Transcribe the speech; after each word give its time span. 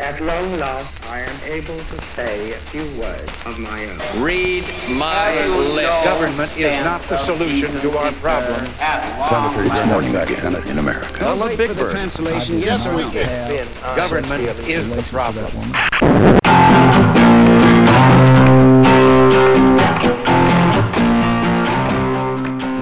At 0.00 0.18
long 0.22 0.58
last, 0.58 1.06
I 1.10 1.20
am 1.20 1.52
able 1.52 1.76
to 1.76 2.00
say 2.00 2.52
a 2.52 2.54
few 2.54 2.80
words 2.98 3.46
of 3.46 3.58
my 3.58 3.84
own. 3.84 4.22
Read 4.22 4.64
my 4.88 5.46
lips. 5.46 6.04
Government 6.08 6.56
is 6.56 6.82
not 6.84 7.02
the 7.02 7.18
solution 7.18 7.68
to 7.80 7.98
our 7.98 8.10
problem. 8.12 8.64
Cemetery 9.28 9.68
good 9.68 9.88
morning 9.88 10.16
again 10.16 10.56
in 10.68 10.78
America. 10.78 11.26
I 11.26 11.34
love 11.34 11.56
Big 11.56 11.76
Bird. 11.76 11.96
Yes, 12.48 12.88
we 12.88 13.02
can. 13.12 13.66
Government 13.94 14.40
is 14.66 14.88
the 14.88 15.02
problem. 15.12 15.52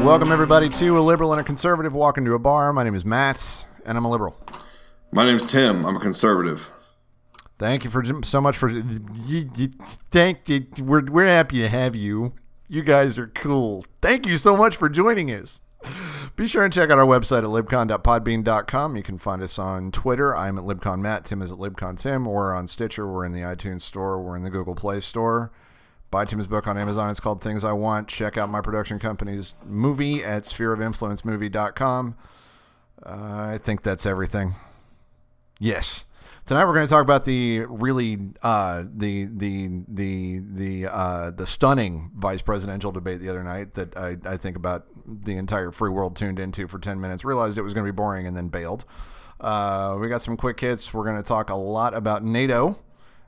Welcome, 0.05 0.31
everybody, 0.31 0.69
to 0.69 0.99
a 0.99 1.01
liberal 1.01 1.33
and 1.33 1.41
a 1.41 1.45
conservative 1.45 1.93
walk 1.93 2.17
into 2.17 2.35
a 2.35 2.39
bar. 2.39 2.73
My 2.73 2.85
name 2.85 2.95
is 2.95 3.05
Matt, 3.05 3.67
and 3.85 3.99
I'm 3.99 4.05
a 4.05 4.11
liberal. 4.11 4.37
My 5.11 5.25
name's 5.25 5.47
Tim. 5.47 5.85
I'm 5.85 5.97
a 5.97 6.01
conservative. 6.01 6.71
Thank 7.59 7.85
you 7.85 7.91
for 7.91 8.05
so 8.25 8.41
much 8.41 8.57
for. 8.57 8.69
you- 8.69 9.51
you- 9.57 9.71
Thank 10.11 10.49
you. 10.49 10.67
We're 10.79 11.05
we're 11.05 11.27
happy 11.27 11.59
to 11.61 11.69
have 11.69 11.97
you. 11.97 12.33
You 12.69 12.83
guys 12.83 13.19
are 13.19 13.29
cool. 13.29 13.85
Thank 14.03 14.27
you 14.27 14.39
so 14.39 14.57
much 14.57 14.77
for 14.77 14.89
joining 14.89 15.31
us. 15.31 15.61
Be 16.37 16.47
sure 16.47 16.65
and 16.65 16.73
check 16.73 16.91
out 16.91 16.99
our 16.99 17.07
website 17.07 17.39
at 17.39 17.45
libcon.podbean.com. 17.45 18.97
You 18.97 19.03
can 19.03 19.17
find 19.17 19.43
us 19.43 19.59
on 19.59 19.91
Twitter. 19.91 20.37
I'm 20.37 20.59
at 20.59 20.65
libconmatt. 20.65 21.25
Tim 21.25 21.41
is 21.41 21.51
at 21.53 21.59
libcontim. 21.59 22.27
We're 22.27 22.55
on 22.55 22.69
Stitcher. 22.69 23.07
We're 23.11 23.25
in 23.25 23.33
the 23.33 23.41
iTunes 23.41 23.81
Store. 23.83 24.21
We're 24.21 24.37
in 24.37 24.43
the 24.43 24.51
Google 24.51 24.75
Play 24.75 25.01
Store. 25.01 25.51
Buy 26.11 26.25
Tim's 26.25 26.47
book 26.47 26.67
on 26.67 26.77
Amazon. 26.79 27.11
It's 27.11 27.21
called 27.21 27.43
Things 27.43 27.65
I 27.65 27.73
Want. 27.73 28.09
Check 28.09 28.37
out 28.37 28.49
my 28.49 28.61
production 28.61 28.99
company's 28.99 29.55
movie 29.65 30.23
at 30.25 30.43
sphereofinfluencemovie.com. 30.45 32.17
Uh, 33.05 33.11
I 33.53 33.59
think 33.63 33.83
that's 33.83 34.05
everything. 34.07 34.55
Yes. 35.61 36.07
Tonight 36.49 36.65
we're 36.65 36.73
going 36.73 36.87
to 36.87 36.91
talk 36.91 37.03
about 37.03 37.25
the 37.25 37.67
really 37.69 38.19
uh, 38.43 38.85
the 38.91 39.27
the 39.27 39.83
the 39.87 40.39
the 40.39 40.87
uh, 40.87 41.31
the 41.31 41.47
stunning 41.47 42.11
vice 42.17 42.41
presidential 42.41 42.91
debate 42.91 43.21
the 43.21 43.29
other 43.29 43.45
night 43.45 43.75
that 43.75 43.95
I, 43.95 44.17
I 44.25 44.39
think 44.39 44.57
about 44.57 44.87
the 45.07 45.37
entire 45.37 45.73
free 45.73 45.91
world 45.91 46.17
tuned 46.17 46.39
into 46.39 46.67
for 46.67 46.79
ten 46.79 47.03
minutes, 47.03 47.23
realized 47.23 47.59
it 47.59 47.63
was 47.63 47.75
going 47.75 47.85
to 47.85 47.93
be 47.93 47.95
boring, 47.95 48.27
and 48.27 48.35
then 48.35 48.49
bailed. 48.49 48.87
Uh, 49.39 49.99
we 50.01 50.09
got 50.09 50.23
some 50.23 50.39
quick 50.39 50.59
hits. 50.59 50.95
We're 50.95 51.05
going 51.05 51.19
to 51.19 51.23
talk 51.23 51.51
a 51.51 51.55
lot 51.55 51.93
about 51.93 52.25
NATO 52.25 52.79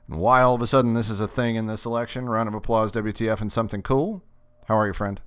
and 0.07 0.17
why 0.17 0.41
all 0.41 0.55
of 0.55 0.61
a 0.63 0.65
sudden 0.65 0.95
this 0.95 1.11
is 1.11 1.19
a 1.19 1.27
thing 1.27 1.57
in 1.57 1.67
this 1.67 1.85
election. 1.85 2.27
Round 2.27 2.49
of 2.49 2.55
applause, 2.55 2.91
WTF, 2.91 3.39
and 3.39 3.51
something 3.51 3.83
cool. 3.83 4.23
How 4.67 4.75
are 4.79 4.87
you, 4.87 4.93
friend? 4.93 5.21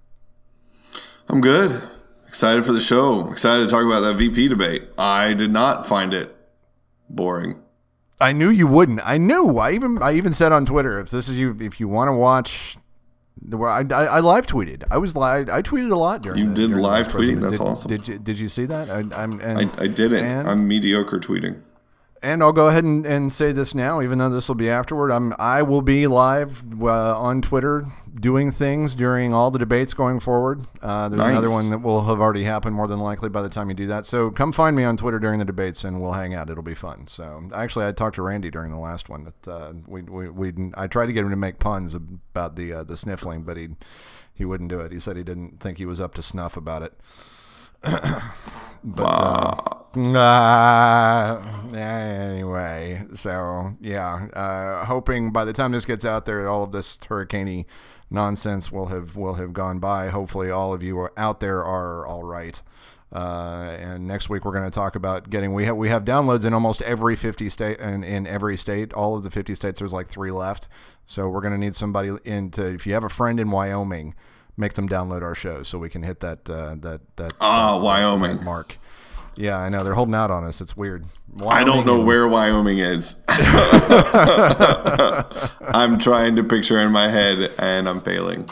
I'm 1.28 1.40
good. 1.40 1.80
Excited 2.26 2.64
for 2.64 2.72
the 2.72 2.80
show. 2.80 3.30
Excited 3.30 3.62
to 3.62 3.70
talk 3.70 3.84
about 3.84 4.00
that 4.00 4.16
VP 4.16 4.48
debate. 4.48 4.82
I 4.98 5.32
did 5.32 5.52
not 5.52 5.86
find 5.86 6.12
it 6.12 6.34
boring. 7.08 7.60
I 8.20 8.32
knew 8.32 8.50
you 8.50 8.66
wouldn't. 8.66 9.00
I 9.04 9.18
knew. 9.18 9.58
I 9.58 9.72
even 9.72 10.02
I 10.02 10.14
even 10.14 10.32
said 10.32 10.52
on 10.52 10.66
Twitter 10.66 11.00
if 11.00 11.10
this 11.10 11.28
is 11.28 11.38
you 11.38 11.56
if 11.60 11.80
you 11.80 11.88
want 11.88 12.08
to 12.08 12.14
watch. 12.14 12.76
I, 13.52 13.84
I, 13.90 14.04
I 14.04 14.20
live 14.20 14.46
tweeted. 14.46 14.84
I 14.90 14.98
was 14.98 15.16
live. 15.16 15.50
I 15.50 15.60
tweeted 15.60 15.90
a 15.90 15.96
lot 15.96 16.22
during. 16.22 16.38
You 16.38 16.48
the, 16.48 16.54
did 16.54 16.68
during 16.68 16.82
live 16.82 17.08
tweeting? 17.08 17.42
That's 17.42 17.58
did, 17.58 17.60
awesome. 17.60 17.88
Did 17.90 18.08
you 18.08 18.18
Did 18.18 18.38
you 18.38 18.48
see 18.48 18.64
that? 18.66 18.88
I, 18.88 18.98
I'm. 19.22 19.40
And, 19.40 19.70
I, 19.76 19.82
I 19.82 19.86
didn't. 19.88 20.32
And, 20.32 20.48
I'm 20.48 20.66
mediocre 20.66 21.18
tweeting. 21.18 21.60
And 22.24 22.42
I'll 22.42 22.52
go 22.52 22.68
ahead 22.68 22.84
and, 22.84 23.04
and 23.04 23.30
say 23.30 23.52
this 23.52 23.74
now, 23.74 24.00
even 24.00 24.18
though 24.18 24.30
this 24.30 24.48
will 24.48 24.54
be 24.54 24.70
afterward. 24.70 25.10
I'm 25.10 25.34
I 25.38 25.62
will 25.62 25.82
be 25.82 26.06
live 26.06 26.64
uh, 26.82 27.18
on 27.18 27.42
Twitter 27.42 27.86
doing 28.14 28.50
things 28.50 28.94
during 28.94 29.34
all 29.34 29.50
the 29.50 29.58
debates 29.58 29.92
going 29.92 30.20
forward. 30.20 30.66
Uh, 30.80 31.08
there's 31.08 31.20
another 31.20 31.50
one 31.50 31.68
that 31.70 31.78
will 31.78 32.04
have 32.04 32.20
already 32.20 32.44
happened 32.44 32.74
more 32.74 32.86
than 32.86 32.98
likely 32.98 33.28
by 33.28 33.42
the 33.42 33.48
time 33.48 33.68
you 33.68 33.74
do 33.74 33.86
that. 33.88 34.06
So 34.06 34.30
come 34.30 34.52
find 34.52 34.74
me 34.74 34.84
on 34.84 34.96
Twitter 34.96 35.18
during 35.18 35.38
the 35.38 35.44
debates 35.44 35.84
and 35.84 36.00
we'll 36.00 36.12
hang 36.12 36.32
out. 36.32 36.48
It'll 36.48 36.62
be 36.62 36.74
fun. 36.74 37.06
So 37.06 37.50
actually, 37.54 37.86
I 37.86 37.92
talked 37.92 38.16
to 38.16 38.22
Randy 38.22 38.50
during 38.50 38.70
the 38.70 38.78
last 38.78 39.08
one 39.08 39.24
that 39.24 39.48
uh, 39.48 39.72
we, 39.86 40.02
we 40.02 40.28
we 40.28 40.52
I 40.74 40.86
tried 40.86 41.06
to 41.06 41.12
get 41.12 41.24
him 41.24 41.30
to 41.30 41.36
make 41.36 41.58
puns 41.58 41.94
about 41.94 42.56
the 42.56 42.72
uh, 42.72 42.84
the 42.84 42.96
sniffling, 42.96 43.42
but 43.42 43.58
he 43.58 43.68
he 44.32 44.44
wouldn't 44.44 44.70
do 44.70 44.80
it. 44.80 44.92
He 44.92 44.98
said 44.98 45.16
he 45.16 45.24
didn't 45.24 45.60
think 45.60 45.78
he 45.78 45.86
was 45.86 46.00
up 46.00 46.14
to 46.14 46.22
snuff 46.22 46.56
about 46.56 46.82
it. 46.82 46.94
but 48.82 49.04
uh, 49.04 49.83
uh, 49.96 51.42
anyway, 51.76 53.04
so 53.14 53.74
yeah, 53.80 54.26
uh, 54.32 54.84
hoping 54.86 55.30
by 55.32 55.44
the 55.44 55.52
time 55.52 55.72
this 55.72 55.84
gets 55.84 56.04
out 56.04 56.24
there, 56.26 56.48
all 56.48 56.62
of 56.64 56.72
this 56.72 56.96
hurricaney 56.98 57.66
nonsense 58.10 58.70
will 58.70 58.86
have 58.86 59.16
will 59.16 59.34
have 59.34 59.52
gone 59.52 59.78
by. 59.78 60.08
Hopefully, 60.08 60.50
all 60.50 60.72
of 60.74 60.82
you 60.82 60.98
are 60.98 61.12
out 61.16 61.40
there 61.40 61.64
are 61.64 62.06
all 62.06 62.22
right. 62.24 62.60
Uh, 63.12 63.76
and 63.78 64.08
next 64.08 64.28
week 64.28 64.44
we're 64.44 64.50
going 64.52 64.64
to 64.64 64.74
talk 64.74 64.96
about 64.96 65.30
getting 65.30 65.54
we 65.54 65.66
have 65.66 65.76
we 65.76 65.88
have 65.88 66.04
downloads 66.04 66.44
in 66.44 66.52
almost 66.52 66.82
every 66.82 67.14
50 67.14 67.48
state 67.48 67.78
and 67.78 68.04
in 68.04 68.26
every 68.26 68.56
state 68.56 68.92
all 68.92 69.16
of 69.16 69.22
the 69.22 69.30
50 69.30 69.54
states 69.54 69.78
there's 69.78 69.92
like 69.92 70.08
three 70.08 70.32
left 70.32 70.66
so 71.06 71.28
we're 71.28 71.40
going 71.40 71.52
to 71.52 71.58
need 71.58 71.76
somebody 71.76 72.10
in 72.24 72.50
to 72.50 72.66
if 72.66 72.88
you 72.88 72.92
have 72.94 73.04
a 73.04 73.08
friend 73.08 73.38
in 73.38 73.52
Wyoming 73.52 74.16
make 74.56 74.72
them 74.74 74.88
download 74.88 75.22
our 75.22 75.36
show 75.36 75.62
so 75.62 75.78
we 75.78 75.88
can 75.88 76.02
hit 76.02 76.18
that 76.20 76.50
uh, 76.50 76.74
that 76.80 77.02
that 77.14 77.32
Ah, 77.40 77.78
that- 77.78 77.84
Wyoming. 77.84 78.38
that 78.38 78.42
mark 78.44 78.78
yeah 79.36 79.58
I 79.58 79.68
know 79.68 79.82
they're 79.84 79.94
holding 79.94 80.14
out 80.14 80.30
on 80.30 80.44
us 80.44 80.60
it's 80.60 80.76
weird 80.76 81.04
I 81.48 81.64
don't 81.64 81.84
know 81.84 81.94
Wyoming- 82.00 82.06
where 82.06 82.28
Wyoming 82.28 82.78
is. 82.78 83.24
I'm 85.74 85.98
trying 85.98 86.36
to 86.36 86.44
picture 86.44 86.78
in 86.78 86.92
my 86.92 87.08
head 87.08 87.52
and 87.58 87.88
I'm 87.88 88.00
failing. 88.00 88.48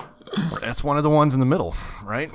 that's 0.61 0.83
one 0.83 0.97
of 0.97 1.03
the 1.03 1.11
ones 1.11 1.35
in 1.35 1.41
the 1.41 1.47
middle 1.47 1.75
right 2.05 2.31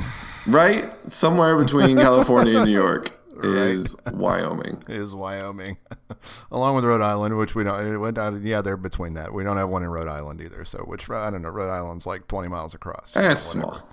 Right? 0.46 0.90
Somewhere 1.12 1.58
between 1.62 1.98
California 2.08 2.56
and 2.60 2.68
New 2.68 2.72
York 2.72 3.12
is 3.44 3.98
Wyoming. 4.14 4.82
is 4.88 5.14
Wyoming, 5.14 5.76
along 6.52 6.76
with 6.78 6.86
Rhode 6.86 7.02
Island, 7.02 7.38
which 7.38 7.54
we 7.54 7.66
don't. 7.66 7.86
It 7.86 7.98
went 7.98 8.18
out, 8.18 8.42
yeah, 8.42 8.62
they're 8.62 8.78
between 8.78 9.16
that. 9.16 9.34
We 9.34 9.44
don't 9.44 9.58
have 9.58 9.68
one 9.68 9.84
in 9.84 9.90
Rhode 9.90 10.08
Island 10.08 10.40
either. 10.40 10.64
So, 10.64 10.80
which 10.80 11.10
I 11.10 11.30
don't 11.30 11.42
know. 11.42 11.50
Rhode 11.50 11.70
Island's 11.70 12.06
like 12.06 12.28
twenty 12.30 12.48
miles 12.48 12.74
across. 12.74 13.16
Eh, 13.18 13.22
so 13.24 13.28
That's 13.28 13.56
whatever. 13.56 13.76
small. 13.76 13.90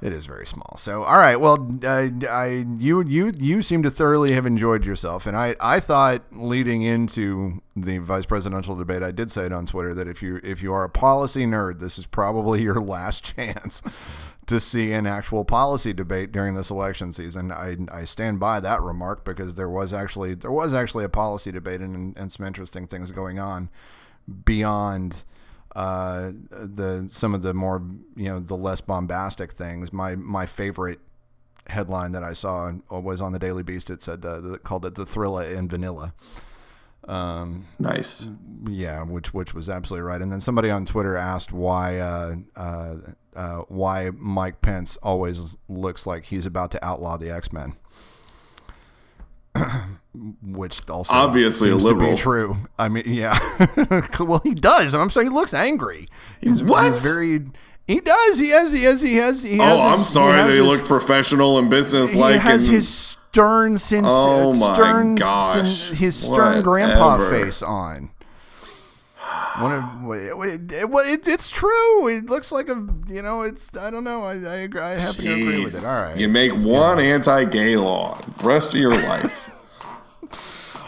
It 0.00 0.12
is 0.12 0.26
very 0.26 0.46
small. 0.46 0.76
So, 0.78 1.02
all 1.02 1.18
right. 1.18 1.36
Well, 1.36 1.68
uh, 1.84 2.08
I 2.28 2.66
you 2.78 3.02
you 3.02 3.32
you 3.38 3.62
seem 3.62 3.82
to 3.82 3.90
thoroughly 3.90 4.32
have 4.34 4.46
enjoyed 4.46 4.84
yourself, 4.84 5.26
and 5.26 5.36
I 5.36 5.56
I 5.60 5.80
thought 5.80 6.22
leading 6.32 6.82
into 6.82 7.62
the 7.74 7.98
vice 7.98 8.26
presidential 8.26 8.76
debate, 8.76 9.02
I 9.02 9.10
did 9.10 9.30
say 9.30 9.46
it 9.46 9.52
on 9.52 9.66
Twitter 9.66 9.94
that 9.94 10.08
if 10.08 10.22
you 10.22 10.40
if 10.42 10.62
you 10.62 10.72
are 10.72 10.84
a 10.84 10.90
policy 10.90 11.44
nerd, 11.44 11.80
this 11.80 11.98
is 11.98 12.06
probably 12.06 12.62
your 12.66 12.80
last 12.80 13.36
chance 13.36 13.82
to 14.46 14.60
see 14.60 14.92
an 14.92 15.06
actual 15.06 15.44
policy 15.44 15.92
debate 15.92 16.32
during 16.32 16.54
this 16.54 16.70
election 16.70 17.12
season. 17.12 17.50
I, 17.50 17.76
I 17.90 18.04
stand 18.04 18.38
by 18.38 18.60
that 18.60 18.80
remark 18.80 19.24
because 19.24 19.56
there 19.56 19.68
was 19.68 19.92
actually 19.92 20.34
there 20.34 20.52
was 20.52 20.72
actually 20.74 21.04
a 21.04 21.08
policy 21.08 21.50
debate 21.50 21.80
and, 21.80 22.16
and 22.16 22.32
some 22.32 22.46
interesting 22.46 22.86
things 22.86 23.10
going 23.10 23.38
on 23.38 23.70
beyond 24.44 25.24
uh, 25.76 26.32
the 26.50 27.04
some 27.08 27.34
of 27.34 27.42
the 27.42 27.52
more 27.52 27.82
you 28.16 28.28
know 28.30 28.40
the 28.40 28.56
less 28.56 28.80
bombastic 28.80 29.52
things. 29.52 29.92
My 29.92 30.16
my 30.16 30.46
favorite 30.46 31.00
headline 31.68 32.12
that 32.12 32.24
I 32.24 32.32
saw 32.32 32.72
was 32.90 33.20
on 33.20 33.32
the 33.32 33.38
Daily 33.38 33.62
Beast. 33.62 33.90
It 33.90 34.02
said 34.02 34.24
uh, 34.24 34.56
called 34.64 34.86
it 34.86 34.94
the 34.94 35.04
Thrilla 35.04 35.54
in 35.54 35.68
Vanilla. 35.68 36.14
Um, 37.06 37.66
Nice. 37.78 38.30
yeah, 38.68 39.02
which 39.04 39.34
which 39.34 39.54
was 39.54 39.68
absolutely 39.68 40.06
right. 40.08 40.20
And 40.22 40.32
then 40.32 40.40
somebody 40.40 40.70
on 40.70 40.84
Twitter 40.86 41.14
asked 41.16 41.52
why 41.52 41.98
uh, 41.98 42.36
uh, 42.56 42.96
uh, 43.36 43.58
why 43.68 44.10
Mike 44.16 44.62
Pence 44.62 44.96
always 45.02 45.56
looks 45.68 46.06
like 46.06 46.24
he's 46.24 46.46
about 46.46 46.70
to 46.72 46.84
outlaw 46.84 47.16
the 47.18 47.30
X 47.30 47.52
Men. 47.52 47.74
Which 50.42 50.88
also 50.88 51.12
Obviously 51.12 51.68
a 51.68 51.72
seems 51.72 51.84
to 51.84 51.88
be 51.94 51.94
liberal. 52.00 52.16
true. 52.16 52.56
I 52.78 52.88
mean, 52.88 53.04
yeah. 53.06 53.38
well, 54.20 54.40
he 54.42 54.54
does, 54.54 54.94
and 54.94 55.02
I'm 55.02 55.10
saying 55.10 55.28
he 55.28 55.32
looks 55.32 55.52
angry. 55.52 56.08
He's, 56.40 56.62
What? 56.62 56.92
He's 56.92 57.02
very. 57.02 57.42
He 57.86 58.00
does. 58.00 58.38
He 58.38 58.50
has. 58.50 58.72
He 58.72 58.82
has. 58.84 59.00
He 59.02 59.14
has. 59.16 59.42
He 59.42 59.60
oh, 59.60 59.64
has 59.64 59.80
Oh, 59.80 59.86
I'm 59.88 59.98
sorry 59.98 60.32
has 60.38 60.46
that 60.48 60.52
he 60.52 60.58
his- 60.58 60.66
looked 60.68 60.84
professional 60.88 61.58
and 61.58 61.70
he 61.72 61.76
has 61.78 62.64
and 62.64 62.72
his 62.74 62.88
stern, 62.88 63.78
since 63.78 64.06
Oh 64.08 64.50
uh, 64.52 64.54
my 64.54 64.74
stern, 64.74 65.14
gosh. 65.16 65.68
sin- 65.68 65.96
his 65.96 66.16
stern 66.16 66.62
grandpa 66.62 67.18
face 67.30 67.62
on. 67.62 68.10
One 69.58 69.72
of, 69.72 70.10
it, 70.14 70.72
it, 70.72 70.90
it, 70.90 71.28
it's 71.28 71.50
true. 71.50 72.08
It 72.08 72.26
looks 72.26 72.52
like 72.52 72.68
a, 72.68 72.86
you 73.08 73.22
know, 73.22 73.42
it's. 73.42 73.74
I 73.76 73.90
don't 73.90 74.04
know. 74.04 74.22
I, 74.22 74.32
I 74.34 74.54
agree. 74.56 74.80
I 74.80 74.98
happen 74.98 75.24
to 75.24 75.32
agree 75.32 75.64
with 75.64 75.74
it. 75.82 75.86
All 75.86 76.02
right. 76.04 76.16
You 76.16 76.28
make 76.28 76.52
one 76.52 76.98
anti-gay 77.00 77.76
law, 77.76 78.18
the 78.38 78.44
rest 78.46 78.74
of 78.74 78.80
your 78.80 78.94
life. 78.94 79.50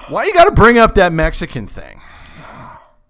Why 0.08 0.24
you 0.24 0.34
got 0.34 0.44
to 0.44 0.52
bring 0.52 0.78
up 0.78 0.94
that 0.94 1.12
Mexican 1.12 1.66
thing? 1.66 2.00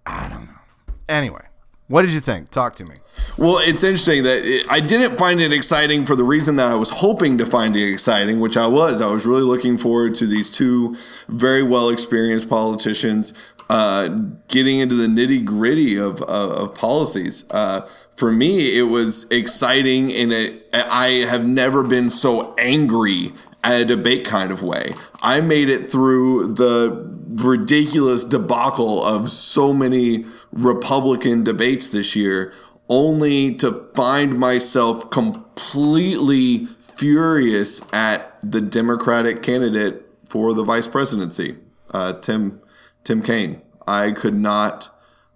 I 0.05 0.27
don't 0.29 0.45
know. 0.45 0.93
Anyway, 1.07 1.45
what 1.87 2.03
did 2.03 2.11
you 2.11 2.19
think? 2.19 2.49
Talk 2.51 2.75
to 2.75 2.85
me. 2.85 2.95
Well, 3.37 3.59
it's 3.59 3.83
interesting 3.83 4.23
that 4.23 4.45
it, 4.45 4.65
I 4.69 4.79
didn't 4.79 5.17
find 5.17 5.39
it 5.39 5.53
exciting 5.53 6.05
for 6.05 6.15
the 6.15 6.23
reason 6.23 6.55
that 6.57 6.67
I 6.67 6.75
was 6.75 6.89
hoping 6.89 7.37
to 7.37 7.45
find 7.45 7.75
it 7.75 7.91
exciting, 7.91 8.39
which 8.39 8.57
I 8.57 8.67
was. 8.67 9.01
I 9.01 9.11
was 9.11 9.25
really 9.25 9.43
looking 9.43 9.77
forward 9.77 10.15
to 10.15 10.27
these 10.27 10.51
two 10.51 10.95
very 11.29 11.63
well 11.63 11.89
experienced 11.89 12.49
politicians 12.49 13.33
uh, 13.69 14.07
getting 14.47 14.79
into 14.79 14.95
the 14.95 15.07
nitty 15.07 15.45
gritty 15.45 15.97
of, 15.97 16.21
of, 16.23 16.73
policies. 16.75 17.45
Uh, 17.51 17.87
for 18.15 18.31
me, 18.31 18.77
it 18.77 18.83
was 18.83 19.29
exciting, 19.31 20.11
and 20.11 20.33
it, 20.33 20.67
I 20.73 21.25
have 21.29 21.47
never 21.47 21.83
been 21.83 22.09
so 22.09 22.55
angry 22.57 23.31
a 23.63 23.83
debate 23.85 24.25
kind 24.25 24.51
of 24.51 24.61
way. 24.61 24.93
I 25.21 25.41
made 25.41 25.69
it 25.69 25.91
through 25.91 26.53
the 26.55 27.09
ridiculous 27.43 28.23
debacle 28.23 29.03
of 29.03 29.29
so 29.29 29.73
many 29.73 30.25
Republican 30.51 31.43
debates 31.43 31.89
this 31.89 32.15
year, 32.15 32.53
only 32.87 33.53
to 33.55 33.89
find 33.93 34.39
myself 34.39 35.09
completely 35.09 36.65
furious 36.81 37.81
at 37.93 38.39
the 38.41 38.61
Democratic 38.61 39.43
candidate 39.43 40.05
for 40.27 40.53
the 40.53 40.63
vice 40.63 40.87
presidency, 40.87 41.57
uh, 41.91 42.13
Tim 42.13 42.61
Tim 43.03 43.21
Kaine. 43.21 43.61
I 43.87 44.11
could 44.11 44.35
not. 44.35 44.89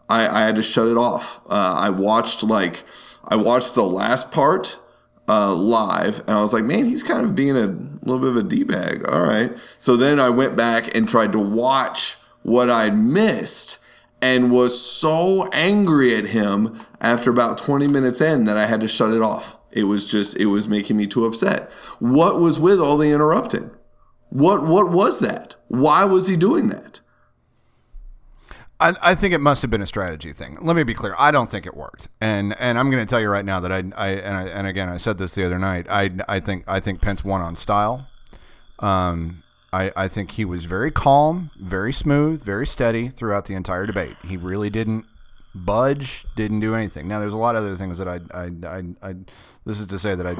I, 0.10 0.28
I 0.28 0.46
had 0.46 0.56
to 0.58 0.64
shut 0.64 0.88
it 0.88 0.98
off. 0.98 1.40
Uh, 1.50 1.78
I 1.80 1.90
watched 1.90 2.44
like 2.44 2.84
I 3.28 3.36
watched 3.36 3.76
the 3.76 3.84
last 3.84 4.32
part 4.32 4.80
uh, 5.28 5.54
live, 5.54 6.20
and 6.22 6.32
I 6.32 6.42
was 6.42 6.54
like, 6.54 6.66
man, 6.66 6.86
he's 6.86 7.04
kind 7.04 7.26
of 7.26 7.36
being 7.36 7.56
a 7.56 7.68
little 7.68 8.20
bit 8.20 8.30
of 8.30 8.38
a 8.38 8.44
d 8.44 8.64
bag. 8.64 9.08
All 9.08 9.24
right. 9.24 9.52
So 9.80 9.96
then 9.96 10.20
I 10.20 10.30
went 10.30 10.56
back 10.56 10.96
and 10.96 11.08
tried 11.08 11.32
to 11.32 11.40
watch 11.40 12.18
what 12.42 12.70
I'd 12.70 12.98
missed, 12.98 13.80
and 14.22 14.52
was 14.52 14.80
so 14.80 15.50
angry 15.54 16.16
at 16.16 16.26
him 16.26 16.80
after 17.02 17.30
about 17.30 17.58
20 17.58 17.88
minutes 17.88 18.22
in 18.22 18.46
that 18.46 18.58
I 18.58 18.66
had 18.66 18.82
to 18.82 18.88
shut 18.88 19.14
it 19.14 19.22
off. 19.22 19.58
It 19.72 19.86
was 19.86 20.10
just 20.10 20.38
it 20.38 20.48
was 20.48 20.68
making 20.68 20.98
me 20.98 21.08
too 21.08 21.26
upset. 21.26 21.72
What 22.00 22.40
was 22.40 22.60
with 22.60 22.80
all 22.80 22.98
the 22.98 23.12
interrupting? 23.12 23.72
What 24.30 24.64
what 24.64 24.90
was 24.92 25.20
that? 25.20 25.56
Why 25.68 26.06
was 26.06 26.28
he 26.28 26.36
doing 26.36 26.68
that? 26.70 27.02
I, 28.84 28.94
I 29.02 29.16
think 29.16 29.34
it 29.34 29.40
must 29.40 29.62
have 29.62 29.72
been 29.72 29.82
a 29.82 29.88
strategy 29.88 30.34
thing. 30.34 30.58
Let 30.62 30.76
me 30.76 30.84
be 30.84 30.94
clear. 30.94 31.16
I 31.18 31.32
don't 31.32 31.50
think 31.50 31.66
it 31.66 31.76
worked, 31.76 32.10
and 32.20 32.54
and 32.60 32.78
I'm 32.78 32.92
going 32.92 33.04
to 33.04 33.10
tell 33.10 33.22
you 33.22 33.30
right 33.30 33.46
now 33.46 33.62
that 33.62 33.72
I, 33.72 33.78
I 33.78 34.10
and 34.10 34.38
I, 34.38 34.44
and 34.48 34.68
again 34.68 34.90
I 34.90 34.98
said 34.98 35.18
this 35.18 35.34
the 35.36 35.46
other 35.46 35.58
night. 35.58 35.88
I 35.90 36.10
I 36.28 36.42
think 36.42 36.66
I 36.68 36.82
think 36.82 37.02
Pence 37.02 37.24
won 37.24 37.42
on 37.42 37.56
style. 37.56 38.08
Um, 38.80 39.42
I 39.72 39.94
I 39.96 40.08
think 40.10 40.32
he 40.32 40.44
was 40.44 40.66
very 40.66 40.92
calm, 40.92 41.52
very 41.58 41.94
smooth, 41.94 42.44
very 42.44 42.68
steady 42.68 43.08
throughout 43.08 43.46
the 43.46 43.54
entire 43.54 43.86
debate. 43.86 44.18
He 44.28 44.36
really 44.36 44.70
didn't 44.70 45.06
budge, 45.56 46.26
didn't 46.36 46.60
do 46.60 46.76
anything. 46.76 47.08
Now 47.08 47.20
there's 47.20 47.34
a 47.34 47.38
lot 47.38 47.56
of 47.56 47.64
other 47.64 47.78
things 47.78 47.98
that 48.00 48.10
I 48.10 48.20
I 48.34 48.52
I, 48.68 49.10
I 49.10 49.16
this 49.66 49.80
is 49.80 49.86
to 49.88 49.98
say 49.98 50.14
that 50.14 50.28
I 50.28 50.36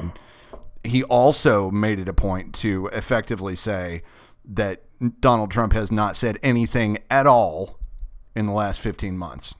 he 0.86 1.02
also 1.04 1.70
made 1.70 1.98
it 1.98 2.10
a 2.10 2.12
point 2.12 2.54
to 2.56 2.90
effectively 2.92 3.56
say 3.56 4.02
that 4.44 4.82
Donald 5.20 5.50
Trump 5.50 5.72
has 5.72 5.90
not 5.90 6.14
said 6.14 6.38
anything 6.42 6.98
at 7.08 7.26
all 7.26 7.78
in 8.34 8.46
the 8.46 8.52
last 8.52 8.80
15 8.80 9.16
months. 9.16 9.54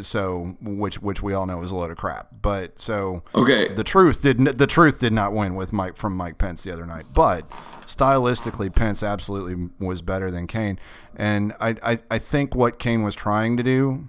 So, 0.00 0.56
which 0.62 1.02
which 1.02 1.22
we 1.22 1.34
all 1.34 1.44
know 1.44 1.62
is 1.62 1.70
a 1.72 1.76
load 1.76 1.90
of 1.90 1.98
crap. 1.98 2.40
But 2.40 2.78
so 2.78 3.22
Okay. 3.34 3.68
the 3.68 3.84
truth 3.84 4.22
did 4.22 4.38
the 4.38 4.66
truth 4.66 4.98
did 4.98 5.12
not 5.12 5.34
win 5.34 5.54
with 5.54 5.74
Mike 5.74 5.94
from 5.96 6.16
Mike 6.16 6.38
Pence 6.38 6.62
the 6.62 6.72
other 6.72 6.86
night. 6.86 7.04
But 7.12 7.46
stylistically, 7.82 8.74
Pence 8.74 9.02
absolutely 9.02 9.68
was 9.78 10.00
better 10.00 10.30
than 10.30 10.46
Kaine. 10.46 10.78
And 11.14 11.52
I 11.60 11.76
I, 11.82 11.98
I 12.10 12.18
think 12.18 12.54
what 12.54 12.78
Kaine 12.78 13.02
was 13.02 13.14
trying 13.14 13.58
to 13.58 13.62
do 13.62 14.08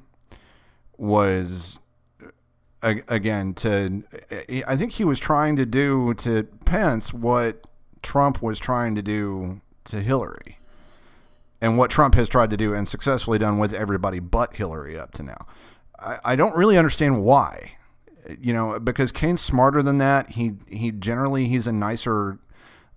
was 0.97 1.81
again 2.81 3.53
to 3.53 4.03
I 4.65 4.77
think 4.77 4.93
he 4.93 5.03
was 5.03 5.19
trying 5.19 5.57
to 5.57 5.65
do 5.65 6.13
to 6.15 6.43
Pence 6.65 7.13
what 7.13 7.65
Trump 8.01 8.41
was 8.41 8.59
trying 8.59 8.95
to 8.95 9.01
do 9.01 9.59
to 9.85 9.99
Hillary 10.01 10.57
and 11.63 11.77
what 11.77 11.89
Trump 11.89 12.15
has 12.15 12.27
tried 12.27 12.49
to 12.49 12.57
do 12.57 12.73
and 12.73 12.87
successfully 12.87 13.39
done 13.39 13.57
with 13.57 13.73
everybody 13.73 14.19
but 14.19 14.53
Hillary 14.55 14.99
up 14.99 15.11
to 15.13 15.23
now. 15.23 15.47
I, 15.97 16.19
I 16.25 16.35
don't 16.35 16.55
really 16.57 16.77
understand 16.77 17.23
why. 17.23 17.77
You 18.39 18.53
know, 18.53 18.79
because 18.79 19.11
Kaine's 19.11 19.41
smarter 19.41 19.81
than 19.81 19.97
that. 19.97 20.31
He 20.31 20.53
he 20.69 20.91
generally 20.91 21.47
he's 21.47 21.65
a 21.65 21.71
nicer 21.71 22.39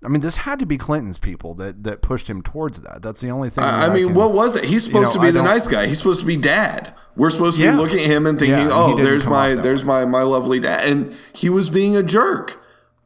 I 0.04 0.08
mean, 0.08 0.20
this 0.20 0.36
had 0.38 0.58
to 0.58 0.66
be 0.66 0.76
Clinton's 0.76 1.18
people 1.18 1.54
that, 1.54 1.82
that 1.84 2.02
pushed 2.02 2.28
him 2.28 2.42
towards 2.42 2.82
that. 2.82 3.02
That's 3.02 3.20
the 3.20 3.30
only 3.30 3.48
thing. 3.50 3.64
I, 3.64 3.86
I 3.86 3.94
mean, 3.94 4.08
can- 4.08 4.14
what 4.14 4.32
was 4.32 4.56
it? 4.56 4.64
He's 4.64 4.84
supposed 4.84 5.14
know, 5.14 5.20
to 5.20 5.26
be 5.26 5.30
the 5.32 5.42
nice 5.42 5.66
guy. 5.66 5.86
He's 5.86 5.98
supposed 5.98 6.20
to 6.20 6.26
be 6.26 6.36
dad. 6.36 6.94
We're 7.16 7.30
supposed 7.30 7.56
to 7.56 7.64
Yeah. 7.64 7.70
be 7.72 7.76
looking 7.78 7.98
at 8.00 8.04
him 8.06 8.26
and 8.26 8.38
thinking, 8.38 8.68
Yeah, 8.68 8.70
"Oh, 8.72 8.96
there's 8.96 9.24
my 9.24 9.54
there's 9.54 9.84
way. 9.84 10.04
my 10.04 10.04
my 10.04 10.22
lovely 10.22 10.60
dad." 10.60 10.84
And 10.84 11.16
he 11.32 11.48
was 11.48 11.70
being 11.70 11.96
a 11.96 12.02
jerk, 12.02 12.60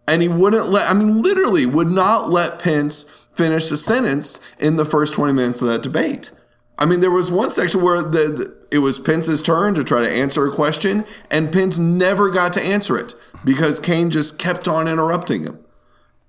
and 0.08 0.20
he 0.20 0.26
wouldn't 0.28 0.66
let. 0.66 0.90
I 0.90 0.94
mean, 0.94 1.22
literally, 1.22 1.64
would 1.64 1.90
not 1.90 2.28
let 2.28 2.58
Pence 2.58 3.19
finish 3.40 3.70
a 3.70 3.76
sentence 3.78 4.38
in 4.58 4.76
the 4.76 4.84
first 4.84 5.14
twenty 5.14 5.32
minutes 5.32 5.62
of 5.62 5.68
that 5.68 5.82
debate. 5.82 6.30
I 6.78 6.86
mean, 6.86 7.00
there 7.00 7.10
was 7.10 7.30
one 7.30 7.50
section 7.50 7.82
where 7.82 8.02
the, 8.02 8.08
the 8.08 8.60
it 8.70 8.78
was 8.78 8.98
Pence's 8.98 9.42
turn 9.42 9.74
to 9.74 9.84
try 9.84 10.00
to 10.00 10.10
answer 10.10 10.46
a 10.46 10.50
question, 10.50 11.04
and 11.30 11.52
Pence 11.52 11.78
never 11.78 12.30
got 12.30 12.52
to 12.54 12.62
answer 12.62 12.96
it 12.98 13.14
because 13.44 13.80
Kaine 13.80 14.10
just 14.10 14.38
kept 14.38 14.68
on 14.68 14.88
interrupting 14.88 15.44
him. 15.44 15.58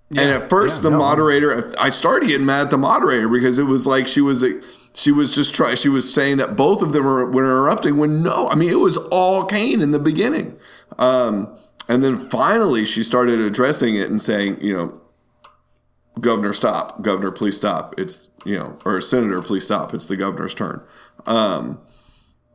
and 0.10 0.20
at 0.20 0.50
first, 0.50 0.84
yeah, 0.84 0.90
the 0.90 0.98
no. 0.98 1.00
moderator, 1.00 1.72
I 1.80 1.90
started 1.90 2.28
getting 2.28 2.46
mad 2.46 2.66
at 2.66 2.72
the 2.72 2.78
moderator 2.78 3.30
because 3.30 3.58
it 3.60 3.64
was 3.64 3.86
like 3.86 4.08
she 4.08 4.22
was 4.22 4.44
she 4.94 5.12
was 5.12 5.36
just 5.36 5.54
trying. 5.54 5.76
She 5.76 5.90
was 5.90 6.12
saying 6.14 6.38
that 6.38 6.56
both 6.56 6.82
of 6.82 6.94
them 6.94 7.06
were, 7.06 7.30
were 7.30 7.44
interrupting. 7.44 7.98
When 7.98 8.24
no, 8.24 8.48
I 8.50 8.56
mean 8.56 8.70
it 8.70 8.80
was 8.80 8.98
all 9.12 9.46
Kaine 9.46 9.82
in 9.82 9.92
the 9.92 10.00
beginning, 10.00 10.58
um, 10.98 11.48
and 11.88 12.04
then 12.04 12.18
finally 12.30 12.86
she 12.86 13.04
started 13.04 13.40
addressing 13.40 13.96
it 13.96 14.10
and 14.10 14.22
saying, 14.22 14.62
you 14.62 14.74
know, 14.74 15.01
Governor, 16.20 16.54
stop, 16.54 17.02
Governor, 17.02 17.32
please 17.32 17.58
stop. 17.58 17.96
It's 17.98 18.30
you 18.46 18.58
know, 18.58 18.78
or 18.86 19.00
Senator, 19.02 19.42
please 19.42 19.64
stop. 19.64 19.94
It's 19.94 20.08
the 20.08 20.18
governor's 20.18 20.54
turn. 20.54 20.84
Um, 21.26 21.80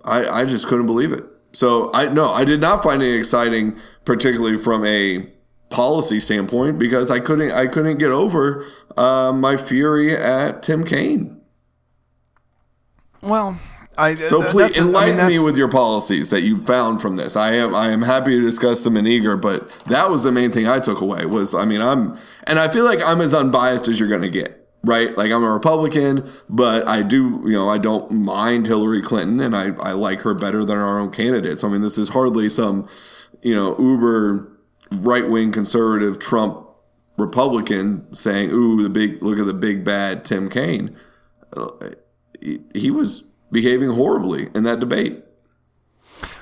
I 0.04 0.26
I 0.26 0.44
just 0.44 0.66
couldn't 0.66 0.86
believe 0.86 1.12
it. 1.12 1.24
So 1.52 1.90
I 1.94 2.06
no, 2.06 2.30
I 2.30 2.44
did 2.44 2.60
not 2.60 2.82
find 2.82 3.02
it 3.02 3.16
exciting, 3.18 3.78
particularly 4.04 4.58
from 4.58 4.84
a 4.84 5.30
policy 5.70 6.20
standpoint, 6.20 6.78
because 6.78 7.10
I 7.10 7.18
couldn't 7.18 7.52
I 7.52 7.66
couldn't 7.66 7.98
get 7.98 8.10
over 8.10 8.64
uh, 8.96 9.32
my 9.34 9.56
fury 9.56 10.14
at 10.14 10.62
Tim 10.62 10.84
Kaine. 10.84 11.40
Well, 13.22 13.58
I 13.98 14.14
So 14.14 14.40
th- 14.40 14.50
please 14.52 14.74
that's- 14.74 14.78
I 14.78 14.80
mean, 14.80 14.88
enlighten 14.88 15.26
me 15.26 15.38
with 15.38 15.56
your 15.56 15.68
policies 15.68 16.28
that 16.30 16.42
you 16.42 16.62
found 16.62 17.00
from 17.00 17.16
this. 17.16 17.36
I 17.36 17.52
am 17.54 17.74
I 17.74 17.90
am 17.90 18.02
happy 18.02 18.36
to 18.36 18.40
discuss 18.42 18.82
them 18.82 18.96
in 18.96 19.06
eager, 19.06 19.36
but 19.36 19.68
that 19.86 20.10
was 20.10 20.22
the 20.22 20.32
main 20.32 20.50
thing 20.50 20.68
I 20.68 20.78
took 20.80 21.00
away 21.00 21.26
was 21.26 21.54
I 21.54 21.64
mean 21.64 21.80
I'm 21.80 22.18
and 22.46 22.58
I 22.58 22.68
feel 22.68 22.84
like 22.84 23.00
I'm 23.04 23.20
as 23.20 23.34
unbiased 23.34 23.88
as 23.88 23.98
you're 23.98 24.08
going 24.08 24.22
to 24.22 24.30
get. 24.30 24.62
Right, 24.84 25.16
like 25.16 25.32
I'm 25.32 25.42
a 25.42 25.50
Republican, 25.50 26.30
but 26.48 26.86
I 26.86 27.02
do, 27.02 27.42
you 27.44 27.54
know, 27.54 27.68
I 27.68 27.76
don't 27.76 28.08
mind 28.12 28.66
Hillary 28.66 29.02
Clinton, 29.02 29.40
and 29.40 29.56
I, 29.56 29.70
I 29.80 29.92
like 29.92 30.20
her 30.20 30.32
better 30.32 30.64
than 30.64 30.76
our 30.76 31.00
own 31.00 31.10
candidate. 31.10 31.58
So 31.58 31.66
I 31.66 31.72
mean, 31.72 31.82
this 31.82 31.98
is 31.98 32.08
hardly 32.10 32.48
some, 32.48 32.88
you 33.42 33.52
know, 33.52 33.76
uber 33.80 34.48
right 34.92 35.28
wing 35.28 35.50
conservative 35.50 36.20
Trump 36.20 36.68
Republican 37.18 38.14
saying, 38.14 38.50
"Ooh, 38.52 38.80
the 38.80 38.88
big 38.88 39.20
look 39.24 39.40
at 39.40 39.46
the 39.46 39.54
big 39.54 39.84
bad 39.84 40.24
Tim 40.24 40.48
Kaine." 40.48 40.96
Uh, 41.56 41.68
he, 42.40 42.60
he 42.72 42.90
was 42.92 43.24
behaving 43.50 43.90
horribly 43.90 44.48
in 44.54 44.62
that 44.64 44.80
debate. 44.80 45.22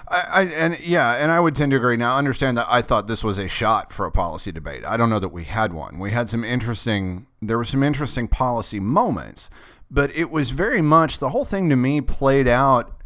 I, 0.08 0.22
I 0.32 0.42
and 0.42 0.80
yeah, 0.80 1.14
and 1.14 1.30
I 1.30 1.40
would 1.40 1.54
tend 1.54 1.72
to 1.72 1.76
agree. 1.76 1.96
Now, 1.96 2.16
understand 2.16 2.56
that 2.58 2.66
I 2.68 2.82
thought 2.82 3.06
this 3.06 3.24
was 3.24 3.38
a 3.38 3.48
shot 3.48 3.92
for 3.92 4.06
a 4.06 4.12
policy 4.12 4.52
debate. 4.52 4.84
I 4.84 4.96
don't 4.96 5.10
know 5.10 5.18
that 5.18 5.30
we 5.30 5.44
had 5.44 5.72
one. 5.72 5.98
We 5.98 6.10
had 6.10 6.28
some 6.28 6.44
interesting. 6.44 7.26
There 7.40 7.56
were 7.56 7.64
some 7.64 7.82
interesting 7.82 8.28
policy 8.28 8.80
moments, 8.80 9.50
but 9.90 10.14
it 10.14 10.30
was 10.30 10.50
very 10.50 10.82
much 10.82 11.18
the 11.18 11.30
whole 11.30 11.44
thing 11.44 11.68
to 11.70 11.76
me 11.76 12.00
played 12.00 12.48
out 12.48 13.02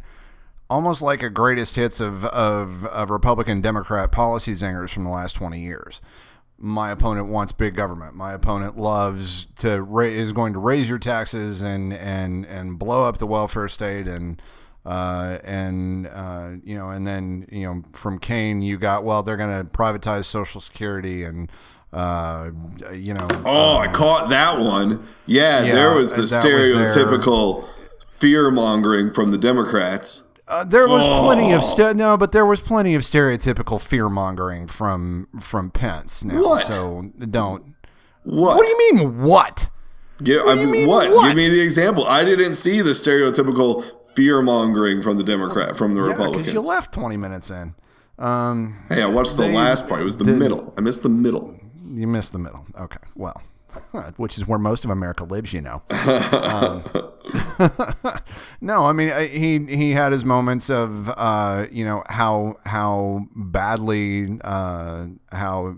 almost 0.69 1.01
like 1.01 1.23
a 1.23 1.29
greatest 1.29 1.75
hits 1.75 1.99
of 1.99 2.25
of, 2.25 2.85
of 2.85 3.09
Republican 3.09 3.61
Democrat 3.61 4.11
policy 4.11 4.53
zingers 4.53 4.89
from 4.89 5.03
the 5.03 5.09
last 5.09 5.35
twenty 5.35 5.61
years. 5.61 6.01
My 6.61 6.91
opponent 6.91 7.27
wants 7.29 7.51
big 7.53 7.75
government. 7.75 8.15
My 8.15 8.33
opponent 8.33 8.77
loves 8.77 9.45
to 9.57 9.81
ra- 9.81 10.03
is 10.05 10.33
going 10.33 10.53
to 10.53 10.59
raise 10.59 10.89
your 10.89 10.99
taxes 10.99 11.61
and 11.61 11.93
and 11.93 12.45
and 12.45 12.77
blow 12.77 13.05
up 13.05 13.17
the 13.17 13.27
welfare 13.27 13.67
state 13.69 14.07
and 14.07 14.41
uh, 14.85 15.37
and 15.43 16.07
uh, 16.07 16.49
you 16.63 16.75
know, 16.75 16.89
and 16.89 17.05
then 17.07 17.45
you 17.51 17.63
know, 17.65 17.83
from 17.93 18.17
Kaine, 18.19 18.61
you 18.61 18.77
got 18.77 19.03
well, 19.03 19.23
they're 19.23 19.37
going 19.37 19.57
to 19.57 19.63
privatize 19.71 20.25
Social 20.25 20.59
Security, 20.61 21.23
and 21.23 21.51
uh, 21.93 22.49
you 22.93 23.13
know, 23.13 23.27
Oh, 23.45 23.77
I 23.77 23.87
caught 23.87 24.29
that 24.29 24.59
one. 24.59 25.07
Yeah, 25.25 25.63
Yeah, 25.63 25.73
there 25.75 25.93
was 25.95 26.11
the 26.11 26.23
that 26.23 26.43
was 26.43 26.93
there. 26.93 27.05
stereotypical 27.07 27.67
fear 28.09 28.51
mongering 28.51 29.13
from 29.13 29.31
the 29.31 29.37
Democrats. 29.37 30.23
Uh, 30.49 30.63
there 30.63 30.87
was 30.87 31.05
plenty 31.07 31.53
of 31.53 31.63
st- 31.63 31.95
no, 31.95 32.17
but 32.17 32.31
there 32.31 32.45
was 32.45 32.59
plenty 32.59 32.95
of 32.95 33.03
stereotypical 33.03 33.79
fear 33.79 34.09
mongering 34.09 34.67
from 34.67 35.27
from 35.39 35.71
Pence. 35.71 36.23
Now, 36.23 36.41
What? 36.41 36.63
so 36.73 37.11
don't. 37.19 37.75
What? 38.23 38.57
What 38.57 38.63
do 38.65 38.69
you 38.69 38.93
mean? 38.95 39.21
What? 39.21 39.69
Give, 40.23 40.43
What 40.43 40.57
I 40.57 40.61
mean, 40.61 40.71
mean, 40.71 40.87
what? 40.87 41.09
what? 41.11 41.27
Give 41.29 41.37
me 41.37 41.47
the 41.49 41.61
example. 41.61 42.03
I 42.05 42.23
didn't 42.25 42.55
see 42.55 42.81
the 42.81 42.91
stereotypical 42.91 43.83
fear 44.15 44.41
mongering 44.41 45.01
from 45.01 45.17
the 45.17 45.23
Democrat 45.23 45.77
from 45.77 45.93
the 45.93 46.01
Yeah, 46.01 46.07
Republicans. 46.11 46.53
you 46.53 46.59
left 46.59 46.93
twenty 46.93 47.15
minutes 47.17 47.49
in. 47.49 47.73
Um, 48.17 48.83
hey, 48.89 49.01
I 49.01 49.05
watched 49.07 49.37
the 49.37 49.43
They 49.43 49.55
last 49.55 49.87
part. 49.87 50.01
It 50.01 50.03
was 50.03 50.17
the 50.17 50.25
didn't- 50.25 50.39
middle. 50.39 50.73
I 50.77 50.81
missed 50.81 51.03
the 51.03 51.09
middle. 51.09 51.55
you 51.91 52.05
missed 52.07 52.33
the 52.33 52.39
middle. 52.39 52.65
Okay, 52.77 52.99
well, 53.15 53.41
which 54.17 54.37
is 54.37 54.47
where 54.47 54.59
most 54.59 54.83
of 54.85 54.89
America 54.91 55.23
lives, 55.23 55.53
you 55.53 55.61
know. 55.61 55.81
Um, 56.33 56.83
no, 58.61 58.85
I 58.85 58.91
mean 58.93 59.09
I- 59.11 59.27
he 59.27 59.59
he 59.65 59.91
had 59.91 60.11
his 60.11 60.25
moments 60.25 60.69
of 60.69 61.09
uh, 61.09 61.67
you 61.71 61.85
know 61.85 62.03
how 62.09 62.55
how 62.65 63.27
badly 63.35 64.39
uh, 64.43 65.07
how 65.31 65.75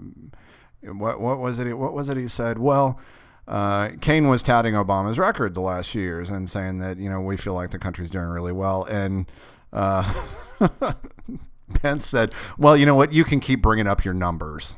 what 0.84 1.20
what 1.20 1.40
was 1.40 1.60
it 1.60 1.74
what 1.78 1.94
was 1.94 2.08
it 2.10 2.18
he 2.18 2.28
said? 2.28 2.58
Well, 2.58 3.00
uh, 3.48 3.90
Kaine 4.00 4.28
was 4.30 4.44
touting 4.44 4.76
Obama's 4.76 5.18
record 5.20 5.54
the 5.54 5.62
last 5.62 5.90
few 5.90 6.02
years 6.02 6.30
and 6.30 6.50
saying 6.50 6.80
that 6.80 6.98
you 6.98 7.10
know 7.10 7.20
we 7.20 7.36
feel 7.38 7.54
like 7.54 7.72
the 7.72 7.80
country's 7.80 8.10
doing 8.10 8.28
really 8.28 8.54
well, 8.54 8.84
and 8.86 9.26
uh, 9.74 10.14
Pence 11.82 12.06
said, 12.06 12.34
"Well, 12.58 12.78
you 12.78 12.86
know 12.86 12.96
what? 12.96 13.12
You 13.14 13.24
can 13.24 13.40
keep 13.40 13.62
bringing 13.62 13.88
up 13.88 14.06
your 14.06 14.14
numbers." 14.14 14.78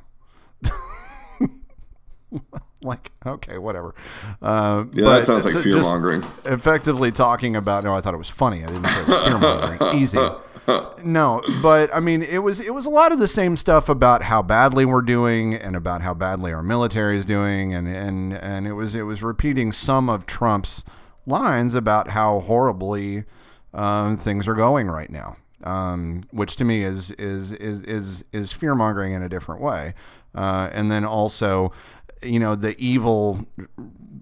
like, 2.90 3.12
okay, 3.26 3.58
whatever. 3.58 3.96
Uh, 4.42 4.86
Yeah, 4.94 5.06
that 5.10 5.26
sounds 5.26 5.46
like 5.46 5.64
fear 5.64 5.82
mongering. 5.82 6.24
Effectively 6.46 7.12
talking 7.12 7.56
about. 7.56 7.84
No, 7.84 7.96
I 7.96 8.02
thought 8.02 8.14
it 8.14 8.18
was 8.18 8.30
funny. 8.30 8.64
I 8.64 8.68
didn't 8.68 8.86
say 8.86 9.02
it 9.02 9.08
was 9.08 9.24
fear 9.24 9.40
mongering. 9.40 9.98
Easy. 10.02 10.20
No, 11.04 11.42
but 11.62 11.94
I 11.94 12.00
mean, 12.00 12.24
it 12.24 12.38
was 12.40 12.60
it 12.62 12.74
was 12.74 12.86
a 12.86 12.90
lot 12.90 13.12
of 13.12 13.20
the 13.20 13.28
same 13.28 13.58
stuff 13.58 13.90
about 13.90 14.24
how 14.24 14.42
badly 14.42 14.86
we're 14.86 15.02
doing 15.02 15.54
and 15.54 15.76
about 15.76 16.02
how 16.02 16.14
badly 16.14 16.54
our 16.54 16.64
military 16.64 17.18
is 17.18 17.26
doing, 17.26 17.74
and 17.74 17.88
and 17.88 18.34
and 18.34 18.66
it 18.66 18.74
was 18.74 18.96
it 18.96 19.02
was 19.04 19.22
repeating 19.22 19.74
some 19.74 20.10
of 20.10 20.26
Trump's 20.26 20.86
lines 21.26 21.74
about 21.74 22.10
how 22.10 22.40
horribly 22.42 23.26
um, 23.74 24.16
things 24.16 24.48
are 24.48 24.56
going 24.56 24.88
right 24.88 25.10
now, 25.10 25.36
um, 25.66 26.22
which 26.32 26.56
to 26.58 26.64
me 26.64 26.84
is 26.84 27.12
is 27.12 27.52
is 27.54 27.82
is 27.82 28.24
is 28.32 28.54
fear 28.54 28.74
mongering 28.74 29.12
in 29.12 29.22
a 29.22 29.28
different 29.28 29.60
way, 29.62 29.94
uh, 30.34 30.70
and 30.72 30.90
then 30.90 31.04
also, 31.04 31.74
you 32.26 32.40
know, 32.40 32.56
the 32.56 32.76
evil 32.80 33.46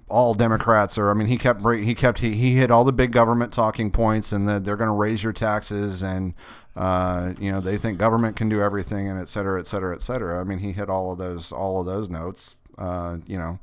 all 0.07 0.33
Democrats 0.33 0.97
are. 0.97 1.09
I 1.09 1.13
mean, 1.13 1.27
he 1.27 1.37
kept 1.37 1.65
he 1.67 1.95
kept 1.95 2.19
he, 2.19 2.33
he 2.33 2.55
hit 2.55 2.69
all 2.71 2.83
the 2.83 2.91
big 2.93 3.11
government 3.11 3.53
talking 3.53 3.91
points, 3.91 4.31
and 4.31 4.47
that 4.49 4.65
they're 4.65 4.77
going 4.77 4.89
to 4.89 4.93
raise 4.93 5.23
your 5.23 5.33
taxes, 5.33 6.03
and 6.03 6.33
uh, 6.75 7.33
you 7.39 7.51
know 7.51 7.61
they 7.61 7.77
think 7.77 7.97
government 7.97 8.35
can 8.35 8.49
do 8.49 8.61
everything, 8.61 9.07
and 9.09 9.19
et 9.19 9.29
cetera, 9.29 9.59
et 9.59 9.67
cetera, 9.67 9.95
et 9.95 10.01
cetera. 10.01 10.39
I 10.39 10.43
mean, 10.43 10.59
he 10.59 10.71
hit 10.73 10.89
all 10.89 11.11
of 11.13 11.17
those 11.17 11.51
all 11.51 11.79
of 11.79 11.85
those 11.85 12.09
notes. 12.09 12.57
Uh, 12.77 13.17
you 13.27 13.37
know, 13.37 13.59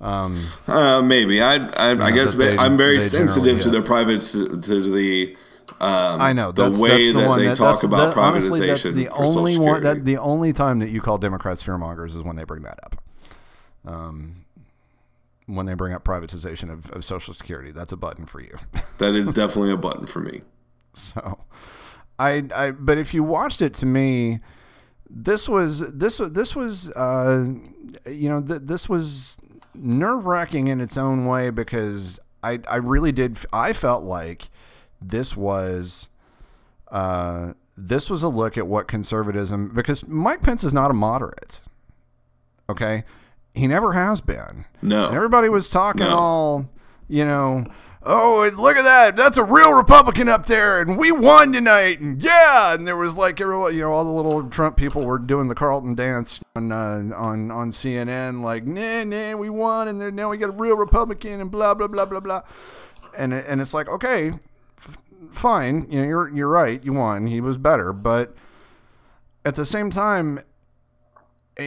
Uh, 0.00 1.02
maybe 1.04 1.42
I 1.42 1.56
I, 1.76 1.90
I 1.90 2.10
guess 2.10 2.32
they- 2.32 2.56
I'm 2.56 2.76
very 2.76 3.00
sensitive 3.00 3.60
to 3.60 3.70
the 3.70 3.82
private 3.82 4.20
to 4.22 4.48
the. 4.56 5.36
Um, 5.80 6.20
I 6.20 6.32
know 6.32 6.50
the 6.52 6.64
that's, 6.64 6.78
way 6.80 6.88
that's 6.88 7.12
the 7.12 7.20
that 7.20 7.28
one 7.28 7.38
they 7.38 7.46
that, 7.46 7.56
talk 7.56 7.82
about 7.84 8.14
that- 8.14 8.20
honestly, 8.20 8.66
that's 8.66 8.82
the 8.82 9.08
only 9.10 9.56
one 9.56 9.82
that 9.84 10.04
the 10.04 10.18
only 10.18 10.52
time 10.52 10.80
that 10.80 10.88
you 10.90 11.00
call 11.00 11.16
Democrats 11.18 11.62
fearmongers 11.62 12.08
is 12.16 12.22
when 12.22 12.36
they 12.36 12.44
bring 12.44 12.62
that 12.62 12.78
up. 12.82 13.00
Um, 13.84 14.44
when 15.46 15.66
they 15.66 15.74
bring 15.74 15.92
up 15.92 16.04
privatization 16.04 16.70
of, 16.70 16.90
of 16.92 17.04
Social 17.04 17.34
Security, 17.34 17.72
that's 17.72 17.92
a 17.92 17.96
button 17.96 18.26
for 18.26 18.40
you. 18.40 18.56
that 18.98 19.14
is 19.14 19.30
definitely 19.30 19.72
a 19.72 19.76
button 19.76 20.06
for 20.06 20.20
me. 20.20 20.42
So, 20.94 21.38
I, 22.18 22.44
I, 22.54 22.70
but 22.72 22.98
if 22.98 23.14
you 23.14 23.22
watched 23.22 23.62
it, 23.62 23.74
to 23.74 23.86
me, 23.86 24.40
this 25.08 25.48
was 25.48 25.92
this 25.92 26.20
was 26.20 26.32
this 26.32 26.54
was, 26.54 26.90
uh, 26.90 27.46
you 28.06 28.28
know, 28.28 28.40
th- 28.40 28.62
this 28.64 28.88
was 28.88 29.36
nerve 29.74 30.26
wracking 30.26 30.68
in 30.68 30.80
its 30.80 30.96
own 30.96 31.26
way 31.26 31.50
because 31.50 32.20
I, 32.42 32.60
I 32.68 32.76
really 32.76 33.12
did. 33.12 33.38
I 33.52 33.72
felt 33.72 34.04
like 34.04 34.50
this 35.00 35.36
was, 35.36 36.10
uh, 36.88 37.54
this 37.76 38.10
was 38.10 38.22
a 38.22 38.28
look 38.28 38.58
at 38.58 38.66
what 38.66 38.86
conservatism 38.88 39.72
because 39.74 40.06
Mike 40.06 40.42
Pence 40.42 40.64
is 40.64 40.72
not 40.72 40.90
a 40.90 40.94
moderate. 40.94 41.60
Okay, 42.68 43.04
he 43.54 43.66
never 43.66 43.92
has 43.92 44.20
been. 44.20 44.64
No. 44.82 45.06
And 45.08 45.16
everybody 45.16 45.48
was 45.48 45.68
talking 45.70 46.00
No. 46.02 46.16
all, 46.16 46.68
you 47.08 47.24
know, 47.24 47.66
oh, 48.02 48.50
look 48.56 48.76
at 48.76 48.82
that. 48.84 49.16
That's 49.16 49.36
a 49.36 49.44
real 49.44 49.74
Republican 49.74 50.28
up 50.28 50.46
there. 50.46 50.80
And 50.80 50.96
we 50.98 51.12
won 51.12 51.52
tonight. 51.52 52.00
And 52.00 52.22
yeah. 52.22 52.72
And 52.74 52.86
there 52.86 52.96
was 52.96 53.14
like, 53.16 53.40
everyone, 53.40 53.74
you 53.74 53.80
know, 53.80 53.92
all 53.92 54.04
the 54.04 54.10
little 54.10 54.48
Trump 54.48 54.76
people 54.76 55.04
were 55.04 55.18
doing 55.18 55.48
the 55.48 55.54
Carlton 55.54 55.94
dance 55.94 56.40
on, 56.56 56.72
uh, 56.72 57.10
on, 57.16 57.50
on 57.50 57.70
CNN, 57.72 58.42
like, 58.42 58.64
nah, 58.64 59.04
nah, 59.04 59.36
we 59.36 59.50
won. 59.50 59.88
And 59.88 60.00
then 60.00 60.14
now 60.14 60.30
we 60.30 60.38
got 60.38 60.48
a 60.48 60.52
real 60.52 60.76
Republican 60.76 61.40
and 61.40 61.50
blah, 61.50 61.74
blah, 61.74 61.88
blah, 61.88 62.06
blah, 62.06 62.20
blah. 62.20 62.42
And, 63.18 63.34
and 63.34 63.60
it's 63.60 63.74
like, 63.74 63.88
okay, 63.88 64.32
f- 64.78 64.98
fine. 65.32 65.86
You 65.90 66.00
know, 66.02 66.06
you're, 66.08 66.28
you're 66.30 66.48
right. 66.48 66.82
You 66.84 66.92
won. 66.94 67.26
He 67.26 67.40
was 67.40 67.58
better. 67.58 67.92
But 67.92 68.34
at 69.44 69.56
the 69.56 69.64
same 69.64 69.90
time, 69.90 70.40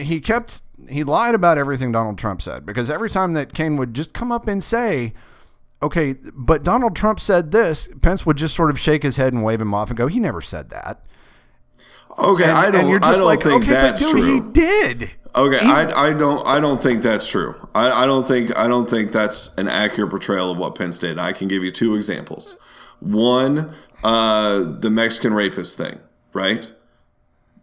he 0.02 0.20
kept 0.20 0.62
he 0.88 1.04
lied 1.04 1.34
about 1.34 1.56
everything 1.58 1.92
Donald 1.92 2.18
Trump 2.18 2.42
said 2.42 2.66
because 2.66 2.90
every 2.90 3.08
time 3.10 3.32
that 3.34 3.54
Kaine 3.54 3.76
would 3.76 3.94
just 3.94 4.12
come 4.12 4.30
up 4.32 4.48
and 4.48 4.62
say, 4.62 5.14
"Okay, 5.82 6.14
but 6.34 6.62
Donald 6.62 6.94
Trump 6.96 7.20
said 7.20 7.50
this," 7.52 7.88
Pence 8.02 8.26
would 8.26 8.36
just 8.36 8.54
sort 8.54 8.70
of 8.70 8.78
shake 8.78 9.02
his 9.02 9.16
head 9.16 9.32
and 9.32 9.44
wave 9.44 9.60
him 9.60 9.72
off 9.74 9.88
and 9.90 9.96
go, 9.96 10.06
"He 10.08 10.18
never 10.20 10.40
said 10.40 10.70
that." 10.70 11.04
Okay, 12.18 12.44
And, 12.44 12.52
I 12.52 12.70
don't. 12.70 12.88
you're 12.88 12.98
I 13.02 13.08
just 13.08 13.18
don't 13.18 13.26
like, 13.26 13.42
think 13.42 13.62
"Okay, 13.62 13.72
that's 13.72 14.00
but 14.02 14.12
dude, 14.12 14.22
true. 14.22 14.46
he 14.46 14.52
did." 14.52 15.10
Okay, 15.36 15.58
I, 15.60 16.08
I 16.08 16.12
don't 16.12 16.46
I 16.46 16.60
don't 16.60 16.80
think 16.80 17.02
that's 17.02 17.28
true. 17.28 17.56
I, 17.74 17.90
I 18.04 18.06
don't 18.06 18.26
think 18.26 18.56
I 18.56 18.68
don't 18.68 18.88
think 18.88 19.10
that's 19.10 19.50
an 19.58 19.66
accurate 19.66 20.10
portrayal 20.10 20.52
of 20.52 20.58
what 20.58 20.76
Pence 20.76 20.98
did. 20.98 21.18
I 21.18 21.32
can 21.32 21.48
give 21.48 21.64
you 21.64 21.72
two 21.72 21.96
examples. 21.96 22.56
One, 23.00 23.74
uh, 24.04 24.60
the 24.78 24.90
Mexican 24.90 25.34
rapist 25.34 25.76
thing, 25.76 25.98
right? 26.32 26.72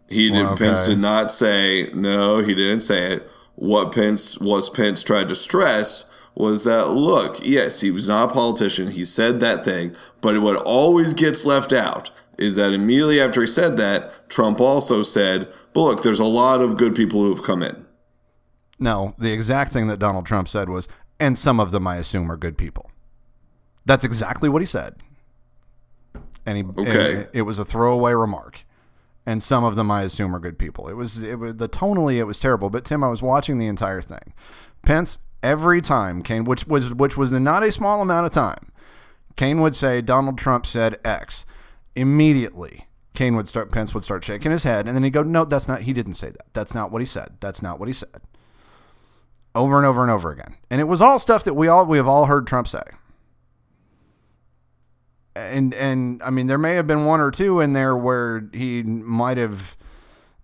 He 0.08 0.30
did. 0.30 0.44
Well, 0.44 0.56
Pence 0.56 0.82
did 0.82 0.98
not 0.98 1.32
say 1.32 1.90
no. 1.94 2.38
He 2.38 2.54
didn't 2.54 2.80
say 2.80 3.14
it. 3.14 3.30
What 3.54 3.92
Pence 3.92 4.38
was 4.38 4.68
Pence 4.68 5.02
tried 5.02 5.28
to 5.28 5.34
stress 5.34 6.04
was 6.34 6.64
that 6.64 6.88
look, 6.88 7.38
yes, 7.42 7.80
he 7.80 7.90
was 7.90 8.08
not 8.08 8.30
a 8.30 8.34
politician. 8.34 8.90
He 8.90 9.04
said 9.04 9.40
that 9.40 9.64
thing, 9.64 9.94
but 10.20 10.40
what 10.40 10.62
always 10.64 11.14
gets 11.14 11.44
left 11.44 11.72
out 11.72 12.10
is 12.38 12.56
that 12.56 12.72
immediately 12.72 13.20
after 13.20 13.42
he 13.42 13.46
said 13.46 13.76
that, 13.76 14.28
Trump 14.30 14.60
also 14.60 15.02
said, 15.02 15.52
"But 15.74 15.80
look, 15.82 16.02
there's 16.02 16.18
a 16.18 16.24
lot 16.24 16.60
of 16.60 16.76
good 16.76 16.94
people 16.94 17.22
who 17.22 17.34
have 17.34 17.44
come 17.44 17.62
in." 17.62 17.84
No, 18.78 19.14
the 19.18 19.32
exact 19.32 19.72
thing 19.72 19.86
that 19.86 19.98
Donald 19.98 20.26
Trump 20.26 20.48
said 20.48 20.68
was, 20.68 20.88
"And 21.20 21.38
some 21.38 21.60
of 21.60 21.70
them, 21.70 21.86
I 21.86 21.96
assume, 21.96 22.32
are 22.32 22.36
good 22.36 22.56
people." 22.58 22.90
That's 23.84 24.04
exactly 24.04 24.48
what 24.48 24.62
he 24.62 24.66
said. 24.66 24.96
And 26.46 26.56
he, 26.56 26.64
Okay. 26.64 27.14
and 27.14 27.28
it 27.32 27.42
was 27.42 27.58
a 27.58 27.64
throwaway 27.64 28.12
remark. 28.12 28.64
And 29.24 29.42
some 29.42 29.62
of 29.62 29.76
them, 29.76 29.90
I 29.90 30.02
assume, 30.02 30.34
are 30.34 30.40
good 30.40 30.58
people. 30.58 30.88
It 30.88 30.94
was, 30.94 31.22
it 31.22 31.38
was 31.38 31.56
the 31.56 31.68
tonally, 31.68 32.16
it 32.16 32.24
was 32.24 32.40
terrible. 32.40 32.70
But 32.70 32.84
Tim, 32.84 33.04
I 33.04 33.08
was 33.08 33.22
watching 33.22 33.58
the 33.58 33.68
entire 33.68 34.02
thing. 34.02 34.32
Pence 34.82 35.18
every 35.42 35.80
time 35.80 36.22
Kaine, 36.22 36.44
which 36.44 36.66
was 36.66 36.92
which 36.92 37.16
was 37.16 37.32
not 37.32 37.62
a 37.62 37.72
small 37.72 38.00
amount 38.00 38.26
of 38.26 38.32
time, 38.32 38.72
Kaine 39.36 39.60
would 39.60 39.74
say 39.74 40.00
Donald 40.00 40.38
Trump 40.38 40.66
said 40.66 40.98
X. 41.04 41.44
Immediately, 41.94 42.86
Kaine 43.14 43.36
would 43.36 43.48
start. 43.48 43.70
Pence 43.70 43.94
would 43.94 44.04
start 44.04 44.24
shaking 44.24 44.50
his 44.50 44.62
head, 44.62 44.86
and 44.86 44.96
then 44.96 45.04
he'd 45.04 45.10
go, 45.10 45.22
"No, 45.22 45.44
that's 45.44 45.68
not. 45.68 45.82
He 45.82 45.92
didn't 45.92 46.14
say 46.14 46.30
that. 46.30 46.46
That's 46.52 46.74
not 46.74 46.90
what 46.90 47.02
he 47.02 47.06
said. 47.06 47.36
That's 47.40 47.62
not 47.62 47.78
what 47.78 47.88
he 47.88 47.94
said." 47.94 48.22
Over 49.54 49.76
and 49.76 49.86
over 49.86 50.00
and 50.00 50.10
over 50.10 50.30
again, 50.30 50.56
and 50.70 50.80
it 50.80 50.88
was 50.88 51.02
all 51.02 51.18
stuff 51.18 51.44
that 51.44 51.54
we 51.54 51.68
all 51.68 51.84
we 51.84 51.98
have 51.98 52.08
all 52.08 52.26
heard 52.26 52.46
Trump 52.46 52.66
say. 52.66 52.82
And 55.34 55.72
and 55.74 56.22
I 56.22 56.30
mean, 56.30 56.46
there 56.46 56.58
may 56.58 56.74
have 56.74 56.86
been 56.86 57.04
one 57.04 57.20
or 57.20 57.30
two 57.30 57.60
in 57.60 57.72
there 57.72 57.96
where 57.96 58.48
he 58.52 58.82
might 58.82 59.38
have 59.38 59.76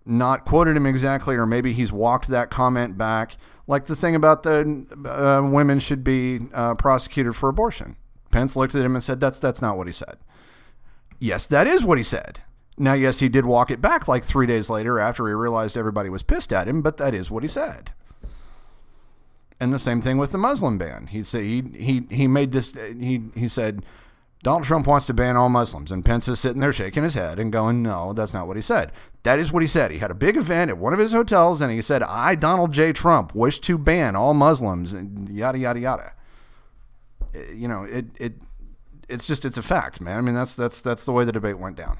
not 0.05 0.45
quoted 0.45 0.75
him 0.75 0.85
exactly, 0.85 1.35
or 1.35 1.45
maybe 1.45 1.73
he's 1.73 1.91
walked 1.91 2.27
that 2.29 2.49
comment 2.49 2.97
back, 2.97 3.37
like 3.67 3.85
the 3.85 3.95
thing 3.95 4.15
about 4.15 4.43
the 4.43 4.85
uh, 5.05 5.47
women 5.47 5.79
should 5.79 6.03
be 6.03 6.39
uh, 6.53 6.73
prosecuted 6.73 7.35
for 7.35 7.49
abortion. 7.49 7.97
Pence 8.31 8.55
looked 8.55 8.73
at 8.73 8.83
him 8.83 8.95
and 8.95 9.03
said, 9.03 9.19
"That's 9.19 9.39
that's 9.39 9.61
not 9.61 9.77
what 9.77 9.87
he 9.87 9.93
said." 9.93 10.17
Yes, 11.19 11.45
that 11.47 11.67
is 11.67 11.83
what 11.83 11.97
he 11.97 12.03
said. 12.03 12.41
Now, 12.77 12.93
yes, 12.93 13.19
he 13.19 13.27
did 13.27 13.45
walk 13.45 13.69
it 13.69 13.81
back 13.81 14.07
like 14.07 14.23
three 14.23 14.47
days 14.47 14.69
later 14.69 14.99
after 14.99 15.27
he 15.27 15.33
realized 15.33 15.75
everybody 15.75 16.09
was 16.09 16.23
pissed 16.23 16.53
at 16.53 16.67
him, 16.67 16.81
but 16.81 16.95
that 16.97 17.13
is 17.13 17.29
what 17.29 17.43
he 17.43 17.49
said. 17.49 17.91
And 19.59 19.73
the 19.73 19.79
same 19.79 20.01
thing 20.01 20.17
with 20.17 20.31
the 20.31 20.37
Muslim 20.37 20.77
ban. 20.77 21.07
He 21.07 21.23
said 21.23 21.43
he 21.43 21.61
he 21.75 22.07
he 22.09 22.27
made 22.27 22.53
this. 22.53 22.71
He 22.71 23.23
he 23.35 23.49
said 23.49 23.83
Donald 24.41 24.63
Trump 24.63 24.87
wants 24.87 25.05
to 25.05 25.13
ban 25.13 25.35
all 25.35 25.49
Muslims, 25.49 25.91
and 25.91 26.05
Pence 26.05 26.29
is 26.29 26.39
sitting 26.39 26.61
there 26.61 26.71
shaking 26.71 27.03
his 27.03 27.13
head 27.13 27.39
and 27.39 27.51
going, 27.51 27.83
"No, 27.83 28.13
that's 28.13 28.33
not 28.33 28.47
what 28.47 28.55
he 28.55 28.61
said. 28.61 28.91
That 29.23 29.37
is 29.37 29.51
what 29.51 29.61
he 29.61 29.67
said. 29.67 29.91
He 29.91 29.97
had 29.97 30.11
a 30.11 30.15
big 30.15 30.37
event 30.37 30.69
at 30.69 30.77
one 30.77 30.93
of 30.93 30.99
his 30.99 31.11
hotels, 31.11 31.59
and 31.59 31.71
he 31.71 31.81
said, 31.81 32.01
"I, 32.03 32.35
Donald 32.35 32.71
J. 32.71 32.93
Trump, 32.93 33.35
wish 33.35 33.59
to 33.61 33.77
ban 33.77 34.15
all 34.15 34.33
Muslims," 34.33 34.93
and 34.93 35.27
yada 35.29 35.57
yada 35.57 35.79
yada. 35.79 36.11
Uh, 37.35 37.39
You 37.53 37.67
know, 37.67 37.83
it 37.83 38.05
it 38.17 38.33
it's 39.09 39.27
just 39.27 39.43
it's 39.43 39.57
a 39.57 39.61
fact, 39.61 39.99
man. 39.99 40.17
I 40.17 40.21
mean, 40.21 40.35
that's 40.35 40.55
that's 40.55 40.79
that's 40.79 41.03
the 41.03 41.11
way 41.11 41.25
the 41.25 41.33
debate 41.33 41.59
went 41.59 41.75
down. 41.75 41.97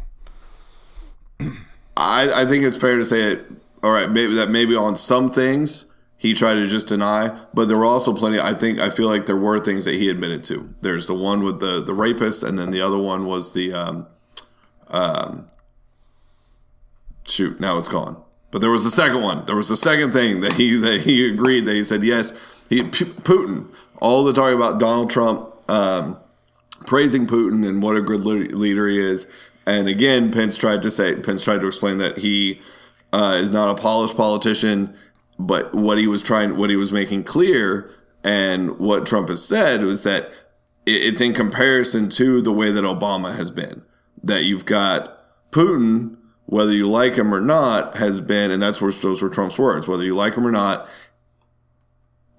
I, 1.98 2.44
I 2.44 2.46
think 2.46 2.64
it's 2.64 2.78
fair 2.78 2.96
to 2.98 3.04
say 3.06 3.34
it. 3.34 3.46
All 3.84 3.92
right, 3.92 4.10
maybe 4.10 4.36
that 4.36 4.50
maybe 4.50 4.76
on 4.78 4.96
some 4.96 5.30
things 5.30 5.88
he 6.20 6.34
tried 6.34 6.56
to 6.56 6.68
just 6.68 6.90
deny, 6.90 7.36
but 7.54 7.70
there 7.70 7.78
were 7.78 7.86
also 7.86 8.14
plenty. 8.14 8.40
I 8.40 8.54
think 8.54 8.80
I 8.80 8.90
feel 8.90 9.08
like 9.08 9.26
there 9.26 9.38
were 9.38 9.60
things 9.60 9.86
that 9.86 9.96
he 9.96 10.10
admitted 10.10 10.44
to. 10.46 10.72
There's 10.82 11.08
the 11.08 11.16
one 11.16 11.44
with 11.44 11.62
the 11.62 11.82
the 11.82 11.94
rapist, 11.94 12.44
and 12.44 12.60
then 12.60 12.72
the 12.72 12.82
other 12.82 12.98
one 12.98 13.26
was 13.26 13.54
the 13.54 13.74
um, 13.74 14.08
um, 14.90 15.50
shoot. 17.26 17.60
Now 17.60 17.78
it's 17.78 17.88
gone. 17.88 18.22
But 18.52 18.62
there 18.62 18.70
was 18.70 18.84
the 18.84 18.92
second 18.92 19.22
one. 19.22 19.46
There 19.46 19.56
was 19.56 19.70
the 19.70 19.78
second 19.78 20.12
thing 20.12 20.42
that 20.42 20.54
he 20.54 20.76
that 20.76 21.02
he 21.02 21.28
agreed 21.28 21.62
that 21.66 21.74
he 21.74 21.84
said 21.84 22.04
yes. 22.04 22.34
He 22.70 22.84
P- 22.84 23.06
Putin 23.06 23.74
all 24.02 24.24
the 24.26 24.34
talk 24.34 24.54
about 24.54 24.80
Donald 24.80 25.10
Trump. 25.10 25.56
Um, 25.70 26.20
praising 26.86 27.28
Putin 27.28 27.68
and 27.68 27.82
what 27.84 27.96
a 27.96 28.02
good 28.02 28.26
leader 28.26 28.88
he 28.88 28.98
is. 28.98 29.28
And 29.68 29.88
again, 29.88 30.32
Pence 30.32 30.58
tried 30.58 30.82
to 30.82 30.92
say, 30.92 31.16
Pence 31.16 31.44
tried 31.44 31.62
to 31.62 31.68
explain 31.68 32.00
that 32.00 32.18
he 32.18 32.60
uh, 33.14 33.38
is 33.40 33.52
not 33.52 33.78
a 33.78 33.80
polished 33.80 34.18
politician, 34.18 34.96
but 35.40 35.74
what 35.74 35.98
he 35.98 36.08
was 36.08 36.22
trying, 36.22 36.58
what 36.58 36.70
he 36.70 36.76
was 36.76 36.92
making 36.92 37.24
clear 37.24 37.90
And 38.24 38.78
what 38.80 39.06
Trump 39.06 39.30
has 39.30 39.44
said 39.46 39.82
was 39.82 40.04
that 40.04 40.32
it's 40.86 41.22
in 41.22 41.34
comparison 41.34 42.10
to 42.10 42.42
the 42.42 42.52
way 42.52 42.70
that 42.72 42.84
Obama 42.84 43.34
has 43.36 43.50
been. 43.50 43.84
That 44.24 44.44
you've 44.44 44.66
got 44.66 45.18
Putin, 45.52 46.18
whether 46.46 46.74
you 46.74 46.90
like 46.90 47.16
him 47.16 47.34
or 47.34 47.40
not, 47.40 47.96
has 47.96 48.20
been, 48.20 48.52
and 48.52 48.62
that's 48.62 48.82
where 48.82 48.92
those 48.92 49.22
were 49.22 49.30
Trump's 49.30 49.58
words, 49.58 49.88
whether 49.88 50.04
you 50.04 50.16
like 50.16 50.36
him 50.36 50.46
or 50.46 50.52
not, 50.52 50.90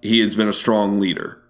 he 0.03 0.21
has 0.21 0.35
been 0.35 0.49
a 0.49 0.53
strong 0.53 1.01
leader. 1.01 1.43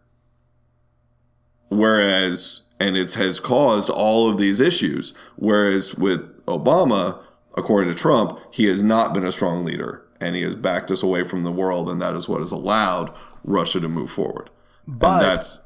Whereas, 1.69 2.62
and 2.78 2.97
it 2.97 3.14
has 3.14 3.40
caused 3.40 3.90
all 3.90 4.30
of 4.30 4.38
these 4.38 4.61
issues. 4.61 5.12
Whereas 5.37 5.97
with 5.97 6.45
Obama, 6.47 7.19
according 7.57 7.92
to 7.92 7.99
Trump, 7.99 8.38
he 8.52 8.66
has 8.66 8.85
not 8.85 9.12
been 9.12 9.25
a 9.25 9.33
strong 9.33 9.64
leader 9.64 10.07
and 10.21 10.37
he 10.37 10.43
has 10.43 10.55
backed 10.55 10.91
us 10.91 11.03
away 11.03 11.25
from 11.25 11.43
the 11.45 11.53
world, 11.53 11.89
and 11.89 12.00
that 12.00 12.15
is 12.15 12.29
what 12.29 12.41
has 12.41 12.53
allowed 12.53 13.12
Russia 13.45 13.81
to 13.81 13.89
move 13.89 14.11
forward. 14.11 14.50
But- 14.87 15.12
and 15.12 15.23
that's 15.23 15.61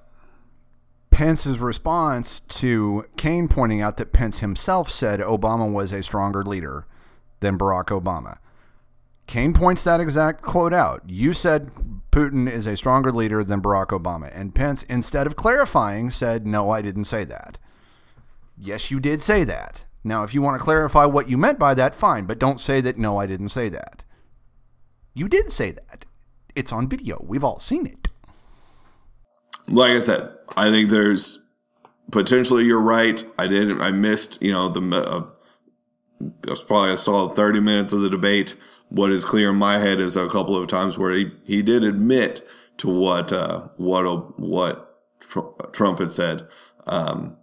Pence's 1.10 1.60
response 1.60 2.40
to 2.40 3.04
Kaine 3.16 3.46
pointing 3.46 3.80
out 3.80 3.98
that 3.98 4.12
Pence 4.12 4.40
himself 4.40 4.90
said 4.90 5.20
Obama 5.20 5.72
was 5.72 5.92
a 5.92 6.02
stronger 6.02 6.42
leader 6.42 6.86
than 7.40 7.56
Barack 7.56 7.86
Obama. 7.86 8.38
Kaine 9.26 9.54
points 9.54 9.84
that 9.84 10.00
exact 10.00 10.42
quote 10.42 10.72
out. 10.72 11.02
You 11.06 11.32
said 11.32 11.70
Putin 12.10 12.50
is 12.50 12.66
a 12.66 12.76
stronger 12.76 13.10
leader 13.10 13.42
than 13.42 13.62
Barack 13.62 13.88
Obama. 13.88 14.30
And 14.38 14.54
Pence, 14.54 14.82
instead 14.84 15.26
of 15.26 15.36
clarifying, 15.36 16.10
said, 16.10 16.46
No, 16.46 16.70
I 16.70 16.82
didn't 16.82 17.04
say 17.04 17.24
that. 17.24 17.58
Yes, 18.56 18.90
you 18.90 19.00
did 19.00 19.20
say 19.22 19.44
that. 19.44 19.84
Now, 20.04 20.22
if 20.22 20.34
you 20.34 20.42
want 20.42 20.60
to 20.60 20.64
clarify 20.64 21.06
what 21.06 21.28
you 21.28 21.38
meant 21.38 21.58
by 21.58 21.74
that, 21.74 21.94
fine, 21.94 22.24
but 22.26 22.38
don't 22.38 22.60
say 22.60 22.80
that, 22.82 22.98
No, 22.98 23.18
I 23.18 23.26
didn't 23.26 23.48
say 23.48 23.68
that. 23.70 24.03
You 25.14 25.28
did 25.28 25.52
say 25.52 25.70
that. 25.72 26.04
It's 26.54 26.72
on 26.72 26.88
video. 26.88 27.24
We've 27.26 27.44
all 27.44 27.58
seen 27.58 27.86
it. 27.86 28.08
like 29.68 29.92
I 29.92 29.98
said, 30.00 30.30
I 30.56 30.70
think 30.70 30.90
there's 30.90 31.44
potentially 32.10 32.64
you're 32.64 32.80
right. 32.80 33.24
I 33.38 33.46
didn't. 33.46 33.80
I 33.80 33.90
missed 33.92 34.42
you 34.42 34.52
know 34.52 34.68
the 34.68 34.80
uh, 34.96 35.24
that's 36.42 36.62
probably 36.62 36.92
a 36.92 36.98
solid 36.98 37.36
thirty 37.36 37.60
minutes 37.60 37.92
of 37.92 38.00
the 38.02 38.10
debate. 38.10 38.56
What 38.88 39.10
is 39.10 39.24
clear 39.24 39.50
in 39.50 39.56
my 39.56 39.78
head 39.78 39.98
is 39.98 40.16
a 40.16 40.28
couple 40.28 40.56
of 40.56 40.68
times 40.68 40.98
where 40.98 41.10
he, 41.12 41.30
he 41.44 41.62
did 41.62 41.84
admit 41.84 42.46
to 42.78 42.88
what 42.88 43.32
uh, 43.32 43.68
what 43.76 44.38
what 44.38 45.00
Trump 45.72 45.98
had 45.98 46.12
said. 46.12 46.46
Um, 46.86 47.36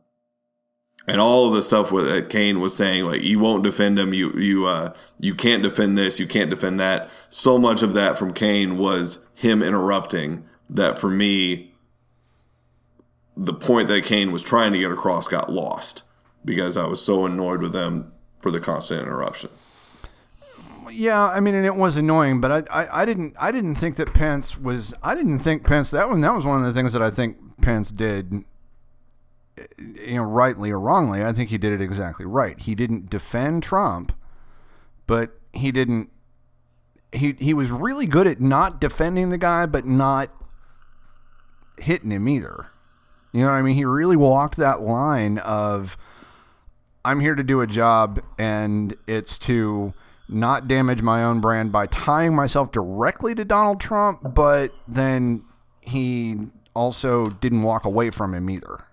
and 1.11 1.19
all 1.19 1.49
of 1.49 1.53
the 1.53 1.61
stuff 1.61 1.89
that 1.89 2.29
Kaine 2.29 2.61
was 2.61 2.73
saying, 2.73 3.03
like 3.03 3.21
you 3.21 3.37
won't 3.37 3.65
defend 3.65 3.99
him, 3.99 4.13
you 4.13 4.31
you 4.31 4.65
uh, 4.65 4.93
you 5.19 5.35
can't 5.35 5.61
defend 5.61 5.97
this, 5.97 6.21
you 6.21 6.25
can't 6.25 6.49
defend 6.49 6.79
that. 6.79 7.09
So 7.27 7.57
much 7.57 7.81
of 7.81 7.93
that 7.95 8.17
from 8.17 8.33
Kaine 8.33 8.77
was 8.77 9.25
him 9.35 9.61
interrupting. 9.61 10.45
That 10.69 10.97
for 10.97 11.09
me, 11.09 11.73
the 13.35 13.53
point 13.53 13.89
that 13.89 14.05
Kaine 14.05 14.31
was 14.31 14.41
trying 14.41 14.71
to 14.71 14.79
get 14.79 14.89
across 14.89 15.27
got 15.27 15.51
lost 15.51 16.03
because 16.45 16.77
I 16.77 16.87
was 16.87 17.01
so 17.01 17.25
annoyed 17.25 17.61
with 17.61 17.73
them 17.73 18.13
for 18.39 18.49
the 18.49 18.61
constant 18.61 19.01
interruption. 19.01 19.49
Yeah, 20.89 21.21
I 21.21 21.41
mean, 21.41 21.55
and 21.55 21.65
it 21.65 21.75
was 21.75 21.97
annoying, 21.97 22.39
but 22.39 22.69
I, 22.69 22.83
I, 22.83 23.01
I 23.01 23.05
didn't, 23.05 23.35
I 23.39 23.51
didn't 23.51 23.75
think 23.75 23.97
that 23.97 24.13
Pence 24.13 24.57
was, 24.57 24.93
I 25.03 25.13
didn't 25.13 25.39
think 25.39 25.65
Pence 25.65 25.91
that 25.91 26.09
one, 26.09 26.21
that 26.21 26.33
was 26.33 26.45
one 26.45 26.59
of 26.59 26.65
the 26.65 26.73
things 26.73 26.93
that 26.93 27.01
I 27.01 27.09
think 27.09 27.37
Pence 27.61 27.91
did, 27.91 28.43
you 29.77 30.15
know, 30.15 30.23
rightly 30.23 30.71
or 30.71 30.79
wrongly. 30.79 31.23
I 31.23 31.33
think 31.33 31.49
he 31.49 31.57
did 31.57 31.73
it 31.73 31.81
exactly 31.81 32.25
right. 32.25 32.59
He 32.59 32.75
didn't 32.75 33.09
defend 33.09 33.63
Trump, 33.63 34.13
but 35.07 35.31
he 35.53 35.71
didn't. 35.71 36.09
He 37.11 37.35
he 37.39 37.53
was 37.53 37.69
really 37.69 38.05
good 38.05 38.27
at 38.27 38.39
not 38.39 38.79
defending 38.79 39.29
the 39.29 39.37
guy, 39.37 39.65
but 39.65 39.85
not 39.85 40.29
hitting 41.77 42.11
him 42.11 42.27
either. 42.27 42.67
You 43.33 43.41
know 43.41 43.47
what 43.47 43.55
I 43.55 43.61
mean? 43.61 43.75
He 43.75 43.85
really 43.85 44.17
walked 44.17 44.57
that 44.57 44.81
line 44.81 45.37
of 45.39 45.97
I'm 47.03 47.19
here 47.19 47.35
to 47.35 47.43
do 47.43 47.61
a 47.61 47.67
job 47.67 48.19
and 48.37 48.95
it's 49.07 49.37
to 49.39 49.93
not 50.29 50.67
damage 50.67 51.01
my 51.01 51.23
own 51.23 51.41
brand 51.41 51.71
by 51.71 51.87
tying 51.87 52.35
myself 52.35 52.71
directly 52.71 53.35
to 53.35 53.43
Donald 53.43 53.79
Trump, 53.79 54.33
but 54.33 54.73
then 54.87 55.43
he 55.81 56.37
also 56.73 57.29
didn't 57.29 57.63
walk 57.63 57.85
away 57.85 58.09
from 58.09 58.33
him 58.33 58.49
either. 58.49 58.85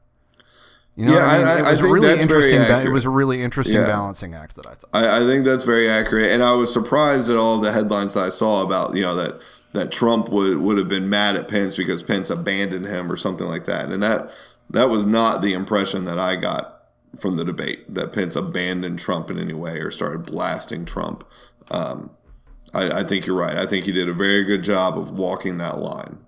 You 0.98 1.06
know 1.06 1.14
Yeah, 1.14 1.26
I 1.26 1.38
mean? 1.38 1.46
I- 1.46 1.58
it 1.58 1.62
was 1.62 1.78
a 1.78 1.82
think 1.82 1.94
really 1.94 2.08
that's 2.08 2.24
very 2.24 2.50
interesting. 2.50 2.76
ba- 2.76 2.84
it 2.84 2.92
was 2.92 3.04
a 3.04 3.11
really 3.11 3.40
interesting 3.42 3.76
Yeah. 3.76 3.87
balancing 3.87 4.34
act 4.34 4.56
that 4.56 4.66
I 4.66 4.74
thought. 4.74 4.90
I, 4.92 5.18
I 5.18 5.20
think 5.20 5.44
that's 5.44 5.62
very 5.62 5.88
accurate, 5.88 6.32
and 6.32 6.42
I 6.42 6.52
was 6.52 6.72
surprised 6.72 7.30
at 7.30 7.37
all 7.37 7.58
the 7.58 7.70
headlines 7.70 8.14
that 8.14 8.24
I 8.24 8.30
saw 8.30 8.62
about 8.62 8.96
you 8.96 9.02
know 9.02 9.14
that 9.14 9.40
that 9.74 9.92
Trump 9.92 10.28
would 10.30 10.58
would 10.58 10.76
have 10.76 10.88
been 10.88 11.08
mad 11.08 11.37
at 11.37 11.46
Pence 11.46 11.76
because 11.76 12.02
Pence 12.02 12.30
abandoned 12.30 12.87
him 12.87 13.12
or 13.12 13.16
something 13.16 13.46
like 13.46 13.64
that, 13.66 13.90
and 13.90 14.02
that 14.02 14.30
that 14.70 14.90
was 14.90 15.06
not 15.06 15.40
the 15.40 15.52
impression 15.52 16.04
that 16.06 16.18
I 16.18 16.34
got 16.34 16.74
from 17.16 17.37
the 17.37 17.44
debate 17.44 17.94
that 17.94 18.12
Pence 18.12 18.34
abandoned 18.34 18.98
Trump 18.98 19.30
in 19.30 19.38
any 19.38 19.54
way 19.54 19.78
or 19.78 19.92
started 19.92 20.26
blasting 20.26 20.84
Trump. 20.84 21.22
Um, 21.70 22.11
I, 22.74 22.90
I 22.90 23.02
think 23.04 23.24
you're 23.24 23.37
right. 23.37 23.56
I 23.56 23.66
think 23.66 23.84
he 23.87 23.92
did 23.92 24.08
a 24.08 24.12
very 24.12 24.42
good 24.44 24.62
job 24.64 24.98
of 24.98 25.11
walking 25.12 25.58
that 25.58 25.78
line. 25.78 26.18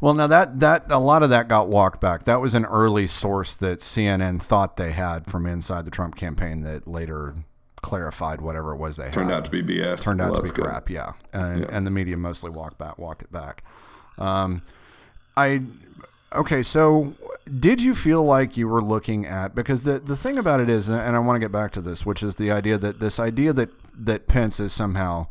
Well, 0.00 0.14
now 0.14 0.26
that 0.26 0.60
that 0.60 0.84
a 0.90 0.98
lot 0.98 1.22
of 1.22 1.30
that 1.30 1.48
got 1.48 1.68
walked 1.68 2.00
back. 2.00 2.24
That 2.24 2.40
was 2.40 2.54
an 2.54 2.64
early 2.66 3.06
source 3.06 3.56
that 3.56 3.80
CNN 3.80 4.42
thought 4.42 4.76
they 4.76 4.92
had 4.92 5.30
from 5.30 5.46
inside 5.46 5.84
the 5.84 5.90
Trump 5.90 6.16
campaign 6.16 6.62
that 6.62 6.86
later 6.86 7.34
clarified 7.82 8.40
whatever 8.40 8.72
it 8.72 8.78
was 8.78 8.96
they 8.96 9.04
had. 9.04 9.12
Turned 9.12 9.30
had. 9.30 9.36
out 9.38 9.44
to 9.46 9.50
be 9.50 9.62
BS. 9.62 10.04
turned 10.04 10.20
out 10.20 10.32
Well, 10.32 10.42
to 10.42 10.52
be 10.52 10.60
crap. 10.62 10.90
Yeah, 10.90 11.12
and 11.32 11.64
and 11.70 11.86
the 11.86 11.90
media 11.90 12.16
mostly 12.16 12.50
walked 12.50 12.78
back, 12.78 12.98
walked 12.98 13.22
it 13.22 13.32
back. 13.32 13.62
Um, 14.18 14.62
I 15.36 15.62
okay. 16.34 16.62
So, 16.62 17.14
did 17.60 17.80
you 17.82 17.94
feel 17.94 18.24
like 18.24 18.56
you 18.56 18.68
were 18.68 18.82
looking 18.82 19.26
at 19.26 19.54
because 19.54 19.82
the 19.84 19.98
the 19.98 20.16
thing 20.16 20.38
about 20.38 20.60
it 20.60 20.68
is, 20.68 20.88
and 20.88 21.14
I 21.16 21.18
want 21.18 21.36
to 21.36 21.40
get 21.40 21.52
back 21.52 21.72
to 21.72 21.80
this, 21.80 22.04
which 22.06 22.22
is 22.22 22.36
the 22.36 22.50
idea 22.50 22.78
that 22.78 22.98
this 23.00 23.20
idea 23.20 23.52
that 23.52 23.70
that 23.98 24.26
Pence 24.26 24.58
is 24.60 24.72
somehow 24.72 25.26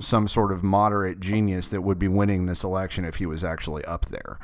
some 0.00 0.28
sort 0.28 0.52
of 0.52 0.62
moderate 0.62 1.20
genius 1.20 1.68
that 1.68 1.82
would 1.82 1.98
be 1.98 2.08
winning 2.08 2.46
this 2.46 2.64
election 2.64 3.04
if 3.04 3.16
he 3.16 3.26
was 3.26 3.44
actually 3.44 3.84
up 3.84 4.06
there, 4.06 4.38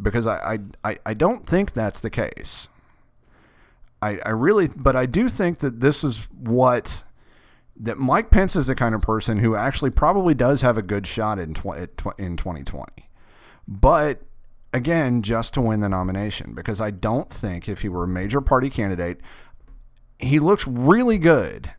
because 0.00 0.26
I 0.26 0.58
I, 0.84 0.98
I, 1.04 1.14
don't 1.14 1.46
think 1.46 1.72
that's 1.72 2.00
the 2.00 2.10
case. 2.10 2.68
I, 4.00 4.18
I 4.24 4.30
really, 4.30 4.68
but 4.74 4.96
I 4.96 5.06
do 5.06 5.28
think 5.28 5.58
that 5.58 5.80
this 5.80 6.02
is 6.02 6.28
what 6.38 7.04
that 7.76 7.98
Mike 7.98 8.30
Pence 8.30 8.56
is 8.56 8.66
the 8.66 8.74
kind 8.74 8.94
of 8.94 9.02
person 9.02 9.38
who 9.38 9.56
actually 9.56 9.90
probably 9.90 10.34
does 10.34 10.62
have 10.62 10.76
a 10.76 10.82
good 10.82 11.06
shot 11.06 11.38
in 11.38 11.54
tw- 11.54 11.78
in 12.18 12.36
2020. 12.36 13.08
But 13.66 14.22
again, 14.72 15.22
just 15.22 15.54
to 15.54 15.60
win 15.60 15.80
the 15.80 15.88
nomination 15.88 16.54
because 16.54 16.80
I 16.80 16.90
don't 16.90 17.30
think 17.30 17.68
if 17.68 17.80
he 17.80 17.88
were 17.88 18.04
a 18.04 18.08
major 18.08 18.40
party 18.40 18.70
candidate, 18.70 19.20
he 20.18 20.38
looks 20.38 20.66
really 20.66 21.18
good 21.18 21.72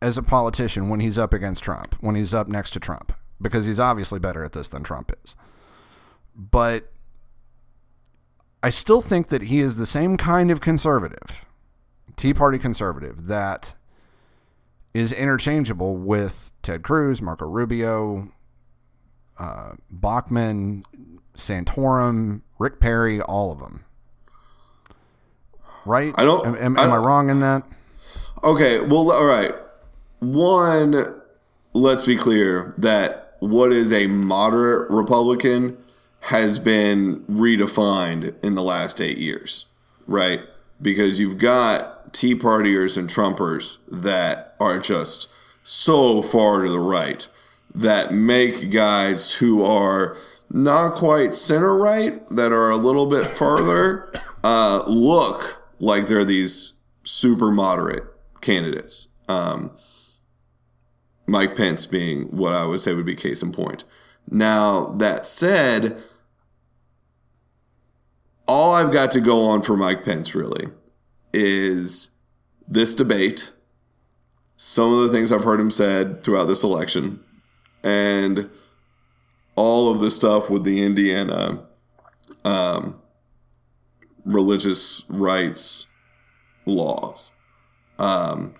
as 0.00 0.16
a 0.16 0.22
politician 0.22 0.88
when 0.88 1.00
he's 1.00 1.18
up 1.18 1.32
against 1.32 1.62
Trump, 1.64 1.94
when 2.00 2.14
he's 2.14 2.32
up 2.34 2.48
next 2.48 2.70
to 2.72 2.80
Trump 2.80 3.12
because 3.40 3.66
he's 3.66 3.80
obviously 3.80 4.18
better 4.18 4.44
at 4.44 4.52
this 4.52 4.68
than 4.68 4.82
Trump 4.82 5.12
is. 5.24 5.36
But 6.34 6.90
I 8.62 8.70
still 8.70 9.00
think 9.00 9.28
that 9.28 9.42
he 9.42 9.60
is 9.60 9.76
the 9.76 9.86
same 9.86 10.16
kind 10.16 10.50
of 10.50 10.60
conservative, 10.60 11.44
Tea 12.16 12.34
Party 12.34 12.58
conservative 12.58 13.26
that 13.26 13.74
is 14.94 15.12
interchangeable 15.12 15.96
with 15.96 16.50
Ted 16.62 16.82
Cruz, 16.82 17.22
Marco 17.22 17.46
Rubio, 17.46 18.32
uh, 19.38 19.72
Bachmann, 19.90 20.82
Santorum, 21.36 22.42
Rick 22.58 22.80
Perry, 22.80 23.20
all 23.20 23.52
of 23.52 23.60
them. 23.60 23.84
Right? 25.84 26.12
I 26.18 26.24
don't- 26.24 26.44
Am, 26.46 26.54
am, 26.56 26.78
I 26.78 26.82
am 26.84 26.90
I 26.90 26.94
don't- 26.96 27.06
wrong 27.06 27.30
in 27.30 27.40
that? 27.40 27.62
Okay, 28.42 28.80
well, 28.80 29.10
all 29.12 29.24
right. 29.26 29.52
One, 30.20 31.20
let's 31.74 32.06
be 32.06 32.16
clear 32.16 32.74
that 32.78 33.36
what 33.40 33.72
is 33.72 33.92
a 33.92 34.06
moderate 34.06 34.90
Republican 34.90 35.78
has 36.20 36.58
been 36.58 37.20
redefined 37.24 38.34
in 38.44 38.54
the 38.54 38.62
last 38.62 39.00
eight 39.00 39.18
years, 39.18 39.66
right? 40.06 40.40
Because 40.82 41.20
you've 41.20 41.38
got 41.38 42.12
Tea 42.12 42.34
Partiers 42.34 42.96
and 42.96 43.08
Trumpers 43.08 43.78
that 43.88 44.56
are 44.58 44.78
just 44.78 45.28
so 45.62 46.22
far 46.22 46.62
to 46.62 46.70
the 46.70 46.80
right 46.80 47.28
that 47.74 48.12
make 48.12 48.72
guys 48.72 49.32
who 49.32 49.62
are 49.64 50.16
not 50.50 50.94
quite 50.94 51.34
center 51.34 51.76
right, 51.76 52.28
that 52.30 52.52
are 52.52 52.70
a 52.70 52.76
little 52.76 53.06
bit 53.06 53.26
further, 53.26 54.12
uh, 54.42 54.82
look 54.86 55.62
like 55.78 56.08
they're 56.08 56.24
these 56.24 56.72
super 57.04 57.50
moderate 57.50 58.04
candidates. 58.40 59.08
Um, 59.28 59.72
Mike 61.28 61.54
Pence 61.54 61.86
being 61.86 62.24
what 62.24 62.54
I 62.54 62.64
would 62.64 62.80
say 62.80 62.94
would 62.94 63.06
be 63.06 63.14
case 63.14 63.42
in 63.42 63.52
point. 63.52 63.84
Now, 64.30 64.86
that 64.98 65.26
said, 65.26 66.02
all 68.46 68.74
I've 68.74 68.92
got 68.92 69.10
to 69.12 69.20
go 69.20 69.42
on 69.42 69.62
for 69.62 69.76
Mike 69.76 70.04
Pence 70.04 70.34
really 70.34 70.68
is 71.32 72.16
this 72.66 72.94
debate, 72.94 73.52
some 74.56 74.92
of 74.92 75.00
the 75.02 75.08
things 75.12 75.30
I've 75.30 75.44
heard 75.44 75.60
him 75.60 75.70
said 75.70 76.22
throughout 76.22 76.46
this 76.46 76.62
election, 76.62 77.22
and 77.84 78.50
all 79.54 79.90
of 79.92 80.00
the 80.00 80.10
stuff 80.10 80.50
with 80.50 80.64
the 80.64 80.84
Indiana 80.84 81.66
um, 82.44 83.00
religious 84.24 85.04
rights 85.08 85.86
laws. 86.66 87.30
Um, 87.98 88.54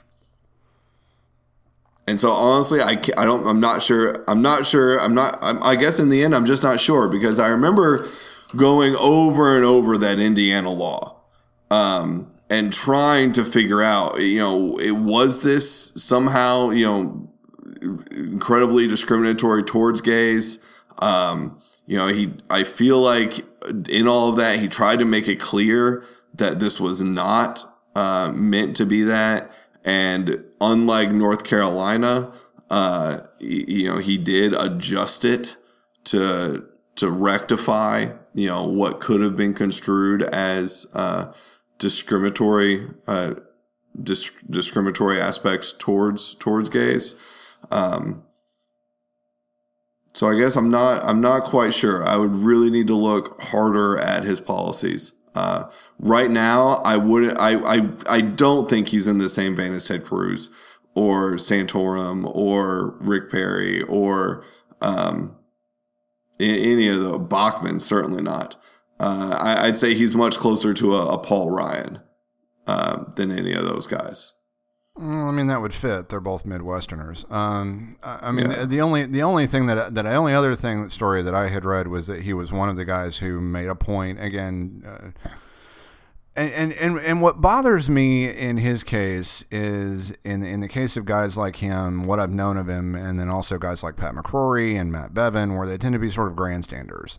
and 2.08 2.18
so 2.18 2.32
honestly, 2.32 2.80
I, 2.80 2.92
I 3.18 3.24
don't 3.26 3.46
I'm 3.46 3.60
not 3.60 3.82
sure. 3.82 4.24
I'm 4.26 4.40
not 4.40 4.64
sure. 4.64 4.98
I'm 4.98 5.14
not, 5.14 5.38
I'm, 5.42 5.62
I 5.62 5.76
guess 5.76 5.98
in 5.98 6.08
the 6.08 6.22
end, 6.22 6.34
I'm 6.34 6.46
just 6.46 6.62
not 6.62 6.80
sure 6.80 7.06
because 7.06 7.38
I 7.38 7.48
remember 7.48 8.08
going 8.56 8.96
over 8.96 9.56
and 9.56 9.64
over 9.64 9.98
that 9.98 10.18
Indiana 10.18 10.70
law, 10.70 11.20
um, 11.70 12.30
and 12.48 12.72
trying 12.72 13.32
to 13.32 13.44
figure 13.44 13.82
out, 13.82 14.20
you 14.22 14.38
know, 14.38 14.78
it 14.78 14.92
was 14.92 15.42
this 15.42 15.92
somehow, 16.02 16.70
you 16.70 16.86
know, 16.86 17.30
incredibly 18.10 18.88
discriminatory 18.88 19.62
towards 19.62 20.00
gays. 20.00 20.60
Um, 21.00 21.60
you 21.86 21.98
know, 21.98 22.06
he, 22.06 22.32
I 22.48 22.64
feel 22.64 23.00
like 23.00 23.44
in 23.90 24.08
all 24.08 24.30
of 24.30 24.36
that, 24.36 24.58
he 24.58 24.68
tried 24.68 25.00
to 25.00 25.04
make 25.04 25.28
it 25.28 25.40
clear 25.40 26.04
that 26.34 26.58
this 26.58 26.80
was 26.80 27.02
not, 27.02 27.64
uh, 27.94 28.32
meant 28.34 28.76
to 28.76 28.86
be 28.86 29.02
that. 29.02 29.52
And 29.88 30.44
unlike 30.60 31.10
North 31.10 31.44
Carolina, 31.44 32.30
uh, 32.68 33.20
you 33.40 33.88
know, 33.88 33.96
he 33.96 34.18
did 34.18 34.52
adjust 34.52 35.24
it 35.24 35.56
to, 36.04 36.66
to 36.96 37.10
rectify, 37.10 38.10
you 38.34 38.48
know, 38.48 38.68
what 38.68 39.00
could 39.00 39.22
have 39.22 39.34
been 39.34 39.54
construed 39.54 40.22
as, 40.22 40.86
uh, 40.94 41.32
discriminatory, 41.78 42.86
uh, 43.06 43.36
dis- 44.02 44.30
discriminatory 44.50 45.18
aspects 45.18 45.72
towards, 45.78 46.34
towards 46.34 46.68
gays. 46.68 47.14
Um, 47.70 48.24
so 50.12 50.26
I 50.26 50.36
guess 50.36 50.56
I'm 50.56 50.70
not 50.70 51.04
I'm 51.04 51.20
not 51.20 51.44
quite 51.44 51.72
sure. 51.72 52.04
I 52.04 52.16
would 52.16 52.34
really 52.34 52.70
need 52.70 52.88
to 52.88 52.94
look 52.94 53.40
harder 53.40 53.96
at 53.98 54.24
his 54.24 54.40
policies. 54.40 55.14
Uh, 55.38 55.70
right 56.00 56.32
now, 56.32 56.80
I 56.84 56.96
wouldn't. 56.96 57.38
I, 57.38 57.60
I 57.76 57.88
I 58.08 58.20
don't 58.20 58.68
think 58.68 58.88
he's 58.88 59.06
in 59.06 59.18
the 59.18 59.28
same 59.28 59.54
vein 59.54 59.72
as 59.72 59.84
Ted 59.84 60.04
Cruz 60.04 60.50
or 60.96 61.34
Santorum 61.34 62.28
or 62.34 62.96
Rick 62.98 63.30
Perry 63.30 63.82
or 63.82 64.44
um, 64.80 65.36
any 66.40 66.88
of 66.88 66.98
the 66.98 67.18
Bachmann. 67.20 67.78
Certainly 67.78 68.24
not. 68.24 68.56
Uh, 68.98 69.36
I, 69.38 69.66
I'd 69.66 69.76
say 69.76 69.94
he's 69.94 70.16
much 70.16 70.38
closer 70.38 70.74
to 70.74 70.96
a, 70.96 71.14
a 71.14 71.18
Paul 71.18 71.52
Ryan 71.52 72.00
uh, 72.66 73.04
than 73.14 73.30
any 73.30 73.52
of 73.52 73.62
those 73.62 73.86
guys. 73.86 74.37
Well, 74.98 75.28
I 75.28 75.30
mean 75.30 75.46
that 75.46 75.60
would 75.62 75.72
fit. 75.74 76.08
They're 76.08 76.18
both 76.20 76.44
Midwesterners. 76.44 77.30
Um, 77.30 77.96
I, 78.02 78.18
I 78.28 78.32
mean 78.32 78.50
Yeah. 78.50 78.64
the 78.64 78.80
only 78.80 79.04
the 79.06 79.22
only 79.22 79.46
thing 79.46 79.66
that 79.66 79.94
that 79.94 80.06
I 80.06 80.14
only 80.16 80.34
other 80.34 80.56
thing 80.56 80.90
story 80.90 81.22
that 81.22 81.34
I 81.34 81.48
had 81.48 81.64
read 81.64 81.86
was 81.86 82.08
that 82.08 82.22
he 82.22 82.32
was 82.34 82.52
one 82.52 82.68
of 82.68 82.76
the 82.76 82.84
guys 82.84 83.18
who 83.18 83.40
made 83.40 83.68
a 83.68 83.76
point 83.76 84.20
again. 84.22 84.82
Uh, 84.84 85.28
and, 86.36 86.52
and, 86.52 86.72
and, 86.74 86.98
and 87.00 87.22
what 87.22 87.40
bothers 87.40 87.90
me 87.90 88.28
in 88.28 88.58
his 88.58 88.84
case 88.84 89.44
is 89.50 90.12
in 90.24 90.44
in 90.44 90.60
the 90.60 90.68
case 90.68 90.96
of 90.96 91.04
guys 91.04 91.36
like 91.36 91.56
him, 91.56 92.06
what 92.06 92.20
I've 92.20 92.30
known 92.30 92.56
of 92.56 92.68
him, 92.68 92.94
and 92.94 93.18
then 93.18 93.28
also 93.28 93.58
guys 93.58 93.82
like 93.82 93.96
Pat 93.96 94.14
McCrory 94.14 94.80
and 94.80 94.90
Matt 94.92 95.14
Bevin, 95.14 95.56
where 95.56 95.66
they 95.66 95.78
tend 95.78 95.92
to 95.94 95.98
be 95.98 96.10
sort 96.10 96.28
of 96.28 96.36
grandstanders, 96.36 97.18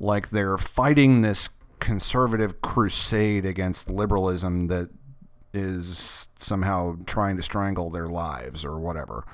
like 0.00 0.30
they're 0.30 0.58
fighting 0.58 1.22
this 1.22 1.50
conservative 1.78 2.60
crusade 2.60 3.44
against 3.46 3.90
liberalism 3.90 4.66
that 4.66 4.90
is 5.52 6.26
somehow 6.38 6.96
trying 7.06 7.36
to 7.36 7.42
strangle 7.42 7.90
their 7.90 8.08
lives 8.08 8.64
or 8.64 8.78
whatever. 8.78 9.24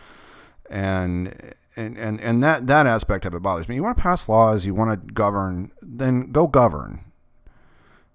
And 0.70 1.54
and, 1.76 1.98
and, 1.98 2.20
and 2.20 2.42
that, 2.42 2.66
that 2.68 2.86
aspect 2.86 3.24
of 3.24 3.34
it 3.34 3.42
bothers 3.42 3.68
me. 3.68 3.74
You 3.74 3.82
want 3.82 3.96
to 3.96 4.02
pass 4.02 4.28
laws, 4.28 4.64
you 4.64 4.74
want 4.74 4.90
to 5.08 5.12
govern, 5.12 5.72
then 5.82 6.30
go 6.30 6.46
govern. 6.46 7.04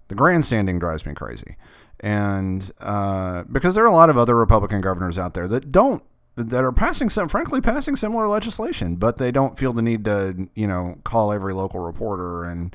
The 0.08 0.14
grandstanding 0.14 0.78
drives 0.78 1.04
me 1.04 1.14
crazy. 1.14 1.56
And 2.00 2.72
uh, 2.80 3.44
because 3.44 3.74
there 3.74 3.84
are 3.84 3.88
a 3.88 3.94
lot 3.94 4.08
of 4.08 4.16
other 4.16 4.34
Republican 4.34 4.80
governors 4.80 5.18
out 5.18 5.34
there 5.34 5.46
that 5.48 5.70
don't 5.70 6.02
that 6.36 6.64
are 6.64 6.72
passing 6.72 7.10
some 7.10 7.28
frankly 7.28 7.60
passing 7.60 7.96
similar 7.96 8.26
legislation, 8.26 8.96
but 8.96 9.18
they 9.18 9.30
don't 9.30 9.58
feel 9.58 9.74
the 9.74 9.82
need 9.82 10.04
to, 10.06 10.48
you 10.54 10.66
know, 10.66 10.96
call 11.04 11.32
every 11.32 11.52
local 11.52 11.80
reporter 11.80 12.44
and 12.44 12.74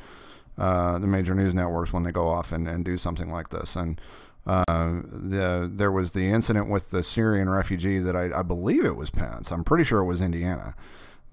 uh, 0.58 1.00
the 1.00 1.08
major 1.08 1.34
news 1.34 1.54
networks 1.54 1.92
when 1.92 2.04
they 2.04 2.12
go 2.12 2.28
off 2.28 2.52
and, 2.52 2.68
and 2.68 2.86
do 2.86 2.96
something 2.98 3.32
like 3.32 3.50
this. 3.50 3.76
And 3.76 4.00
uh, 4.48 5.02
the 5.12 5.70
there 5.72 5.92
was 5.92 6.12
the 6.12 6.26
incident 6.26 6.70
with 6.70 6.92
the 6.92 7.02
Syrian 7.02 7.50
refugee 7.50 8.00
that 8.00 8.16
I, 8.16 8.40
I 8.40 8.42
believe 8.44 8.86
it 8.86 8.96
was 8.96 9.10
Pence. 9.10 9.52
I'm 9.52 9.64
pretty 9.64 9.84
sure 9.84 10.00
it 10.00 10.06
was 10.06 10.22
Indiana 10.22 10.76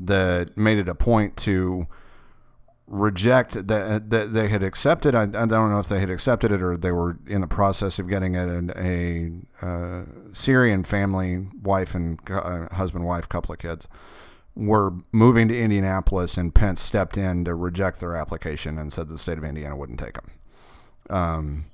that 0.01 0.57
made 0.57 0.79
it 0.79 0.89
a 0.89 0.95
point 0.95 1.37
to 1.39 1.87
reject 2.87 3.67
that 3.69 4.11
that 4.11 4.33
they 4.33 4.49
had 4.49 4.63
accepted. 4.63 5.15
I, 5.15 5.23
I 5.23 5.47
don't 5.47 5.71
know 5.71 5.79
if 5.79 5.89
they 5.89 6.01
had 6.01 6.11
accepted 6.11 6.53
it 6.53 6.63
or 6.63 6.77
they 6.77 6.93
were 6.93 7.19
in 7.27 7.41
the 7.43 7.47
process 7.47 7.99
of 7.99 8.09
getting 8.09 8.35
it. 8.35 8.71
A 8.77 9.31
uh, 9.65 10.05
Syrian 10.33 10.85
family, 10.85 11.47
wife 11.63 11.95
and 11.95 12.19
uh, 12.31 12.69
husband, 12.75 13.05
wife, 13.05 13.29
couple 13.29 13.53
of 13.53 13.59
kids, 13.59 13.89
were 14.55 14.93
moving 15.13 15.49
to 15.49 15.59
Indianapolis, 15.59 16.37
and 16.37 16.55
Pence 16.55 16.81
stepped 16.81 17.17
in 17.17 17.45
to 17.45 17.55
reject 17.55 18.01
their 18.01 18.17
application 18.17 18.79
and 18.79 18.93
said 18.93 19.09
the 19.09 19.19
state 19.19 19.39
of 19.39 19.45
Indiana 19.45 19.77
wouldn't 19.77 19.99
take 19.99 20.15
them. 20.15 20.31
Um, 21.11 21.65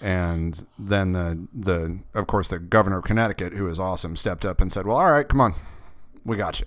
and 0.00 0.66
then 0.78 1.12
the 1.12 1.46
the 1.54 1.98
of 2.14 2.26
course 2.26 2.48
the 2.48 2.58
governor 2.58 2.98
of 2.98 3.04
Connecticut, 3.04 3.54
who 3.54 3.66
is 3.68 3.80
awesome, 3.80 4.16
stepped 4.16 4.44
up 4.44 4.60
and 4.60 4.72
said, 4.72 4.86
"Well, 4.86 4.96
all 4.96 5.10
right, 5.10 5.28
come 5.28 5.40
on, 5.40 5.54
we 6.24 6.36
got 6.36 6.60
you." 6.60 6.66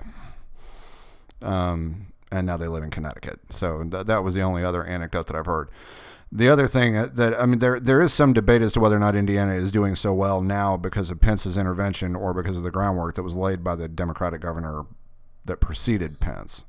Um, 1.47 2.07
and 2.31 2.45
now 2.45 2.57
they 2.57 2.67
live 2.67 2.83
in 2.83 2.89
Connecticut. 2.89 3.39
So 3.49 3.83
th- 3.83 4.05
that 4.05 4.23
was 4.23 4.35
the 4.35 4.41
only 4.41 4.63
other 4.63 4.83
anecdote 4.83 5.27
that 5.27 5.35
I've 5.35 5.45
heard. 5.45 5.69
The 6.31 6.49
other 6.49 6.67
thing 6.67 6.93
that 6.93 7.39
I 7.39 7.45
mean, 7.45 7.59
there 7.59 7.79
there 7.79 8.01
is 8.01 8.13
some 8.13 8.33
debate 8.33 8.61
as 8.61 8.73
to 8.73 8.79
whether 8.79 8.95
or 8.95 8.99
not 8.99 9.15
Indiana 9.15 9.53
is 9.53 9.71
doing 9.71 9.95
so 9.95 10.13
well 10.13 10.41
now 10.41 10.77
because 10.77 11.09
of 11.09 11.19
Pence's 11.19 11.57
intervention 11.57 12.15
or 12.15 12.33
because 12.33 12.57
of 12.57 12.63
the 12.63 12.71
groundwork 12.71 13.15
that 13.15 13.23
was 13.23 13.35
laid 13.35 13.63
by 13.63 13.75
the 13.75 13.87
Democratic 13.87 14.41
governor 14.41 14.85
that 15.45 15.59
preceded 15.59 16.19
Pence. 16.19 16.65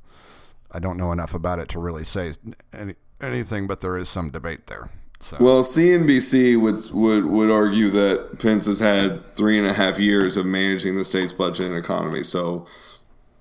I 0.71 0.79
don't 0.79 0.97
know 0.97 1.11
enough 1.11 1.33
about 1.33 1.59
it 1.59 1.69
to 1.69 1.79
really 1.79 2.03
say 2.03 2.31
any, 2.73 2.95
anything, 3.19 3.67
but 3.67 3.81
there 3.81 3.97
is 3.97 4.09
some 4.09 4.31
debate 4.31 4.67
there. 4.67 4.89
So. 5.21 5.37
Well, 5.39 5.61
CNBC 5.61 6.59
would 6.59 6.77
would 6.93 7.25
would 7.25 7.51
argue 7.51 7.89
that 7.91 8.39
Pence 8.39 8.65
has 8.65 8.79
had 8.79 9.35
three 9.35 9.57
and 9.57 9.67
a 9.67 9.73
half 9.73 9.99
years 9.99 10.35
of 10.35 10.47
managing 10.47 10.95
the 10.95 11.05
state's 11.05 11.31
budget 11.31 11.67
and 11.67 11.77
economy. 11.77 12.23
So, 12.23 12.65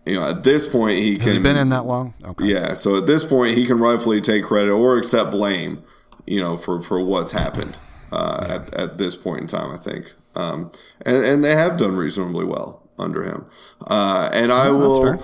you 0.05 0.15
know, 0.15 0.29
at 0.29 0.45
this 0.45 0.69
point, 0.69 0.99
he 0.99 1.15
Has 1.15 1.25
can 1.25 1.33
he 1.33 1.39
been 1.39 1.57
in 1.57 1.71
that 1.71 1.87
long? 1.87 2.13
Okay. 2.23 2.45
Yeah. 2.45 2.75
So 2.75 2.97
at 2.97 3.07
this 3.07 3.25
point, 3.25 3.57
he 3.57 3.67
can 3.67 3.79
rightfully 3.79 4.21
take 4.21 4.45
credit 4.45 4.71
or 4.71 4.99
accept 4.99 5.31
blame. 5.31 5.83
You 6.27 6.41
know, 6.41 6.57
for 6.59 6.83
for 6.83 7.01
what's 7.01 7.33
happened 7.33 7.79
uh, 8.13 8.47
at 8.49 8.75
at 8.75 8.99
this 8.99 9.17
point 9.17 9.41
in 9.41 9.47
time. 9.47 9.73
I 9.73 9.79
think, 9.79 10.15
um, 10.37 10.71
and 11.07 11.25
and 11.25 11.43
they 11.43 11.57
have 11.57 11.79
done 11.79 11.97
reasonably 11.97 12.45
well 12.45 12.83
under 12.99 13.23
him. 13.23 13.47
Uh, 13.87 14.29
and 14.33 14.53
I 14.53 14.71
will. 14.71 15.19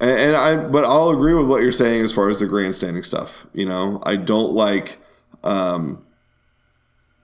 And, 0.00 0.10
and 0.10 0.36
I, 0.36 0.66
but 0.66 0.84
I'll 0.84 1.10
agree 1.10 1.32
with 1.32 1.46
what 1.46 1.62
you're 1.62 1.70
saying 1.70 2.04
as 2.04 2.12
far 2.12 2.28
as 2.28 2.40
the 2.40 2.46
grandstanding 2.46 3.04
stuff. 3.04 3.46
You 3.54 3.66
know, 3.66 4.02
I 4.04 4.16
don't 4.16 4.52
like 4.52 4.98
um, 5.44 6.04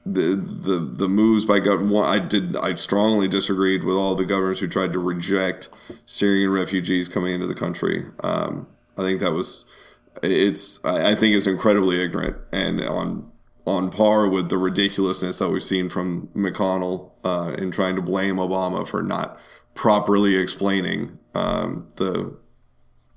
the 0.05 0.37
the 0.37 0.79
the 0.79 1.09
moves 1.09 1.45
by 1.45 1.61
government. 1.61 2.07
I 2.07 2.19
did. 2.19 2.57
I 2.57 2.75
strongly 2.75 3.29
disagreed 3.29 3.85
with 3.85 3.95
all 3.95 4.15
the 4.15 4.25
governors 4.25 4.61
who 4.61 4.69
tried 4.69 4.93
to 4.93 4.99
reject 4.99 5.69
Syrian 6.07 6.51
refugees 6.51 7.09
coming 7.09 7.35
into 7.35 7.47
the 7.47 7.55
country. 7.55 8.05
Um, 8.23 8.67
I 8.97 9.03
think 9.03 9.21
that 9.21 9.33
was 9.33 9.67
it's. 10.23 10.85
I 10.85 11.15
think 11.15 11.37
it's 11.37 11.47
incredibly 11.47 12.01
ignorant 12.01 12.37
and 12.53 12.81
on 12.83 13.31
on 13.67 13.91
par 13.91 14.29
with 14.29 14.49
the 14.49 14.57
ridiculousness 14.57 15.39
that 15.39 15.51
we've 15.51 15.63
seen 15.63 15.91
from 15.91 16.29
McConnell 16.29 17.11
uh, 17.23 17.55
in 17.59 17.71
trying 17.71 17.97
to 17.97 18.03
blame 18.03 18.37
Obama 18.37 18.89
for 18.89 19.03
not 19.03 19.39
properly 19.75 20.37
explaining 20.37 21.19
um, 21.35 21.87
the 21.97 22.39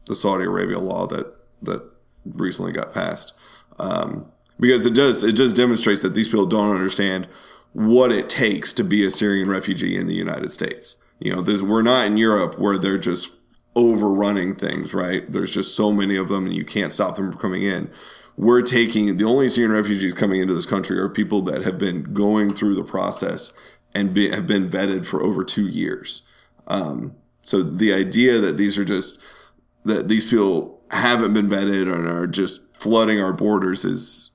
the 0.08 0.16
Saudi 0.16 0.44
Arabia 0.44 0.80
law 0.80 1.08
that 1.08 1.34
that 1.62 1.90
recently 2.26 2.72
got 2.72 2.94
passed. 2.94 3.34
Um, 3.80 4.32
because 4.62 4.86
it 4.86 4.94
does 4.94 5.24
it 5.24 5.34
just 5.34 5.56
demonstrates 5.56 6.02
that 6.04 6.16
these 6.16 6.30
people 6.30 6.46
don't 6.46 6.74
understand 6.74 7.28
what 7.74 8.12
it 8.12 8.30
takes 8.30 8.72
to 8.74 8.84
be 8.84 9.04
a 9.04 9.12
Syrian 9.12 9.50
refugee 9.50 9.98
in 9.98 10.08
the 10.08 10.16
United 10.16 10.52
States. 10.52 10.98
You 11.20 11.34
know, 11.34 11.42
this, 11.42 11.62
we're 11.62 11.82
not 11.82 12.06
in 12.06 12.18
Europe 12.18 12.58
where 12.60 12.78
they're 12.78 12.98
just 12.98 13.34
overrunning 13.76 14.56
things, 14.56 14.94
right? 14.94 15.30
There's 15.32 15.54
just 15.54 15.76
so 15.76 15.92
many 15.92 16.16
of 16.16 16.28
them 16.28 16.46
and 16.46 16.56
you 16.56 16.66
can't 16.66 16.92
stop 16.94 17.16
them 17.16 17.32
from 17.32 17.40
coming 17.40 17.64
in. 17.64 17.90
We're 18.38 18.62
taking 18.62 19.18
the 19.18 19.26
only 19.26 19.50
Syrian 19.50 19.72
refugees 19.72 20.14
coming 20.14 20.42
into 20.42 20.54
this 20.54 20.66
country 20.66 20.98
are 21.00 21.10
people 21.10 21.42
that 21.44 21.64
have 21.64 21.78
been 21.78 22.14
going 22.14 22.54
through 22.54 22.76
the 22.76 22.84
process 22.84 23.54
and 23.96 24.14
be, 24.14 24.30
have 24.30 24.48
been 24.48 24.70
vetted 24.70 25.06
for 25.06 25.22
over 25.22 25.44
two 25.44 25.68
years. 25.68 26.24
Um, 26.68 27.16
so 27.42 27.64
the 27.64 27.94
idea 27.94 28.38
that 28.40 28.58
these 28.58 28.78
are 28.78 28.86
just 28.86 29.22
that 29.84 30.08
these 30.08 30.30
people 30.30 30.82
haven't 30.92 31.34
been 31.34 31.50
vetted 31.50 31.94
and 31.94 32.08
are 32.08 32.28
just 32.28 32.62
flooding 32.76 33.20
our 33.20 33.34
borders 33.34 33.84
is 33.84 34.31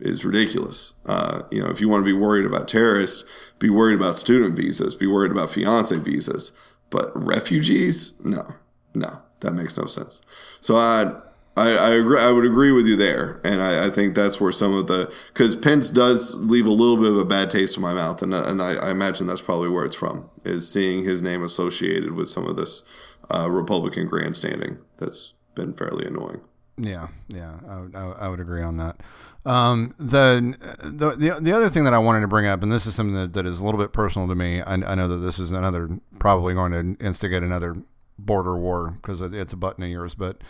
is 0.00 0.24
ridiculous. 0.24 0.94
Uh, 1.06 1.42
you 1.50 1.62
know, 1.62 1.68
if 1.68 1.80
you 1.80 1.88
want 1.88 2.04
to 2.04 2.12
be 2.12 2.18
worried 2.18 2.46
about 2.46 2.68
terrorists, 2.68 3.24
be 3.58 3.70
worried 3.70 3.96
about 3.98 4.18
student 4.18 4.56
visas, 4.56 4.94
be 4.94 5.06
worried 5.06 5.32
about 5.32 5.50
fiance 5.50 5.96
visas, 5.98 6.52
but 6.90 7.10
refugees, 7.14 8.20
no, 8.24 8.54
no, 8.94 9.20
that 9.40 9.52
makes 9.52 9.76
no 9.76 9.86
sense. 9.86 10.20
So 10.60 10.76
I, 10.76 11.12
I, 11.56 11.76
I 11.76 11.90
agree. 11.90 12.20
I 12.20 12.30
would 12.30 12.44
agree 12.44 12.72
with 12.72 12.86
you 12.86 12.96
there, 12.96 13.40
and 13.44 13.60
I, 13.60 13.86
I 13.86 13.90
think 13.90 14.14
that's 14.14 14.40
where 14.40 14.52
some 14.52 14.72
of 14.74 14.86
the 14.86 15.12
because 15.32 15.56
Pence 15.56 15.90
does 15.90 16.34
leave 16.36 16.66
a 16.66 16.70
little 16.70 16.96
bit 16.96 17.10
of 17.10 17.18
a 17.18 17.24
bad 17.24 17.50
taste 17.50 17.76
in 17.76 17.82
my 17.82 17.92
mouth, 17.92 18.22
and 18.22 18.32
and 18.32 18.62
I, 18.62 18.74
I 18.74 18.90
imagine 18.90 19.26
that's 19.26 19.42
probably 19.42 19.68
where 19.68 19.84
it's 19.84 19.96
from 19.96 20.30
is 20.44 20.70
seeing 20.70 21.04
his 21.04 21.22
name 21.22 21.42
associated 21.42 22.12
with 22.12 22.28
some 22.28 22.46
of 22.46 22.56
this 22.56 22.82
uh, 23.30 23.50
Republican 23.50 24.06
grandstanding. 24.06 24.78
That's 24.98 25.34
been 25.54 25.74
fairly 25.74 26.06
annoying. 26.06 26.40
Yeah, 26.78 27.08
yeah, 27.28 27.56
I 27.68 27.98
I 27.98 28.04
I 28.12 28.28
would 28.28 28.40
agree 28.40 28.62
on 28.62 28.76
that. 28.78 29.00
Um, 29.46 29.94
the, 29.98 30.56
the 30.82 31.16
the 31.16 31.40
the 31.40 31.52
other 31.52 31.70
thing 31.70 31.84
that 31.84 31.94
I 31.94 31.98
wanted 31.98 32.20
to 32.20 32.28
bring 32.28 32.46
up, 32.46 32.62
and 32.62 32.70
this 32.70 32.84
is 32.86 32.94
something 32.94 33.14
that, 33.14 33.32
that 33.32 33.46
is 33.46 33.60
a 33.60 33.64
little 33.64 33.80
bit 33.80 33.92
personal 33.92 34.28
to 34.28 34.34
me. 34.34 34.60
I, 34.60 34.74
I 34.74 34.94
know 34.94 35.08
that 35.08 35.16
this 35.16 35.38
is 35.38 35.50
another 35.50 35.88
probably 36.18 36.52
going 36.52 36.72
to 36.72 37.04
instigate 37.04 37.42
another 37.42 37.76
border 38.18 38.56
war 38.56 38.98
because 39.00 39.22
it's 39.22 39.52
a 39.52 39.56
button 39.56 39.82
of 39.82 39.90
yours, 39.90 40.14
but 40.14 40.42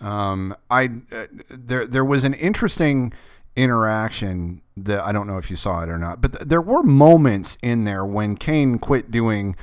um, 0.00 0.56
I 0.70 0.90
uh, 1.12 1.26
there 1.48 1.86
there 1.86 2.04
was 2.04 2.24
an 2.24 2.34
interesting 2.34 3.12
interaction 3.54 4.62
that 4.76 5.00
I 5.04 5.12
don't 5.12 5.26
know 5.26 5.38
if 5.38 5.50
you 5.50 5.56
saw 5.56 5.82
it 5.82 5.88
or 5.88 5.98
not, 5.98 6.20
but 6.20 6.32
th- 6.32 6.44
there 6.44 6.60
were 6.60 6.82
moments 6.82 7.58
in 7.62 7.84
there 7.84 8.04
when 8.04 8.36
Kaine 8.36 8.78
quit 8.78 9.10
doing 9.10 9.54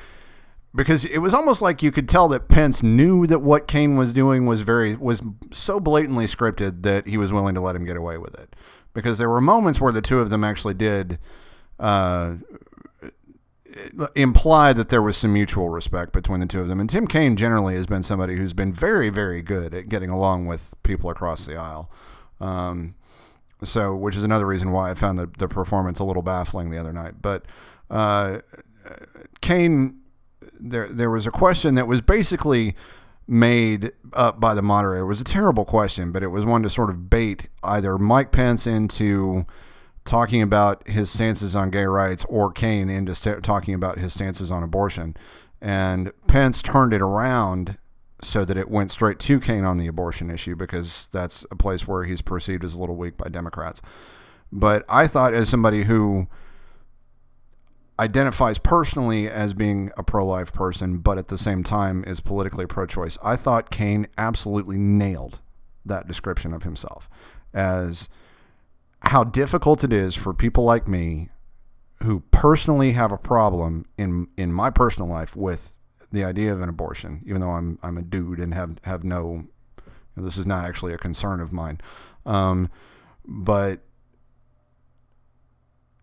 because 0.73 1.05
it 1.05 1.19
was 1.19 1.33
almost 1.33 1.61
like 1.61 1.81
you 1.81 1.91
could 1.91 2.07
tell 2.07 2.27
that 2.29 2.47
Pence 2.47 2.83
knew 2.83 3.25
that 3.27 3.39
what 3.39 3.67
Kaine 3.67 3.97
was 3.97 4.13
doing 4.13 4.45
was 4.45 4.61
very 4.61 4.95
was 4.95 5.21
so 5.51 5.79
blatantly 5.79 6.25
scripted 6.25 6.83
that 6.83 7.07
he 7.07 7.17
was 7.17 7.33
willing 7.33 7.55
to 7.55 7.61
let 7.61 7.75
him 7.75 7.85
get 7.85 7.97
away 7.97 8.17
with 8.17 8.39
it. 8.39 8.55
Because 8.93 9.17
there 9.17 9.29
were 9.29 9.41
moments 9.41 9.79
where 9.79 9.91
the 9.91 10.01
two 10.01 10.19
of 10.19 10.29
them 10.29 10.43
actually 10.43 10.73
did 10.73 11.19
uh, 11.79 12.35
imply 14.15 14.73
that 14.73 14.89
there 14.89 15.01
was 15.01 15.17
some 15.17 15.33
mutual 15.33 15.69
respect 15.69 16.11
between 16.11 16.39
the 16.39 16.45
two 16.45 16.61
of 16.61 16.67
them. 16.67 16.79
And 16.79 16.89
Tim 16.89 17.07
Kaine 17.07 17.35
generally 17.35 17.75
has 17.75 17.87
been 17.87 18.03
somebody 18.03 18.35
who's 18.35 18.53
been 18.53 18.73
very, 18.73 19.09
very 19.09 19.41
good 19.41 19.73
at 19.73 19.89
getting 19.89 20.09
along 20.09 20.47
with 20.47 20.75
people 20.83 21.09
across 21.09 21.45
the 21.45 21.55
aisle. 21.55 21.91
Um, 22.41 22.95
so, 23.63 23.95
which 23.95 24.15
is 24.15 24.23
another 24.23 24.45
reason 24.45 24.71
why 24.71 24.91
I 24.91 24.93
found 24.93 25.19
the, 25.19 25.29
the 25.37 25.47
performance 25.47 25.99
a 25.99 26.03
little 26.03 26.21
baffling 26.21 26.69
the 26.69 26.77
other 26.77 26.93
night. 26.93 27.21
But 27.21 27.45
uh, 27.89 28.39
Kaine, 29.41 29.98
there 30.59 30.87
there 30.87 31.09
was 31.09 31.25
a 31.25 31.31
question 31.31 31.75
that 31.75 31.87
was 31.87 32.01
basically 32.01 32.75
made 33.27 33.91
up 34.13 34.39
by 34.39 34.55
the 34.55 34.61
moderator. 34.61 35.03
It 35.03 35.07
was 35.07 35.21
a 35.21 35.25
terrible 35.25 35.65
question, 35.65 36.11
but 36.11 36.23
it 36.23 36.27
was 36.27 36.45
one 36.45 36.63
to 36.63 36.69
sort 36.69 36.89
of 36.89 37.09
bait 37.09 37.47
either 37.63 37.97
Mike 37.97 38.31
Pence 38.31 38.65
into 38.65 39.45
talking 40.03 40.41
about 40.41 40.87
his 40.87 41.11
stances 41.11 41.55
on 41.55 41.69
gay 41.69 41.85
rights 41.85 42.25
or 42.27 42.51
Kaine 42.51 42.89
into 42.89 43.13
sta- 43.13 43.41
talking 43.41 43.75
about 43.75 43.99
his 43.99 44.13
stances 44.13 44.49
on 44.49 44.63
abortion. 44.63 45.15
And 45.61 46.11
Pence 46.25 46.63
turned 46.63 46.93
it 46.93 47.01
around 47.01 47.77
so 48.21 48.43
that 48.45 48.57
it 48.57 48.69
went 48.69 48.91
straight 48.91 49.19
to 49.19 49.39
Kaine 49.39 49.63
on 49.63 49.77
the 49.77 49.87
abortion 49.87 50.31
issue 50.31 50.55
because 50.55 51.07
that's 51.11 51.45
a 51.51 51.55
place 51.55 51.87
where 51.87 52.05
he's 52.05 52.21
perceived 52.21 52.63
as 52.63 52.73
a 52.73 52.79
little 52.79 52.95
weak 52.95 53.17
by 53.17 53.29
Democrats. 53.29 53.81
But 54.51 54.83
I 54.89 55.05
thought, 55.05 55.33
as 55.33 55.47
somebody 55.47 55.83
who 55.83 56.27
identifies 57.99 58.57
personally 58.57 59.29
as 59.29 59.53
being 59.53 59.91
a 59.97 60.03
pro 60.03 60.25
life 60.25 60.53
person, 60.53 60.99
but 60.99 61.17
at 61.17 61.27
the 61.27 61.37
same 61.37 61.63
time 61.63 62.03
is 62.07 62.21
politically 62.21 62.65
pro 62.65 62.85
choice, 62.85 63.17
I 63.21 63.35
thought 63.35 63.69
Kaine 63.69 64.07
absolutely 64.17 64.77
nailed 64.77 65.39
that 65.85 66.07
description 66.07 66.53
of 66.53 66.63
himself 66.63 67.09
as 67.53 68.09
how 69.03 69.23
difficult 69.23 69.83
it 69.83 69.93
is 69.93 70.15
for 70.15 70.33
people 70.33 70.63
like 70.63 70.87
me 70.87 71.29
who 72.03 72.21
personally 72.31 72.93
have 72.93 73.11
a 73.11 73.17
problem 73.17 73.85
in 73.97 74.27
in 74.37 74.53
my 74.53 74.69
personal 74.69 75.09
life 75.09 75.35
with 75.35 75.77
the 76.11 76.23
idea 76.23 76.51
of 76.53 76.61
an 76.61 76.69
abortion, 76.69 77.21
even 77.25 77.41
though 77.41 77.51
I'm 77.51 77.77
I'm 77.83 77.97
a 77.97 78.01
dude 78.01 78.39
and 78.39 78.53
have 78.53 78.77
have 78.83 79.03
no 79.03 79.45
this 80.15 80.37
is 80.37 80.45
not 80.45 80.65
actually 80.65 80.93
a 80.93 80.97
concern 80.97 81.39
of 81.39 81.51
mine. 81.53 81.79
Um, 82.25 82.69
but 83.25 83.81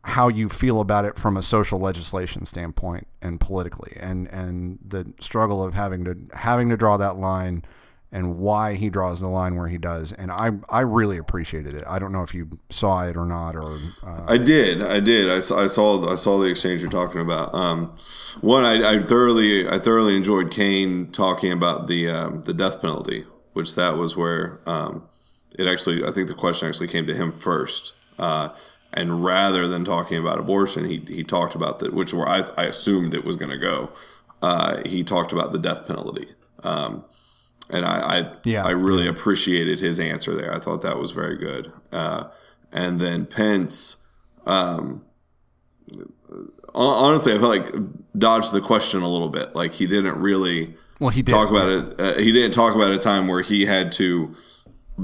how 0.07 0.29
you 0.29 0.49
feel 0.49 0.81
about 0.81 1.05
it 1.05 1.19
from 1.19 1.37
a 1.37 1.42
social 1.42 1.81
legislation 1.81 2.45
standpoint 2.45 3.09
and 3.21 3.40
politically 3.40 3.97
and 3.99 4.29
and 4.29 4.79
the 4.87 5.12
struggle 5.21 5.64
of 5.64 5.75
having 5.75 6.05
to 6.05 6.16
having 6.33 6.69
to 6.69 6.77
draw 6.77 6.97
that 6.97 7.16
line 7.16 7.64
and 8.12 8.38
why 8.38 8.75
he 8.75 8.88
draws 8.88 9.21
the 9.21 9.27
line 9.27 9.57
where 9.57 9.66
he 9.66 9.77
does 9.77 10.12
and 10.12 10.31
I 10.31 10.53
I 10.69 10.81
really 10.83 11.19
appreciated 11.19 11.75
it. 11.75 11.83
I 11.88 11.99
don't 11.99 12.12
know 12.12 12.23
if 12.23 12.33
you 12.35 12.61
saw 12.71 13.05
it 13.05 13.16
or 13.16 13.27
not 13.27 13.57
or 13.57 13.79
uh, 14.05 14.27
I 14.29 14.38
did, 14.38 14.81
I 14.81 15.01
did. 15.01 15.29
I 15.29 15.40
saw, 15.40 15.59
I 15.59 15.66
saw, 15.66 16.09
I 16.09 16.14
saw 16.14 16.38
the 16.38 16.49
exchange 16.49 16.83
you're 16.83 16.90
talking 16.90 17.21
about. 17.21 17.53
Um, 17.53 17.97
one, 18.42 18.62
I, 18.62 18.92
I 18.92 18.99
thoroughly, 19.01 19.66
I 19.69 19.79
thoroughly 19.81 20.14
enjoyed 20.14 20.53
Kaine 20.53 21.11
talking 21.11 21.51
about 21.51 21.88
the 21.88 22.09
um, 22.09 22.42
the 22.42 22.55
death 22.55 22.81
penalty, 22.81 23.25
which 23.55 23.75
that 23.75 23.97
was 23.97 24.16
where 24.16 24.61
um, 24.66 25.09
it 25.59 25.66
actually. 25.66 26.05
I 26.05 26.12
think 26.12 26.29
the 26.29 26.35
question 26.35 26.69
actually 26.69 26.88
came 26.88 27.07
to 27.09 27.14
him 27.14 27.33
first, 27.33 27.95
uh, 28.21 28.51
and 28.97 29.23
rather 29.23 29.69
than 29.69 29.85
talking 29.85 30.19
about 30.19 30.39
abortion, 30.39 30.85
he 30.89 31.05
he 31.09 31.23
talked 31.23 31.55
about 31.55 31.79
that, 31.81 31.93
which 31.93 32.15
where 32.15 32.29
I, 32.29 32.43
I 32.57 32.65
assumed 32.65 33.15
it 33.15 33.25
was 33.25 33.37
going 33.37 33.51
to 33.51 33.59
go. 33.59 33.91
Uh, 34.43 34.83
he 34.87 35.05
talked 35.05 35.33
about 35.33 35.53
the 35.53 35.59
death 35.59 35.87
penalty. 35.87 36.29
Um, 36.63 37.05
and 37.71 37.85
I, 37.85 38.19
I, 38.19 38.33
Yeah. 38.45 38.65
I 38.65 38.71
really 38.71 39.07
appreciated 39.07 39.81
his 39.81 39.99
answer 39.99 40.35
there. 40.35 40.53
I 40.53 40.59
thought 40.59 40.83
that 40.83 40.99
was 40.99 41.13
very 41.13 41.37
good. 41.37 41.73
Uh, 41.93 42.25
and 42.73 43.01
then 43.01 43.27
Pence, 43.27 43.97
um, 44.45 45.05
honestly, 46.75 47.33
I 47.33 47.39
felt 47.39 47.51
like 47.51 47.75
dodged 48.17 48.53
the 48.53 48.61
question 48.61 49.03
a 49.03 49.09
little 49.09 49.31
bit. 49.31 49.55
Like 49.55 49.75
he 49.75 49.87
didn't 49.87 50.21
really 50.21 50.75
well 51.01 51.11
he 51.11 51.23
did 51.23 51.33
talk 51.33 51.51
about 51.51 51.69
it. 51.69 52.01
Uh, 52.01 52.15
he 52.19 52.33
didn't 52.33 52.53
talk 52.53 52.75
about 52.75 52.93
a 52.93 52.99
time 52.99 53.27
where 53.27 53.43
he 53.43 53.65
had 53.65 53.93
to 53.93 54.35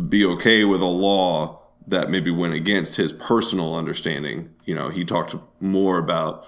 be 0.08 0.24
okay 0.24 0.64
with 0.64 0.80
a 0.80 0.86
law 0.86 1.61
that 1.86 2.10
maybe 2.10 2.30
went 2.30 2.54
against 2.54 2.96
his 2.96 3.12
personal 3.12 3.74
understanding. 3.74 4.54
You 4.64 4.74
know, 4.74 4.88
he 4.88 5.04
talked 5.04 5.34
more 5.60 5.98
about 5.98 6.46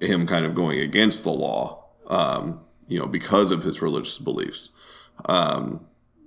him 0.00 0.26
kind 0.26 0.44
of 0.44 0.54
going 0.54 0.80
against 0.80 1.24
the 1.24 1.30
law, 1.30 1.84
um, 2.08 2.60
you 2.86 2.98
know, 2.98 3.06
because 3.06 3.50
of 3.50 3.62
his 3.62 3.82
religious 3.82 4.18
beliefs, 4.18 4.72
um, 5.26 5.86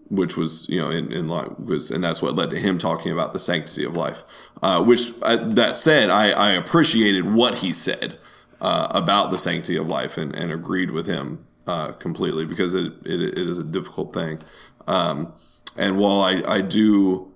which 0.09 0.37
was, 0.37 0.67
you 0.69 0.79
know, 0.79 0.89
in, 0.89 1.11
in 1.11 1.27
line 1.27 1.55
was, 1.57 1.91
and 1.91 2.03
that's 2.03 2.21
what 2.21 2.35
led 2.35 2.49
to 2.51 2.57
him 2.57 2.77
talking 2.77 3.11
about 3.11 3.33
the 3.33 3.39
sanctity 3.39 3.85
of 3.85 3.95
life. 3.95 4.23
Uh, 4.61 4.83
which 4.83 5.11
uh, 5.23 5.37
that 5.37 5.75
said, 5.75 6.09
I, 6.09 6.31
I 6.31 6.51
appreciated 6.51 7.33
what 7.33 7.55
he 7.55 7.73
said 7.73 8.17
uh, 8.61 8.87
about 8.91 9.31
the 9.31 9.39
sanctity 9.39 9.77
of 9.77 9.87
life 9.87 10.17
and, 10.17 10.35
and 10.35 10.51
agreed 10.51 10.91
with 10.91 11.07
him 11.07 11.45
uh, 11.67 11.91
completely 11.93 12.45
because 12.45 12.75
it, 12.75 12.93
it, 13.05 13.21
it 13.21 13.37
is 13.37 13.59
a 13.59 13.63
difficult 13.63 14.13
thing. 14.13 14.41
Um, 14.87 15.33
and 15.77 15.97
while 15.97 16.21
I, 16.21 16.41
I 16.47 16.61
do 16.61 17.31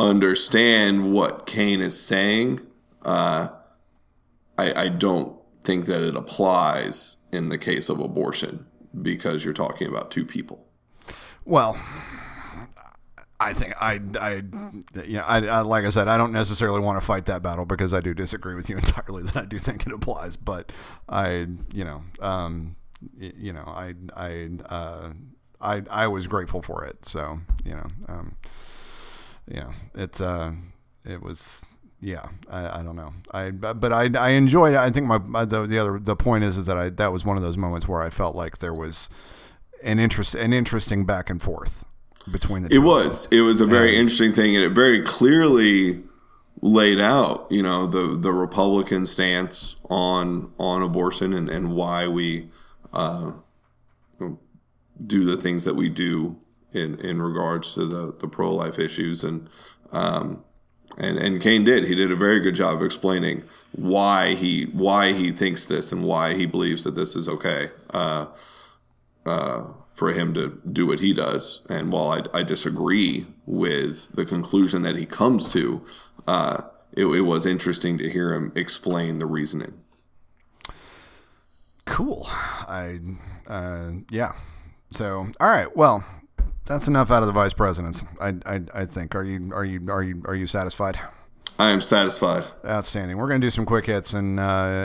understand 0.00 1.12
what 1.12 1.46
Kaine 1.46 1.80
is 1.80 2.00
saying, 2.00 2.60
uh, 3.04 3.48
I, 4.56 4.84
I 4.84 4.88
don't 4.88 5.38
think 5.62 5.86
that 5.86 6.02
it 6.02 6.16
applies 6.16 7.16
in 7.32 7.48
the 7.48 7.58
case 7.58 7.88
of 7.88 8.00
abortion 8.00 8.66
because 9.00 9.44
you're 9.44 9.54
talking 9.54 9.88
about 9.88 10.10
two 10.10 10.24
people. 10.24 10.66
Well, 11.44 11.78
I 13.40 13.52
think 13.52 13.74
I, 13.80 14.00
I, 14.20 14.42
yeah, 15.06 15.24
I, 15.24 15.46
I, 15.46 15.60
like 15.60 15.84
I 15.84 15.90
said, 15.90 16.08
I 16.08 16.16
don't 16.16 16.32
necessarily 16.32 16.80
want 16.80 17.00
to 17.00 17.06
fight 17.06 17.26
that 17.26 17.42
battle 17.42 17.64
because 17.64 17.94
I 17.94 18.00
do 18.00 18.12
disagree 18.12 18.54
with 18.54 18.68
you 18.68 18.76
entirely 18.78 19.22
that 19.24 19.36
I 19.36 19.44
do 19.44 19.58
think 19.58 19.86
it 19.86 19.92
applies. 19.92 20.36
But 20.36 20.72
I, 21.08 21.46
you 21.72 21.84
know, 21.84 22.02
um, 22.20 22.76
you 23.16 23.52
know, 23.52 23.64
I, 23.66 23.94
I, 24.16 24.50
uh, 24.68 25.10
I, 25.60 25.82
I 25.90 26.06
was 26.08 26.26
grateful 26.26 26.62
for 26.62 26.84
it. 26.84 27.04
So, 27.04 27.40
you 27.64 27.72
know, 27.72 27.86
um, 28.08 28.36
yeah, 29.48 29.72
it, 29.94 30.20
uh, 30.20 30.52
it 31.04 31.22
was, 31.22 31.64
yeah, 32.00 32.28
I, 32.48 32.80
I 32.80 32.82
don't 32.82 32.96
know. 32.96 33.12
I, 33.32 33.50
but 33.50 33.92
I, 33.92 34.10
I 34.18 34.30
enjoyed 34.30 34.74
it. 34.74 34.78
I 34.78 34.90
think 34.90 35.06
my, 35.06 35.44
the, 35.44 35.66
the 35.66 35.78
other, 35.78 35.98
the 35.98 36.16
point 36.16 36.44
is, 36.44 36.56
is 36.56 36.66
that 36.66 36.76
I, 36.76 36.90
that 36.90 37.12
was 37.12 37.24
one 37.24 37.36
of 37.36 37.42
those 37.42 37.56
moments 37.56 37.88
where 37.88 38.00
I 38.00 38.10
felt 38.10 38.36
like 38.36 38.58
there 38.58 38.74
was 38.74 39.08
an 39.82 39.98
interest, 39.98 40.34
an 40.34 40.52
interesting 40.52 41.06
back 41.06 41.30
and 41.30 41.42
forth 41.42 41.84
between 42.30 42.62
the 42.62 42.68
two. 42.68 42.76
It 42.76 42.84
was. 42.84 43.26
It 43.30 43.40
was 43.40 43.60
a 43.60 43.66
very 43.66 43.96
interesting 43.96 44.32
thing, 44.32 44.54
and 44.54 44.64
it 44.64 44.70
very 44.70 45.00
clearly 45.00 46.02
laid 46.60 47.00
out, 47.00 47.46
you 47.50 47.62
know, 47.62 47.86
the 47.86 48.16
the 48.16 48.32
Republican 48.32 49.06
stance 49.06 49.76
on 49.88 50.52
on 50.58 50.82
abortion 50.82 51.32
and, 51.32 51.48
and 51.48 51.72
why 51.72 52.08
we 52.08 52.50
uh, 52.92 53.32
do 55.06 55.24
the 55.24 55.36
things 55.36 55.62
that 55.64 55.74
we 55.74 55.88
do 55.88 56.36
in 56.72 56.98
in 57.00 57.20
regards 57.22 57.74
to 57.74 57.84
the 57.84 58.14
the 58.18 58.28
pro 58.28 58.52
life 58.54 58.78
issues 58.78 59.24
and 59.24 59.48
um, 59.92 60.44
and 60.96 61.18
and 61.18 61.40
Kaine 61.40 61.64
did. 61.64 61.84
He 61.84 61.94
did 61.94 62.10
a 62.10 62.16
very 62.16 62.40
good 62.40 62.54
job 62.54 62.78
of 62.78 62.82
explaining 62.82 63.44
why 63.72 64.34
he 64.34 64.64
why 64.72 65.12
he 65.12 65.30
thinks 65.30 65.64
this 65.64 65.92
and 65.92 66.04
why 66.04 66.34
he 66.34 66.46
believes 66.46 66.84
that 66.84 66.94
this 66.94 67.16
is 67.16 67.28
okay. 67.28 67.70
Uh, 67.90 68.26
uh, 69.26 69.64
for 69.98 70.12
him 70.12 70.32
to 70.32 70.60
do 70.70 70.86
what 70.86 71.00
he 71.00 71.12
does. 71.12 71.60
And 71.68 71.90
while 71.90 72.10
I, 72.32 72.38
I 72.38 72.42
disagree 72.44 73.26
with 73.46 74.12
the 74.12 74.24
conclusion 74.24 74.82
that 74.82 74.94
he 74.94 75.04
comes 75.04 75.48
to, 75.48 75.84
uh, 76.28 76.62
it, 76.92 77.04
it 77.06 77.22
was 77.22 77.44
interesting 77.44 77.98
to 77.98 78.08
hear 78.08 78.32
him 78.32 78.52
explain 78.54 79.18
the 79.18 79.26
reasoning. 79.26 79.74
Cool. 81.84 82.28
I, 82.28 83.00
uh, 83.48 83.90
yeah. 84.08 84.34
So, 84.92 85.32
all 85.40 85.48
right. 85.48 85.76
Well, 85.76 86.04
That's 86.68 86.86
enough 86.86 87.10
out 87.10 87.22
of 87.22 87.26
the 87.26 87.32
vice 87.32 87.54
presidents. 87.54 88.04
I, 88.20 88.34
I, 88.44 88.60
I 88.74 88.84
think. 88.84 89.14
Are 89.14 89.24
you 89.24 89.50
are 89.54 89.64
you 89.64 89.90
are 89.90 90.02
you 90.02 90.22
are 90.26 90.34
you 90.34 90.46
satisfied? 90.46 91.00
I 91.58 91.70
am 91.70 91.80
satisfied. 91.80 92.44
Outstanding. 92.64 93.16
We're 93.16 93.26
going 93.26 93.40
to 93.40 93.46
do 93.46 93.50
some 93.50 93.64
quick 93.64 93.86
hits 93.86 94.12
and 94.12 94.38
uh, 94.38 94.42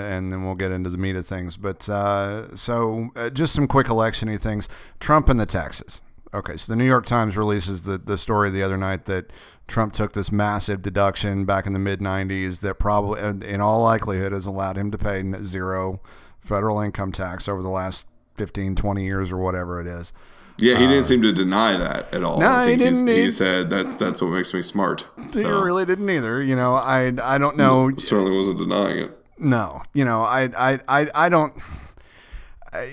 and 0.10 0.32
then 0.32 0.46
we'll 0.46 0.56
get 0.56 0.72
into 0.72 0.89
the 0.89 0.98
meat 0.98 1.17
of 1.17 1.28
things. 1.28 1.58
But 1.58 1.88
uh, 1.89 2.56
so 2.56 3.10
uh, 3.17 3.30
just 3.30 3.54
some 3.54 3.67
quick 3.67 3.88
electiony 3.88 4.39
things. 4.39 4.69
Trump 5.02 5.28
and 5.28 5.38
the 5.38 5.46
taxes. 5.46 6.02
Okay, 6.34 6.56
so 6.56 6.72
the 6.72 6.78
New 6.78 6.86
York 6.86 7.06
Times 7.06 7.36
releases 7.36 7.82
the 7.82 7.98
the 7.98 8.17
story 8.17 8.50
the 8.50 8.63
other 8.63 8.78
night 8.78 9.04
that 9.06 9.32
Trump 9.67 9.91
took 9.91 10.13
this 10.13 10.32
massive 10.32 10.82
deduction 10.82 11.43
back 11.43 11.67
in 11.67 11.74
the 11.74 11.80
mid 11.80 12.00
'90s 12.00 12.62
that 12.62 12.80
probably, 12.80 13.22
in 13.22 13.60
all 13.60 13.84
likelihood, 13.84 14.32
has 14.32 14.46
allowed 14.46 14.78
him 14.78 14.89
to 14.89 14.98
pay 14.98 15.22
zero 15.43 16.00
federal 16.39 16.80
income 16.80 17.12
tax 17.12 17.50
over 17.50 17.62
the 17.62 17.69
last 17.69 18.08
15, 18.38 18.76
20 18.76 19.04
years 19.04 19.32
or 19.32 19.38
whatever 19.38 19.80
it 19.80 19.88
is. 19.88 20.13
Yeah, 20.58 20.78
he 20.78 20.86
didn't 20.88 21.06
seem 21.06 21.22
to 21.24 21.32
deny 21.32 21.76
that 21.78 22.13
at 22.13 22.24
all. 22.24 22.39
no, 22.39 22.48
I 22.48 22.66
think 22.68 22.80
he 22.82 22.86
didn't. 22.89 23.08
He 23.08 23.32
said 23.32 23.70
that's 23.70 23.96
that's 23.96 24.22
what 24.22 24.30
makes 24.32 24.54
me 24.54 24.62
smart. 24.62 25.06
He 25.34 25.44
really 25.44 25.86
didn't 25.86 26.10
either. 26.10 26.44
You 26.44 26.56
know, 26.56 26.76
I 26.76 27.13
I 27.22 27.38
don't 27.38 27.58
know. 27.58 27.92
certainly 27.98 28.36
wasn't 28.38 28.60
denying 28.60 28.98
it. 29.00 29.20
No, 29.39 29.82
you 29.94 30.06
know, 30.06 30.22
I, 30.24 30.44
I, 30.56 30.80
I, 30.88 31.10
I 31.16 31.30
don't. 31.30 31.54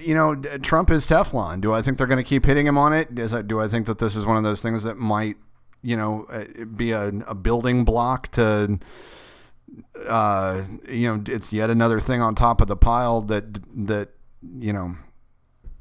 You 0.02 0.14
know, 0.14 0.34
Trump 0.34 0.90
is 0.90 1.06
Teflon. 1.08 1.60
Do 1.60 1.72
I 1.72 1.80
think 1.80 1.96
they're 1.96 2.06
going 2.06 2.22
to 2.22 2.28
keep 2.28 2.44
hitting 2.44 2.66
him 2.66 2.76
on 2.76 2.92
it? 2.92 3.18
Is 3.18 3.32
I, 3.32 3.42
do 3.42 3.60
I 3.60 3.68
think 3.68 3.86
that 3.86 3.98
this 3.98 4.16
is 4.16 4.26
one 4.26 4.36
of 4.36 4.42
those 4.42 4.60
things 4.60 4.82
that 4.82 4.96
might, 4.96 5.36
you 5.82 5.96
know, 5.96 6.26
uh, 6.30 6.44
be 6.64 6.90
a, 6.92 7.08
a 7.26 7.34
building 7.34 7.84
block 7.84 8.28
to, 8.32 8.78
uh, 10.06 10.62
you 10.88 11.08
know, 11.08 11.22
it's 11.26 11.52
yet 11.52 11.70
another 11.70 11.98
thing 12.00 12.20
on 12.20 12.34
top 12.34 12.60
of 12.60 12.68
the 12.68 12.76
pile 12.76 13.22
that 13.22 13.58
that 13.86 14.10
you 14.58 14.72
know 14.72 14.96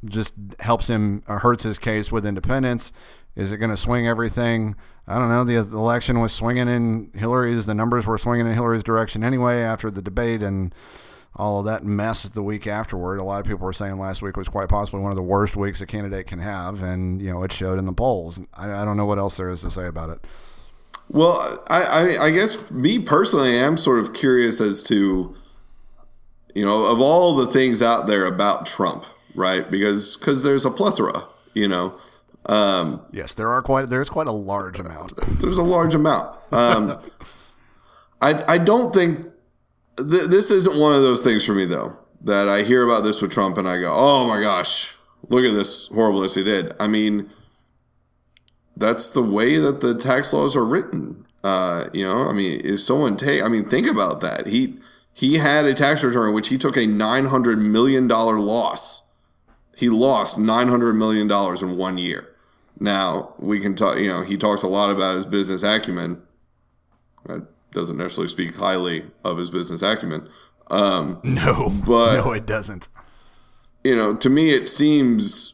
just 0.06 0.34
helps 0.60 0.90
him 0.90 1.24
or 1.28 1.40
hurts 1.40 1.64
his 1.64 1.78
case 1.78 2.12
with 2.12 2.26
independents? 2.26 2.92
Is 3.36 3.52
it 3.52 3.58
going 3.58 3.72
to 3.72 3.78
swing 3.78 4.08
everything? 4.08 4.76
I 5.08 5.18
don't 5.18 5.30
know. 5.30 5.44
The 5.44 5.58
election 5.58 6.20
was 6.20 6.34
swinging 6.34 6.68
in 6.68 7.12
Hillary's. 7.16 7.66
The 7.66 7.74
numbers 7.74 8.06
were 8.06 8.18
swinging 8.18 8.48
in 8.48 8.54
Hillary's 8.54 8.84
direction 8.84 9.24
anyway 9.24 9.62
after 9.62 9.90
the 9.90 10.02
debate 10.02 10.44
and 10.44 10.74
all 11.36 11.60
of 11.60 11.66
that 11.66 11.84
mess 11.84 12.24
the 12.24 12.44
week 12.44 12.68
afterward. 12.68 13.18
A 13.18 13.24
lot 13.24 13.40
of 13.40 13.46
people 13.46 13.66
were 13.66 13.74
saying 13.74 13.98
last 13.98 14.22
week 14.22 14.36
was 14.36 14.50
quite 14.50 14.68
possibly 14.68 15.00
one 15.00 15.12
of 15.12 15.16
the 15.16 15.24
worst 15.24 15.56
weeks 15.56 15.80
a 15.80 15.86
candidate 15.86 16.28
can 16.28 16.40
have, 16.40 16.84
and 16.84 17.22
you 17.22 17.32
know 17.32 17.44
it 17.44 17.52
showed 17.52 17.80
in 17.80 17.86
the 17.86 17.94
polls. 17.94 18.42
I, 18.54 18.72
I 18.72 18.86
don't 18.86 18.98
know 18.98 19.06
what 19.06 19.20
else 19.20 19.38
there 19.38 19.50
is 19.50 19.62
to 19.62 19.72
say 19.72 19.86
about 19.86 20.10
it. 20.10 20.26
Well, 21.10 21.64
I, 21.70 21.84
I, 21.84 22.26
I 22.26 22.30
guess 22.32 22.70
me 22.70 23.00
personally, 23.00 23.52
I 23.52 23.64
am 23.64 23.78
sort 23.78 24.00
of 24.00 24.14
curious 24.14 24.62
as 24.62 24.84
to, 24.84 25.36
you 26.54 26.66
know, 26.66 26.86
of 26.86 27.00
all 27.02 27.36
the 27.36 27.48
things 27.48 27.82
out 27.82 28.06
there 28.06 28.26
about 28.26 28.68
Trump, 28.68 29.06
right? 29.36 29.70
Because 29.70 30.18
because 30.18 30.44
there's 30.44 30.66
a 30.66 30.72
plethora, 30.72 31.26
you 31.54 31.68
know, 31.68 31.94
um, 32.48 33.02
Yes, 33.12 33.34
there 33.34 33.50
are 33.52 33.62
quite 33.62 33.90
there's 33.90 34.10
quite 34.10 34.28
a 34.28 34.32
large 34.32 34.80
amount. 34.80 35.14
there's 35.40 35.58
a 35.58 35.64
large 35.64 35.94
amount. 35.94 36.36
Um, 36.52 37.00
I 38.22 38.44
I 38.48 38.58
don't 38.58 38.94
think 38.94 39.20
th- 39.98 40.26
this 40.28 40.52
isn't 40.52 40.80
one 40.80 40.94
of 40.96 41.02
those 41.02 41.22
things 41.22 41.46
for 41.46 41.54
me 41.54 41.66
though 41.66 41.98
that 42.22 42.50
I 42.50 42.64
hear 42.64 42.84
about 42.84 43.04
this 43.04 43.22
with 43.22 43.32
Trump 43.32 43.58
and 43.58 43.68
I 43.68 43.80
go, 43.80 43.94
oh 43.96 44.28
my 44.28 44.42
gosh, 44.42 44.96
look 45.30 45.46
at 45.46 45.54
this 45.54 45.88
horribleness 45.88 46.36
he 46.36 46.44
did. 46.44 46.74
I 46.80 46.88
mean, 46.88 47.30
that's 48.76 49.12
the 49.12 49.24
way 49.24 49.58
that 49.58 49.82
the 49.82 49.96
tax 49.98 50.34
laws 50.34 50.56
are 50.56 50.66
written. 50.66 51.26
Uh, 51.44 51.86
you 51.94 52.06
know, 52.06 52.28
I 52.28 52.34
mean, 52.34 52.60
if 52.64 52.82
someone 52.82 53.16
take, 53.16 53.42
I 53.42 53.48
mean, 53.48 53.70
think 53.70 53.88
about 53.88 54.20
that. 54.22 54.48
He 54.48 54.80
he 55.14 55.38
had 55.38 55.66
a 55.66 55.74
tax 55.74 56.04
return 56.04 56.30
in 56.30 56.36
which 56.36 56.50
he 56.50 56.58
took 56.58 56.76
a 56.78 56.86
nine 56.86 57.26
hundred 57.26 57.60
million 57.60 58.08
dollar 58.08 58.40
loss. 58.40 59.04
He 59.80 59.88
lost 59.90 60.38
nine 60.38 60.68
hundred 60.68 60.94
million 60.96 61.28
dollars 61.28 61.62
in 61.62 61.78
one 61.78 61.98
year. 61.98 62.36
Now 62.80 63.34
we 63.40 63.60
can 63.60 63.76
talk. 63.76 63.98
You 63.98 64.08
know, 64.10 64.22
he 64.22 64.36
talks 64.38 64.62
a 64.64 64.68
lot 64.68 64.90
about 64.90 65.16
his 65.16 65.26
business 65.26 65.64
acumen. 65.64 66.22
That 67.26 67.46
doesn't 67.72 67.96
necessarily 67.98 68.28
speak 68.30 68.56
highly 68.56 69.06
of 69.24 69.38
his 69.38 69.50
business 69.50 69.82
acumen. 69.82 70.28
Um, 70.70 71.20
No, 71.24 71.72
But- 71.86 72.16
no, 72.26 72.32
it 72.34 72.46
doesn't. 72.46 72.90
you 73.86 73.96
know, 73.96 74.16
to 74.18 74.30
me, 74.30 74.50
it 74.50 74.68
seems 74.68 75.54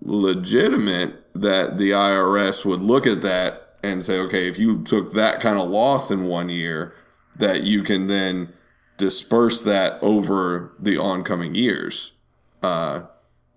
legitimate 0.00 1.24
that 1.34 1.78
the 1.78 1.90
IRS 1.90 2.64
would 2.64 2.80
look 2.80 3.06
at 3.06 3.22
that 3.22 3.76
and 3.82 4.04
say, 4.04 4.18
okay, 4.18 4.48
if 4.48 4.58
you 4.58 4.82
took 4.84 5.12
that 5.12 5.40
kind 5.40 5.58
of 5.58 5.68
loss 5.68 6.10
in 6.10 6.24
one 6.24 6.48
year, 6.48 6.94
that 7.38 7.62
you 7.62 7.82
can 7.82 8.06
then 8.08 8.52
disperse 8.98 9.62
that 9.62 9.98
over 10.02 10.72
the 10.78 10.96
oncoming 10.98 11.54
years. 11.54 12.12
Uh, 12.62 13.02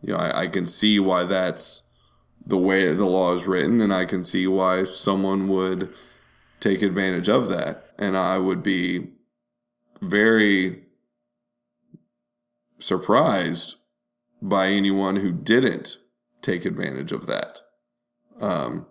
you 0.05 0.13
know, 0.13 0.19
I, 0.19 0.41
I 0.41 0.47
can 0.47 0.67
see 0.67 0.99
why 0.99 1.23
that's 1.23 1.81
the 2.45 2.57
way 2.57 2.93
the 2.93 3.05
law 3.05 3.33
is 3.33 3.47
written, 3.47 3.81
and 3.81 3.91
I 3.91 4.05
can 4.05 4.23
see 4.23 4.45
why 4.45 4.83
someone 4.83 5.47
would 5.47 5.91
take 6.59 6.83
advantage 6.83 7.27
of 7.27 7.49
that. 7.49 7.89
And 7.97 8.15
I 8.15 8.37
would 8.37 8.61
be 8.61 9.07
very 10.01 10.83
surprised 12.77 13.77
by 14.43 14.67
anyone 14.67 15.15
who 15.15 15.31
didn't 15.31 15.97
take 16.43 16.65
advantage 16.65 17.11
of 17.11 17.25
that. 17.25 17.61
Um, 18.39 18.85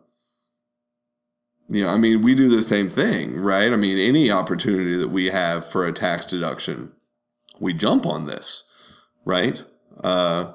you 1.68 1.84
know, 1.84 1.90
I 1.90 1.96
mean, 1.96 2.22
we 2.22 2.34
do 2.34 2.48
the 2.48 2.62
same 2.62 2.88
thing, 2.88 3.38
right? 3.38 3.72
I 3.72 3.76
mean, 3.76 3.98
any 3.98 4.32
opportunity 4.32 4.96
that 4.96 5.10
we 5.10 5.26
have 5.26 5.64
for 5.64 5.86
a 5.86 5.92
tax 5.92 6.26
deduction, 6.26 6.92
we 7.60 7.72
jump 7.72 8.04
on 8.04 8.26
this, 8.26 8.64
right? 9.24 9.64
Uh, 10.02 10.54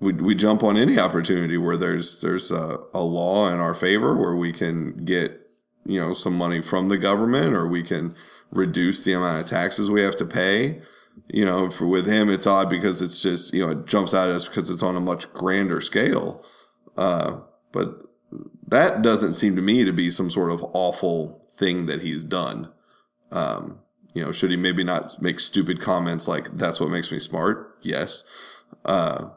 we, 0.00 0.12
we 0.12 0.34
jump 0.34 0.62
on 0.62 0.76
any 0.76 0.98
opportunity 0.98 1.56
where 1.56 1.76
there's 1.76 2.20
there's 2.20 2.50
a, 2.50 2.78
a 2.94 3.00
law 3.00 3.52
in 3.52 3.60
our 3.60 3.74
favor 3.74 4.16
where 4.16 4.36
we 4.36 4.52
can 4.52 5.04
get 5.04 5.50
you 5.84 6.00
know 6.00 6.12
some 6.12 6.36
money 6.36 6.60
from 6.60 6.88
the 6.88 6.98
government 6.98 7.54
or 7.54 7.66
we 7.66 7.82
can 7.82 8.14
reduce 8.50 9.04
the 9.04 9.12
amount 9.12 9.40
of 9.40 9.46
taxes 9.46 9.90
we 9.90 10.00
have 10.00 10.16
to 10.16 10.24
pay 10.24 10.80
you 11.28 11.44
know, 11.44 11.70
for 11.70 11.86
with 11.86 12.06
him, 12.06 12.30
it's 12.30 12.46
odd 12.46 12.70
because 12.70 13.02
it's 13.02 13.20
just, 13.20 13.52
you 13.52 13.64
know, 13.64 13.72
it 13.72 13.86
jumps 13.86 14.14
out 14.14 14.28
at 14.28 14.34
us 14.34 14.46
because 14.46 14.70
it's 14.70 14.82
on 14.82 14.96
a 14.96 15.00
much 15.00 15.30
grander 15.32 15.80
scale. 15.80 16.44
Uh, 16.96 17.40
but 17.72 18.02
that 18.66 19.02
doesn't 19.02 19.34
seem 19.34 19.56
to 19.56 19.62
me 19.62 19.84
to 19.84 19.92
be 19.92 20.10
some 20.10 20.30
sort 20.30 20.50
of 20.50 20.64
awful 20.72 21.42
thing 21.50 21.86
that 21.86 22.02
he's 22.02 22.24
done. 22.24 22.70
Um, 23.30 23.80
you 24.14 24.24
know, 24.24 24.32
should 24.32 24.50
he 24.50 24.56
maybe 24.56 24.84
not 24.84 25.20
make 25.20 25.40
stupid 25.40 25.80
comments 25.80 26.26
like 26.26 26.50
that's 26.52 26.80
what 26.80 26.90
makes 26.90 27.12
me 27.12 27.18
smart? 27.18 27.78
Yes. 27.82 28.24
Uh, 28.84 29.30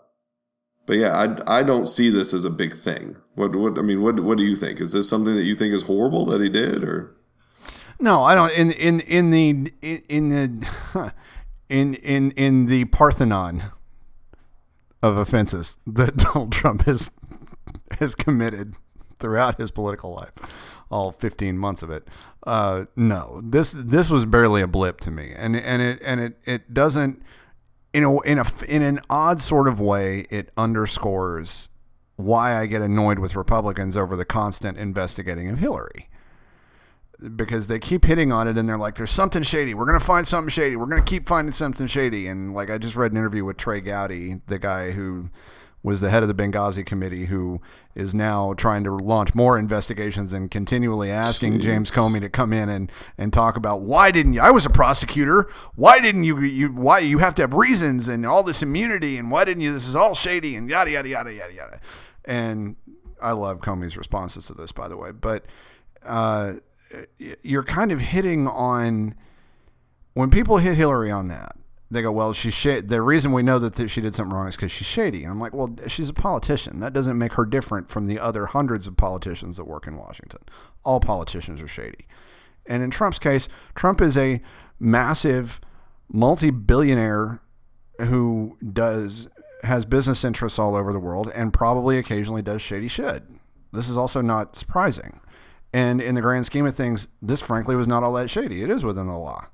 but 0.85 0.97
yeah, 0.97 1.35
I, 1.47 1.59
I 1.59 1.63
don't 1.63 1.87
see 1.87 2.09
this 2.09 2.33
as 2.33 2.45
a 2.45 2.49
big 2.49 2.73
thing. 2.73 3.15
What, 3.35 3.55
what, 3.55 3.77
I 3.77 3.81
mean, 3.81 4.01
what, 4.01 4.19
what 4.19 4.37
do 4.37 4.43
you 4.43 4.55
think? 4.55 4.81
Is 4.81 4.91
this 4.91 5.07
something 5.07 5.35
that 5.35 5.43
you 5.43 5.55
think 5.55 5.73
is 5.73 5.83
horrible 5.83 6.25
that 6.27 6.41
he 6.41 6.49
did 6.49 6.83
or? 6.83 7.15
No, 7.99 8.23
I 8.23 8.33
don't. 8.33 8.51
In 8.53 8.71
in 8.71 8.99
in 9.01 9.29
the 9.29 9.71
in, 10.09 10.29
the 10.29 11.13
in 11.69 11.93
in 11.95 12.31
in 12.31 12.65
the 12.65 12.85
Parthenon 12.85 13.65
of 15.03 15.17
offenses 15.17 15.77
that 15.85 16.17
Donald 16.33 16.51
Trump 16.51 16.83
has 16.83 17.11
has 17.99 18.15
committed 18.15 18.73
throughout 19.19 19.59
his 19.59 19.69
political 19.69 20.15
life, 20.15 20.31
all 20.89 21.11
15 21.11 21.57
months 21.57 21.83
of 21.83 21.91
it. 21.91 22.07
Uh, 22.45 22.85
no, 22.95 23.39
this 23.43 23.71
this 23.71 24.09
was 24.09 24.25
barely 24.25 24.63
a 24.63 24.67
blip 24.67 24.99
to 25.01 25.11
me, 25.11 25.31
and 25.35 25.55
and 25.55 25.81
it 25.83 26.01
and 26.03 26.19
it 26.19 26.37
it 26.43 26.73
doesn't 26.73 27.21
in 27.93 28.03
a 28.03 28.19
in 28.21 28.39
a 28.39 28.45
in 28.67 28.81
an 28.81 28.99
odd 29.09 29.41
sort 29.41 29.67
of 29.67 29.79
way 29.79 30.25
it 30.29 30.49
underscores 30.57 31.69
why 32.15 32.59
I 32.59 32.65
get 32.65 32.81
annoyed 32.81 33.19
with 33.19 33.35
Republicans 33.35 33.97
over 33.97 34.15
the 34.15 34.25
constant 34.25 34.77
investigating 34.77 35.49
of 35.49 35.59
Hillary 35.59 36.09
because 37.35 37.67
they 37.67 37.79
keep 37.79 38.05
hitting 38.05 38.31
on 38.31 38.47
it 38.47 38.57
and 38.57 38.67
they're 38.67 38.77
like, 38.77 38.95
there's 38.95 39.11
something 39.11 39.43
shady. 39.43 39.73
We're 39.73 39.85
going 39.85 39.99
to 39.99 40.05
find 40.05 40.27
something 40.27 40.49
shady. 40.49 40.75
We're 40.75 40.87
going 40.87 41.03
to 41.03 41.09
keep 41.09 41.27
finding 41.27 41.51
something 41.51 41.87
shady. 41.87 42.27
And 42.27 42.53
like, 42.53 42.69
I 42.69 42.77
just 42.77 42.95
read 42.95 43.11
an 43.11 43.17
interview 43.17 43.45
with 43.45 43.57
Trey 43.57 43.79
Gowdy, 43.79 44.41
the 44.47 44.57
guy 44.57 44.91
who 44.91 45.29
was 45.83 45.99
the 45.99 46.09
head 46.09 46.21
of 46.21 46.29
the 46.29 46.35
Benghazi 46.35 46.85
committee, 46.85 47.25
who 47.25 47.59
is 47.95 48.13
now 48.13 48.53
trying 48.53 48.83
to 48.83 48.91
launch 48.91 49.33
more 49.33 49.57
investigations 49.57 50.31
and 50.31 50.51
continually 50.51 51.09
asking 51.09 51.59
James 51.59 51.89
Comey 51.89 52.19
to 52.21 52.29
come 52.29 52.53
in 52.53 52.69
and, 52.69 52.91
and 53.17 53.33
talk 53.33 53.55
about 53.55 53.81
why 53.81 54.11
didn't 54.11 54.33
you, 54.33 54.41
I 54.41 54.51
was 54.51 54.65
a 54.65 54.69
prosecutor. 54.69 55.49
Why 55.75 55.99
didn't 55.99 56.23
you, 56.23 56.39
you, 56.39 56.67
why 56.69 56.99
you 56.99 57.17
have 57.17 57.33
to 57.35 57.41
have 57.41 57.53
reasons 57.53 58.07
and 58.07 58.25
all 58.25 58.43
this 58.43 58.61
immunity 58.61 59.17
and 59.17 59.31
why 59.31 59.43
didn't 59.43 59.61
you, 59.61 59.73
this 59.73 59.87
is 59.87 59.95
all 59.95 60.13
shady 60.13 60.55
and 60.55 60.69
yada, 60.69 60.91
yada, 60.91 61.09
yada, 61.09 61.33
yada, 61.33 61.53
yada. 61.53 61.79
And 62.25 62.75
I 63.19 63.31
love 63.31 63.59
Comey's 63.59 63.97
responses 63.97 64.45
to 64.47 64.53
this, 64.53 64.71
by 64.71 64.87
the 64.87 64.97
way, 64.97 65.11
but, 65.11 65.45
uh, 66.05 66.53
you're 67.41 67.63
kind 67.63 67.91
of 67.91 68.01
hitting 68.01 68.47
on 68.47 69.15
when 70.13 70.29
people 70.29 70.57
hit 70.57 70.75
Hillary 70.75 71.09
on 71.09 71.27
that. 71.29 71.55
They 71.91 72.01
go, 72.01 72.11
well, 72.11 72.31
she's 72.31 72.53
sh- 72.53 72.81
the 72.83 73.01
reason 73.01 73.33
we 73.33 73.43
know 73.43 73.59
that 73.59 73.75
th- 73.75 73.91
she 73.91 73.99
did 73.99 74.15
something 74.15 74.33
wrong 74.33 74.47
is 74.47 74.55
because 74.55 74.71
she's 74.71 74.87
shady. 74.87 75.23
And 75.23 75.31
I'm 75.31 75.41
like, 75.41 75.53
well, 75.53 75.75
she's 75.87 76.07
a 76.07 76.13
politician. 76.13 76.79
That 76.79 76.93
doesn't 76.93 77.17
make 77.17 77.33
her 77.33 77.45
different 77.45 77.89
from 77.89 78.07
the 78.07 78.17
other 78.17 78.45
hundreds 78.45 78.87
of 78.87 78.95
politicians 78.95 79.57
that 79.57 79.65
work 79.65 79.87
in 79.87 79.97
Washington. 79.97 80.39
All 80.85 81.01
politicians 81.01 81.61
are 81.61 81.67
shady. 81.67 82.07
And 82.65 82.81
in 82.81 82.91
Trump's 82.91 83.19
case, 83.19 83.49
Trump 83.75 84.01
is 84.01 84.17
a 84.17 84.41
massive 84.79 85.59
multi-billionaire 86.09 87.41
who 87.99 88.57
does 88.73 89.27
has 89.63 89.85
business 89.85 90.23
interests 90.23 90.57
all 90.57 90.75
over 90.75 90.91
the 90.91 90.99
world 90.99 91.31
and 91.35 91.53
probably 91.53 91.97
occasionally 91.97 92.41
does 92.41 92.61
shady 92.61 92.87
shit. 92.87 93.23
This 93.73 93.89
is 93.89 93.97
also 93.97 94.21
not 94.21 94.55
surprising. 94.55 95.19
And 95.73 96.01
in 96.01 96.15
the 96.15 96.21
grand 96.21 96.45
scheme 96.45 96.65
of 96.65 96.75
things, 96.75 97.07
this 97.21 97.41
frankly 97.41 97.75
was 97.75 97.87
not 97.87 98.01
all 98.01 98.13
that 98.13 98.29
shady. 98.29 98.63
It 98.63 98.69
is 98.69 98.83
within 98.83 99.07
the 99.07 99.17
law. 99.17 99.47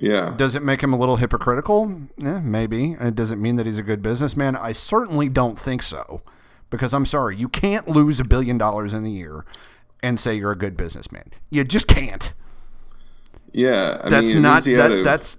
Yeah. 0.00 0.34
Does 0.36 0.54
it 0.54 0.62
make 0.62 0.82
him 0.82 0.92
a 0.92 0.98
little 0.98 1.16
hypocritical? 1.16 2.02
Eh, 2.22 2.40
maybe. 2.40 2.96
It 3.00 3.14
mean 3.38 3.56
that 3.56 3.66
he's 3.66 3.78
a 3.78 3.82
good 3.82 4.02
businessman? 4.02 4.56
I 4.56 4.72
certainly 4.72 5.28
don't 5.28 5.58
think 5.58 5.82
so. 5.82 6.22
Because 6.70 6.92
I'm 6.92 7.06
sorry, 7.06 7.36
you 7.36 7.48
can't 7.48 7.88
lose 7.88 8.20
a 8.20 8.24
billion 8.24 8.58
dollars 8.58 8.92
in 8.92 9.04
a 9.06 9.08
year 9.08 9.44
and 10.02 10.20
say 10.20 10.34
you're 10.34 10.52
a 10.52 10.56
good 10.58 10.76
businessman. 10.76 11.30
You 11.50 11.64
just 11.64 11.88
can't. 11.88 12.32
Yeah. 13.52 14.00
I 14.04 14.08
That's 14.08 14.32
mean, 14.32 14.42
not 14.42 14.52
means 14.54 14.64
he 14.66 14.72
had 14.74 14.90
that, 14.90 14.98
a- 15.00 15.02
that's 15.02 15.38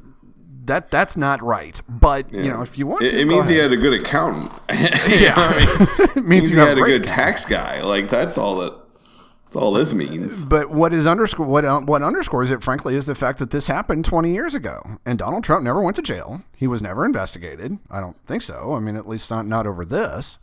that 0.66 0.92
that's 0.92 1.18
not 1.18 1.42
right. 1.42 1.80
But 1.90 2.32
you 2.32 2.50
know, 2.52 2.62
if 2.62 2.78
you 2.78 2.88
want, 2.88 3.02
it, 3.04 3.12
to, 3.12 3.20
it 3.22 3.28
means 3.28 3.48
he 3.48 3.58
had 3.58 3.72
a 3.72 3.78
good 3.78 4.00
accountant. 4.00 4.52
yeah, 4.70 5.34
it 5.38 6.00
It 6.00 6.16
means 6.18 6.28
means 6.28 6.52
he 6.54 6.58
had 6.60 6.78
a 6.78 6.82
great 6.82 7.00
good 7.00 7.08
tax 7.08 7.46
guy. 7.46 7.82
Like 7.82 8.10
that's 8.10 8.38
all 8.38 8.58
that. 8.58 8.79
That's 9.50 9.64
all 9.64 9.72
this 9.72 9.96
means. 9.96 10.46
But 10.46 10.70
what 10.70 10.94
is 10.94 11.08
underscore 11.08 11.48
what 11.48 11.66
uh, 11.66 11.80
what 11.80 12.04
underscores 12.04 12.52
it, 12.52 12.62
frankly, 12.62 12.94
is 12.94 13.08
the 13.08 13.16
fact 13.16 13.40
that 13.40 13.50
this 13.50 13.66
happened 13.66 14.06
20 14.06 14.32
years 14.32 14.54
ago, 14.54 15.00
and 15.08 15.18
Donald 15.18 15.44
Trump 15.44 15.64
never 15.64 15.82
went 15.82 15.96
to 15.96 16.04
jail. 16.04 16.44
He 16.56 16.68
was 16.68 16.84
never 16.84 17.04
investigated. 17.04 17.80
I 17.90 18.00
don't 18.00 18.16
think 18.28 18.44
so. 18.44 18.76
I 18.76 18.80
mean, 18.80 18.96
at 18.96 19.10
least 19.10 19.32
not 19.32 19.48
not 19.48 19.66
over 19.66 19.84
this. 19.84 20.38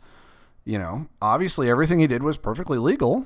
You 0.65 0.77
know, 0.77 1.07
obviously 1.21 1.69
everything 1.69 1.99
he 1.99 2.07
did 2.07 2.21
was 2.21 2.35
perfectly 2.35 2.77
legal. 2.77 3.25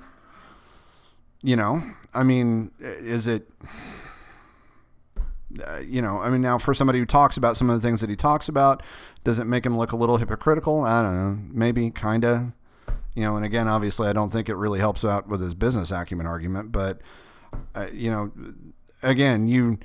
You 1.41 1.55
know, 1.55 1.81
I 2.13 2.21
mean, 2.21 2.69
is 2.79 3.25
it? 3.25 3.49
Uh, 5.67 5.79
you 5.79 6.03
know, 6.03 6.19
I 6.19 6.29
mean, 6.29 6.41
now 6.41 6.59
for 6.59 6.75
somebody 6.75 6.99
who 6.99 7.07
talks 7.07 7.37
about 7.37 7.57
some 7.57 7.71
of 7.71 7.81
the 7.81 7.85
things 7.85 8.01
that 8.01 8.09
he 8.11 8.15
talks 8.15 8.47
about, 8.47 8.83
does 9.23 9.39
it 9.39 9.45
make 9.45 9.65
him 9.65 9.75
look 9.75 9.93
a 9.93 9.97
little 9.97 10.17
hypocritical? 10.17 10.83
I 10.83 11.01
don't 11.01 11.15
know. 11.15 11.39
Maybe, 11.51 11.89
kind 11.89 12.23
of. 12.23 12.51
You 13.13 13.23
know, 13.23 13.35
and 13.35 13.45
again, 13.45 13.67
obviously, 13.67 14.07
I 14.07 14.13
don't 14.13 14.31
think 14.31 14.47
it 14.47 14.55
really 14.55 14.79
helps 14.79 15.03
out 15.03 15.27
with 15.27 15.41
his 15.41 15.53
business 15.53 15.91
acumen 15.91 16.25
argument, 16.25 16.71
but 16.71 17.01
uh, 17.75 17.87
you 17.91 18.09
know, 18.09 18.31
again, 19.03 19.47
you 19.47 19.79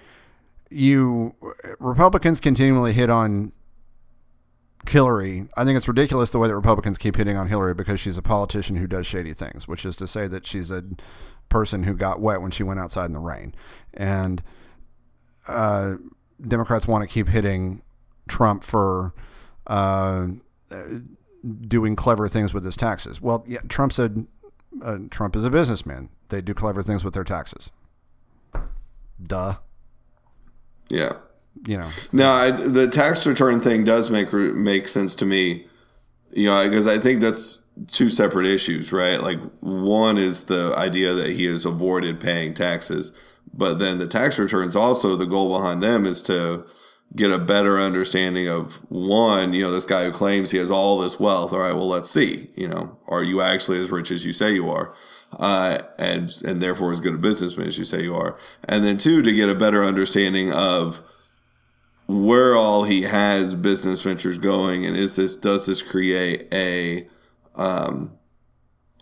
you 0.70 1.34
Republicans 1.80 2.38
continually 2.38 2.92
hit 2.92 3.10
on 3.10 3.52
Hillary. 4.88 5.48
I 5.56 5.64
think 5.64 5.76
it's 5.76 5.88
ridiculous 5.88 6.30
the 6.30 6.38
way 6.38 6.46
that 6.48 6.54
Republicans 6.54 6.98
keep 6.98 7.16
hitting 7.16 7.36
on 7.36 7.48
Hillary 7.48 7.74
because 7.74 7.98
she's 7.98 8.16
a 8.16 8.22
politician 8.22 8.76
who 8.76 8.86
does 8.86 9.06
shady 9.06 9.32
things, 9.32 9.66
which 9.66 9.84
is 9.84 9.96
to 9.96 10.06
say 10.06 10.28
that 10.28 10.46
she's 10.46 10.70
a 10.70 10.84
person 11.48 11.82
who 11.84 11.94
got 11.94 12.20
wet 12.20 12.42
when 12.42 12.50
she 12.50 12.62
went 12.62 12.78
outside 12.78 13.06
in 13.06 13.12
the 13.12 13.18
rain, 13.18 13.54
and 13.92 14.42
uh, 15.48 15.94
Democrats 16.46 16.86
want 16.86 17.02
to 17.02 17.12
keep 17.12 17.28
hitting 17.28 17.82
Trump 18.28 18.62
for. 18.62 19.14
Uh, 19.66 20.28
doing 21.44 21.96
clever 21.96 22.28
things 22.28 22.52
with 22.52 22.64
his 22.64 22.76
taxes. 22.76 23.20
Well, 23.20 23.44
yeah, 23.46 23.60
Trump 23.68 23.92
said 23.92 24.26
uh, 24.82 24.98
Trump 25.10 25.36
is 25.36 25.44
a 25.44 25.50
businessman. 25.50 26.08
They 26.28 26.40
do 26.40 26.54
clever 26.54 26.82
things 26.82 27.04
with 27.04 27.14
their 27.14 27.24
taxes. 27.24 27.70
Duh. 29.22 29.56
Yeah. 30.88 31.12
You 31.66 31.78
know. 31.78 31.90
No, 32.12 32.30
I, 32.30 32.50
the 32.50 32.88
tax 32.88 33.26
return 33.26 33.60
thing 33.60 33.84
does 33.84 34.10
make 34.10 34.32
make 34.32 34.88
sense 34.88 35.14
to 35.16 35.26
me. 35.26 35.66
You 36.32 36.46
know, 36.46 36.64
because 36.64 36.86
I 36.86 36.98
think 36.98 37.22
that's 37.22 37.64
two 37.86 38.10
separate 38.10 38.46
issues, 38.46 38.92
right? 38.92 39.22
Like 39.22 39.38
one 39.60 40.18
is 40.18 40.44
the 40.44 40.74
idea 40.76 41.14
that 41.14 41.30
he 41.30 41.44
has 41.46 41.64
avoided 41.64 42.20
paying 42.20 42.52
taxes, 42.52 43.12
but 43.54 43.78
then 43.78 43.98
the 43.98 44.06
tax 44.06 44.38
returns 44.38 44.76
also 44.76 45.16
the 45.16 45.26
goal 45.26 45.56
behind 45.56 45.82
them 45.82 46.04
is 46.04 46.20
to 46.22 46.66
get 47.14 47.30
a 47.30 47.38
better 47.38 47.78
understanding 47.80 48.48
of 48.48 48.76
one, 48.90 49.54
you 49.54 49.62
know, 49.62 49.70
this 49.70 49.86
guy 49.86 50.04
who 50.04 50.10
claims 50.10 50.50
he 50.50 50.58
has 50.58 50.70
all 50.70 50.98
this 50.98 51.20
wealth. 51.20 51.52
All 51.52 51.60
right, 51.60 51.74
well, 51.74 51.88
let's 51.88 52.10
see. 52.10 52.48
You 52.56 52.68
know, 52.68 52.98
are 53.08 53.22
you 53.22 53.40
actually 53.40 53.78
as 53.78 53.90
rich 53.90 54.10
as 54.10 54.24
you 54.24 54.32
say 54.32 54.54
you 54.54 54.70
are? 54.70 54.94
Uh, 55.38 55.78
and 55.98 56.30
and 56.44 56.62
therefore 56.62 56.92
as 56.92 57.00
good 57.00 57.14
a 57.14 57.18
businessman 57.18 57.66
as 57.66 57.78
you 57.78 57.84
say 57.84 58.02
you 58.02 58.14
are. 58.14 58.38
And 58.68 58.84
then 58.84 58.96
two, 58.96 59.22
to 59.22 59.34
get 59.34 59.48
a 59.48 59.54
better 59.54 59.84
understanding 59.84 60.52
of 60.52 61.02
where 62.06 62.54
all 62.54 62.84
he 62.84 63.02
has 63.02 63.54
business 63.54 64.02
ventures 64.02 64.38
going, 64.38 64.86
and 64.86 64.96
is 64.96 65.16
this 65.16 65.36
does 65.36 65.66
this 65.66 65.82
create 65.82 66.52
a 66.52 67.08
um, 67.56 68.16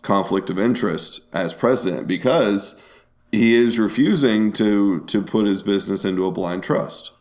conflict 0.01 0.49
of 0.49 0.57
interest 0.57 1.21
as 1.33 1.53
president 1.53 2.07
because 2.07 3.05
he 3.31 3.53
is 3.53 3.77
refusing 3.77 4.51
to 4.53 5.01
to 5.05 5.21
put 5.21 5.45
his 5.45 5.61
business 5.61 6.05
into 6.05 6.25
a 6.25 6.31
blind 6.31 6.63
trust. 6.63 7.11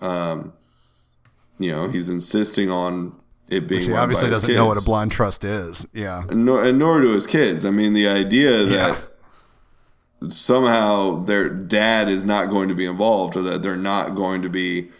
Um, 0.00 0.52
you 1.58 1.70
know, 1.70 1.88
he's 1.88 2.08
insisting 2.08 2.70
on 2.70 3.14
it 3.48 3.68
being. 3.68 3.80
Which 3.80 3.88
he 3.88 3.94
obviously 3.94 4.30
doesn't 4.30 4.52
know 4.54 4.66
what 4.66 4.80
a 4.80 4.84
blind 4.84 5.12
trust 5.12 5.44
is. 5.44 5.86
Yeah. 5.92 6.24
And 6.28 6.46
nor, 6.46 6.64
and 6.64 6.78
nor 6.78 7.00
do 7.00 7.12
his 7.12 7.26
kids. 7.26 7.66
I 7.66 7.70
mean, 7.70 7.92
the 7.92 8.08
idea 8.08 8.64
that 8.64 8.96
somehow 10.28 11.24
their 11.24 11.48
dad 11.48 12.08
is 12.08 12.24
not 12.24 12.50
going 12.50 12.68
to 12.68 12.74
be 12.74 12.86
involved 12.86 13.36
or 13.36 13.42
that 13.42 13.62
they're 13.62 13.76
not 13.76 14.14
going 14.14 14.42
to 14.42 14.48
be 14.48 14.90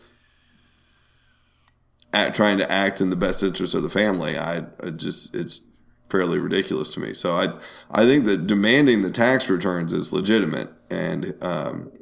at 2.12 2.34
trying 2.34 2.58
to 2.58 2.70
act 2.70 3.00
in 3.00 3.10
the 3.10 3.16
best 3.16 3.42
interest 3.42 3.74
of 3.74 3.82
the 3.82 3.90
family, 3.90 4.36
I, 4.36 4.64
I 4.82 4.90
just 4.90 5.34
it's 5.34 5.60
fairly 6.08 6.38
ridiculous 6.38 6.90
to 6.90 7.00
me. 7.00 7.14
So 7.14 7.32
I 7.32 7.52
I 7.90 8.04
think 8.04 8.24
that 8.24 8.46
demanding 8.46 9.02
the 9.02 9.10
tax 9.10 9.48
returns 9.48 9.92
is 9.92 10.12
legitimate, 10.12 10.68
and 10.90 11.34
um, 11.42 11.92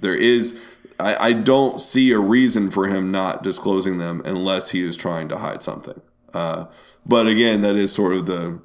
there 0.00 0.16
is. 0.16 0.60
I, 0.98 1.16
I 1.28 1.32
don't 1.32 1.80
see 1.80 2.12
a 2.12 2.18
reason 2.18 2.70
for 2.70 2.86
him 2.86 3.10
not 3.10 3.42
disclosing 3.42 3.98
them 3.98 4.22
unless 4.24 4.70
he 4.70 4.80
is 4.80 4.96
trying 4.96 5.28
to 5.28 5.38
hide 5.38 5.62
something. 5.62 6.00
Uh, 6.32 6.66
but 7.04 7.26
again, 7.26 7.60
that 7.62 7.76
is 7.76 7.92
sort 7.92 8.14
of 8.14 8.26
the 8.26 8.60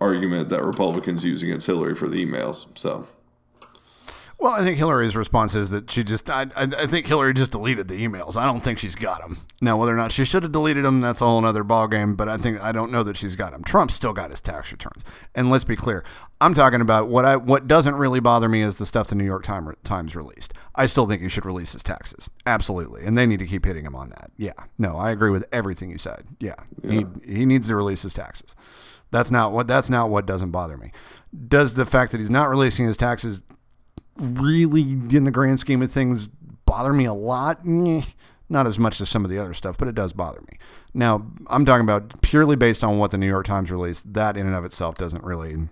argument 0.00 0.48
that 0.48 0.62
Republicans 0.62 1.24
use 1.24 1.42
against 1.42 1.66
Hillary 1.66 1.94
for 1.94 2.08
the 2.08 2.24
emails. 2.24 2.66
So 2.76 3.06
Well, 4.40 4.54
I 4.54 4.62
think 4.62 4.78
Hillary's 4.78 5.14
response 5.14 5.54
is 5.54 5.68
that 5.68 5.90
she 5.90 6.02
just, 6.02 6.30
I, 6.30 6.46
I, 6.56 6.62
I 6.62 6.86
think 6.86 7.06
Hillary 7.06 7.34
just 7.34 7.50
deleted 7.50 7.88
the 7.88 8.02
emails. 8.02 8.36
I 8.36 8.46
don't 8.46 8.62
think 8.62 8.78
she's 8.78 8.94
got 8.94 9.20
them. 9.20 9.36
Now, 9.60 9.76
whether 9.76 9.92
or 9.92 9.96
not 9.96 10.12
she 10.12 10.24
should 10.24 10.42
have 10.44 10.52
deleted 10.52 10.82
them, 10.82 11.02
that's 11.02 11.20
a 11.20 11.26
whole 11.26 11.44
other 11.44 11.62
ballgame, 11.62 12.16
but 12.16 12.26
I 12.26 12.38
think, 12.38 12.58
I 12.58 12.72
don't 12.72 12.90
know 12.90 13.02
that 13.02 13.18
she's 13.18 13.36
got 13.36 13.52
them. 13.52 13.62
Trump 13.62 13.90
still 13.90 14.14
got 14.14 14.30
his 14.30 14.40
tax 14.40 14.72
returns. 14.72 15.04
And 15.34 15.50
let's 15.50 15.64
be 15.64 15.76
clear, 15.76 16.02
I'm 16.40 16.54
talking 16.54 16.80
about 16.80 17.08
what 17.08 17.26
I, 17.26 17.36
what 17.36 17.66
doesn't 17.66 17.96
really 17.96 18.18
bother 18.18 18.48
me 18.48 18.62
is 18.62 18.78
the 18.78 18.86
stuff 18.86 19.08
the 19.08 19.14
New 19.14 19.26
York 19.26 19.42
Time, 19.42 19.74
Times 19.84 20.16
released. 20.16 20.54
I 20.74 20.86
still 20.86 21.06
think 21.06 21.20
he 21.20 21.28
should 21.28 21.44
release 21.44 21.74
his 21.74 21.82
taxes. 21.82 22.30
Absolutely. 22.46 23.04
And 23.04 23.18
they 23.18 23.26
need 23.26 23.40
to 23.40 23.46
keep 23.46 23.66
hitting 23.66 23.84
him 23.84 23.94
on 23.94 24.08
that. 24.08 24.30
Yeah. 24.38 24.54
No, 24.78 24.96
I 24.96 25.10
agree 25.10 25.30
with 25.30 25.44
everything 25.52 25.90
you 25.90 25.98
said. 25.98 26.26
Yeah. 26.38 26.56
He, 26.82 27.04
he 27.26 27.44
needs 27.44 27.68
to 27.68 27.76
release 27.76 28.02
his 28.02 28.14
taxes. 28.14 28.56
That's 29.10 29.30
not 29.30 29.52
what, 29.52 29.66
that's 29.68 29.90
not 29.90 30.08
what 30.08 30.24
doesn't 30.24 30.50
bother 30.50 30.78
me. 30.78 30.92
Does 31.46 31.74
the 31.74 31.84
fact 31.84 32.12
that 32.12 32.20
he's 32.20 32.30
not 32.30 32.48
releasing 32.48 32.86
his 32.86 32.96
taxes 32.96 33.42
really, 34.20 34.82
in 34.82 35.24
the 35.24 35.30
grand 35.30 35.60
scheme 35.60 35.82
of 35.82 35.90
things, 35.90 36.28
bother 36.66 36.92
me 36.92 37.04
a 37.04 37.14
lot. 37.14 37.64
Not 37.64 38.66
as 38.66 38.78
much 38.78 39.00
as 39.00 39.08
some 39.08 39.24
of 39.24 39.30
the 39.30 39.38
other 39.38 39.54
stuff, 39.54 39.78
but 39.78 39.88
it 39.88 39.94
does 39.94 40.12
bother 40.12 40.40
me. 40.42 40.58
Now, 40.92 41.26
I'm 41.46 41.64
talking 41.64 41.84
about 41.84 42.20
purely 42.20 42.56
based 42.56 42.82
on 42.82 42.98
what 42.98 43.12
the 43.12 43.18
New 43.18 43.28
York 43.28 43.46
Times 43.46 43.70
released. 43.70 44.12
That 44.12 44.36
in 44.36 44.46
and 44.46 44.56
of 44.56 44.64
itself 44.64 44.96
doesn't 44.96 45.22
really, 45.24 45.68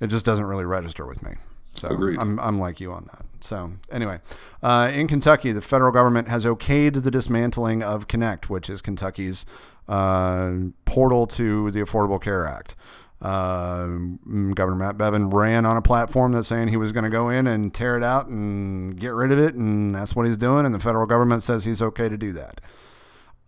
it 0.00 0.08
just 0.08 0.24
doesn't 0.24 0.44
really 0.44 0.64
register 0.64 1.06
with 1.06 1.22
me. 1.22 1.32
So 1.74 1.88
Agreed. 1.88 2.18
I'm, 2.18 2.38
I'm 2.40 2.58
like 2.58 2.80
you 2.80 2.92
on 2.92 3.08
that. 3.12 3.24
So 3.40 3.72
anyway, 3.90 4.20
uh, 4.62 4.90
in 4.92 5.08
Kentucky, 5.08 5.52
the 5.52 5.62
federal 5.62 5.92
government 5.92 6.28
has 6.28 6.44
okayed 6.44 7.02
the 7.02 7.10
dismantling 7.10 7.82
of 7.82 8.08
Connect, 8.08 8.50
which 8.50 8.68
is 8.68 8.82
Kentucky's 8.82 9.46
uh, 9.88 10.52
portal 10.84 11.26
to 11.28 11.70
the 11.70 11.80
Affordable 11.80 12.20
Care 12.20 12.46
Act. 12.46 12.76
Uh, 13.22 13.86
Governor 14.54 14.74
Matt 14.74 14.98
Bevin 14.98 15.32
ran 15.32 15.64
on 15.64 15.76
a 15.76 15.82
platform 15.82 16.32
that's 16.32 16.48
saying 16.48 16.68
he 16.68 16.76
was 16.76 16.90
going 16.90 17.04
to 17.04 17.10
go 17.10 17.28
in 17.28 17.46
and 17.46 17.72
tear 17.72 17.96
it 17.96 18.02
out 18.02 18.26
and 18.26 18.98
get 18.98 19.14
rid 19.14 19.30
of 19.30 19.38
it, 19.38 19.54
and 19.54 19.94
that's 19.94 20.16
what 20.16 20.26
he's 20.26 20.36
doing. 20.36 20.66
And 20.66 20.74
the 20.74 20.80
federal 20.80 21.06
government 21.06 21.44
says 21.44 21.64
he's 21.64 21.80
okay 21.80 22.08
to 22.08 22.16
do 22.16 22.32
that. 22.32 22.60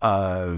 Uh, 0.01 0.55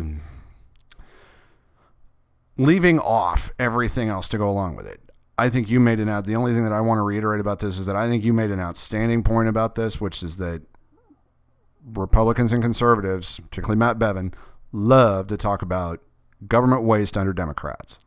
leaving 2.57 2.99
off 2.99 3.51
everything 3.57 4.07
else 4.07 4.27
to 4.29 4.37
go 4.37 4.47
along 4.47 4.75
with 4.75 4.85
it. 4.85 5.01
I 5.37 5.49
think 5.49 5.69
you 5.69 5.79
made 5.79 5.99
an 5.99 6.09
out. 6.09 6.25
The 6.25 6.35
only 6.35 6.53
thing 6.53 6.63
that 6.63 6.73
I 6.73 6.81
want 6.81 6.99
to 6.99 7.03
reiterate 7.03 7.39
about 7.39 7.59
this 7.59 7.79
is 7.79 7.87
that 7.87 7.95
I 7.95 8.07
think 8.07 8.23
you 8.23 8.33
made 8.33 8.51
an 8.51 8.59
outstanding 8.59 9.23
point 9.23 9.49
about 9.49 9.75
this, 9.75 9.99
which 9.99 10.21
is 10.21 10.37
that 10.37 10.61
Republicans 11.83 12.51
and 12.53 12.61
conservatives, 12.61 13.39
particularly 13.39 13.79
Matt 13.79 13.97
Bevin, 13.97 14.33
love 14.71 15.27
to 15.27 15.37
talk 15.37 15.61
about 15.61 16.01
government 16.47 16.83
waste 16.83 17.17
under 17.17 17.33
Democrats. 17.33 17.99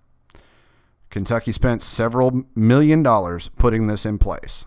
Kentucky 1.11 1.52
spent 1.52 1.82
several 1.82 2.44
million 2.54 3.02
dollars 3.02 3.48
putting 3.58 3.86
this 3.88 4.06
in 4.06 4.18
place. 4.18 4.64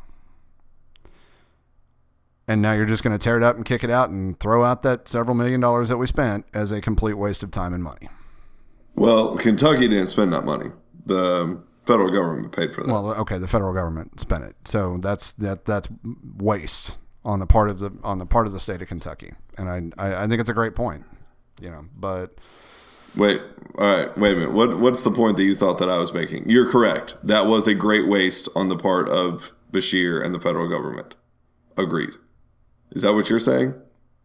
And 2.48 2.62
now 2.62 2.74
you're 2.74 2.86
just 2.86 3.04
going 3.04 3.18
to 3.18 3.24
tear 3.24 3.38
it 3.38 3.44
up 3.44 3.56
and 3.56 3.64
kick 3.64 3.84
it 3.84 3.90
out 3.90 4.10
and 4.10 4.38
throw 4.40 4.66
out 4.66 4.84
that 4.84 5.08
several 5.08 5.36
million 5.36 5.62
dollars 5.62 5.88
that 5.90 5.98
we 5.98 6.08
spent 6.08 6.46
as 6.54 6.72
a 6.74 6.82
complete 6.82 7.14
waste 7.14 7.42
of 7.42 7.52
time 7.52 7.74
and 7.74 7.82
money. 7.82 8.10
well, 8.96 9.38
Kentucky 9.38 9.88
didn't 9.88 10.08
spend 10.08 10.34
that 10.34 10.44
money. 10.44 10.70
The 11.06 11.62
federal 11.86 12.12
government 12.12 12.54
paid 12.56 12.74
for 12.74 12.84
that. 12.84 12.92
Well, 12.92 13.14
okay, 13.14 13.38
the 13.38 13.48
federal 13.48 13.74
government 13.74 14.20
spent 14.20 14.44
it, 14.44 14.56
so 14.66 14.98
that's 15.02 15.32
that 15.34 15.66
that's 15.66 15.88
waste 16.38 16.98
on 17.26 17.40
the 17.40 17.46
part 17.46 17.70
of 17.70 17.80
the 17.80 17.92
on 18.04 18.20
the 18.20 18.26
part 18.26 18.46
of 18.48 18.54
the 18.54 18.60
state 18.60 18.82
of 18.82 18.88
Kentucky, 18.90 19.34
and 19.58 19.94
I 19.98 20.06
I, 20.06 20.24
I 20.24 20.28
think 20.28 20.40
it's 20.40 20.50
a 20.50 20.54
great 20.54 20.76
point, 20.76 21.04
you 21.62 21.70
know, 21.70 21.86
but 21.96 22.36
Wait, 23.16 23.42
all 23.78 23.86
right, 23.86 24.18
wait 24.18 24.34
a 24.34 24.36
minute. 24.36 24.54
What 24.54 24.80
what's 24.80 25.04
the 25.04 25.12
point 25.12 25.38
that 25.38 25.44
you 25.44 25.56
thought 25.56 25.78
that 25.80 25.90
I 25.90 25.98
was 26.00 26.14
making? 26.14 26.50
You're 26.50 26.70
correct. 26.70 27.18
That 27.24 27.46
was 27.48 27.68
a 27.68 27.74
great 27.76 28.08
waste 28.08 28.50
on 28.56 28.70
the 28.70 28.78
part 28.78 29.10
of 29.10 29.52
Beshear 29.72 30.24
and 30.24 30.34
the 30.34 30.40
federal 30.40 30.68
government. 30.70 31.16
Agreed. 31.78 32.12
Is 32.92 33.02
that 33.04 33.14
what 33.14 33.30
you're 33.30 33.40
saying? 33.40 33.74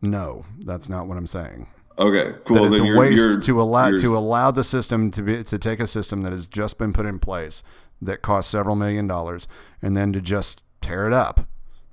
No, 0.02 0.44
that's 0.60 0.88
not 0.88 1.06
what 1.08 1.16
I'm 1.16 1.26
saying. 1.26 1.66
Okay, 1.98 2.36
cool. 2.44 2.56
that 2.58 2.64
it's 2.66 2.76
then 2.76 2.84
a 2.84 2.88
you're, 2.88 2.98
waste 2.98 3.16
you're- 3.28 3.40
to 3.42 3.60
allow 3.60 3.88
you're- 3.88 4.00
to 4.02 4.16
allow 4.16 4.50
the 4.50 4.62
system 4.64 5.10
to 5.10 5.22
be 5.22 5.42
to 5.42 5.58
take 5.58 5.80
a 5.80 5.86
system 5.86 6.22
that 6.22 6.32
has 6.32 6.46
just 6.46 6.78
been 6.78 6.92
put 6.92 7.06
in 7.06 7.18
place 7.18 7.62
that 8.00 8.22
costs 8.22 8.50
several 8.52 8.76
million 8.76 9.06
dollars 9.08 9.48
and 9.82 9.96
then 9.96 10.12
to 10.12 10.20
just 10.20 10.62
tear 10.80 11.06
it 11.06 11.12
up. 11.12 11.46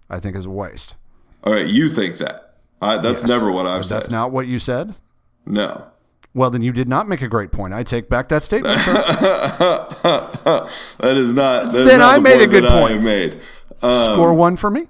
I 0.08 0.20
think 0.20 0.36
is 0.36 0.46
a 0.46 0.52
waste. 0.52 0.96
All 1.44 1.54
right, 1.54 1.66
you 1.66 1.90
think 1.90 2.20
that? 2.20 2.58
I, 2.82 2.98
that's 2.98 3.22
Yes. 3.22 3.30
never 3.30 3.52
what 3.52 3.66
I've 3.66 3.80
But 3.80 3.86
said. 3.88 3.96
That's 3.98 4.12
not 4.12 4.32
what 4.32 4.46
you 4.46 4.60
said. 4.60 4.94
no. 5.48 5.88
Well, 6.36 6.50
then 6.52 6.62
you 6.62 6.72
did 6.74 6.88
not 6.90 7.08
make 7.08 7.22
a 7.22 7.28
great 7.30 7.52
point. 7.54 7.74
I 7.74 7.82
take 7.84 8.10
back 8.10 8.28
that 8.30 8.44
statement. 8.44 8.78
sir. 8.80 8.94
that 10.04 10.70
is 11.16 11.34
not. 11.34 11.72
That 11.72 11.76
is 11.76 11.88
Then 11.88 12.00
not 12.00 12.14
I 12.14 12.18
the 12.18 12.22
made 12.22 12.42
a 12.42 12.48
good 12.48 12.66
that 12.66 12.72
I 12.74 12.88
point. 12.90 13.04
made. 13.04 13.36
Um, 13.82 14.14
Score 14.14 14.34
one 14.34 14.58
for 14.58 14.70
me. 14.70 14.82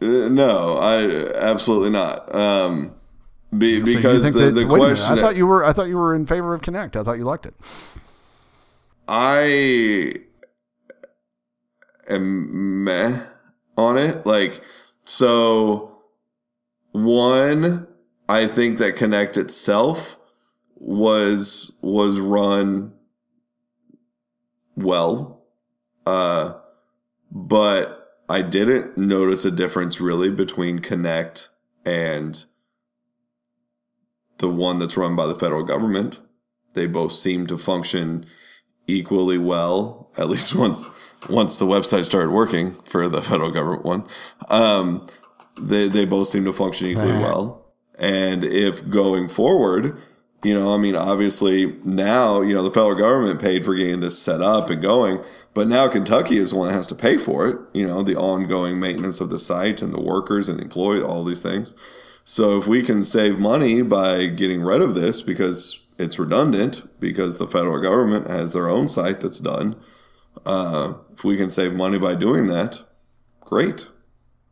Uh, 0.00 0.06
No, 0.30 0.78
I 0.80 1.30
absolutely 1.44 1.90
not. 1.90 2.34
Um, 2.34 2.94
be, 3.56 3.80
So 3.80 3.84
because 3.96 4.24
the, 4.24 4.30
that- 4.40 4.54
the 4.54 4.62
a 4.62 4.66
minute, 4.66 4.78
question 4.78 5.18
I 5.18 5.20
thought 5.20 5.36
you 5.36 5.46
were. 5.46 5.62
I 5.64 5.72
thought 5.74 5.88
you 5.88 5.98
were 5.98 6.14
in 6.14 6.24
favor 6.24 6.54
of 6.54 6.62
Connect. 6.62 6.96
I 6.96 7.02
thought 7.02 7.18
you 7.18 7.24
liked 7.24 7.44
it. 7.44 7.54
I 9.06 10.14
am 12.08 12.84
meh 12.84 13.20
on 13.76 13.98
it. 13.98 14.24
Like, 14.26 14.62
so 15.04 15.98
one, 16.92 17.86
I 18.28 18.46
think 18.46 18.78
that 18.78 18.96
Connect 18.96 19.36
itself 19.36 20.17
was 20.78 21.78
was 21.82 22.20
run 22.20 22.92
well, 24.76 25.42
uh, 26.06 26.54
but 27.30 27.98
I 28.28 28.42
didn't 28.42 28.96
notice 28.96 29.44
a 29.44 29.50
difference 29.50 30.00
really 30.00 30.30
between 30.30 30.78
Connect 30.78 31.48
and 31.84 32.44
the 34.38 34.48
one 34.48 34.78
that's 34.78 34.96
run 34.96 35.16
by 35.16 35.26
the 35.26 35.34
federal 35.34 35.64
government. 35.64 36.20
They 36.74 36.86
both 36.86 37.12
seem 37.12 37.46
to 37.48 37.58
function 37.58 38.26
equally 38.86 39.38
well, 39.38 40.10
at 40.16 40.28
least 40.28 40.54
once 40.56 40.88
once 41.28 41.56
the 41.56 41.66
website 41.66 42.04
started 42.04 42.30
working 42.30 42.72
for 42.72 43.08
the 43.08 43.20
federal 43.20 43.50
government 43.50 43.84
one. 43.84 44.06
Um, 44.48 45.06
they 45.60 45.88
they 45.88 46.04
both 46.04 46.28
seem 46.28 46.44
to 46.44 46.52
function 46.52 46.86
equally 46.86 47.14
well. 47.14 47.64
And 47.98 48.44
if 48.44 48.88
going 48.88 49.28
forward, 49.28 50.00
you 50.44 50.54
know, 50.54 50.72
I 50.72 50.78
mean, 50.78 50.94
obviously 50.94 51.76
now, 51.84 52.42
you 52.42 52.54
know, 52.54 52.62
the 52.62 52.70
federal 52.70 52.94
government 52.94 53.40
paid 53.40 53.64
for 53.64 53.74
getting 53.74 54.00
this 54.00 54.18
set 54.18 54.40
up 54.40 54.70
and 54.70 54.80
going, 54.80 55.22
but 55.52 55.66
now 55.66 55.88
Kentucky 55.88 56.36
is 56.36 56.54
one 56.54 56.68
that 56.68 56.74
has 56.74 56.86
to 56.88 56.94
pay 56.94 57.18
for 57.18 57.48
it, 57.48 57.58
you 57.74 57.86
know, 57.86 58.02
the 58.02 58.16
ongoing 58.16 58.78
maintenance 58.78 59.20
of 59.20 59.30
the 59.30 59.38
site 59.38 59.82
and 59.82 59.92
the 59.92 60.00
workers 60.00 60.48
and 60.48 60.58
the 60.58 60.62
employee, 60.62 61.02
all 61.02 61.24
these 61.24 61.42
things. 61.42 61.74
So 62.24 62.58
if 62.58 62.66
we 62.66 62.82
can 62.82 63.02
save 63.02 63.40
money 63.40 63.82
by 63.82 64.26
getting 64.26 64.62
rid 64.62 64.80
of 64.80 64.94
this 64.94 65.20
because 65.20 65.84
it's 65.98 66.18
redundant, 66.18 67.00
because 67.00 67.38
the 67.38 67.48
federal 67.48 67.80
government 67.80 68.28
has 68.28 68.52
their 68.52 68.68
own 68.68 68.86
site 68.86 69.20
that's 69.20 69.40
done, 69.40 69.74
uh, 70.46 70.94
if 71.12 71.24
we 71.24 71.36
can 71.36 71.50
save 71.50 71.72
money 71.74 71.98
by 71.98 72.14
doing 72.14 72.46
that, 72.46 72.84
great. 73.40 73.88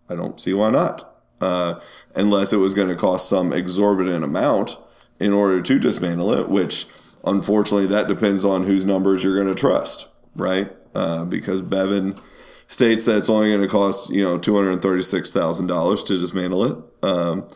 I 0.08 0.16
don't 0.16 0.40
see 0.40 0.52
why 0.52 0.70
not. 0.70 1.12
Uh, 1.40 1.78
unless 2.16 2.52
it 2.52 2.56
was 2.56 2.74
going 2.74 2.88
to 2.88 2.96
cost 2.96 3.28
some 3.28 3.52
exorbitant 3.52 4.24
amount 4.24 4.78
in 5.20 5.32
order 5.32 5.62
to 5.62 5.78
dismantle 5.78 6.32
it, 6.32 6.48
which 6.48 6.86
unfortunately 7.24 7.86
that 7.86 8.08
depends 8.08 8.44
on 8.44 8.64
whose 8.64 8.84
numbers 8.84 9.22
you're 9.24 9.34
going 9.34 9.54
to 9.54 9.60
trust, 9.60 10.08
right? 10.34 10.70
Uh, 10.94 11.24
because 11.24 11.62
Bevin 11.62 12.18
states 12.68 13.04
that 13.04 13.16
it's 13.16 13.30
only 13.30 13.50
going 13.50 13.62
to 13.62 13.68
cost 13.68 14.10
you 14.10 14.22
know 14.22 14.38
two 14.38 14.56
hundred 14.56 14.80
thirty 14.82 15.02
six 15.02 15.32
thousand 15.32 15.66
dollars 15.66 16.02
to 16.04 16.18
dismantle 16.18 16.64
it. 16.64 17.04
Um, 17.04 17.48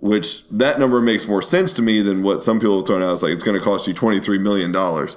which 0.00 0.48
that 0.48 0.80
number 0.80 1.00
makes 1.00 1.28
more 1.28 1.40
sense 1.42 1.72
to 1.74 1.80
me 1.80 2.02
than 2.02 2.24
what 2.24 2.42
some 2.42 2.58
people 2.58 2.76
have 2.76 2.86
thrown 2.88 3.04
out. 3.04 3.12
It's 3.12 3.22
like 3.22 3.32
it's 3.32 3.44
going 3.44 3.56
to 3.56 3.64
cost 3.64 3.86
you 3.86 3.94
twenty 3.94 4.18
three 4.18 4.38
million 4.38 4.72
dollars. 4.72 5.16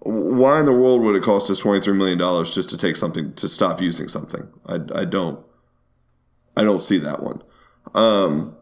Why 0.00 0.58
in 0.60 0.66
the 0.66 0.72
world 0.72 1.00
would 1.02 1.14
it 1.14 1.22
cost 1.22 1.48
us 1.48 1.60
twenty 1.60 1.80
three 1.80 1.94
million 1.94 2.18
dollars 2.18 2.54
just 2.54 2.68
to 2.70 2.76
take 2.76 2.96
something 2.96 3.34
to 3.34 3.48
stop 3.48 3.80
using 3.80 4.08
something? 4.08 4.48
I, 4.68 4.80
I 4.94 5.04
don't 5.04 5.44
I 6.56 6.64
don't 6.64 6.80
see 6.80 6.98
that 6.98 7.22
one. 7.22 7.42
Um, 7.94 8.56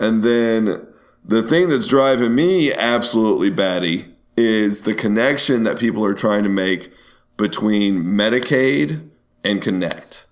and 0.00 0.24
then 0.24 0.84
the 1.24 1.42
thing 1.42 1.68
that's 1.68 1.88
driving 1.88 2.34
me 2.34 2.72
absolutely 2.72 3.50
batty 3.50 4.06
is 4.36 4.82
the 4.82 4.94
connection 4.94 5.64
that 5.64 5.78
people 5.78 6.04
are 6.04 6.14
trying 6.14 6.42
to 6.42 6.48
make 6.48 6.92
between 7.36 8.02
Medicaid 8.02 9.08
and 9.42 9.62
Connect. 9.62 10.26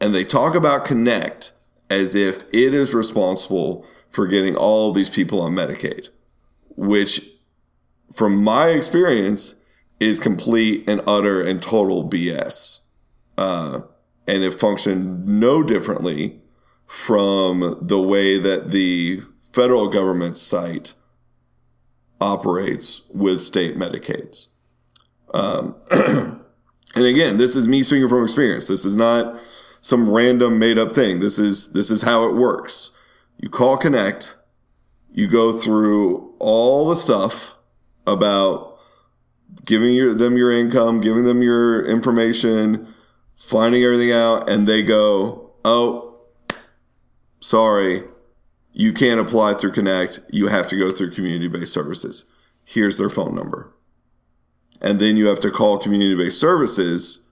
And 0.00 0.14
they 0.14 0.24
talk 0.24 0.54
about 0.54 0.84
Connect 0.84 1.52
as 1.88 2.14
if 2.14 2.44
it 2.48 2.74
is 2.74 2.94
responsible 2.94 3.86
for 4.10 4.26
getting 4.26 4.54
all 4.56 4.92
these 4.92 5.10
people 5.10 5.40
on 5.40 5.52
Medicaid, 5.52 6.08
which, 6.76 7.26
from 8.12 8.42
my 8.42 8.68
experience, 8.68 9.62
is 10.00 10.20
complete 10.20 10.88
and 10.88 11.00
utter 11.06 11.42
and 11.42 11.62
total 11.62 12.08
BS. 12.08 12.86
Uh, 13.38 13.80
and 14.28 14.42
it 14.42 14.54
functioned 14.54 15.26
no 15.26 15.62
differently 15.62 16.40
from 16.86 17.78
the 17.80 18.00
way 18.00 18.38
that 18.38 18.70
the 18.70 19.22
federal 19.54 19.86
government 19.86 20.36
site 20.36 20.94
operates 22.20 23.02
with 23.12 23.40
state 23.40 23.76
Medicaids. 23.76 24.48
Um, 25.32 25.76
and 25.90 27.04
again, 27.04 27.36
this 27.36 27.54
is 27.54 27.68
me 27.68 27.84
speaking 27.84 28.08
from 28.08 28.24
experience. 28.24 28.66
This 28.66 28.84
is 28.84 28.96
not 28.96 29.38
some 29.80 30.10
random 30.10 30.58
made 30.58 30.76
up 30.76 30.92
thing. 30.92 31.20
This 31.20 31.38
is 31.38 31.72
this 31.72 31.90
is 31.90 32.02
how 32.02 32.28
it 32.28 32.34
works. 32.34 32.90
You 33.38 33.48
call 33.48 33.76
Connect, 33.76 34.36
you 35.12 35.28
go 35.28 35.56
through 35.56 36.34
all 36.40 36.88
the 36.88 36.96
stuff 36.96 37.56
about 38.06 38.78
giving 39.64 39.94
your, 39.94 40.14
them 40.14 40.36
your 40.36 40.50
income, 40.50 41.00
giving 41.00 41.24
them 41.24 41.42
your 41.42 41.86
information, 41.86 42.92
finding 43.36 43.84
everything 43.84 44.10
out, 44.10 44.50
and 44.50 44.66
they 44.66 44.82
go, 44.82 45.52
"Oh, 45.64 46.20
sorry, 47.40 48.02
you 48.74 48.92
can't 48.92 49.20
apply 49.20 49.54
through 49.54 49.72
Connect. 49.72 50.20
You 50.30 50.48
have 50.48 50.66
to 50.68 50.78
go 50.78 50.90
through 50.90 51.12
community 51.12 51.48
based 51.48 51.72
services. 51.72 52.32
Here's 52.64 52.98
their 52.98 53.08
phone 53.08 53.34
number. 53.34 53.72
And 54.82 55.00
then 55.00 55.16
you 55.16 55.26
have 55.28 55.40
to 55.40 55.50
call 55.50 55.78
community 55.78 56.14
based 56.14 56.40
services 56.40 57.30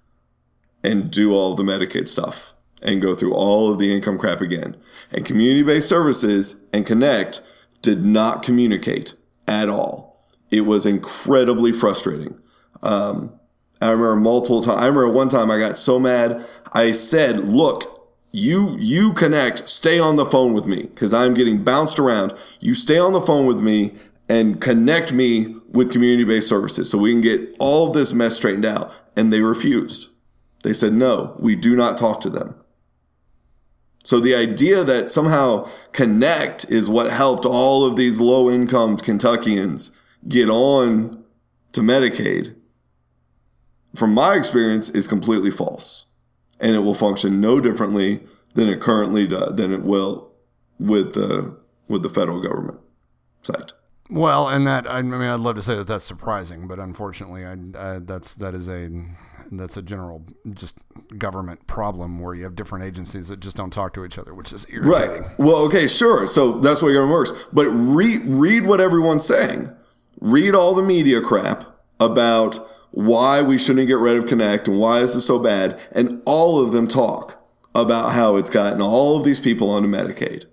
and 0.84 1.11
do 1.11 1.34
all 1.34 1.55
the 1.55 1.64
Medicaid 1.64 2.09
stuff 2.09 2.55
and 2.82 3.03
go 3.03 3.14
through 3.14 3.34
all 3.34 3.70
of 3.70 3.78
the 3.78 3.93
income 3.93 4.18
crap 4.18 4.40
again. 4.40 4.76
And 5.11 5.26
community 5.26 5.62
based 5.62 5.88
services 5.88 6.64
and 6.72 6.86
Connect 6.86 7.43
did 7.82 8.05
not 8.05 8.43
communicate 8.43 9.14
at 9.49 9.68
all. 9.68 10.28
It 10.51 10.62
was 10.62 10.86
incredibly 10.86 11.72
frustrating. 11.72 12.38
Um, 12.82 13.32
I 13.80 13.90
remember 13.90 14.16
multiple 14.16 14.62
times. 14.62 14.78
I 14.78 14.86
remember 14.86 15.09
one 15.09 15.28
time 15.28 15.51
I 15.51 15.59
got 15.59 15.76
so 15.76 15.99
mad. 15.99 16.45
I 16.72 16.93
said, 16.93 17.45
"Look, 17.45 17.91
you 18.32 18.76
you 18.78 19.12
connect. 19.12 19.68
Stay 19.68 19.98
on 19.98 20.16
the 20.16 20.26
phone 20.26 20.52
with 20.52 20.66
me 20.66 20.82
because 20.82 21.14
I'm 21.14 21.34
getting 21.34 21.62
bounced 21.62 21.98
around. 21.98 22.34
You 22.60 22.74
stay 22.74 22.98
on 22.98 23.12
the 23.12 23.20
phone 23.20 23.46
with 23.46 23.60
me 23.60 23.94
and 24.28 24.60
connect 24.60 25.12
me 25.12 25.54
with 25.70 25.92
community-based 25.92 26.48
services 26.48 26.90
so 26.90 26.98
we 26.98 27.12
can 27.12 27.20
get 27.20 27.54
all 27.58 27.88
of 27.88 27.94
this 27.94 28.12
mess 28.12 28.36
straightened 28.36 28.64
out." 28.64 28.92
And 29.16 29.32
they 29.32 29.42
refused. 29.42 30.08
They 30.62 30.72
said, 30.72 30.94
"No, 30.94 31.36
we 31.38 31.54
do 31.54 31.76
not 31.76 31.98
talk 31.98 32.20
to 32.22 32.30
them." 32.30 32.54
So 34.04 34.18
the 34.18 34.34
idea 34.34 34.82
that 34.82 35.10
somehow 35.10 35.68
Connect 35.92 36.68
is 36.68 36.88
what 36.88 37.12
helped 37.12 37.44
all 37.44 37.86
of 37.86 37.94
these 37.94 38.18
low-income 38.18 38.96
Kentuckians 38.96 39.92
get 40.26 40.48
on 40.48 41.22
to 41.72 41.82
Medicaid 41.82 42.54
from 43.94 44.14
my 44.14 44.34
experience, 44.34 44.88
is 44.90 45.06
completely 45.06 45.50
false, 45.50 46.06
and 46.62 46.74
it 46.74 46.78
will 46.78 46.94
function 46.94 47.40
no 47.40 47.60
differently 47.60 48.20
than 48.54 48.68
it 48.68 48.80
currently 48.80 49.26
does 49.26 49.54
than 49.56 49.72
it 49.72 49.82
will 49.82 50.32
with 50.78 51.12
the 51.12 51.58
with 51.88 52.02
the 52.02 52.08
federal 52.08 52.40
government 52.40 52.80
side. 53.42 53.72
Well, 54.08 54.48
and 54.48 54.66
that 54.66 54.90
I 54.90 55.02
mean, 55.02 55.20
I'd 55.22 55.40
love 55.40 55.56
to 55.56 55.62
say 55.62 55.74
that 55.76 55.86
that's 55.86 56.04
surprising, 56.04 56.68
but 56.68 56.78
unfortunately, 56.78 57.44
I, 57.44 57.56
I 57.76 57.98
that's 57.98 58.34
that 58.36 58.54
is 58.54 58.68
a 58.68 58.90
that's 59.50 59.76
a 59.76 59.82
general 59.82 60.24
just 60.54 60.76
government 61.18 61.66
problem 61.66 62.18
where 62.20 62.34
you 62.34 62.44
have 62.44 62.54
different 62.54 62.84
agencies 62.84 63.28
that 63.28 63.40
just 63.40 63.56
don't 63.56 63.72
talk 63.72 63.92
to 63.94 64.04
each 64.04 64.18
other, 64.18 64.34
which 64.34 64.52
is 64.52 64.66
irritating. 64.68 65.22
Right. 65.22 65.38
Well, 65.38 65.56
okay, 65.64 65.88
sure. 65.88 66.26
So 66.26 66.58
that's 66.58 66.82
what 66.82 66.92
government 66.92 67.12
works. 67.12 67.32
But 67.52 67.66
read 67.68 68.22
read 68.24 68.66
what 68.66 68.80
everyone's 68.80 69.24
saying. 69.24 69.74
Read 70.20 70.54
all 70.54 70.74
the 70.74 70.82
media 70.82 71.20
crap 71.20 71.64
about 71.98 72.68
why 72.93 73.43
we 73.43 73.59
shouldn't 73.59 73.88
get 73.88 73.99
rid 73.99 74.16
of 74.16 74.26
Connect 74.26 74.68
and 74.68 74.78
why 74.78 75.01
is 75.01 75.14
is 75.14 75.24
so 75.24 75.38
bad, 75.38 75.80
and 75.93 76.22
all 76.24 76.64
of 76.64 76.72
them 76.72 76.86
talk 76.86 77.43
about 77.74 78.12
how 78.12 78.36
it's 78.36 78.51
gotten 78.51 78.80
all 78.80 79.16
of 79.18 79.24
these 79.24 79.40
people 79.40 79.70
onto 79.70 79.88
Medicaid, 79.88 80.45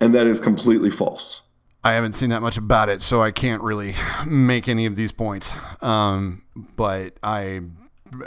and 0.00 0.14
that 0.14 0.26
is 0.26 0.40
completely 0.40 0.90
false. 0.90 1.42
I 1.82 1.92
haven't 1.92 2.14
seen 2.14 2.30
that 2.30 2.40
much 2.40 2.56
about 2.56 2.88
it, 2.88 3.02
so 3.02 3.22
I 3.22 3.30
can't 3.30 3.62
really 3.62 3.94
make 4.24 4.68
any 4.68 4.86
of 4.86 4.96
these 4.96 5.12
points. 5.12 5.52
Um, 5.82 6.42
but 6.54 7.18
I, 7.22 7.60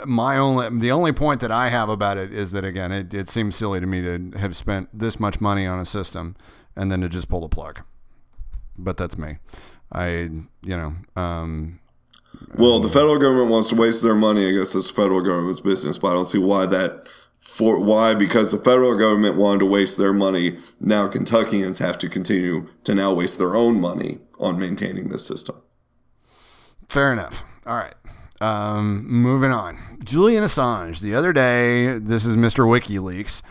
my 0.04 0.38
only, 0.38 0.78
the 0.78 0.92
only 0.92 1.12
point 1.12 1.40
that 1.40 1.50
I 1.50 1.68
have 1.68 1.88
about 1.88 2.18
it 2.18 2.32
is 2.32 2.52
that 2.52 2.64
again, 2.64 2.92
it, 2.92 3.12
it 3.12 3.28
seems 3.28 3.56
silly 3.56 3.80
to 3.80 3.86
me 3.86 4.00
to 4.02 4.38
have 4.38 4.54
spent 4.54 4.96
this 4.96 5.18
much 5.18 5.40
money 5.40 5.66
on 5.66 5.80
a 5.80 5.84
system 5.84 6.36
and 6.76 6.92
then 6.92 7.00
to 7.00 7.08
just 7.08 7.28
pull 7.28 7.40
the 7.40 7.48
plug. 7.48 7.80
But 8.76 8.96
that's 8.96 9.18
me. 9.18 9.38
I, 9.90 10.08
you 10.08 10.46
know, 10.62 10.94
um, 11.16 11.80
Well, 12.56 12.78
the 12.80 12.88
federal 12.88 13.18
government 13.18 13.50
wants 13.50 13.68
to 13.68 13.74
waste 13.74 14.02
their 14.02 14.14
money. 14.14 14.48
I 14.48 14.52
guess 14.52 14.74
it's 14.74 14.90
federal 14.90 15.20
government's 15.20 15.60
business, 15.60 15.98
but 15.98 16.08
I 16.08 16.14
don't 16.14 16.26
see 16.26 16.38
why 16.38 16.66
that. 16.66 17.08
For 17.40 17.80
why? 17.80 18.14
Because 18.14 18.52
the 18.52 18.58
federal 18.58 18.96
government 18.98 19.36
wanted 19.36 19.60
to 19.60 19.66
waste 19.66 19.96
their 19.96 20.12
money. 20.12 20.58
Now 20.80 21.08
Kentuckians 21.08 21.78
have 21.78 21.98
to 21.98 22.08
continue 22.08 22.68
to 22.84 22.94
now 22.94 23.12
waste 23.12 23.38
their 23.38 23.56
own 23.56 23.80
money 23.80 24.18
on 24.38 24.58
maintaining 24.58 25.08
this 25.08 25.26
system. 25.26 25.56
Fair 26.88 27.12
enough. 27.12 27.42
All 27.66 27.76
right. 27.76 27.94
Um, 28.40 29.04
moving 29.08 29.50
on. 29.50 29.98
Julian 30.04 30.44
Assange, 30.44 31.00
the 31.00 31.14
other 31.14 31.32
day, 31.32 31.98
this 31.98 32.24
is 32.24 32.36
Mr. 32.36 32.64
WikiLeaks, 32.64 33.42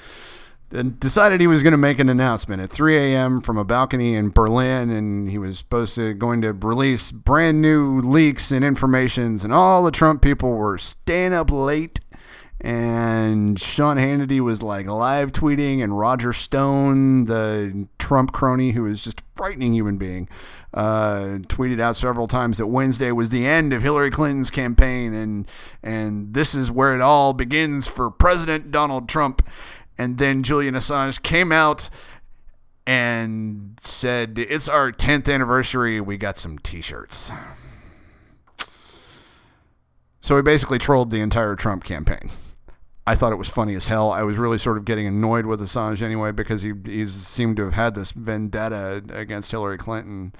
decided 0.69 1.39
he 1.39 1.47
was 1.47 1.63
going 1.63 1.71
to 1.71 1.77
make 1.77 1.99
an 1.99 2.09
announcement 2.09 2.61
at 2.61 2.69
3 2.69 2.97
a.m. 2.97 3.41
from 3.41 3.57
a 3.57 3.63
balcony 3.63 4.15
in 4.15 4.29
Berlin, 4.29 4.89
and 4.89 5.29
he 5.29 5.37
was 5.37 5.57
supposed 5.57 5.95
to 5.95 6.13
going 6.13 6.41
to 6.41 6.51
release 6.53 7.11
brand 7.11 7.61
new 7.61 8.01
leaks 8.01 8.51
and 8.51 8.65
informations, 8.65 9.43
and 9.43 9.53
all 9.53 9.83
the 9.83 9.91
Trump 9.91 10.21
people 10.21 10.51
were 10.51 10.77
staying 10.77 11.33
up 11.33 11.51
late. 11.51 11.99
And 12.59 13.59
Sean 13.59 13.97
Hannity 13.97 14.39
was 14.39 14.63
like 14.63 14.87
live 14.87 15.31
tweeting, 15.31 15.83
and 15.83 15.97
Roger 15.97 16.33
Stone, 16.33 17.25
the 17.25 17.87
Trump 17.99 18.31
crony 18.31 18.71
who 18.71 18.87
is 18.87 19.03
just 19.03 19.21
a 19.21 19.23
frightening 19.35 19.73
human 19.73 19.97
being, 19.97 20.27
uh, 20.73 21.39
tweeted 21.47 21.79
out 21.79 21.95
several 21.95 22.27
times 22.27 22.57
that 22.57 22.67
Wednesday 22.67 23.11
was 23.11 23.29
the 23.29 23.45
end 23.45 23.73
of 23.73 23.83
Hillary 23.83 24.09
Clinton's 24.09 24.49
campaign, 24.49 25.13
and 25.13 25.47
and 25.83 26.33
this 26.33 26.55
is 26.55 26.71
where 26.71 26.95
it 26.95 27.01
all 27.01 27.33
begins 27.33 27.87
for 27.87 28.09
President 28.09 28.71
Donald 28.71 29.07
Trump. 29.07 29.47
And 29.97 30.17
then 30.17 30.43
Julian 30.43 30.75
Assange 30.75 31.21
came 31.21 31.51
out 31.51 31.89
and 32.85 33.79
said, 33.81 34.37
"It's 34.37 34.69
our 34.69 34.91
10th 34.91 35.31
anniversary. 35.31 35.99
We 35.99 36.17
got 36.17 36.37
some 36.37 36.59
T-shirts." 36.59 37.31
So 40.21 40.35
he 40.35 40.41
basically 40.41 40.77
trolled 40.77 41.11
the 41.11 41.21
entire 41.21 41.55
Trump 41.55 41.83
campaign. 41.83 42.29
I 43.07 43.15
thought 43.15 43.31
it 43.31 43.37
was 43.37 43.47
funny 43.47 43.73
as 43.75 43.85
hell. 43.85 44.11
I 44.11 44.23
was 44.23 44.37
really 44.37 44.57
sort 44.57 44.77
of 44.77 44.83
getting 44.83 45.07
annoyed 45.07 45.45
with 45.45 45.61
Assange 45.61 46.01
anyway 46.01 46.31
because 46.31 46.61
he 46.61 46.73
he's 46.83 47.13
seemed 47.13 47.55
to 47.55 47.63
have 47.63 47.73
had 47.73 47.95
this 47.95 48.11
vendetta 48.11 49.01
against 49.09 49.51
Hillary 49.51 49.77
Clinton 49.77 50.33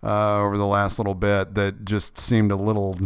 uh, 0.00 0.38
over 0.40 0.56
the 0.56 0.66
last 0.66 1.00
little 1.00 1.16
bit 1.16 1.54
that 1.54 1.84
just 1.84 2.16
seemed 2.16 2.52
a 2.52 2.56
little 2.56 2.96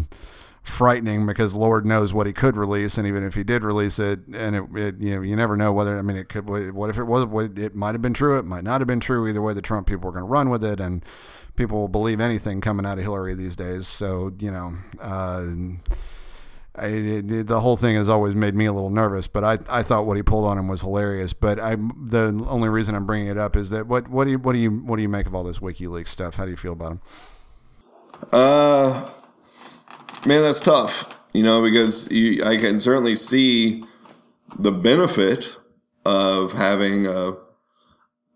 frightening 0.68 1.26
because 1.26 1.54
Lord 1.54 1.84
knows 1.86 2.12
what 2.12 2.26
he 2.26 2.32
could 2.32 2.56
release, 2.56 2.98
and 2.98 3.06
even 3.06 3.24
if 3.24 3.34
he 3.34 3.42
did 3.42 3.64
release 3.64 3.98
it, 3.98 4.20
and 4.32 4.56
it, 4.56 4.64
it 4.74 5.00
you 5.00 5.16
know 5.16 5.22
you 5.22 5.36
never 5.36 5.56
know 5.56 5.72
whether 5.72 5.98
I 5.98 6.02
mean 6.02 6.16
it 6.16 6.28
could 6.28 6.48
what 6.48 6.90
if 6.90 6.98
it 6.98 7.04
was 7.04 7.50
it 7.56 7.74
might 7.74 7.94
have 7.94 8.02
been 8.02 8.14
true, 8.14 8.38
it 8.38 8.44
might 8.44 8.64
not 8.64 8.80
have 8.80 8.88
been 8.88 9.00
true. 9.00 9.26
Either 9.28 9.42
way, 9.42 9.54
the 9.54 9.62
Trump 9.62 9.86
people 9.86 10.06
were 10.06 10.12
going 10.12 10.24
to 10.24 10.30
run 10.30 10.50
with 10.50 10.64
it, 10.64 10.80
and 10.80 11.04
people 11.56 11.78
will 11.78 11.88
believe 11.88 12.20
anything 12.20 12.60
coming 12.60 12.86
out 12.86 12.98
of 12.98 13.04
Hillary 13.04 13.34
these 13.34 13.56
days. 13.56 13.86
So 13.86 14.32
you 14.38 14.50
know. 14.50 14.74
Uh, 15.00 15.46
I, 16.78 16.86
it, 16.86 17.46
the 17.48 17.60
whole 17.60 17.76
thing 17.76 17.96
has 17.96 18.08
always 18.08 18.36
made 18.36 18.54
me 18.54 18.66
a 18.66 18.72
little 18.72 18.90
nervous, 18.90 19.26
but 19.26 19.42
I, 19.42 19.58
I 19.68 19.82
thought 19.82 20.06
what 20.06 20.16
he 20.16 20.22
pulled 20.22 20.44
on 20.46 20.56
him 20.58 20.68
was 20.68 20.82
hilarious. 20.82 21.32
But 21.32 21.58
I 21.58 21.74
the 21.74 22.46
only 22.48 22.68
reason 22.68 22.94
I'm 22.94 23.04
bringing 23.04 23.26
it 23.26 23.36
up 23.36 23.56
is 23.56 23.70
that 23.70 23.88
what 23.88 24.08
what 24.08 24.26
do 24.26 24.30
you 24.30 24.38
what 24.38 24.52
do 24.52 24.60
you 24.60 24.70
what 24.70 24.96
do 24.96 25.02
you 25.02 25.08
make 25.08 25.26
of 25.26 25.34
all 25.34 25.42
this 25.42 25.58
WikiLeaks 25.58 26.06
stuff? 26.06 26.36
How 26.36 26.44
do 26.44 26.52
you 26.52 26.56
feel 26.56 26.72
about 26.72 26.92
him? 26.92 27.00
Uh, 28.32 29.10
man, 30.26 30.42
that's 30.42 30.60
tough. 30.60 31.14
You 31.32 31.42
know, 31.42 31.62
because 31.62 32.10
you, 32.10 32.42
I 32.44 32.56
can 32.56 32.80
certainly 32.80 33.14
see 33.14 33.84
the 34.58 34.72
benefit 34.72 35.56
of 36.04 36.52
having 36.52 37.06
a 37.06 37.32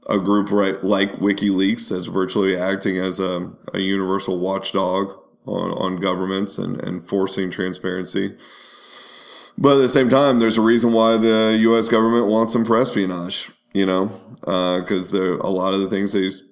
a 0.09 0.19
group 0.19 0.51
right 0.51 0.83
like 0.83 1.13
WikiLeaks 1.15 1.89
that's 1.89 2.07
virtually 2.07 2.57
acting 2.57 2.99
as 2.99 3.21
a, 3.21 3.51
a 3.73 3.79
universal 3.79 4.39
watchdog 4.39 5.17
on, 5.47 5.71
on 5.73 5.97
governments 5.97 6.59
and, 6.59 6.83
and 6.85 7.09
forcing 7.09 7.51
transparency. 7.51 8.37
But 9.59 9.77
at 9.77 9.83
the 9.83 9.89
same 9.89 10.09
time, 10.09 10.39
there's 10.39 10.59
a 10.59 10.63
reason 10.63 10.93
why 10.93 11.17
the 11.19 11.57
U.S. 11.61 11.89
government 11.89 12.27
wants 12.27 12.55
him 12.55 12.65
for 12.65 12.77
espionage, 12.77 13.51
you 13.75 13.87
know, 13.87 14.07
because 14.41 15.13
uh, 15.13 15.17
there 15.17 15.35
a 15.35 15.49
lot 15.49 15.75
of 15.75 15.81
the 15.81 15.89
things 15.89 16.13
that 16.13 16.21
he's 16.21 16.43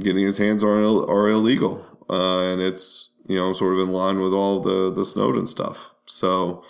getting 0.00 0.24
his 0.24 0.38
hands 0.38 0.62
on 0.62 0.68
are, 0.68 1.10
are 1.10 1.28
illegal, 1.28 1.84
uh, 2.08 2.42
and 2.52 2.62
it's 2.62 3.10
you 3.26 3.36
know 3.36 3.52
sort 3.52 3.74
of 3.74 3.80
in 3.80 3.92
line 3.92 4.20
with 4.20 4.32
all 4.32 4.60
the 4.60 4.92
the 4.92 5.04
Snowden 5.04 5.46
stuff. 5.46 5.92
So, 6.06 6.64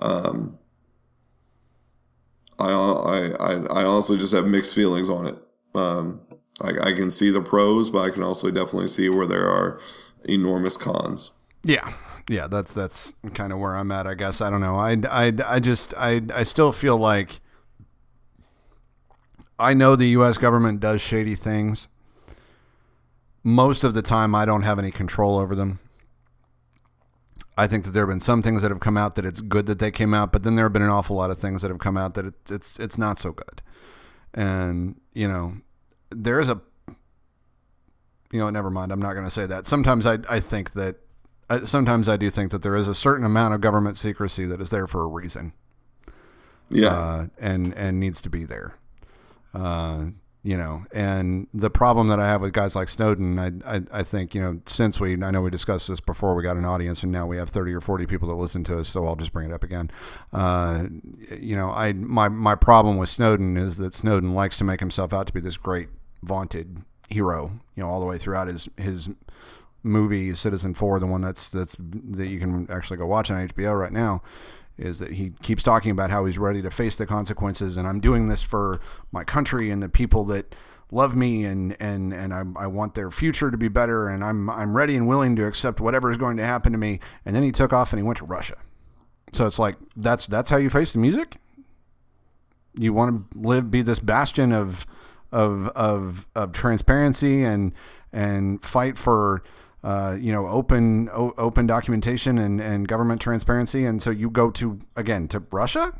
um, 0.00 0.58
I 2.58 2.70
I 2.70 3.52
I 3.70 3.84
honestly 3.84 4.18
just 4.18 4.32
have 4.32 4.46
mixed 4.46 4.74
feelings 4.74 5.08
on 5.08 5.26
it. 5.26 5.36
Um, 5.74 6.20
I, 6.62 6.88
I 6.88 6.92
can 6.92 7.10
see 7.10 7.30
the 7.30 7.40
pros, 7.40 7.90
but 7.90 8.00
I 8.00 8.10
can 8.10 8.22
also 8.22 8.50
definitely 8.50 8.88
see 8.88 9.08
where 9.08 9.26
there 9.26 9.48
are 9.48 9.80
enormous 10.24 10.76
cons. 10.76 11.32
Yeah. 11.62 11.92
Yeah, 12.28 12.46
that's 12.46 12.72
that's 12.72 13.14
kind 13.34 13.52
of 13.52 13.58
where 13.58 13.74
I'm 13.74 13.90
at, 13.90 14.06
I 14.06 14.14
guess. 14.14 14.40
I 14.40 14.50
don't 14.50 14.60
know. 14.60 14.76
I, 14.76 14.96
I, 15.10 15.32
I 15.44 15.58
just 15.58 15.94
I 15.96 16.22
I 16.32 16.44
still 16.44 16.70
feel 16.70 16.96
like 16.96 17.40
I 19.58 19.74
know 19.74 19.96
the 19.96 20.06
US 20.08 20.38
government 20.38 20.78
does 20.78 21.00
shady 21.00 21.34
things. 21.34 21.88
Most 23.42 23.82
of 23.82 23.94
the 23.94 24.02
time 24.02 24.34
I 24.34 24.44
don't 24.44 24.62
have 24.62 24.78
any 24.78 24.92
control 24.92 25.38
over 25.38 25.56
them. 25.56 25.80
I 27.60 27.66
think 27.66 27.84
that 27.84 27.90
there 27.90 28.04
have 28.04 28.08
been 28.08 28.20
some 28.20 28.40
things 28.42 28.62
that 28.62 28.70
have 28.70 28.80
come 28.80 28.96
out 28.96 29.16
that 29.16 29.26
it's 29.26 29.42
good 29.42 29.66
that 29.66 29.78
they 29.78 29.90
came 29.90 30.14
out, 30.14 30.32
but 30.32 30.44
then 30.44 30.56
there 30.56 30.64
have 30.64 30.72
been 30.72 30.82
an 30.82 30.88
awful 30.88 31.16
lot 31.16 31.30
of 31.30 31.38
things 31.38 31.60
that 31.60 31.70
have 31.70 31.78
come 31.78 31.98
out 31.98 32.14
that 32.14 32.24
it, 32.24 32.34
it's 32.48 32.78
it's 32.78 32.96
not 32.96 33.18
so 33.18 33.32
good. 33.32 33.60
And, 34.32 34.98
you 35.12 35.28
know, 35.28 35.56
there 36.10 36.40
is 36.40 36.48
a 36.48 36.62
you 38.32 38.38
know, 38.38 38.48
never 38.48 38.70
mind. 38.70 38.92
I'm 38.92 39.02
not 39.02 39.12
going 39.12 39.24
to 39.24 39.30
say 39.30 39.46
that. 39.46 39.66
Sometimes 39.66 40.06
I, 40.06 40.18
I 40.28 40.40
think 40.40 40.72
that, 40.72 40.96
uh, 41.48 41.66
sometimes 41.66 42.08
I 42.08 42.16
do 42.16 42.30
think 42.30 42.52
that 42.52 42.62
there 42.62 42.76
is 42.76 42.88
a 42.88 42.94
certain 42.94 43.26
amount 43.26 43.54
of 43.54 43.60
government 43.60 43.96
secrecy 43.96 44.44
that 44.46 44.60
is 44.60 44.70
there 44.70 44.86
for 44.86 45.02
a 45.02 45.08
reason. 45.08 45.52
Yeah. 46.68 46.88
Uh, 46.88 47.26
and, 47.38 47.74
and 47.74 47.98
needs 47.98 48.20
to 48.22 48.30
be 48.30 48.44
there. 48.44 48.74
Uh, 49.52 50.10
you 50.42 50.56
know, 50.56 50.84
and 50.92 51.48
the 51.52 51.68
problem 51.68 52.08
that 52.08 52.18
I 52.18 52.26
have 52.26 52.40
with 52.40 52.52
guys 52.54 52.74
like 52.74 52.88
Snowden, 52.88 53.38
I, 53.38 53.76
I, 53.76 53.82
I 53.92 54.02
think, 54.02 54.34
you 54.34 54.40
know, 54.40 54.60
since 54.64 54.98
we, 54.98 55.12
I 55.22 55.30
know 55.30 55.42
we 55.42 55.50
discussed 55.50 55.88
this 55.88 56.00
before 56.00 56.34
we 56.34 56.42
got 56.42 56.56
an 56.56 56.64
audience 56.64 57.02
and 57.02 57.12
now 57.12 57.26
we 57.26 57.36
have 57.36 57.50
30 57.50 57.74
or 57.74 57.82
40 57.82 58.06
people 58.06 58.28
that 58.28 58.34
listen 58.34 58.64
to 58.64 58.78
us. 58.78 58.88
So 58.88 59.06
I'll 59.06 59.16
just 59.16 59.34
bring 59.34 59.50
it 59.50 59.52
up 59.52 59.62
again. 59.62 59.90
Uh, 60.32 60.84
you 61.38 61.54
know, 61.56 61.70
I, 61.70 61.92
my, 61.92 62.28
my 62.28 62.54
problem 62.54 62.96
with 62.96 63.10
Snowden 63.10 63.58
is 63.58 63.76
that 63.76 63.94
Snowden 63.94 64.34
likes 64.34 64.56
to 64.58 64.64
make 64.64 64.80
himself 64.80 65.12
out 65.12 65.26
to 65.26 65.32
be 65.32 65.40
this 65.40 65.58
great 65.58 65.88
vaunted 66.22 66.84
hero, 67.10 67.60
you 67.74 67.82
know, 67.82 67.90
all 67.90 68.00
the 68.00 68.06
way 68.06 68.16
throughout 68.16 68.48
his 68.48 68.68
his 68.76 69.10
movie 69.82 70.30
Citizenfour, 70.30 71.00
the 71.00 71.06
one 71.06 71.20
that's 71.20 71.50
that's 71.50 71.76
that 71.78 72.26
you 72.26 72.38
can 72.38 72.66
actually 72.70 72.96
go 72.96 73.06
watch 73.06 73.30
on 73.30 73.48
HBO 73.48 73.78
right 73.78 73.92
now, 73.92 74.22
is 74.80 74.98
that 74.98 75.12
he 75.12 75.32
keeps 75.42 75.62
talking 75.62 75.90
about 75.90 76.10
how 76.10 76.24
he's 76.24 76.38
ready 76.38 76.62
to 76.62 76.70
face 76.70 76.96
the 76.96 77.06
consequences, 77.06 77.76
and 77.76 77.86
I'm 77.86 78.00
doing 78.00 78.28
this 78.28 78.42
for 78.42 78.80
my 79.12 79.24
country 79.24 79.70
and 79.70 79.82
the 79.82 79.88
people 79.88 80.24
that 80.26 80.54
love 80.90 81.14
me, 81.14 81.44
and 81.44 81.76
and 81.80 82.12
and 82.12 82.34
I, 82.34 82.44
I 82.56 82.66
want 82.66 82.94
their 82.94 83.10
future 83.10 83.50
to 83.50 83.56
be 83.56 83.68
better, 83.68 84.08
and 84.08 84.24
I'm 84.24 84.48
I'm 84.50 84.76
ready 84.76 84.96
and 84.96 85.06
willing 85.06 85.36
to 85.36 85.46
accept 85.46 85.80
whatever 85.80 86.10
is 86.10 86.16
going 86.16 86.36
to 86.38 86.44
happen 86.44 86.72
to 86.72 86.78
me. 86.78 87.00
And 87.24 87.36
then 87.36 87.42
he 87.42 87.52
took 87.52 87.72
off 87.72 87.92
and 87.92 88.00
he 88.00 88.02
went 88.02 88.18
to 88.18 88.24
Russia. 88.24 88.56
So 89.32 89.46
it's 89.46 89.58
like 89.58 89.76
that's 89.96 90.26
that's 90.26 90.50
how 90.50 90.56
you 90.56 90.70
face 90.70 90.92
the 90.92 90.98
music. 90.98 91.36
You 92.74 92.92
want 92.92 93.30
to 93.32 93.38
live, 93.38 93.70
be 93.70 93.82
this 93.82 93.98
bastion 93.98 94.52
of 94.52 94.86
of 95.32 95.68
of 95.68 96.26
of 96.34 96.52
transparency 96.52 97.44
and 97.44 97.72
and 98.12 98.62
fight 98.62 98.98
for 98.98 99.42
uh, 99.82 100.16
you 100.18 100.32
know 100.32 100.46
open 100.48 101.08
o- 101.10 101.34
open 101.38 101.66
documentation 101.66 102.38
and, 102.38 102.60
and 102.60 102.86
government 102.88 103.20
transparency. 103.20 103.84
And 103.84 104.02
so 104.02 104.10
you 104.10 104.30
go 104.30 104.50
to 104.52 104.78
again 104.96 105.28
to 105.28 105.42
Russia? 105.50 105.92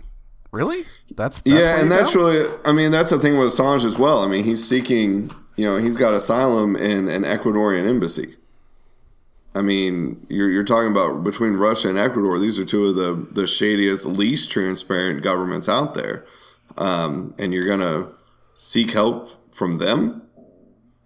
Really? 0.52 0.82
That's, 1.14 1.38
that's 1.38 1.42
yeah 1.44 1.80
and 1.80 1.90
that's 1.90 2.14
go? 2.14 2.26
really 2.26 2.58
I 2.64 2.72
mean 2.72 2.90
that's 2.90 3.10
the 3.10 3.18
thing 3.18 3.38
with 3.38 3.48
Assange 3.48 3.84
as 3.84 3.98
well. 3.98 4.20
I 4.20 4.26
mean 4.26 4.44
he's 4.44 4.66
seeking 4.66 5.30
you 5.56 5.64
know 5.66 5.76
he's 5.76 5.96
got 5.96 6.14
asylum 6.14 6.76
in 6.76 7.08
an 7.08 7.22
Ecuadorian 7.22 7.88
embassy. 7.88 8.36
I 9.54 9.62
mean 9.62 10.26
you're, 10.28 10.50
you're 10.50 10.64
talking 10.64 10.90
about 10.90 11.24
between 11.24 11.54
Russia 11.54 11.88
and 11.88 11.98
Ecuador 11.98 12.38
these 12.38 12.58
are 12.58 12.64
two 12.64 12.86
of 12.86 12.96
the 12.96 13.26
the 13.32 13.46
shadiest 13.46 14.04
least 14.04 14.50
transparent 14.50 15.22
governments 15.22 15.68
out 15.68 15.94
there. 15.94 16.26
Um, 16.76 17.34
and 17.38 17.52
you're 17.52 17.66
gonna 17.66 18.10
seek 18.54 18.92
help 18.92 19.30
from 19.54 19.76
them 19.78 20.22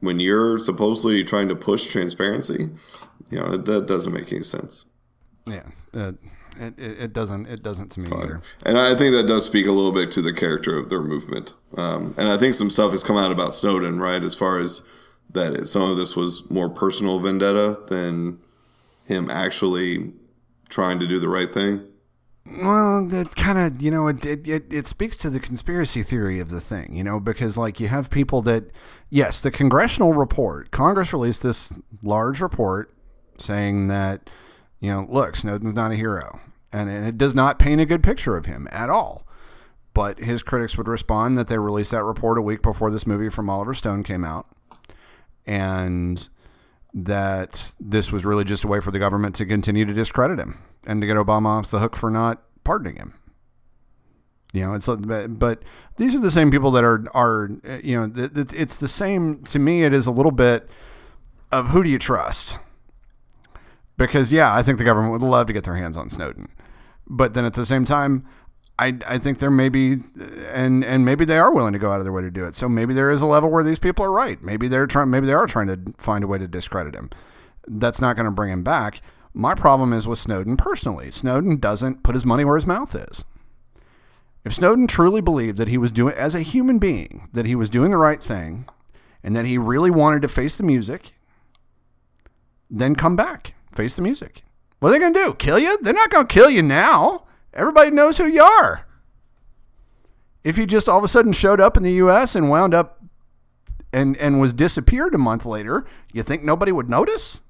when 0.05 0.20
you're 0.20 0.59
supposedly 0.59 1.24
trying 1.24 1.48
to 1.48 1.57
push 1.57 1.88
transparency, 1.88 2.70
you 3.30 3.38
know, 3.38 3.57
that 3.57 3.86
doesn't 3.86 4.12
make 4.12 4.32
any 4.32 4.42
sense. 4.42 4.86
Yeah. 5.46 5.62
Uh, 5.92 6.12
it, 6.61 6.78
it, 6.78 7.12
doesn't 7.12 7.46
it 7.46 7.64
doesn't 7.64 7.90
to 7.90 8.00
me 8.00 8.09
Fine. 8.09 8.22
either 8.22 8.42
and 8.64 8.78
i 8.78 8.94
think 8.94 9.12
that 9.12 9.26
does 9.26 9.44
speak 9.44 9.66
a 9.66 9.72
little 9.72 9.90
bit 9.90 10.12
to 10.12 10.22
the 10.22 10.32
character 10.32 10.78
of 10.78 10.88
their 10.88 11.02
movement 11.02 11.57
um, 11.76 12.14
and 12.16 12.28
i 12.28 12.36
think 12.36 12.55
some 12.55 12.70
stuff 12.70 12.92
has 12.92 13.02
come 13.02 13.16
out 13.16 13.32
about 13.32 13.57
snowden 13.57 13.98
right 13.98 14.22
as 14.22 14.36
far 14.36 14.61
as 14.61 14.86
that 15.32 15.52
it, 15.52 15.66
some 15.66 15.90
of 15.90 15.96
this 15.96 16.14
was 16.14 16.48
more 16.50 16.68
personal 16.68 17.18
vendetta 17.18 17.76
than 17.88 18.38
him 19.07 19.28
actually 19.30 20.12
trying 20.68 20.98
to 20.98 21.07
do 21.07 21.18
the 21.18 21.28
right 21.28 21.52
thing. 21.52 21.86
Well, 22.47 23.07
that 23.07 23.36
kind 23.36 23.59
of, 23.59 23.80
you 23.80 23.90
know, 23.90 24.07
it, 24.09 24.24
it, 24.24 24.47
it, 24.47 24.72
it 24.72 24.86
speaks 24.86 25.16
to 25.18 25.30
the 25.30 25.40
conspiracy 25.40 26.03
theory 26.03 26.40
of 26.40 26.51
the 26.51 26.61
thing, 26.61 26.95
you 26.95 27.03
know, 27.03 27.18
because 27.18 27.57
like 27.57 27.80
you 27.80 27.88
have 27.88 28.11
people 28.11 28.42
that, 28.42 28.64
yes, 29.09 29.40
the 29.40 29.51
congressional 29.51 30.12
report, 30.12 30.70
Congress 30.70 31.12
released 31.12 31.42
this 31.42 31.72
large 32.03 32.40
report 32.40 32.95
saying 33.38 33.88
that, 33.88 34.28
you 34.78 34.90
know, 34.90 35.07
look, 35.09 35.36
Snowden's 35.36 35.74
not 35.74 35.92
a 35.92 35.97
hero. 35.97 36.40
And, 36.70 36.90
and 36.90 37.07
it 37.07 37.16
does 37.16 37.34
not 37.34 37.59
paint 37.59 37.80
a 37.80 37.86
good 37.86 38.03
picture 38.03 38.36
of 38.36 38.47
him 38.47 38.68
at 38.70 38.90
all. 38.90 39.26
But 39.95 40.18
his 40.18 40.42
critics 40.42 40.76
would 40.76 40.88
respond 40.88 41.38
that 41.38 41.47
they 41.47 41.57
released 41.57 41.92
that 41.92 42.03
report 42.03 42.36
a 42.36 42.42
week 42.42 42.62
before 42.62 42.90
this 42.90 43.07
movie 43.07 43.30
from 43.30 43.49
Oliver 43.49 43.74
Stone 43.74 44.03
came 44.03 44.24
out. 44.24 44.49
And 45.47 46.28
that 46.95 47.74
this 47.80 48.12
was 48.12 48.24
really 48.24 48.45
just 48.45 48.62
a 48.62 48.68
way 48.68 48.80
for 48.80 48.92
the 48.92 49.01
government 49.01 49.34
to 49.34 49.45
continue 49.45 49.84
to 49.84 49.92
discredit 49.92 50.38
him 50.38 50.59
and 50.86 51.01
to 51.01 51.07
get 51.07 51.16
Obama 51.16 51.47
off 51.47 51.70
the 51.70 51.80
hook 51.80 51.97
for 51.97 52.09
not 52.09 52.42
pardoning 52.62 52.97
him. 52.97 53.14
You 54.53 54.61
know, 54.61 54.74
it's 54.74 54.86
but 54.86 55.62
these 55.97 56.14
are 56.14 56.20
the 56.20 56.30
same 56.30 56.53
people 56.53 56.70
that 56.70 56.84
are 56.84 57.05
are 57.12 57.51
you 57.82 58.01
know 58.01 58.12
it's 58.14 58.76
the 58.76 58.86
same 58.86 59.42
to 59.45 59.59
me. 59.59 59.82
It 59.82 59.92
is 59.92 60.07
a 60.07 60.12
little 60.12 60.30
bit 60.30 60.70
of 61.51 61.70
who 61.70 61.82
do 61.82 61.90
you 61.90 61.99
trust? 61.99 62.59
Because 63.97 64.30
yeah, 64.30 64.55
I 64.55 64.62
think 64.62 64.78
the 64.78 64.84
government 64.84 65.12
would 65.12 65.22
love 65.22 65.49
to 65.49 65.53
get 65.53 65.64
their 65.64 65.74
hands 65.74 65.97
on 65.97 66.09
Snowden, 66.09 66.49
but 67.09 67.34
then 67.34 67.45
at 67.45 67.55
the 67.55 67.66
same 67.66 67.84
time, 67.84 68.24
I, 68.79 68.99
I 69.07 69.18
think 69.18 69.39
there 69.39 69.51
may 69.53 69.68
be, 69.68 69.99
and 70.53 70.85
and 70.85 71.05
maybe 71.05 71.25
they 71.25 71.39
are 71.39 71.53
willing 71.53 71.75
to 71.75 71.79
go 71.79 71.93
out 71.93 72.01
of 72.01 72.05
their 72.05 72.12
way 72.12 72.22
to 72.22 72.31
do 72.31 72.45
it. 72.45 72.57
So 72.57 72.68
maybe 72.68 72.93
there 72.93 73.11
is 73.11 73.22
a 73.22 73.27
level 73.27 73.49
where 73.49 73.62
these 73.62 73.79
people 73.79 74.05
are 74.05 74.11
right. 74.11 74.43
Maybe 74.43 74.66
they're 74.66 74.87
trying. 74.89 75.11
Maybe 75.11 75.27
they 75.27 75.33
are 75.33 75.47
trying 75.47 75.68
to 75.68 75.95
find 75.97 76.25
a 76.25 76.27
way 76.27 76.39
to 76.39 76.49
discredit 76.49 76.95
him. 76.95 77.11
That's 77.68 78.01
not 78.01 78.16
going 78.16 78.27
to 78.27 78.33
bring 78.33 78.51
him 78.51 78.64
back. 78.64 79.01
My 79.33 79.55
problem 79.55 79.93
is 79.93 80.07
with 80.07 80.18
Snowden 80.18 80.57
personally. 80.57 81.11
Snowden 81.11 81.59
doesn't 81.59 82.03
put 82.03 82.14
his 82.14 82.25
money 82.25 82.45
where 82.45 82.57
his 82.57 82.66
mouth 82.66 82.95
is. 82.95 83.25
If 84.45 84.55
Snowden 84.55 84.87
truly 84.87 85.20
believed 85.20 85.57
that 85.59 85.68
he 85.68 85.79
was 85.79 85.91
doing, 85.91 86.14
as 86.14 86.35
a 86.35 86.43
human 86.43 86.79
being, 86.79 87.29
that 87.33 87.47
he 87.47 87.55
was 87.55 87.70
doing 87.70 87.91
the 87.91 87.97
right 87.97 88.22
thing, 88.22 88.66
and 89.22 89.35
that 89.35 89.47
he 89.47 89.57
really 89.57 89.91
wanted 89.91 90.22
to 90.22 90.29
face 90.29 90.57
the 90.57 90.62
music, 90.62 91.14
then 92.70 92.95
come 92.95 93.16
back, 93.16 93.55
face 93.72 93.97
the 93.97 94.03
music. 94.03 94.43
What 94.81 94.91
are 94.91 94.93
they 94.93 94.99
going 94.99 95.14
to 95.14 95.25
do? 95.25 95.35
Kill 95.35 95.59
you? 95.59 95.79
They're 95.81 95.95
not 95.95 96.11
going 96.11 96.27
to 96.27 96.33
kill 96.33 96.51
you 96.51 96.62
now. 96.62 97.25
Everybody 97.55 97.90
knows 97.90 98.18
who 98.18 98.26
you 98.26 98.42
are. 98.42 98.86
If 100.42 100.57
he 100.57 100.66
just 100.66 100.88
all 100.88 100.98
of 100.98 101.05
a 101.05 101.09
sudden 101.09 101.32
showed 101.32 101.61
up 101.61 101.76
in 101.76 101.82
the 101.82 101.92
U.S. 101.92 102.34
and 102.36 102.50
wound 102.50 102.74
up 102.74 103.02
and 103.92 104.16
and 104.18 104.40
was 104.40 104.52
disappeared 104.52 105.14
a 105.14 105.18
month 105.18 105.46
later, 105.46 105.86
you 106.12 106.22
think 106.22 106.42
nobody 106.42 106.72
would 106.72 106.90
notice? 106.90 107.40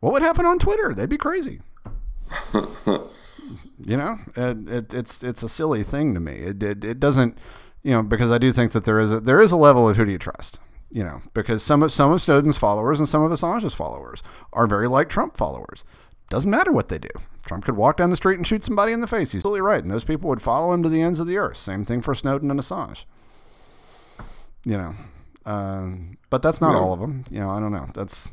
What 0.00 0.12
would 0.12 0.22
happen 0.22 0.44
on 0.44 0.58
Twitter? 0.58 0.94
They'd 0.94 1.08
be 1.08 1.16
crazy. 1.16 1.60
you 2.54 3.96
know, 3.96 4.18
it, 4.36 4.68
it, 4.68 4.94
it's 4.94 5.22
it's 5.22 5.42
a 5.42 5.48
silly 5.48 5.82
thing 5.82 6.14
to 6.14 6.20
me. 6.20 6.34
It, 6.34 6.62
it 6.62 6.84
it 6.84 7.00
doesn't, 7.00 7.38
you 7.82 7.92
know, 7.92 8.02
because 8.02 8.30
I 8.30 8.38
do 8.38 8.52
think 8.52 8.72
that 8.72 8.84
there 8.84 9.00
is 9.00 9.12
a 9.12 9.20
there 9.20 9.40
is 9.40 9.52
a 9.52 9.56
level 9.56 9.88
of 9.88 9.96
who 9.96 10.04
do 10.04 10.12
you 10.12 10.18
trust. 10.18 10.60
You 10.90 11.04
know, 11.04 11.22
because 11.32 11.62
some 11.62 11.82
of 11.82 11.90
some 11.90 12.12
of 12.12 12.20
Snowden's 12.20 12.58
followers 12.58 13.00
and 13.00 13.08
some 13.08 13.22
of 13.22 13.32
Assange's 13.32 13.74
followers 13.74 14.22
are 14.52 14.66
very 14.66 14.88
like 14.88 15.08
Trump 15.08 15.38
followers. 15.38 15.84
Doesn't 16.32 16.48
matter 16.48 16.72
what 16.72 16.88
they 16.88 16.98
do. 16.98 17.10
Trump 17.44 17.66
could 17.66 17.76
walk 17.76 17.98
down 17.98 18.08
the 18.08 18.16
street 18.16 18.36
and 18.38 18.46
shoot 18.46 18.64
somebody 18.64 18.90
in 18.90 19.02
the 19.02 19.06
face. 19.06 19.32
He's 19.32 19.40
absolutely 19.40 19.60
right. 19.60 19.82
And 19.82 19.90
those 19.90 20.02
people 20.02 20.30
would 20.30 20.40
follow 20.40 20.72
him 20.72 20.82
to 20.82 20.88
the 20.88 21.02
ends 21.02 21.20
of 21.20 21.26
the 21.26 21.36
earth. 21.36 21.58
Same 21.58 21.84
thing 21.84 22.00
for 22.00 22.14
Snowden 22.14 22.50
and 22.50 22.58
Assange. 22.58 23.04
You 24.64 24.78
know, 24.78 24.94
um, 25.44 26.16
but 26.30 26.40
that's 26.40 26.58
not 26.58 26.74
all 26.74 26.94
of 26.94 27.00
them. 27.00 27.26
You 27.30 27.40
know, 27.40 27.50
I 27.50 27.60
don't 27.60 27.70
know. 27.70 27.86
That's 27.92 28.30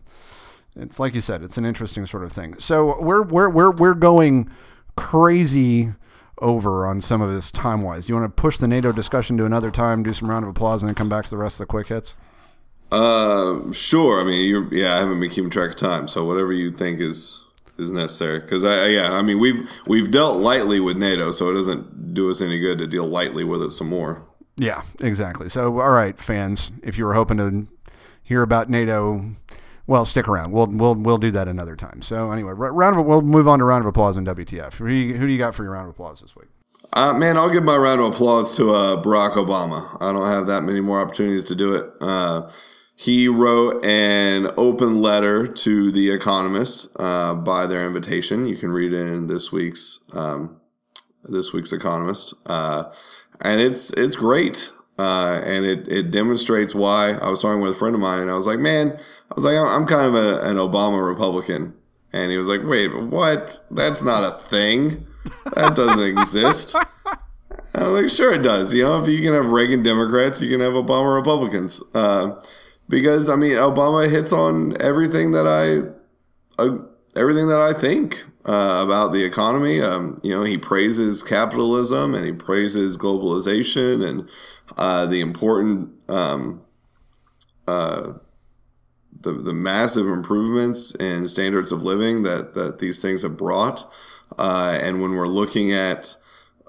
it's 0.77 0.97
like 0.97 1.13
you 1.13 1.19
said. 1.19 1.43
It's 1.43 1.57
an 1.57 1.65
interesting 1.65 2.05
sort 2.05 2.23
of 2.23 2.31
thing. 2.31 2.57
So 2.57 3.03
we're 3.03 3.23
we're 3.23 3.49
we're 3.49 3.71
we're 3.71 3.93
going 3.93 4.49
crazy 4.95 5.91
over 6.37 6.87
on 6.87 7.01
some 7.01 7.21
of 7.21 7.33
this 7.33 7.51
time 7.51 7.81
wise. 7.81 8.05
Do 8.05 8.13
you 8.13 8.19
want 8.21 8.33
to 8.33 8.41
push 8.41 8.59
the 8.59 8.67
NATO 8.69 8.93
discussion 8.93 9.35
to 9.39 9.45
another 9.45 9.71
time, 9.71 10.03
do 10.03 10.13
some 10.13 10.29
round 10.29 10.45
of 10.45 10.49
applause, 10.51 10.81
and 10.81 10.87
then 10.87 10.95
come 10.95 11.09
back 11.09 11.25
to 11.25 11.29
the 11.31 11.37
rest 11.37 11.55
of 11.55 11.67
the 11.67 11.71
quick 11.71 11.89
hits? 11.89 12.15
Uh, 12.93 13.73
sure. 13.73 14.21
I 14.21 14.23
mean, 14.23 14.47
you 14.47 14.69
yeah, 14.71 14.95
I 14.95 14.99
haven't 14.99 15.19
been 15.19 15.29
keeping 15.29 15.49
track 15.49 15.71
of 15.71 15.75
time, 15.75 16.07
so 16.07 16.23
whatever 16.23 16.53
you 16.53 16.71
think 16.71 17.01
is 17.01 17.43
is 17.79 17.91
necessary. 17.91 18.39
Because 18.39 18.63
I, 18.63 18.87
yeah, 18.87 19.13
I 19.13 19.21
mean 19.21 19.39
we've 19.39 19.69
we've 19.87 20.11
dealt 20.11 20.37
lightly 20.37 20.79
with 20.79 20.97
NATO, 20.97 21.31
so 21.31 21.49
it 21.49 21.53
doesn't 21.53 22.13
do 22.13 22.29
us 22.29 22.41
any 22.41 22.59
good 22.59 22.77
to 22.79 22.87
deal 22.87 23.05
lightly 23.05 23.43
with 23.43 23.61
it 23.61 23.71
some 23.71 23.89
more. 23.89 24.25
Yeah, 24.57 24.83
exactly. 24.99 25.49
So 25.49 25.79
all 25.79 25.91
right, 25.91 26.19
fans, 26.19 26.71
if 26.83 26.97
you 26.97 27.05
were 27.05 27.13
hoping 27.13 27.37
to 27.37 27.67
hear 28.23 28.41
about 28.41 28.69
NATO, 28.69 29.23
well, 29.87 30.05
stick 30.05 30.27
around. 30.27 30.51
We'll 30.51 30.67
we'll 30.67 30.95
we'll 30.95 31.17
do 31.17 31.31
that 31.31 31.47
another 31.47 31.75
time. 31.75 32.01
So 32.01 32.31
anyway, 32.31 32.53
round 32.53 32.99
of 32.99 33.05
we'll 33.05 33.21
move 33.21 33.47
on 33.47 33.59
to 33.59 33.65
round 33.65 33.83
of 33.83 33.87
applause 33.87 34.17
in 34.17 34.25
WTF. 34.25 34.73
Who 34.73 34.87
do 34.87 34.93
you, 34.93 35.17
who 35.17 35.25
do 35.25 35.31
you 35.31 35.39
got 35.39 35.55
for 35.55 35.63
your 35.63 35.73
round 35.73 35.85
of 35.85 35.91
applause 35.91 36.21
this 36.21 36.35
week? 36.35 36.49
Uh, 36.93 37.13
man, 37.13 37.37
I'll 37.37 37.49
give 37.49 37.63
my 37.63 37.75
round 37.75 38.01
of 38.01 38.07
applause 38.13 38.55
to 38.57 38.71
uh, 38.71 39.01
Barack 39.01 39.33
Obama. 39.33 39.97
I 40.01 40.11
don't 40.11 40.27
have 40.27 40.47
that 40.47 40.63
many 40.63 40.79
more 40.79 41.01
opportunities 41.01 41.43
to 41.45 41.55
do 41.55 41.73
it. 41.73 41.91
Uh, 42.01 42.49
he 42.99 43.29
wrote 43.29 43.85
an 43.85 44.51
open 44.57 45.01
letter 45.01 45.47
to 45.47 45.89
the 45.89 46.11
Economist 46.11 46.89
uh, 46.99 47.33
by 47.33 47.65
their 47.65 47.87
invitation. 47.87 48.45
You 48.45 48.57
can 48.57 48.71
read 48.71 48.91
it 48.91 49.07
in 49.13 49.27
this 49.27 49.53
week's 49.53 50.03
um, 50.13 50.59
this 51.23 51.53
week's 51.53 51.71
Economist, 51.71 52.33
uh, 52.47 52.91
and 53.39 53.61
it's 53.61 53.89
it's 53.91 54.17
great. 54.17 54.73
Uh, 54.97 55.39
and 55.45 55.65
it, 55.65 55.89
it 55.89 56.11
demonstrates 56.11 56.75
why 56.75 57.13
I 57.13 57.29
was 57.29 57.41
talking 57.41 57.61
with 57.61 57.71
a 57.71 57.75
friend 57.75 57.95
of 57.95 58.01
mine, 58.01 58.19
and 58.19 58.29
I 58.29 58.33
was 58.33 58.45
like, 58.45 58.59
man, 58.59 58.99
I 59.31 59.33
was 59.33 59.45
like, 59.45 59.55
I'm, 59.55 59.85
kind 59.85 60.05
of 60.05 60.15
a, 60.15 60.41
an 60.41 60.57
Obama 60.57 61.07
Republican, 61.07 61.73
and 62.11 62.29
he 62.29 62.37
was 62.37 62.49
like, 62.49 62.65
wait, 62.65 62.93
what? 62.93 63.61
That's 63.71 64.03
not 64.03 64.25
a 64.25 64.31
thing. 64.31 65.07
That 65.53 65.73
doesn't 65.73 66.03
exist. 66.19 66.75
I 66.75 67.89
was 67.89 68.01
like, 68.01 68.09
sure 68.09 68.33
it 68.33 68.43
does. 68.43 68.73
You 68.73 68.83
know, 68.83 69.01
if 69.01 69.07
you 69.07 69.21
can 69.21 69.31
have 69.31 69.51
Reagan 69.51 69.83
Democrats, 69.83 70.41
you 70.41 70.49
can 70.49 70.59
have 70.59 70.73
Obama 70.73 71.15
Republicans. 71.15 71.81
Uh, 71.95 72.41
because 72.89 73.29
I 73.29 73.35
mean, 73.35 73.53
Obama 73.53 74.09
hits 74.09 74.33
on 74.33 74.75
everything 74.81 75.31
that 75.31 75.47
I, 75.47 76.61
uh, 76.61 76.79
everything 77.15 77.47
that 77.47 77.61
I 77.61 77.79
think 77.79 78.25
uh, 78.45 78.81
about 78.83 79.13
the 79.13 79.23
economy. 79.23 79.79
Um, 79.79 80.19
you 80.23 80.35
know, 80.35 80.43
he 80.43 80.57
praises 80.57 81.23
capitalism 81.23 82.15
and 82.15 82.25
he 82.25 82.33
praises 82.33 82.97
globalization 82.97 84.05
and 84.05 84.29
uh, 84.77 85.05
the 85.05 85.21
important, 85.21 85.91
um, 86.09 86.61
uh, 87.67 88.13
the 89.21 89.33
the 89.33 89.53
massive 89.53 90.07
improvements 90.07 90.95
in 90.95 91.27
standards 91.27 91.71
of 91.71 91.83
living 91.83 92.23
that 92.23 92.55
that 92.55 92.79
these 92.79 92.99
things 92.99 93.21
have 93.21 93.37
brought. 93.37 93.85
Uh, 94.37 94.77
and 94.81 95.01
when 95.01 95.11
we're 95.11 95.27
looking 95.27 95.71
at 95.71 96.15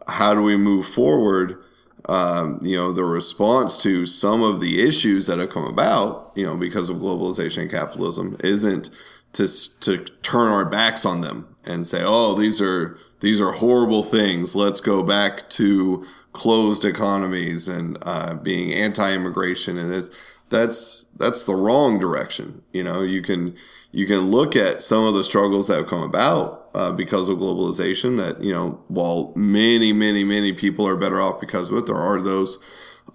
how 0.09 0.35
do 0.35 0.43
we 0.43 0.57
move 0.57 0.87
forward 0.87 1.62
um, 2.11 2.59
you 2.61 2.77
know, 2.77 2.91
the 2.93 3.05
response 3.05 3.81
to 3.85 4.05
some 4.05 4.43
of 4.43 4.61
the 4.61 4.83
issues 4.83 5.27
that 5.27 5.39
have 5.39 5.51
come 5.51 5.65
about, 5.65 6.33
you 6.35 6.45
know, 6.45 6.57
because 6.57 6.89
of 6.89 6.97
globalization 6.97 7.63
and 7.63 7.71
capitalism 7.71 8.37
isn't 8.43 8.91
to, 9.35 9.47
to 9.81 9.99
turn 10.23 10.49
our 10.49 10.65
backs 10.65 11.07
on 11.07 11.21
them 11.21 11.55
and 11.65 11.87
say, 11.87 12.03
oh, 12.05 12.35
these 12.35 12.61
are, 12.61 12.99
these 13.21 13.41
are 13.41 13.53
horrible 13.53 14.03
things. 14.03 14.57
Let's 14.57 14.81
go 14.81 15.05
back 15.05 15.49
to 15.51 16.05
closed 16.33 16.85
economies 16.85 17.69
and, 17.69 17.97
uh, 18.03 18.35
being 18.35 18.73
anti-immigration. 18.73 19.79
And 19.79 20.11
that's, 20.49 21.05
that's 21.17 21.45
the 21.45 21.55
wrong 21.55 22.01
direction. 22.01 22.63
You 22.73 22.83
know, 22.83 23.03
you 23.03 23.23
can, 23.23 23.55
you 23.93 24.07
can 24.07 24.33
look 24.33 24.57
at 24.57 24.83
some 24.83 25.05
of 25.05 25.15
the 25.15 25.23
struggles 25.23 25.69
that 25.69 25.77
have 25.77 25.87
come 25.87 26.03
about 26.03 26.60
uh, 26.75 26.93
because 26.93 27.29
of 27.29 27.39
globalization. 27.39 28.16
That 28.16 28.43
you 28.43 28.53
know, 28.53 28.83
while 28.89 29.33
many, 29.37 29.93
many, 29.93 30.25
many 30.25 30.53
people 30.53 30.87
are 30.87 30.97
better 30.97 31.21
off 31.21 31.41
because 31.41 31.71
of 31.71 31.77
it, 31.79 31.87
there 31.87 31.97
are 31.97 32.21
those. 32.21 32.59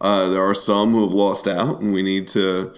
Uh, 0.01 0.29
there 0.29 0.43
are 0.43 0.53
some 0.53 0.91
who 0.91 1.03
have 1.03 1.13
lost 1.13 1.47
out, 1.47 1.81
and 1.81 1.93
we 1.93 2.01
need 2.01 2.27
to 2.27 2.73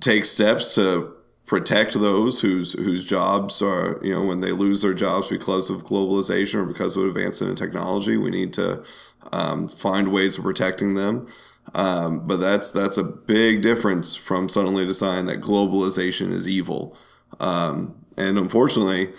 take 0.00 0.24
steps 0.24 0.74
to 0.74 1.14
protect 1.46 1.94
those 1.94 2.40
whose 2.40 2.74
whose 2.74 3.06
jobs 3.06 3.62
are 3.62 3.98
you 4.02 4.12
know 4.12 4.22
when 4.22 4.40
they 4.40 4.52
lose 4.52 4.82
their 4.82 4.92
jobs 4.92 5.28
because 5.28 5.70
of 5.70 5.82
globalization 5.84 6.56
or 6.56 6.66
because 6.66 6.94
of 6.96 7.04
advancement 7.04 7.50
in 7.50 7.56
technology. 7.56 8.16
We 8.16 8.30
need 8.30 8.52
to 8.54 8.84
um, 9.32 9.68
find 9.68 10.12
ways 10.12 10.36
of 10.36 10.44
protecting 10.44 10.94
them. 10.94 11.26
Um, 11.74 12.26
but 12.26 12.36
that's 12.36 12.70
that's 12.70 12.98
a 12.98 13.04
big 13.04 13.62
difference 13.62 14.14
from 14.14 14.48
suddenly 14.48 14.86
deciding 14.86 15.26
that 15.26 15.40
globalization 15.40 16.32
is 16.32 16.48
evil. 16.48 16.96
Um, 17.40 18.04
and 18.16 18.38
unfortunately, 18.38 19.12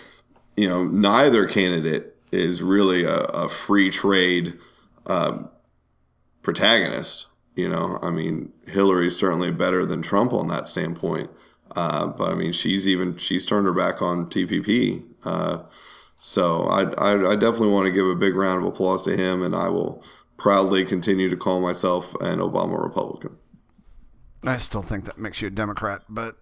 you 0.60 0.68
know, 0.68 0.84
neither 0.84 1.46
candidate 1.46 2.14
is 2.32 2.62
really 2.62 3.04
a, 3.04 3.16
a 3.16 3.48
free 3.48 3.88
trade 3.88 4.58
um, 5.06 5.48
protagonist. 6.42 7.28
You 7.56 7.70
know, 7.70 7.98
I 8.02 8.10
mean, 8.10 8.52
Hillary's 8.66 9.16
certainly 9.16 9.50
better 9.52 9.86
than 9.86 10.02
Trump 10.02 10.34
on 10.34 10.48
that 10.48 10.68
standpoint. 10.68 11.30
Uh, 11.74 12.08
but 12.08 12.30
I 12.30 12.34
mean, 12.34 12.52
she's 12.52 12.86
even 12.86 13.16
she's 13.16 13.46
turned 13.46 13.64
her 13.64 13.72
back 13.72 14.02
on 14.02 14.26
TPP. 14.26 15.02
Uh, 15.24 15.60
so 16.18 16.64
I, 16.64 16.82
I, 16.98 17.30
I 17.30 17.36
definitely 17.36 17.72
want 17.72 17.86
to 17.86 17.92
give 17.92 18.06
a 18.06 18.14
big 18.14 18.34
round 18.34 18.62
of 18.62 18.68
applause 18.68 19.02
to 19.04 19.16
him, 19.16 19.42
and 19.42 19.56
I 19.56 19.70
will 19.70 20.04
proudly 20.36 20.84
continue 20.84 21.30
to 21.30 21.38
call 21.38 21.62
myself 21.62 22.14
an 22.16 22.38
Obama 22.38 22.82
Republican. 22.82 23.38
I 24.44 24.58
still 24.58 24.82
think 24.82 25.06
that 25.06 25.16
makes 25.16 25.40
you 25.40 25.48
a 25.48 25.50
Democrat, 25.50 26.02
but 26.10 26.36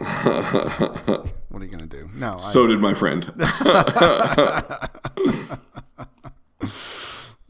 what 1.48 1.60
are 1.60 1.64
you 1.64 1.68
going 1.68 1.78
to 1.78 1.86
do? 1.86 2.08
No, 2.14 2.38
So 2.38 2.66
did 2.66 2.80
my 2.80 2.94
friend. 2.94 3.24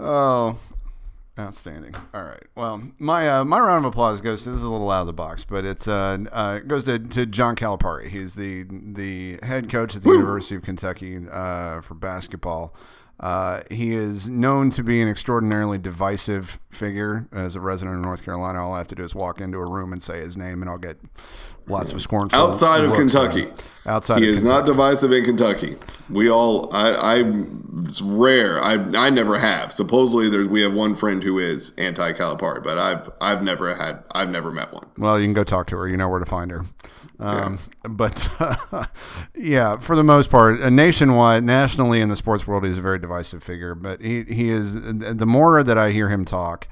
Oh, 0.03 0.59
outstanding! 1.39 1.95
All 2.15 2.23
right. 2.23 2.43
Well, 2.55 2.83
my 2.99 3.29
uh, 3.29 3.45
my 3.45 3.61
round 3.61 3.85
of 3.85 3.91
applause 3.93 4.23
goes 4.23 4.45
to 4.45 4.51
this 4.51 4.61
is 4.61 4.65
a 4.65 4.71
little 4.71 4.91
out 4.91 5.03
of 5.03 5.07
the 5.09 5.13
box, 5.13 5.45
but 5.45 5.67
it 5.67 5.87
uh, 5.87 6.17
uh, 6.33 6.61
goes 6.61 6.85
to, 6.85 6.99
to 6.99 7.27
John 7.27 7.55
Calipari. 7.55 8.09
He's 8.09 8.35
the 8.35 8.65
the 8.71 9.39
head 9.43 9.69
coach 9.69 9.95
at 9.95 10.03
the 10.03 10.09
University 10.11 10.55
of 10.57 10.63
Kentucky 10.63 11.19
uh, 11.31 11.83
for 11.83 11.95
basketball. 11.95 12.75
Uh, 13.21 13.61
he 13.71 13.93
is 13.93 14.31
known 14.31 14.71
to 14.71 14.83
be 14.83 15.03
an 15.03 15.09
extraordinarily 15.09 15.77
divisive 15.77 16.59
figure. 16.71 17.29
As 17.31 17.55
a 17.55 17.61
resident 17.61 17.99
of 17.99 18.03
North 18.03 18.25
Carolina, 18.25 18.67
all 18.67 18.73
I 18.73 18.79
have 18.79 18.89
to 18.89 18.95
do 18.95 19.03
is 19.03 19.15
walk 19.15 19.43
into 19.43 19.59
a 19.59 19.71
room 19.71 19.93
and 19.93 20.03
say 20.03 20.21
his 20.21 20.39
name, 20.39 20.63
and 20.63 20.71
I'll 20.71 20.79
get 20.79 20.99
lots 21.71 21.93
of 21.93 22.03
scorn. 22.03 22.29
Outside 22.33 22.85
of 22.85 22.93
Kentucky. 22.93 23.47
outside 23.87 24.21
he 24.23 24.29
is 24.29 24.41
Kentucky. 24.43 24.59
not 24.59 24.66
divisive 24.66 25.12
in 25.12 25.25
Kentucky. 25.25 25.77
We 26.09 26.29
all, 26.29 26.75
I, 26.75 26.91
I, 26.93 27.23
it's 27.85 28.03
rare. 28.03 28.61
I, 28.62 28.75
I 28.97 29.11
never 29.11 29.39
have. 29.39 29.73
Supposedly, 29.73 30.29
there's 30.29 30.49
we 30.49 30.61
have 30.62 30.75
one 30.75 30.97
friend 30.97 31.23
who 31.23 31.39
is 31.39 31.73
anti 31.79 32.12
Calipari, 32.12 32.62
but 32.64 32.79
I've, 32.79 33.11
I've 33.21 33.43
never 33.45 33.75
had, 33.75 34.03
I've 34.12 34.31
never 34.31 34.51
met 34.51 34.73
one. 34.73 34.89
Well, 34.99 35.21
you 35.21 35.27
can 35.27 35.35
go 35.35 35.45
talk 35.45 35.68
to 35.68 35.77
her. 35.77 35.89
You 35.89 35.97
know 35.97 36.09
where 36.09 36.18
to 36.18 36.27
find 36.27 36.51
her. 36.51 36.64
Um, 37.21 37.59
But 37.89 38.29
yeah, 39.35 39.79
for 39.79 39.95
the 39.95 40.03
most 40.03 40.31
part, 40.31 40.61
uh, 40.61 40.71
nationwide, 40.71 41.45
nationally 41.45 42.01
in 42.01 42.09
the 42.09 42.16
sports 42.16 42.47
world, 42.47 42.64
he's 42.64 42.79
a 42.79 42.83
very 42.83 42.99
divisive 42.99 43.43
figure. 43.43 43.75
But 43.75 44.01
he, 44.01 44.25
he 44.25 44.51
is, 44.51 44.75
the 44.81 45.27
more 45.27 45.62
that 45.62 45.79
I 45.79 45.93
hear 45.93 46.09
him 46.09 46.25
talk, 46.25 46.66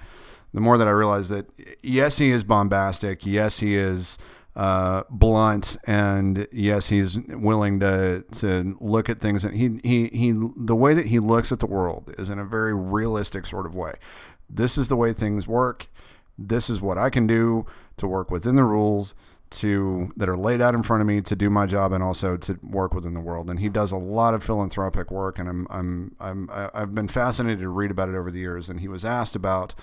the 0.55 0.61
more 0.61 0.79
that 0.79 0.89
I 0.89 0.93
realize 0.93 1.29
that, 1.29 1.47
yes, 1.83 2.19
he 2.19 2.31
is 2.31 2.43
bombastic. 2.45 3.27
Yes, 3.27 3.59
he 3.59 3.77
is 3.77 4.19
uh, 4.59 5.05
blunt. 5.09 5.79
And 5.87 6.47
yes, 6.53 6.89
he's 6.89 7.19
willing 7.29 7.81
to, 7.81 8.25
to 8.33 8.77
look 8.81 9.09
at 9.09 9.21
things. 9.21 9.45
And 9.45 9.57
he, 9.57 9.81
he, 9.83 10.09
he, 10.09 10.35
the 10.57 10.77
way 10.77 10.93
that 10.93 11.07
he 11.07 11.19
looks 11.19 11.51
at 11.53 11.61
the 11.61 11.67
world 11.67 12.15
is 12.19 12.29
in 12.29 12.39
a 12.39 12.45
very 12.45 12.75
realistic 12.75 13.47
sort 13.47 13.65
of 13.65 13.75
way. 13.75 13.95
This 14.51 14.77
is 14.77 14.89
the 14.89 14.97
way 14.97 15.15
things 15.15 15.49
work 15.49 15.89
this 16.39 16.71
is 16.71 16.81
what 16.81 16.97
I 16.97 17.11
can 17.11 17.27
do 17.27 17.67
to 17.97 18.07
work 18.07 18.31
within 18.31 18.57
the 18.57 18.65
rules 18.65 19.15
to 19.51 20.13
that 20.17 20.29
are 20.29 20.37
laid 20.37 20.61
out 20.61 20.75
in 20.75 20.83
front 20.83 21.01
of 21.01 21.07
me 21.07 21.21
to 21.23 21.35
do 21.35 21.51
my 21.51 21.67
job 21.67 21.93
and 21.93 22.05
also 22.05 22.37
to 22.37 22.59
work 22.63 22.95
within 22.95 23.15
the 23.15 23.21
world. 23.21 23.51
And 23.51 23.59
he 23.59 23.69
does 23.69 23.93
a 23.93 23.97
lot 23.97 24.35
of 24.35 24.45
philanthropic 24.45 25.11
work, 25.11 25.39
and 25.39 25.49
I'm 25.49 25.67
I'm 25.71 26.17
I'm 26.21 26.51
I've 26.53 26.95
been 26.95 27.09
fascinated 27.09 27.61
to 27.61 27.69
read 27.69 27.91
about 27.91 28.09
it 28.09 28.15
over 28.15 28.31
the 28.31 28.39
years. 28.39 28.69
And 28.69 28.81
he 28.81 28.89
was 28.89 29.05
asked 29.05 29.35
about 29.35 29.75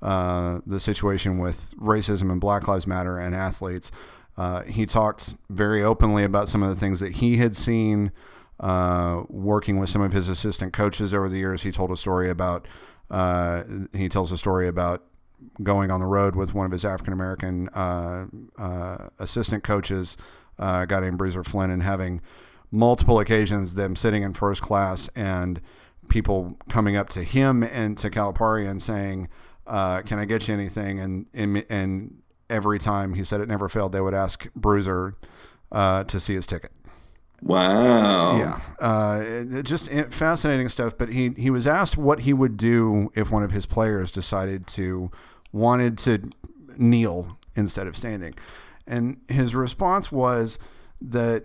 uh, 0.00 0.60
the 0.66 0.78
situation 0.78 1.38
with 1.38 1.74
racism 1.78 2.30
and 2.30 2.40
Black 2.40 2.68
Lives 2.68 2.86
Matter 2.86 3.18
and 3.18 3.34
athletes. 3.34 3.90
Uh, 4.36 4.62
he 4.62 4.84
talked 4.84 5.34
very 5.48 5.82
openly 5.82 6.24
about 6.24 6.48
some 6.48 6.62
of 6.62 6.68
the 6.68 6.76
things 6.76 7.00
that 7.00 7.16
he 7.16 7.38
had 7.38 7.56
seen 7.56 8.12
uh, 8.60 9.22
working 9.28 9.78
with 9.78 9.88
some 9.88 10.02
of 10.02 10.12
his 10.12 10.28
assistant 10.28 10.72
coaches 10.72 11.14
over 11.14 11.28
the 11.28 11.38
years. 11.38 11.62
He 11.62 11.72
told 11.72 11.90
a 11.90 11.96
story 11.96 12.30
about 12.30 12.66
uh, 13.10 13.62
he 13.92 14.08
tells 14.08 14.32
a 14.32 14.38
story 14.38 14.66
about 14.66 15.04
going 15.62 15.90
on 15.90 16.00
the 16.00 16.06
road 16.06 16.34
with 16.34 16.54
one 16.54 16.66
of 16.66 16.72
his 16.72 16.84
African 16.84 17.12
American 17.12 17.68
uh, 17.70 18.26
uh, 18.58 19.08
assistant 19.18 19.62
coaches, 19.62 20.16
uh, 20.58 20.80
a 20.82 20.86
guy 20.86 21.00
named 21.00 21.18
Bruiser 21.18 21.44
Flint, 21.44 21.72
and 21.72 21.82
having 21.82 22.20
multiple 22.70 23.20
occasions 23.20 23.74
them 23.74 23.94
sitting 23.94 24.22
in 24.22 24.34
first 24.34 24.60
class 24.60 25.08
and 25.14 25.60
people 26.08 26.56
coming 26.68 26.96
up 26.96 27.08
to 27.10 27.22
him 27.22 27.62
and 27.62 27.96
to 27.98 28.10
Calipari 28.10 28.68
and 28.68 28.82
saying, 28.82 29.28
"Can 29.66 30.18
I 30.18 30.24
get 30.24 30.48
you 30.48 30.54
anything?" 30.54 30.98
And, 30.98 31.26
and 31.32 31.64
and 31.68 32.22
every 32.48 32.78
time 32.78 33.14
he 33.14 33.24
said 33.24 33.40
it 33.40 33.48
never 33.48 33.68
failed, 33.68 33.92
they 33.92 34.00
would 34.00 34.14
ask 34.14 34.48
Bruiser 34.54 35.14
uh, 35.72 36.04
to 36.04 36.20
see 36.20 36.34
his 36.34 36.46
ticket. 36.46 36.72
Wow. 37.42 38.38
Yeah, 38.38 38.60
uh, 38.80 39.20
it- 39.20 39.52
it 39.52 39.62
just 39.64 39.90
it- 39.90 40.12
fascinating 40.14 40.68
stuff. 40.68 40.96
But 40.96 41.10
he 41.10 41.30
he 41.36 41.50
was 41.50 41.66
asked 41.66 41.96
what 41.96 42.20
he 42.20 42.32
would 42.32 42.56
do 42.56 43.10
if 43.14 43.30
one 43.30 43.42
of 43.42 43.50
his 43.52 43.66
players 43.66 44.10
decided 44.10 44.66
to 44.68 45.10
wanted 45.52 45.98
to 45.98 46.30
kneel 46.78 47.38
instead 47.54 47.86
of 47.86 47.96
standing, 47.96 48.32
and 48.86 49.20
his 49.28 49.54
response 49.54 50.10
was 50.10 50.58
that 51.00 51.44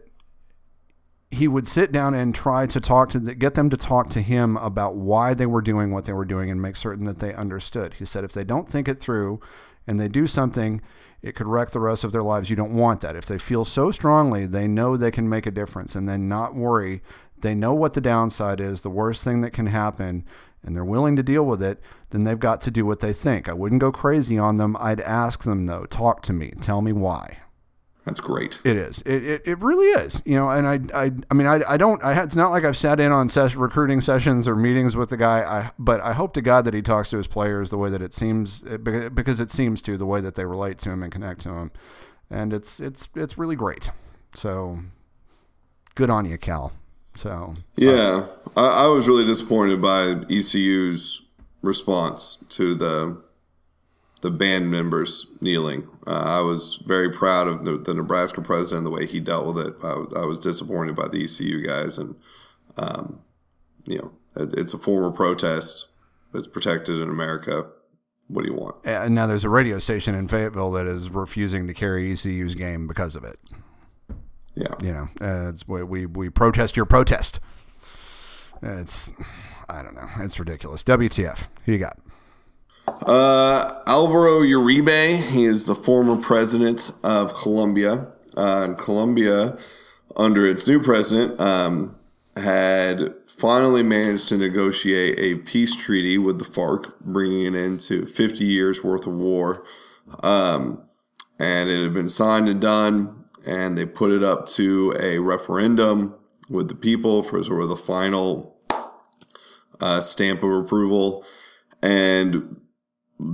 he 1.30 1.48
would 1.48 1.68
sit 1.68 1.92
down 1.92 2.14
and 2.14 2.36
try 2.36 2.66
to 2.66 2.80
talk 2.82 3.10
to 3.10 3.20
the, 3.20 3.34
get 3.36 3.56
them 3.56 3.70
to 3.70 3.78
talk 3.78 4.10
to 4.10 4.22
him 4.22 4.58
about 4.58 4.96
why 4.96 5.34
they 5.34 5.46
were 5.46 5.62
doing 5.62 5.92
what 5.92 6.04
they 6.06 6.12
were 6.14 6.26
doing 6.26 6.50
and 6.52 6.62
make 6.62 6.76
certain 6.76 7.06
that 7.06 7.20
they 7.20 7.34
understood. 7.34 7.94
He 7.96 8.06
said 8.06 8.24
if 8.26 8.34
they 8.34 8.44
don't 8.44 8.68
think 8.68 8.88
it 8.90 9.00
through 9.00 9.40
and 9.88 10.00
they 10.00 10.08
do 10.08 10.28
something, 10.28 10.82
it 11.22 11.36
could 11.36 11.48
wreck 11.48 11.72
the 11.72 11.80
rest 11.80 12.04
of 12.04 12.12
their 12.12 12.24
lives. 12.24 12.50
You 12.50 12.56
don't 12.56 12.74
want 12.74 13.02
that. 13.02 13.16
If 13.16 13.26
they 13.26 13.38
feel 13.38 13.66
so 13.66 13.92
strongly, 13.92 14.46
they 14.46 14.68
know 14.68 14.98
they 14.98 15.12
can 15.12 15.30
make 15.30 15.46
a 15.46 15.52
difference 15.52 15.96
and 15.96 16.10
then 16.10 16.28
not 16.28 16.56
worry. 16.56 17.02
They 17.40 17.56
know 17.56 17.74
what 17.74 17.94
the 17.94 18.02
downside 18.02 18.60
is, 18.60 18.82
the 18.82 18.90
worst 18.90 19.24
thing 19.24 19.42
that 19.42 19.54
can 19.54 19.68
happen, 19.68 20.26
and 20.64 20.76
they're 20.76 20.86
willing 20.86 21.16
to 21.16 21.24
deal 21.24 21.44
with 21.44 21.62
it, 21.62 21.82
then 22.12 22.24
they've 22.24 22.40
got 22.40 22.62
to 22.62 22.72
do 22.72 22.86
what 22.86 23.00
they 23.00 23.14
think. 23.14 23.50
I 23.50 23.54
wouldn't 23.54 23.82
go 23.82 23.92
crazy 23.92 24.38
on 24.38 24.58
them. 24.58 24.78
I'd 24.80 25.02
ask 25.02 25.44
them 25.44 25.66
though, 25.66 25.86
talk 25.86 26.22
to 26.24 26.34
me, 26.34 26.54
tell 26.62 26.82
me 26.82 26.94
why. 26.94 27.41
That's 28.06 28.20
great. 28.20 28.60
It 28.64 28.78
is. 28.78 29.02
It, 29.04 29.24
it, 29.24 29.42
it 29.46 29.60
really 29.60 29.88
is. 29.88 30.24
You 30.26 30.36
know, 30.36 30.50
and 30.50 30.68
I 30.68 31.04
I, 31.06 31.12
I 31.30 31.34
mean 31.34 31.46
I, 31.46 31.62
I 31.68 31.78
don't 31.78 32.04
I 32.04 32.20
it's 32.24 32.36
not 32.36 32.50
like 32.50 32.64
I've 32.64 32.78
sat 32.78 33.00
in 33.00 33.12
on 33.12 33.30
ses- 33.30 33.56
recruiting 33.56 34.02
sessions 34.02 34.48
or 34.48 34.56
meetings 34.56 34.96
with 34.96 35.10
the 35.10 35.18
guy. 35.18 35.42
I 35.42 35.72
but 35.78 36.02
I 36.02 36.14
hope 36.14 36.34
to 36.34 36.42
God 36.42 36.66
that 36.66 36.74
he 36.74 36.82
talks 36.82 37.12
to 37.12 37.18
his 37.18 37.28
players 37.28 37.70
the 37.70 37.78
way 37.78 37.90
that 37.92 38.02
it 38.02 38.14
seems 38.14 38.64
eh, 38.66 38.78
because 38.78 39.40
it 39.40 39.52
seems 39.52 39.82
to 39.84 39.98
the 39.98 40.08
way 40.08 40.20
that 40.20 40.34
they 40.34 40.46
relate 40.46 40.80
to 40.80 40.90
him 40.90 41.04
and 41.04 41.12
connect 41.12 41.42
to 41.42 41.50
him, 41.50 41.72
and 42.30 42.54
it's 42.54 42.80
it's 42.80 43.08
it's 43.16 43.38
really 43.38 43.56
great. 43.56 43.92
So 44.34 44.80
good 45.94 46.10
on 46.10 46.26
you, 46.26 46.38
Cal. 46.40 46.74
So 47.14 47.54
Yeah, 47.76 48.26
I, 48.58 48.86
I 48.86 48.88
was 48.88 49.08
really 49.08 49.26
disappointed 49.26 49.80
by 49.82 50.16
ECU's 50.30 51.22
response 51.62 52.38
to 52.50 52.74
the 52.74 53.22
the 54.22 54.32
band 54.32 54.70
members 54.72 55.26
kneeling. 55.42 55.88
Uh, 56.08 56.40
I 56.40 56.42
was 56.42 56.82
very 56.86 57.10
proud 57.12 57.48
of 57.48 57.66
the, 57.66 57.78
the 57.78 57.94
Nebraska 57.94 58.42
president 58.42 58.84
the 58.86 58.92
way 58.92 59.06
he 59.06 59.20
dealt 59.20 59.48
with 59.48 59.66
it. 59.66 59.76
I, 59.84 59.94
was- 59.96 60.14
I 60.16 60.26
was 60.26 60.40
disappointed 60.40 60.96
by 60.96 61.08
the 61.08 61.24
ECU 61.24 61.62
guys, 61.66 61.98
and 61.98 62.16
um, 62.78 63.22
you 63.86 63.98
know, 63.98 64.12
it, 64.36 64.54
it's 64.58 64.74
a 64.74 64.78
form 64.78 65.04
of 65.04 65.16
protest. 65.16 65.88
that's 66.34 66.48
protected 66.48 67.02
in 67.02 67.10
America. 67.10 67.68
What 68.28 68.44
do 68.46 68.50
you 68.52 68.56
want? 68.58 68.78
and 68.86 69.14
now 69.14 69.28
there's 69.28 69.44
a 69.44 69.50
radio 69.50 69.78
station 69.80 70.16
in 70.16 70.30
Fayetteville 70.30 70.72
that 70.72 70.88
is 70.88 71.10
refusing 71.10 71.68
to 71.68 71.74
carry 71.74 72.10
ECU's 72.14 72.56
game 72.56 72.88
because 72.88 73.18
of 73.18 73.26
it. 73.26 73.38
Yeah, 74.56 74.74
you 74.82 74.94
know, 74.94 75.08
uh, 75.22 75.50
it's 75.50 75.68
we, 75.68 75.84
we 75.84 76.06
we 76.06 76.30
protest 76.30 76.78
your 76.78 76.86
protest. 76.86 77.40
It's 78.62 79.12
I 79.70 79.82
don't 79.82 79.96
know, 79.96 80.08
it's 80.20 80.40
ridiculous. 80.40 80.84
WTF? 80.84 81.48
Who 81.66 81.72
you 81.74 81.78
got? 81.80 81.98
Uh, 82.88 83.82
Alvaro 83.88 84.42
Uribe, 84.42 85.32
he 85.32 85.44
is 85.44 85.66
the 85.66 85.76
former 85.76 86.16
president 86.16 86.92
of 87.04 87.36
Colombia. 87.36 88.08
Uh, 88.38 88.74
Colombia, 88.74 89.58
under 90.16 90.46
its 90.46 90.68
new 90.68 90.82
president, 90.82 91.40
um, 91.42 91.96
had 92.36 93.14
finally 93.28 93.84
managed 93.84 94.30
to 94.30 94.38
negotiate 94.38 95.20
a 95.20 95.36
peace 95.44 95.76
treaty 95.76 96.18
with 96.18 96.40
the 96.40 96.46
FARC, 96.46 96.94
bringing 97.02 97.48
it 97.48 97.56
into 97.56 98.06
50 98.06 98.46
years 98.46 98.84
worth 98.84 99.08
of 99.08 99.14
war. 99.14 99.66
Um, 100.24 100.84
and 101.40 101.70
it 101.70 101.82
had 101.82 101.94
been 101.94 102.10
signed 102.10 102.48
and 102.48 102.62
done, 102.62 103.26
and 103.48 103.78
they 103.78 103.86
put 103.86 104.12
it 104.12 104.24
up 104.24 104.46
to 104.46 104.96
a 105.00 105.18
referendum 105.18 106.14
with 106.50 106.68
the 106.68 106.76
people 106.76 107.24
for 107.24 107.44
sort 107.44 107.64
of 107.64 107.70
the 107.70 107.78
final 107.78 108.56
uh, 109.80 110.00
stamp 110.00 110.44
of 110.44 110.52
approval. 110.52 111.26
And 111.82 112.61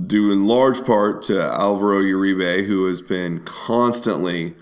due 0.06 0.32
in 0.32 0.46
large 0.46 0.84
part 0.84 1.22
to 1.24 1.40
Alvaro 1.40 2.00
Uribe, 2.00 2.64
who 2.66 2.86
has 2.86 3.00
been 3.00 3.42
constantly 3.44 4.54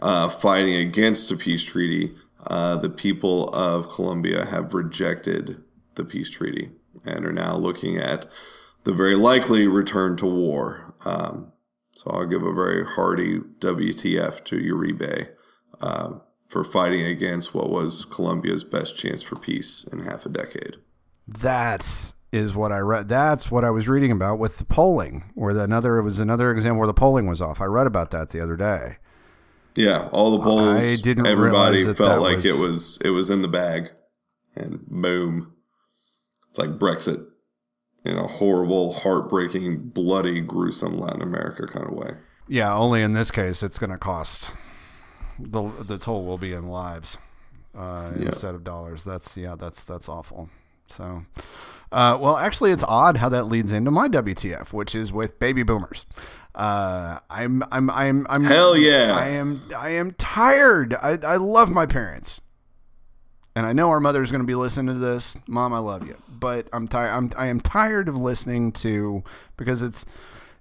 uh, 0.00 0.28
fighting 0.28 0.76
against 0.76 1.28
the 1.28 1.36
peace 1.36 1.64
treaty. 1.64 2.14
Uh, 2.46 2.76
the 2.76 2.90
people 2.90 3.48
of 3.50 3.88
Colombia 3.88 4.44
have 4.46 4.74
rejected 4.74 5.62
the 5.94 6.04
peace 6.04 6.28
treaty 6.28 6.70
and 7.04 7.24
are 7.24 7.32
now 7.32 7.54
looking 7.54 7.96
at 7.96 8.26
the 8.84 8.92
very 8.92 9.14
likely 9.14 9.68
return 9.68 10.16
to 10.16 10.26
war. 10.26 10.92
Um, 11.04 11.52
so 11.94 12.10
I'll 12.10 12.26
give 12.26 12.42
a 12.42 12.52
very 12.52 12.84
hearty 12.84 13.38
WTF 13.38 14.44
to 14.44 14.56
Uribe 14.56 15.28
uh, 15.80 16.10
for 16.48 16.64
fighting 16.64 17.02
against 17.02 17.54
what 17.54 17.70
was 17.70 18.04
Colombia's 18.04 18.64
best 18.64 18.96
chance 18.96 19.22
for 19.22 19.36
peace 19.36 19.86
in 19.92 20.00
half 20.00 20.26
a 20.26 20.30
decade. 20.30 20.76
That 21.28 22.12
is 22.32 22.54
what 22.54 22.72
I 22.72 22.78
read. 22.78 23.08
That's 23.08 23.50
what 23.50 23.64
I 23.64 23.70
was 23.70 23.86
reading 23.88 24.10
about 24.10 24.38
with 24.38 24.58
the 24.58 24.64
polling, 24.64 25.30
where 25.34 25.52
the 25.54 25.62
another 25.62 25.98
it 25.98 26.02
was 26.02 26.18
another 26.18 26.50
example 26.50 26.78
where 26.78 26.86
the 26.86 26.94
polling 26.94 27.26
was 27.26 27.40
off. 27.42 27.60
I 27.60 27.64
read 27.66 27.86
about 27.86 28.10
that 28.12 28.30
the 28.30 28.40
other 28.40 28.56
day. 28.56 28.96
Yeah, 29.74 30.08
all 30.12 30.30
the 30.36 30.42
polls. 30.42 30.82
I 30.82 30.96
didn't 30.96 31.26
everybody 31.26 31.82
that 31.84 31.96
felt 31.96 32.10
that 32.10 32.20
like 32.20 32.36
was- 32.36 32.46
it 32.46 32.58
was 32.58 32.98
it 33.04 33.10
was 33.10 33.30
in 33.30 33.42
the 33.42 33.48
bag, 33.48 33.90
and 34.56 34.84
boom, 34.86 35.52
it's 36.50 36.58
like 36.58 36.78
Brexit 36.78 37.26
in 38.04 38.16
a 38.18 38.26
horrible, 38.26 38.92
heartbreaking, 38.94 39.78
bloody, 39.90 40.40
gruesome 40.40 40.98
Latin 40.98 41.22
America 41.22 41.66
kind 41.66 41.86
of 41.86 41.92
way. 41.92 42.10
Yeah, 42.48 42.74
only 42.74 43.00
in 43.02 43.12
this 43.12 43.30
case, 43.30 43.62
it's 43.62 43.78
going 43.78 43.90
to 43.90 43.98
cost 43.98 44.54
the 45.38 45.62
the 45.82 45.98
toll 45.98 46.26
will 46.26 46.38
be 46.38 46.52
in 46.52 46.68
lives 46.68 47.16
uh, 47.74 48.12
Yeah. 48.16 48.26
instead 48.26 48.54
of 48.54 48.64
dollars. 48.64 49.04
That's 49.04 49.36
yeah, 49.36 49.54
that's 49.54 49.82
that's 49.84 50.08
awful. 50.08 50.50
So, 50.88 51.24
uh, 51.92 52.18
well, 52.20 52.36
actually, 52.36 52.72
it's 52.72 52.84
odd 52.84 53.18
how 53.18 53.28
that 53.28 53.44
leads 53.44 53.70
into 53.70 53.90
my 53.90 54.08
WTF, 54.08 54.72
which 54.72 54.94
is 54.94 55.12
with 55.12 55.38
baby 55.38 55.62
boomers. 55.62 56.06
Uh, 56.54 57.18
I'm 57.30 57.62
I'm 57.70 57.90
I'm 57.90 58.26
I'm 58.28 58.44
Hell 58.44 58.76
yeah. 58.76 59.16
I 59.18 59.28
am 59.28 59.62
I 59.76 59.90
am 59.90 60.12
tired. 60.12 60.94
I 60.94 61.18
I 61.22 61.36
love 61.36 61.70
my 61.70 61.86
parents. 61.86 62.40
And 63.54 63.66
I 63.66 63.74
know 63.74 63.90
our 63.90 64.00
mother's 64.00 64.30
going 64.30 64.40
to 64.40 64.46
be 64.46 64.54
listening 64.54 64.94
to 64.94 65.00
this. 65.00 65.36
Mom, 65.46 65.74
I 65.74 65.78
love 65.78 66.06
you, 66.06 66.16
but 66.28 66.68
I'm 66.72 66.88
tired. 66.88 67.10
I'm 67.10 67.30
I 67.36 67.46
am 67.48 67.60
tired 67.60 68.08
of 68.08 68.16
listening 68.16 68.72
to 68.72 69.22
because 69.56 69.82
it's 69.82 70.06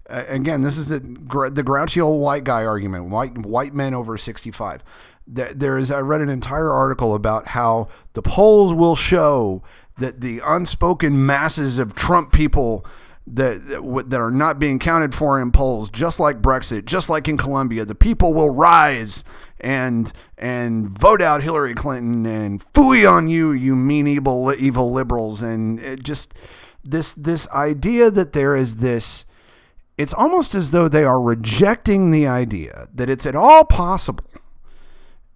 uh, 0.09 0.25
again, 0.27 0.61
this 0.61 0.77
is 0.77 0.89
the 0.89 0.99
the 0.99 1.63
grouchy 1.63 2.01
old 2.01 2.21
white 2.21 2.43
guy 2.43 2.65
argument. 2.65 3.05
White 3.05 3.37
white 3.37 3.73
men 3.73 3.93
over 3.93 4.17
sixty 4.17 4.51
five. 4.51 4.83
There 5.27 5.77
is. 5.77 5.91
I 5.91 5.99
read 5.99 6.21
an 6.21 6.29
entire 6.29 6.71
article 6.71 7.15
about 7.15 7.49
how 7.49 7.87
the 8.13 8.21
polls 8.21 8.73
will 8.73 8.95
show 8.95 9.63
that 10.01 10.21
the 10.21 10.41
unspoken 10.45 11.25
masses 11.25 11.77
of 11.77 11.95
Trump 11.95 12.33
people 12.33 12.85
that 13.25 13.61
that 14.09 14.19
are 14.19 14.31
not 14.31 14.59
being 14.59 14.79
counted 14.79 15.15
for 15.15 15.39
in 15.41 15.51
polls, 15.51 15.89
just 15.89 16.19
like 16.19 16.41
Brexit, 16.41 16.85
just 16.85 17.09
like 17.09 17.27
in 17.27 17.37
Colombia, 17.37 17.85
the 17.85 17.95
people 17.95 18.33
will 18.33 18.49
rise 18.49 19.23
and 19.59 20.11
and 20.37 20.89
vote 20.89 21.21
out 21.21 21.43
Hillary 21.43 21.75
Clinton 21.75 22.25
and 22.25 22.61
fooey 22.73 23.09
on 23.09 23.27
you, 23.27 23.51
you 23.51 23.75
mean 23.75 24.07
evil 24.07 24.53
evil 24.57 24.91
liberals, 24.91 25.41
and 25.41 26.03
just 26.03 26.33
this 26.83 27.13
this 27.13 27.47
idea 27.51 28.11
that 28.11 28.33
there 28.33 28.55
is 28.55 28.77
this 28.77 29.25
it's 29.97 30.13
almost 30.13 30.55
as 30.55 30.71
though 30.71 30.87
they 30.87 31.03
are 31.03 31.21
rejecting 31.21 32.09
the 32.09 32.25
idea 32.25 32.87
that 32.93 33.09
it's 33.09 33.25
at 33.27 33.35
all 33.35 33.63
possible. 33.63 34.25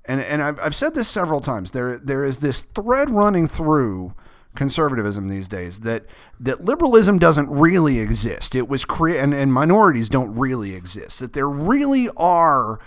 And, 0.05 0.21
and 0.21 0.41
I've, 0.41 0.59
I've 0.59 0.75
said 0.75 0.95
this 0.95 1.07
several 1.07 1.41
times. 1.41 1.71
There, 1.71 1.97
there 1.97 2.23
is 2.23 2.39
this 2.39 2.61
thread 2.61 3.09
running 3.09 3.47
through 3.47 4.13
conservatism 4.55 5.27
these 5.27 5.47
days 5.47 5.81
that, 5.81 6.05
that 6.39 6.63
liberalism 6.63 7.19
doesn't 7.19 7.49
really 7.49 7.99
exist. 7.99 8.55
It 8.55 8.67
was 8.67 8.85
crea- 8.85 9.19
and, 9.19 9.33
and 9.33 9.53
minorities 9.53 10.09
don't 10.09 10.33
really 10.35 10.73
exist. 10.73 11.19
That 11.19 11.33
there 11.33 11.49
really 11.49 12.09
are, 12.17 12.79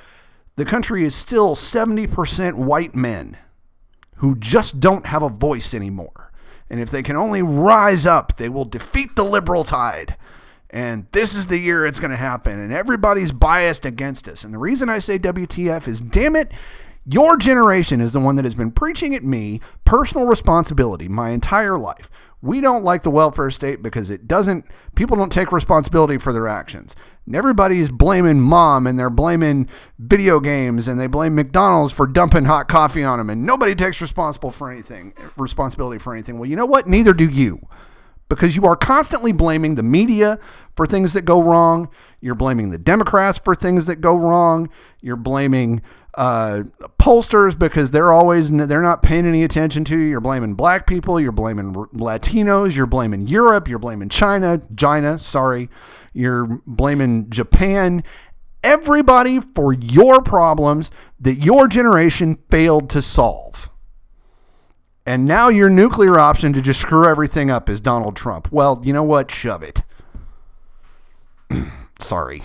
the 0.57 0.65
country 0.65 1.05
is 1.05 1.15
still 1.15 1.55
70% 1.55 2.55
white 2.55 2.95
men 2.95 3.37
who 4.17 4.35
just 4.37 4.81
don't 4.81 5.07
have 5.07 5.23
a 5.23 5.29
voice 5.29 5.75
anymore. 5.75 6.33
And 6.71 6.81
if 6.81 6.91
they 6.91 7.03
can 7.03 7.17
only 7.17 7.43
rise 7.43 8.07
up, 8.07 8.37
they 8.37 8.49
will 8.49 8.65
defeat 8.65 9.17
the 9.17 9.25
liberal 9.25 9.65
tide. 9.65 10.17
And 10.71 11.07
this 11.13 11.35
is 11.35 11.47
the 11.47 11.59
year 11.59 11.87
it's 11.87 12.01
going 12.01 12.11
to 12.11 12.17
happen. 12.17 12.59
And 12.59 12.73
everybody's 12.73 13.33
biased 13.33 13.87
against 13.87 14.29
us. 14.29 14.45
And 14.45 14.53
the 14.53 14.59
reason 14.59 14.89
I 14.89 14.99
say 14.99 15.19
WTF 15.19 15.89
is 15.89 16.01
damn 16.01 16.37
it, 16.37 16.51
your 17.11 17.37
generation 17.37 18.01
is 18.01 18.13
the 18.13 18.21
one 18.21 18.37
that 18.37 18.45
has 18.45 18.55
been 18.55 18.71
preaching 18.71 19.15
at 19.15 19.25
me 19.25 19.61
personal 19.85 20.27
responsibility 20.27 21.09
my 21.09 21.31
entire 21.31 21.79
life. 21.79 22.11
We 22.43 22.61
don't 22.61 22.85
like 22.85 23.03
the 23.03 23.11
welfare 23.11 23.51
state 23.51 23.83
because 23.83 24.11
it 24.11 24.29
doesn't, 24.29 24.67
people 24.95 25.17
don't 25.17 25.33
take 25.33 25.51
responsibility 25.51 26.19
for 26.19 26.33
their 26.33 26.47
actions. 26.47 26.95
And 27.27 27.35
everybody's 27.35 27.91
blaming 27.91 28.41
mom 28.41 28.87
and 28.87 28.99
they're 28.99 29.11
blaming 29.11 29.69
video 29.99 30.39
games 30.39 30.87
and 30.87 31.01
they 31.01 31.07
blame 31.07 31.35
McDonald's 31.35 31.93
for 31.93 32.07
dumping 32.07 32.45
hot 32.45 32.69
coffee 32.69 33.03
on 33.03 33.19
them 33.19 33.31
and 33.31 33.45
nobody 33.45 33.75
takes 33.75 34.01
responsible 34.01 34.51
for 34.51 34.71
anything, 34.71 35.15
responsibility 35.37 35.99
for 35.99 36.13
anything. 36.13 36.39
Well, 36.39 36.49
you 36.49 36.57
know 36.57 36.67
what? 36.67 36.87
Neither 36.87 37.15
do 37.15 37.29
you 37.29 37.67
because 38.29 38.55
you 38.55 38.65
are 38.67 38.77
constantly 38.77 39.33
blaming 39.33 39.75
the 39.75 39.83
media 39.83 40.39
for 40.77 40.87
things 40.87 41.13
that 41.15 41.23
go 41.23 41.43
wrong. 41.43 41.89
You're 42.21 42.35
blaming 42.35 42.71
the 42.71 42.79
Democrats 42.79 43.39
for 43.39 43.55
things 43.55 43.87
that 43.87 43.97
go 43.97 44.15
wrong. 44.15 44.69
You're 45.01 45.17
blaming 45.17 45.83
uh, 46.15 46.65
pollsters 46.99 47.59
because 47.59 47.91
they're 47.91 48.13
always 48.13 48.51
they're 48.51 48.83
not 48.83 49.03
paying 49.03 49.27
any 49.27 49.45
attention 49.45 49.85
to 49.85 49.99
you. 49.99 50.05
You're 50.05 50.21
blaming 50.21 50.55
black 50.55 50.87
people. 50.87 51.21
You're 51.21 51.33
blaming 51.33 51.75
Latinos. 51.75 52.75
You're 52.75 52.87
blaming 52.87 53.27
Europe. 53.27 53.69
You're 53.69 53.79
blaming 53.79 54.09
China. 54.09 54.63
China, 54.77 55.19
sorry. 55.19 55.69
You're 56.13 56.61
blaming 56.67 57.31
Japan. 57.31 58.03
Everybody 58.65 59.41
for 59.41 59.73
your 59.73 60.21
problems 60.21 60.91
that 61.21 61.35
your 61.35 61.69
generation 61.69 62.39
failed 62.51 62.91
to 62.91 63.03
solve. 63.03 63.71
And 65.07 65.25
now 65.25 65.49
your 65.49 65.71
nuclear 65.71 66.19
option 66.19 66.53
to 66.53 66.61
just 66.61 66.81
screw 66.81 67.07
everything 67.09 67.51
up 67.51 67.71
is 67.71 67.81
Donald 67.81 68.15
Trump. 68.15 68.53
Well, 68.53 68.83
you 68.85 68.93
know 68.93 69.03
what? 69.03 69.31
Shove 69.31 69.63
it. 69.63 69.83
Sorry. 71.99 72.43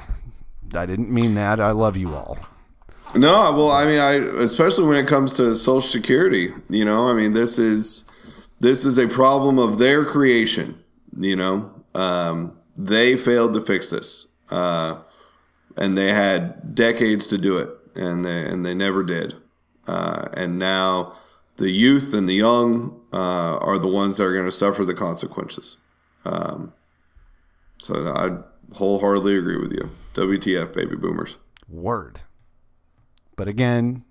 I 0.73 0.85
didn't 0.85 1.11
mean 1.11 1.35
that. 1.35 1.59
I 1.59 1.71
love 1.71 1.97
you 1.97 2.15
all. 2.15 2.37
No, 3.15 3.51
well, 3.51 3.69
I 3.71 3.85
mean, 3.85 3.99
I 3.99 4.13
especially 4.43 4.87
when 4.87 5.03
it 5.03 5.07
comes 5.07 5.33
to 5.33 5.55
Social 5.55 5.81
Security, 5.81 6.49
you 6.69 6.83
know, 6.83 7.09
I 7.09 7.13
mean, 7.13 7.33
this 7.33 7.59
is 7.59 8.09
this 8.59 8.85
is 8.85 8.97
a 8.97 9.07
problem 9.07 9.59
of 9.59 9.77
their 9.77 10.03
creation. 10.03 10.83
You 11.15 11.35
know, 11.35 11.83
um, 11.93 12.57
they 12.75 13.15
failed 13.15 13.53
to 13.53 13.61
fix 13.61 13.91
this, 13.91 14.27
uh, 14.49 14.97
and 15.77 15.95
they 15.95 16.09
had 16.09 16.73
decades 16.73 17.27
to 17.27 17.37
do 17.37 17.57
it, 17.57 17.69
and 17.95 18.25
they 18.25 18.45
and 18.49 18.65
they 18.65 18.73
never 18.73 19.03
did. 19.03 19.35
Uh, 19.87 20.27
and 20.35 20.57
now 20.57 21.13
the 21.57 21.69
youth 21.69 22.15
and 22.15 22.27
the 22.27 22.33
young 22.33 22.99
uh, 23.13 23.57
are 23.57 23.77
the 23.77 23.87
ones 23.87 24.17
that 24.17 24.23
are 24.23 24.33
going 24.33 24.45
to 24.45 24.51
suffer 24.51 24.83
the 24.83 24.93
consequences. 24.93 25.77
Um, 26.25 26.73
so 27.77 28.07
I 28.07 28.75
wholeheartedly 28.75 29.37
agree 29.37 29.57
with 29.57 29.71
you. 29.71 29.91
WTF, 30.15 30.73
baby 30.73 30.95
boomers. 30.95 31.37
Word. 31.69 32.21
But 33.35 33.47
again, 33.47 34.03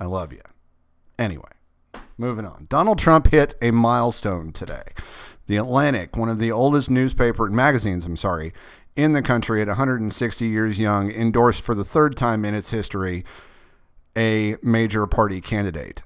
I 0.00 0.06
love 0.06 0.32
you. 0.32 0.42
Anyway, 1.18 1.50
moving 2.16 2.46
on. 2.46 2.66
Donald 2.68 2.98
Trump 2.98 3.28
hit 3.28 3.54
a 3.60 3.70
milestone 3.70 4.52
today. 4.52 4.84
The 5.46 5.56
Atlantic, 5.56 6.16
one 6.16 6.28
of 6.28 6.38
the 6.38 6.52
oldest 6.52 6.90
newspaper 6.90 7.46
and 7.46 7.56
magazines, 7.56 8.04
I'm 8.04 8.16
sorry, 8.16 8.52
in 8.96 9.12
the 9.12 9.22
country 9.22 9.62
at 9.62 9.68
160 9.68 10.46
years 10.46 10.78
young, 10.78 11.10
endorsed 11.10 11.62
for 11.62 11.74
the 11.74 11.84
third 11.84 12.16
time 12.16 12.44
in 12.44 12.54
its 12.54 12.70
history 12.70 13.24
a 14.16 14.56
major 14.62 15.06
party 15.06 15.40
candidate. 15.40 16.02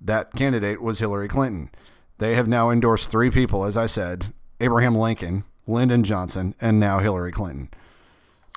That 0.00 0.32
candidate 0.34 0.80
was 0.80 1.00
Hillary 1.00 1.28
Clinton. 1.28 1.70
They 2.18 2.34
have 2.36 2.48
now 2.48 2.70
endorsed 2.70 3.10
three 3.10 3.30
people, 3.30 3.64
as 3.64 3.76
I 3.76 3.86
said 3.86 4.32
Abraham 4.60 4.94
Lincoln, 4.94 5.44
Lyndon 5.66 6.04
Johnson, 6.04 6.54
and 6.60 6.80
now 6.80 7.00
Hillary 7.00 7.32
Clinton. 7.32 7.68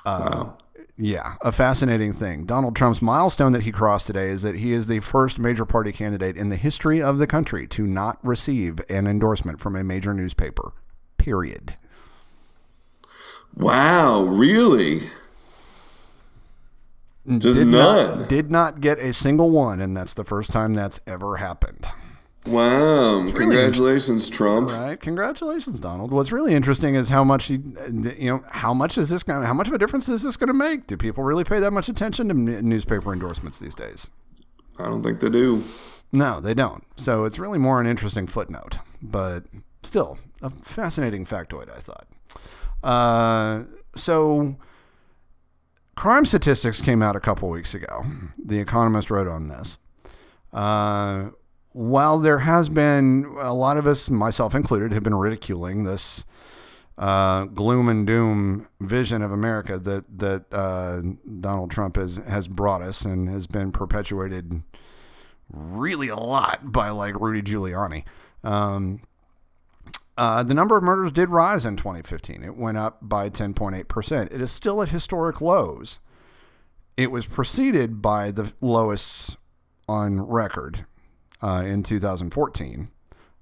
Uh, 0.06 0.52
Yeah, 1.02 1.36
a 1.40 1.50
fascinating 1.50 2.12
thing. 2.12 2.44
Donald 2.44 2.76
Trump's 2.76 3.00
milestone 3.00 3.52
that 3.52 3.62
he 3.62 3.72
crossed 3.72 4.06
today 4.06 4.28
is 4.28 4.42
that 4.42 4.56
he 4.56 4.74
is 4.74 4.86
the 4.86 5.00
first 5.00 5.38
major 5.38 5.64
party 5.64 5.92
candidate 5.92 6.36
in 6.36 6.50
the 6.50 6.56
history 6.56 7.00
of 7.00 7.16
the 7.16 7.26
country 7.26 7.66
to 7.68 7.86
not 7.86 8.18
receive 8.22 8.80
an 8.90 9.06
endorsement 9.06 9.60
from 9.60 9.76
a 9.76 9.82
major 9.82 10.12
newspaper. 10.12 10.72
Period. 11.16 11.74
Wow, 13.56 14.24
really? 14.24 15.08
Just 17.26 17.58
did 17.58 17.68
none. 17.68 18.20
Not, 18.20 18.28
did 18.28 18.50
not 18.50 18.80
get 18.82 18.98
a 18.98 19.14
single 19.14 19.48
one, 19.48 19.80
and 19.80 19.96
that's 19.96 20.12
the 20.12 20.24
first 20.24 20.50
time 20.50 20.74
that's 20.74 21.00
ever 21.06 21.38
happened. 21.38 21.86
Wow! 22.46 23.26
Congratulations, 23.26 24.30
Trump. 24.30 24.70
Right? 24.70 24.98
Congratulations, 24.98 25.78
Donald. 25.78 26.10
What's 26.10 26.32
really 26.32 26.54
interesting 26.54 26.94
is 26.94 27.10
how 27.10 27.22
much 27.22 27.46
he, 27.46 27.54
you 27.54 28.30
know, 28.30 28.44
how 28.48 28.72
much 28.72 28.96
is 28.96 29.10
this 29.10 29.22
going? 29.22 29.44
How 29.44 29.52
much 29.52 29.68
of 29.68 29.74
a 29.74 29.78
difference 29.78 30.08
is 30.08 30.22
this 30.22 30.38
going 30.38 30.48
to 30.48 30.54
make? 30.54 30.86
Do 30.86 30.96
people 30.96 31.22
really 31.22 31.44
pay 31.44 31.60
that 31.60 31.70
much 31.72 31.88
attention 31.90 32.28
to 32.28 32.34
n- 32.34 32.66
newspaper 32.68 33.12
endorsements 33.12 33.58
these 33.58 33.74
days? 33.74 34.08
I 34.78 34.84
don't 34.84 35.02
think 35.02 35.20
they 35.20 35.28
do. 35.28 35.64
No, 36.12 36.40
they 36.40 36.54
don't. 36.54 36.84
So 36.96 37.24
it's 37.24 37.38
really 37.38 37.58
more 37.58 37.80
an 37.80 37.86
interesting 37.86 38.26
footnote, 38.26 38.78
but 39.02 39.44
still 39.82 40.18
a 40.40 40.50
fascinating 40.50 41.26
factoid. 41.26 41.68
I 41.70 41.80
thought. 41.80 42.06
Uh, 42.82 43.64
so 43.94 44.56
crime 45.94 46.24
statistics 46.24 46.80
came 46.80 47.02
out 47.02 47.16
a 47.16 47.20
couple 47.20 47.50
weeks 47.50 47.74
ago. 47.74 48.04
The 48.42 48.58
Economist 48.58 49.10
wrote 49.10 49.28
on 49.28 49.48
this. 49.48 49.76
Uh, 50.54 51.30
while 51.72 52.18
there 52.18 52.40
has 52.40 52.68
been 52.68 53.24
a 53.38 53.54
lot 53.54 53.76
of 53.76 53.86
us, 53.86 54.10
myself 54.10 54.54
included, 54.54 54.92
have 54.92 55.02
been 55.02 55.14
ridiculing 55.14 55.84
this 55.84 56.24
uh, 56.98 57.44
gloom 57.46 57.88
and 57.88 58.06
doom 58.06 58.68
vision 58.80 59.22
of 59.22 59.32
America 59.32 59.78
that 59.78 60.04
that 60.18 60.52
uh, 60.52 61.00
Donald 61.40 61.70
Trump 61.70 61.96
has 61.96 62.16
has 62.28 62.48
brought 62.48 62.82
us 62.82 63.04
and 63.04 63.28
has 63.28 63.46
been 63.46 63.72
perpetuated 63.72 64.62
really 65.50 66.08
a 66.08 66.16
lot 66.16 66.72
by 66.72 66.90
like 66.90 67.18
Rudy 67.20 67.42
Giuliani. 67.42 68.04
Um, 68.44 69.02
uh, 70.16 70.42
the 70.42 70.54
number 70.54 70.76
of 70.76 70.82
murders 70.82 71.12
did 71.12 71.30
rise 71.30 71.64
in 71.64 71.76
2015. 71.76 72.44
It 72.44 72.56
went 72.56 72.76
up 72.76 72.98
by 73.00 73.30
10.8%. 73.30 74.32
It 74.32 74.40
is 74.40 74.52
still 74.52 74.82
at 74.82 74.90
historic 74.90 75.40
lows. 75.40 75.98
It 76.96 77.10
was 77.10 77.24
preceded 77.24 78.02
by 78.02 78.30
the 78.30 78.52
lowest 78.60 79.38
on 79.88 80.20
record 80.20 80.84
uh, 81.42 81.62
in 81.66 81.82
2014. 81.82 82.88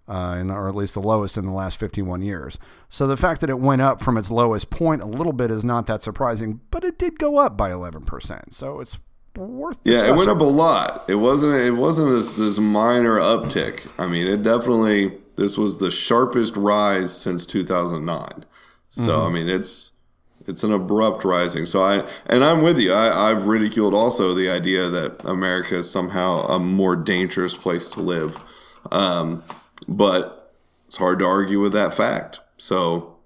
uh, 0.08 0.42
the, 0.42 0.52
or 0.54 0.68
at 0.68 0.74
least 0.74 0.94
the 0.94 1.02
lowest 1.02 1.36
in 1.36 1.44
the 1.44 1.52
last 1.52 1.78
51 1.78 2.22
years. 2.22 2.58
So 2.88 3.06
the 3.06 3.16
fact 3.16 3.40
that 3.42 3.50
it 3.50 3.58
went 3.60 3.82
up 3.82 4.02
from 4.02 4.16
its 4.16 4.30
lowest 4.30 4.70
point 4.70 5.02
a 5.02 5.06
little 5.06 5.34
bit 5.34 5.50
is 5.50 5.64
not 5.64 5.86
that 5.86 6.02
surprising, 6.02 6.60
but 6.70 6.82
it 6.84 6.98
did 6.98 7.18
go 7.18 7.36
up 7.36 7.56
by 7.56 7.70
11%. 7.70 8.54
So 8.54 8.80
it's 8.80 8.98
worth. 9.36 9.80
Yeah, 9.84 10.06
it 10.08 10.16
went 10.16 10.30
up 10.30 10.40
a 10.40 10.44
lot. 10.44 11.04
It 11.08 11.16
wasn't. 11.16 11.54
It 11.60 11.72
wasn't 11.72 12.08
this 12.08 12.32
this 12.34 12.58
minor 12.58 13.18
uptick. 13.18 13.86
I 13.98 14.06
mean, 14.08 14.26
it 14.26 14.42
definitely. 14.42 15.12
This 15.36 15.56
was 15.56 15.78
the 15.78 15.90
sharpest 15.92 16.56
rise 16.56 17.16
since 17.16 17.46
2009. 17.46 18.44
So 18.90 19.26
I 19.26 19.30
mean, 19.30 19.48
it's 19.48 19.97
it's 20.48 20.64
an 20.64 20.72
abrupt 20.72 21.24
rising. 21.24 21.66
So 21.66 21.82
I 21.82 22.08
and 22.26 22.42
I'm 22.42 22.62
with 22.62 22.80
you. 22.80 22.92
I, 22.92 23.30
I've 23.30 23.46
ridiculed 23.46 23.94
also 23.94 24.32
the 24.32 24.48
idea 24.48 24.88
that 24.88 25.24
America 25.24 25.76
is 25.76 25.90
somehow 25.90 26.40
a 26.46 26.58
more 26.58 26.96
dangerous 26.96 27.54
place 27.54 27.88
to 27.90 28.00
live. 28.00 28.38
Um, 28.90 29.44
but 29.86 30.54
it's 30.86 30.96
hard 30.96 31.18
to 31.18 31.26
argue 31.26 31.60
with 31.60 31.72
that 31.74 31.94
fact. 31.94 32.40
So 32.56 33.18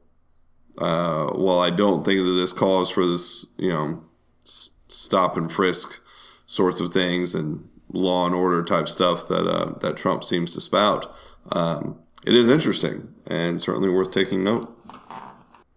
uh, 0.78 1.30
while 1.32 1.60
I 1.60 1.70
don't 1.70 2.04
think 2.04 2.18
that 2.18 2.32
this 2.32 2.52
calls 2.52 2.90
for 2.90 3.06
this, 3.06 3.46
you 3.56 3.68
know, 3.68 4.04
s- 4.42 4.76
stop 4.88 5.36
and 5.36 5.50
frisk 5.50 6.00
sorts 6.46 6.80
of 6.80 6.92
things 6.92 7.34
and 7.34 7.68
law 7.92 8.26
and 8.26 8.34
order 8.34 8.62
type 8.64 8.88
stuff 8.88 9.28
that 9.28 9.46
uh, 9.46 9.78
that 9.78 9.96
Trump 9.96 10.24
seems 10.24 10.52
to 10.52 10.60
spout, 10.60 11.14
um, 11.52 11.98
it 12.26 12.34
is 12.34 12.48
interesting 12.48 13.12
and 13.28 13.62
certainly 13.62 13.90
worth 13.90 14.10
taking 14.10 14.44
note. 14.44 14.71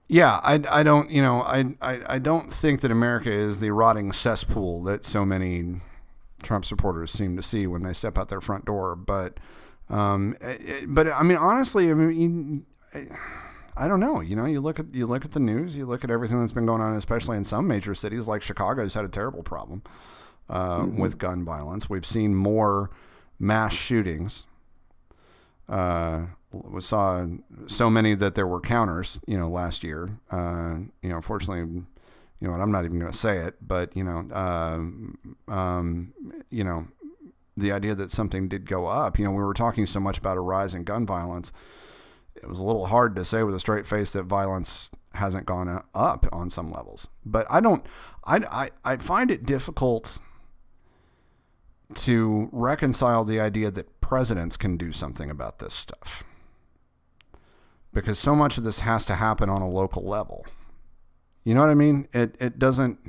Yeah, 0.07 0.39
I, 0.43 0.61
I 0.69 0.83
don't 0.83 1.09
you 1.09 1.21
know 1.21 1.41
I, 1.41 1.65
I 1.81 2.01
I 2.15 2.19
don't 2.19 2.51
think 2.53 2.81
that 2.81 2.91
America 2.91 3.31
is 3.31 3.59
the 3.59 3.71
rotting 3.71 4.11
cesspool 4.13 4.83
that 4.83 5.03
so 5.05 5.25
many 5.25 5.81
Trump 6.43 6.63
supporters 6.65 7.11
seem 7.11 7.35
to 7.37 7.41
see 7.41 7.65
when 7.65 7.81
they 7.83 7.93
step 7.93 8.17
out 8.17 8.29
their 8.29 8.41
front 8.41 8.65
door. 8.65 8.95
But 8.95 9.39
um, 9.89 10.35
it- 10.41 10.85
but 10.93 11.07
I 11.07 11.23
mean 11.23 11.37
honestly, 11.37 11.89
I 11.89 11.93
mean. 11.93 12.65
you- 12.93 13.07
I 13.77 13.89
don't 13.89 13.99
know. 13.99 14.21
You 14.21 14.37
know, 14.37 14.45
you 14.45 14.61
look 14.61 14.79
at 14.79 14.93
you 14.95 15.05
look 15.05 15.25
at 15.25 15.33
the 15.33 15.39
news, 15.41 15.75
you 15.75 15.85
look 15.85 16.05
at 16.05 16.09
everything 16.09 16.39
that's 16.39 16.53
been 16.53 16.65
going 16.65 16.81
on, 16.81 16.95
especially 16.95 17.35
in 17.35 17.43
some 17.43 17.67
major 17.67 17.93
cities 17.93 18.25
like 18.25 18.41
Chicago's 18.41 18.93
had 18.93 19.03
a 19.03 19.09
terrible 19.09 19.43
problem 19.43 19.81
uh, 20.49 20.85
with 20.97 21.17
gun 21.17 21.43
violence. 21.43 21.89
We've 21.89 22.05
seen 22.05 22.35
more 22.35 22.89
mass 23.37 23.73
shootings. 23.73 24.47
Uh, 25.67 26.27
we 26.65 26.81
saw 26.81 27.25
so 27.67 27.89
many 27.89 28.15
that 28.15 28.35
there 28.35 28.47
were 28.47 28.59
counters. 28.59 29.19
You 29.27 29.37
know, 29.37 29.49
last 29.49 29.83
year. 29.83 30.19
Uh, 30.31 30.79
you 31.01 31.09
know, 31.09 31.17
unfortunately, 31.17 31.83
you 32.39 32.47
know, 32.47 32.53
I'm 32.53 32.71
not 32.71 32.85
even 32.85 32.99
going 32.99 33.11
to 33.11 33.17
say 33.17 33.39
it, 33.39 33.55
but 33.61 33.95
you 33.95 34.03
know, 34.03 34.27
uh, 34.33 35.51
um, 35.51 36.13
you 36.49 36.63
know, 36.63 36.87
the 37.57 37.71
idea 37.71 37.95
that 37.95 38.11
something 38.11 38.47
did 38.47 38.67
go 38.67 38.87
up. 38.87 39.17
You 39.17 39.25
know, 39.25 39.31
we 39.31 39.43
were 39.43 39.53
talking 39.53 39.85
so 39.85 39.99
much 39.99 40.17
about 40.17 40.37
a 40.37 40.41
rise 40.41 40.73
in 40.73 40.83
gun 40.83 41.05
violence 41.05 41.51
it 42.35 42.49
was 42.49 42.59
a 42.59 42.63
little 42.63 42.87
hard 42.87 43.15
to 43.15 43.25
say 43.25 43.43
with 43.43 43.55
a 43.55 43.59
straight 43.59 43.87
face 43.87 44.11
that 44.11 44.23
violence 44.23 44.91
hasn't 45.13 45.45
gone 45.45 45.83
up 45.93 46.27
on 46.31 46.49
some 46.49 46.71
levels. 46.71 47.07
But 47.25 47.47
I 47.49 47.61
don't, 47.61 47.85
I, 48.25 48.37
I, 48.83 48.93
I 48.93 48.97
find 48.97 49.31
it 49.31 49.45
difficult 49.45 50.21
to 51.93 52.49
reconcile 52.51 53.23
the 53.23 53.39
idea 53.39 53.71
that 53.71 54.01
presidents 54.01 54.57
can 54.57 54.75
do 54.75 54.91
something 54.91 55.29
about 55.29 55.59
this 55.59 55.73
stuff. 55.73 56.23
Because 57.95 58.19
so 58.19 58.35
much 58.35 58.57
of 58.57 58.63
this 58.63 58.81
has 58.81 59.05
to 59.05 59.15
happen 59.15 59.49
on 59.49 59.61
a 59.61 59.69
local 59.69 60.03
level. 60.03 60.45
You 61.45 61.55
know 61.55 61.61
what 61.61 61.69
I 61.69 61.75
mean? 61.75 62.09
It, 62.13 62.35
it 62.39 62.59
doesn't, 62.59 62.99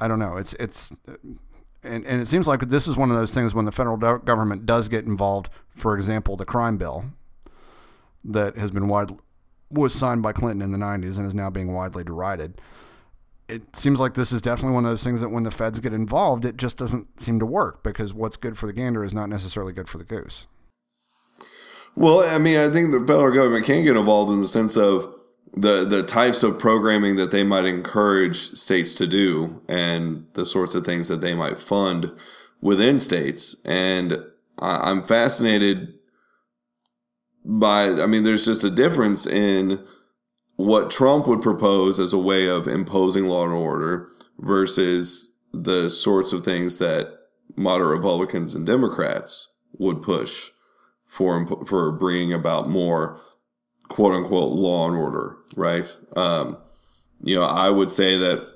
I 0.00 0.08
don't 0.08 0.18
know. 0.18 0.36
It's, 0.36 0.54
it's, 0.54 0.92
and, 1.84 2.04
and 2.04 2.20
it 2.20 2.26
seems 2.26 2.48
like 2.48 2.68
this 2.68 2.88
is 2.88 2.96
one 2.96 3.12
of 3.12 3.16
those 3.16 3.32
things 3.32 3.54
when 3.54 3.64
the 3.64 3.70
federal 3.72 3.96
government 3.96 4.66
does 4.66 4.88
get 4.88 5.04
involved, 5.04 5.50
for 5.76 5.96
example, 5.96 6.36
the 6.36 6.44
crime 6.44 6.76
bill, 6.76 7.04
that 8.24 8.56
has 8.56 8.72
been 8.72 8.88
wide 8.88 9.12
was 9.70 9.94
signed 9.94 10.22
by 10.22 10.32
Clinton 10.32 10.62
in 10.62 10.72
the 10.72 10.84
90s 10.84 11.16
and 11.16 11.26
is 11.26 11.34
now 11.34 11.48
being 11.48 11.72
widely 11.72 12.02
derided. 12.02 12.60
It 13.48 13.76
seems 13.76 14.00
like 14.00 14.14
this 14.14 14.32
is 14.32 14.42
definitely 14.42 14.74
one 14.74 14.84
of 14.84 14.90
those 14.90 15.04
things 15.04 15.20
that 15.20 15.28
when 15.28 15.44
the 15.44 15.50
feds 15.50 15.78
get 15.78 15.92
involved, 15.92 16.44
it 16.44 16.56
just 16.56 16.76
doesn't 16.76 17.20
seem 17.20 17.38
to 17.38 17.46
work 17.46 17.82
because 17.84 18.12
what's 18.12 18.36
good 18.36 18.58
for 18.58 18.66
the 18.66 18.72
gander 18.72 19.04
is 19.04 19.14
not 19.14 19.28
necessarily 19.28 19.72
good 19.72 19.88
for 19.88 19.98
the 19.98 20.04
goose. 20.04 20.46
Well, 21.94 22.20
I 22.34 22.38
mean, 22.38 22.58
I 22.58 22.70
think 22.70 22.90
the 22.90 23.04
federal 23.06 23.34
government 23.34 23.66
can 23.66 23.84
get 23.84 23.96
involved 23.96 24.32
in 24.32 24.40
the 24.40 24.48
sense 24.48 24.76
of 24.76 25.14
the 25.54 25.84
the 25.84 26.02
types 26.02 26.42
of 26.42 26.58
programming 26.58 27.16
that 27.16 27.30
they 27.30 27.42
might 27.42 27.66
encourage 27.66 28.36
states 28.36 28.94
to 28.94 29.06
do 29.06 29.60
and 29.68 30.26
the 30.32 30.46
sorts 30.46 30.74
of 30.74 30.84
things 30.86 31.08
that 31.08 31.20
they 31.20 31.34
might 31.34 31.58
fund 31.58 32.10
within 32.62 32.96
states. 32.96 33.56
And 33.66 34.24
I, 34.58 34.90
I'm 34.90 35.02
fascinated 35.02 35.92
by, 37.44 37.88
I 38.00 38.06
mean, 38.06 38.22
there's 38.22 38.46
just 38.46 38.64
a 38.64 38.70
difference 38.70 39.26
in 39.26 39.84
what 40.56 40.90
Trump 40.90 41.26
would 41.26 41.42
propose 41.42 41.98
as 41.98 42.14
a 42.14 42.18
way 42.18 42.48
of 42.48 42.68
imposing 42.68 43.26
law 43.26 43.44
and 43.44 43.52
order 43.52 44.08
versus 44.38 45.34
the 45.52 45.90
sorts 45.90 46.32
of 46.32 46.42
things 46.42 46.78
that 46.78 47.12
moderate 47.56 47.98
Republicans 47.98 48.54
and 48.54 48.64
Democrats 48.64 49.52
would 49.78 50.00
push 50.00 50.51
for 51.12 51.46
for 51.66 51.92
bringing 51.92 52.32
about 52.32 52.70
more 52.70 53.20
quote 53.88 54.14
unquote 54.14 54.52
law 54.52 54.88
and 54.88 54.96
order, 54.96 55.36
right? 55.56 55.94
Um, 56.16 56.56
you 57.20 57.34
know, 57.34 57.44
I 57.44 57.68
would 57.68 57.90
say 57.90 58.16
that 58.16 58.50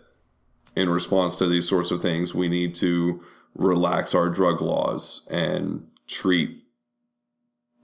in 0.74 0.88
response 0.88 1.36
to 1.36 1.46
these 1.46 1.68
sorts 1.68 1.90
of 1.90 2.00
things, 2.00 2.34
we 2.34 2.48
need 2.48 2.74
to 2.76 3.22
relax 3.54 4.14
our 4.14 4.30
drug 4.30 4.62
laws 4.62 5.26
and 5.30 5.86
treat 6.08 6.62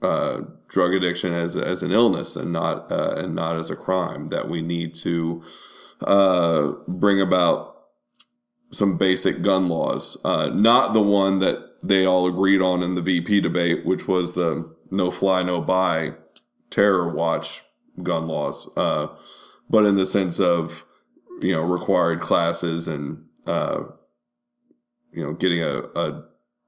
uh, 0.01 0.41
drug 0.69 0.95
addiction 0.95 1.33
as 1.33 1.55
as 1.55 1.83
an 1.83 1.91
illness 1.91 2.35
and 2.35 2.51
not 2.51 2.91
uh, 2.91 3.13
and 3.17 3.35
not 3.35 3.57
as 3.57 3.69
a 3.69 3.75
crime. 3.75 4.29
That 4.29 4.49
we 4.49 4.63
need 4.63 4.95
to 4.95 5.43
uh, 6.01 6.71
bring 6.87 7.21
about 7.21 7.75
some 8.71 8.97
basic 8.97 9.43
gun 9.43 9.69
laws, 9.69 10.17
uh, 10.25 10.49
not 10.51 10.93
the 10.93 11.01
one 11.03 11.37
that 11.39 11.72
they 11.83 12.05
all 12.05 12.25
agreed 12.25 12.61
on 12.61 12.81
in 12.81 12.95
the 12.95 13.01
VP 13.01 13.41
debate, 13.41 13.85
which 13.85 14.07
was 14.07 14.33
the 14.33 14.73
no 14.89 15.11
fly, 15.11 15.43
no 15.43 15.61
buy 15.61 16.13
terror 16.69 17.09
watch 17.09 17.61
gun 18.01 18.27
laws, 18.27 18.69
uh, 18.77 19.07
but 19.69 19.85
in 19.85 19.97
the 19.97 20.05
sense 20.05 20.39
of 20.39 20.85
you 21.41 21.51
know 21.51 21.61
required 21.61 22.21
classes 22.21 22.87
and 22.87 23.25
uh, 23.45 23.83
you 25.11 25.23
know 25.23 25.33
getting 25.33 25.61
a, 25.61 25.83
a 25.95 26.23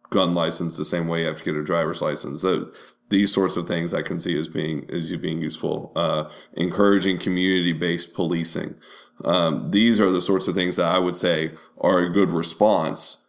gun 0.10 0.34
license 0.34 0.78
the 0.78 0.86
same 0.86 1.08
way 1.08 1.22
you 1.22 1.28
have 1.28 1.38
to 1.38 1.44
get 1.44 1.56
a 1.56 1.64
driver's 1.64 2.02
license. 2.02 2.42
So 2.42 2.72
these 3.10 3.34
sorts 3.34 3.56
of 3.56 3.68
things 3.68 3.94
I 3.94 4.02
can 4.02 4.20
see 4.20 4.38
as 4.38 4.48
being 4.48 4.86
as 4.90 5.12
you 5.12 5.18
being 5.18 5.42
useful. 5.42 5.94
Uh, 5.96 6.30
encouraging 6.54 7.20
community 7.20 7.74
based 7.74 8.14
policing. 8.14 8.76
Um, 9.24 9.72
these 9.72 10.02
are 10.02 10.12
the 10.12 10.22
sorts 10.22 10.50
of 10.50 10.56
things 10.56 10.76
that 10.76 10.94
I 10.94 11.00
would 11.00 11.16
say 11.16 11.52
are 11.80 12.00
a 12.00 12.10
good 12.10 12.32
response 12.32 13.25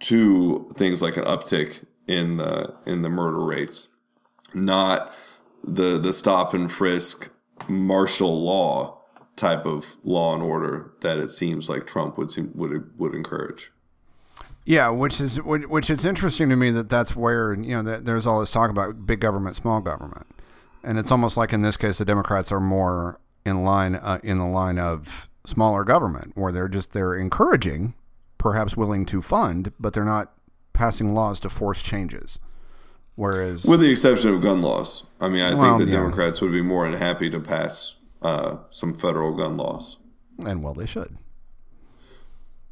to 0.00 0.68
things 0.74 1.02
like 1.02 1.16
an 1.16 1.24
uptick 1.24 1.84
in 2.06 2.36
the 2.38 2.74
in 2.86 3.02
the 3.02 3.10
murder 3.10 3.44
rates, 3.44 3.88
not 4.54 5.14
the 5.62 5.98
the 5.98 6.12
stop 6.12 6.54
and 6.54 6.70
frisk 6.70 7.30
martial 7.68 8.42
law 8.42 9.00
type 9.36 9.64
of 9.64 9.96
law 10.04 10.34
and 10.34 10.42
order 10.42 10.92
that 11.00 11.18
it 11.18 11.30
seems 11.30 11.68
like 11.68 11.86
Trump 11.86 12.18
would 12.18 12.30
seem, 12.30 12.50
would 12.54 12.98
would 12.98 13.14
encourage. 13.14 13.70
Yeah, 14.66 14.90
which 14.90 15.20
is 15.20 15.42
which 15.42 15.90
it's 15.90 16.04
interesting 16.04 16.48
to 16.50 16.56
me 16.56 16.70
that 16.70 16.88
that's 16.88 17.16
where 17.16 17.54
you 17.54 17.82
know 17.82 17.98
there's 17.98 18.26
all 18.26 18.40
this 18.40 18.52
talk 18.52 18.70
about 18.70 19.06
big 19.06 19.20
government, 19.20 19.56
small 19.56 19.80
government, 19.80 20.26
and 20.84 20.98
it's 20.98 21.10
almost 21.10 21.36
like 21.36 21.52
in 21.52 21.62
this 21.62 21.76
case 21.76 21.98
the 21.98 22.04
Democrats 22.04 22.52
are 22.52 22.60
more 22.60 23.18
in 23.44 23.64
line 23.64 23.96
uh, 23.96 24.20
in 24.22 24.38
the 24.38 24.46
line 24.46 24.78
of 24.78 25.28
smaller 25.46 25.84
government, 25.84 26.32
where 26.36 26.52
they're 26.52 26.68
just 26.68 26.92
they're 26.92 27.16
encouraging, 27.16 27.94
perhaps 28.40 28.74
willing 28.74 29.04
to 29.04 29.20
fund, 29.20 29.70
but 29.78 29.92
they're 29.92 30.02
not 30.04 30.32
passing 30.72 31.14
laws 31.14 31.38
to 31.40 31.50
force 31.50 31.82
changes. 31.82 32.40
Whereas, 33.14 33.66
with 33.66 33.80
the 33.80 33.90
exception 33.90 34.32
of 34.34 34.40
gun 34.40 34.62
laws, 34.62 35.04
I 35.20 35.28
mean, 35.28 35.42
I 35.42 35.54
Well, 35.54 35.76
think 35.76 35.84
the 35.86 35.92
yeah. 35.94 36.00
Democrats 36.00 36.40
would 36.40 36.52
be 36.52 36.62
more 36.62 36.88
than 36.90 36.98
happy 36.98 37.28
to 37.28 37.38
pass 37.38 37.96
uh, 38.22 38.56
some 38.70 38.94
federal 38.94 39.34
gun 39.36 39.58
laws. 39.58 39.98
and 40.44 40.62
well, 40.62 40.72
they 40.72 40.86
should. 40.86 41.18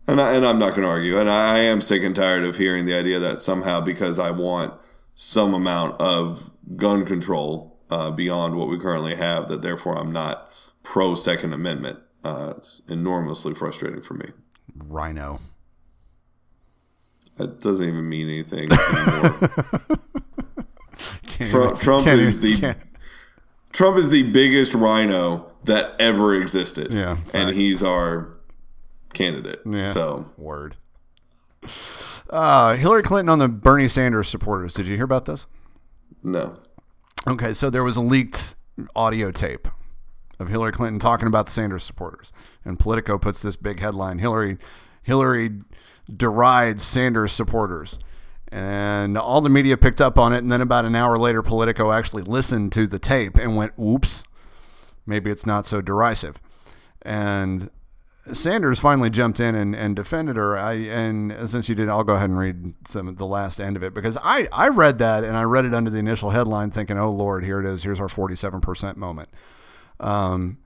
And, 0.07 0.23
I, 0.23 0.33
and 0.33 0.47
I'm 0.47 0.59
not 0.59 0.71
going 0.71 0.83
to 0.83 0.89
argue. 0.89 1.19
And 1.19 1.29
I, 1.29 1.57
I 1.57 1.59
am 1.59 1.83
sick 1.83 2.03
and 2.03 2.17
tired 2.17 2.45
of 2.45 2.57
hearing 2.57 2.87
the 2.87 2.95
idea 2.95 3.19
that 3.19 3.43
somehow 3.43 3.83
because 3.83 4.19
I 4.19 4.31
want 4.31 4.73
some 5.15 5.53
amount 5.53 6.01
of 6.01 6.51
gun 6.77 7.05
control 7.05 7.79
uh, 7.91 8.11
beyond 8.11 8.55
what 8.57 8.69
we 8.69 8.79
currently 8.79 9.17
have, 9.17 9.49
that 9.49 9.61
therefore 9.61 9.99
I'm 9.99 10.13
not 10.13 10.51
pro 10.83 11.15
Second 11.15 11.53
Amendment. 11.53 11.99
Uh, 12.25 12.55
it's 12.57 12.81
enormously 12.89 13.53
frustrating 13.55 14.01
for 14.01 14.15
me. 14.15 14.31
RINO. 14.89 15.41
That 17.39 17.61
doesn't 17.61 17.87
even 17.89 18.09
mean 18.09 18.29
anything 18.29 18.69
anymore. 18.73 19.39
Trump, 21.47 21.71
even- 21.73 21.77
Trump 21.79 22.07
is 22.09 22.45
even- 22.45 22.61
the 22.61 22.61
can't- 22.61 22.79
Trump 23.73 23.97
is 23.97 24.11
the 24.11 24.25
biggest 24.25 24.75
RINO 24.75 25.51
that 25.65 25.95
ever 26.01 26.35
existed. 26.35 26.93
Yeah, 26.93 27.19
and 27.33 27.55
he's 27.55 27.83
our 27.83 28.29
candidate. 29.13 29.61
Yeah. 29.65 29.87
So 29.87 30.27
Word. 30.37 30.77
Uh, 32.31 32.75
Hillary 32.77 33.03
Clinton 33.03 33.29
on 33.29 33.39
the 33.39 33.49
Bernie 33.49 33.89
Sanders 33.89 34.29
supporters. 34.29 34.73
Did 34.73 34.87
you 34.87 34.97
hear 34.97 35.05
about 35.05 35.25
this? 35.27 35.47
no. 36.23 36.57
Okay, 37.27 37.53
so 37.53 37.69
there 37.69 37.85
was 37.85 37.97
a 37.97 38.01
leaked 38.01 38.55
audio 38.97 39.31
tape 39.31 39.69
of 40.39 40.49
Hillary 40.49 40.73
Clinton 40.73 40.99
talking 40.99 41.27
about 41.27 41.47
the 41.47 41.53
Sanders 41.53 41.83
supporters, 41.85 42.33
and 42.65 42.79
Politico 42.79 43.19
puts 43.19 43.43
this 43.43 43.57
big 43.57 43.81
headline: 43.81 44.19
Hillary, 44.19 44.57
Hillary 45.03 45.51
derides 46.15 46.83
Sanders 46.83 47.33
supporters, 47.33 47.99
and 48.51 49.19
all 49.19 49.41
the 49.41 49.49
media 49.49 49.77
picked 49.77 50.01
up 50.01 50.19
on 50.19 50.33
it. 50.33 50.39
And 50.39 50.51
then 50.51 50.61
about 50.61 50.85
an 50.85 50.95
hour 50.95 51.19
later, 51.19 51.43
Politico 51.43 51.93
actually 51.93 52.23
listened 52.23 52.73
to 52.73 52.87
the 52.87 52.99
tape 52.99 53.37
and 53.37 53.57
went, 53.57 53.73
"Oops, 53.79 54.25
maybe 55.07 55.31
it's 55.31 55.47
not 55.47 55.67
so 55.67 55.81
derisive." 55.81 56.41
And 57.03 57.71
Sanders 58.33 58.79
finally 58.79 59.11
jumped 59.11 59.41
in 59.41 59.55
and, 59.55 59.75
and 59.75 59.97
defended 59.97 60.37
her. 60.37 60.57
I 60.57 60.75
and 60.75 61.49
since 61.49 61.69
you 61.69 61.75
did, 61.75 61.89
I'll 61.89 62.05
go 62.05 62.15
ahead 62.15 62.31
and 62.31 62.39
read 62.39 62.75
some 62.87 63.15
the 63.15 63.27
last 63.27 63.61
end 63.61 63.77
of 63.77 63.83
it 63.83 63.95
because 63.95 64.17
I, 64.23 64.49
I 64.53 64.69
read 64.69 64.99
that 64.99 65.25
and 65.25 65.37
I 65.37 65.43
read 65.43 65.65
it 65.65 65.75
under 65.75 65.91
the 65.91 65.99
initial 65.99 66.31
headline 66.31 66.71
thinking, 66.71 66.99
oh 66.99 67.11
Lord, 67.11 67.45
here 67.45 67.61
it 67.61 67.67
is. 67.67 67.83
Here's 67.83 68.01
our 68.01 68.09
47% 68.09 68.97
moment. 68.97 69.31
Um, 70.01 70.59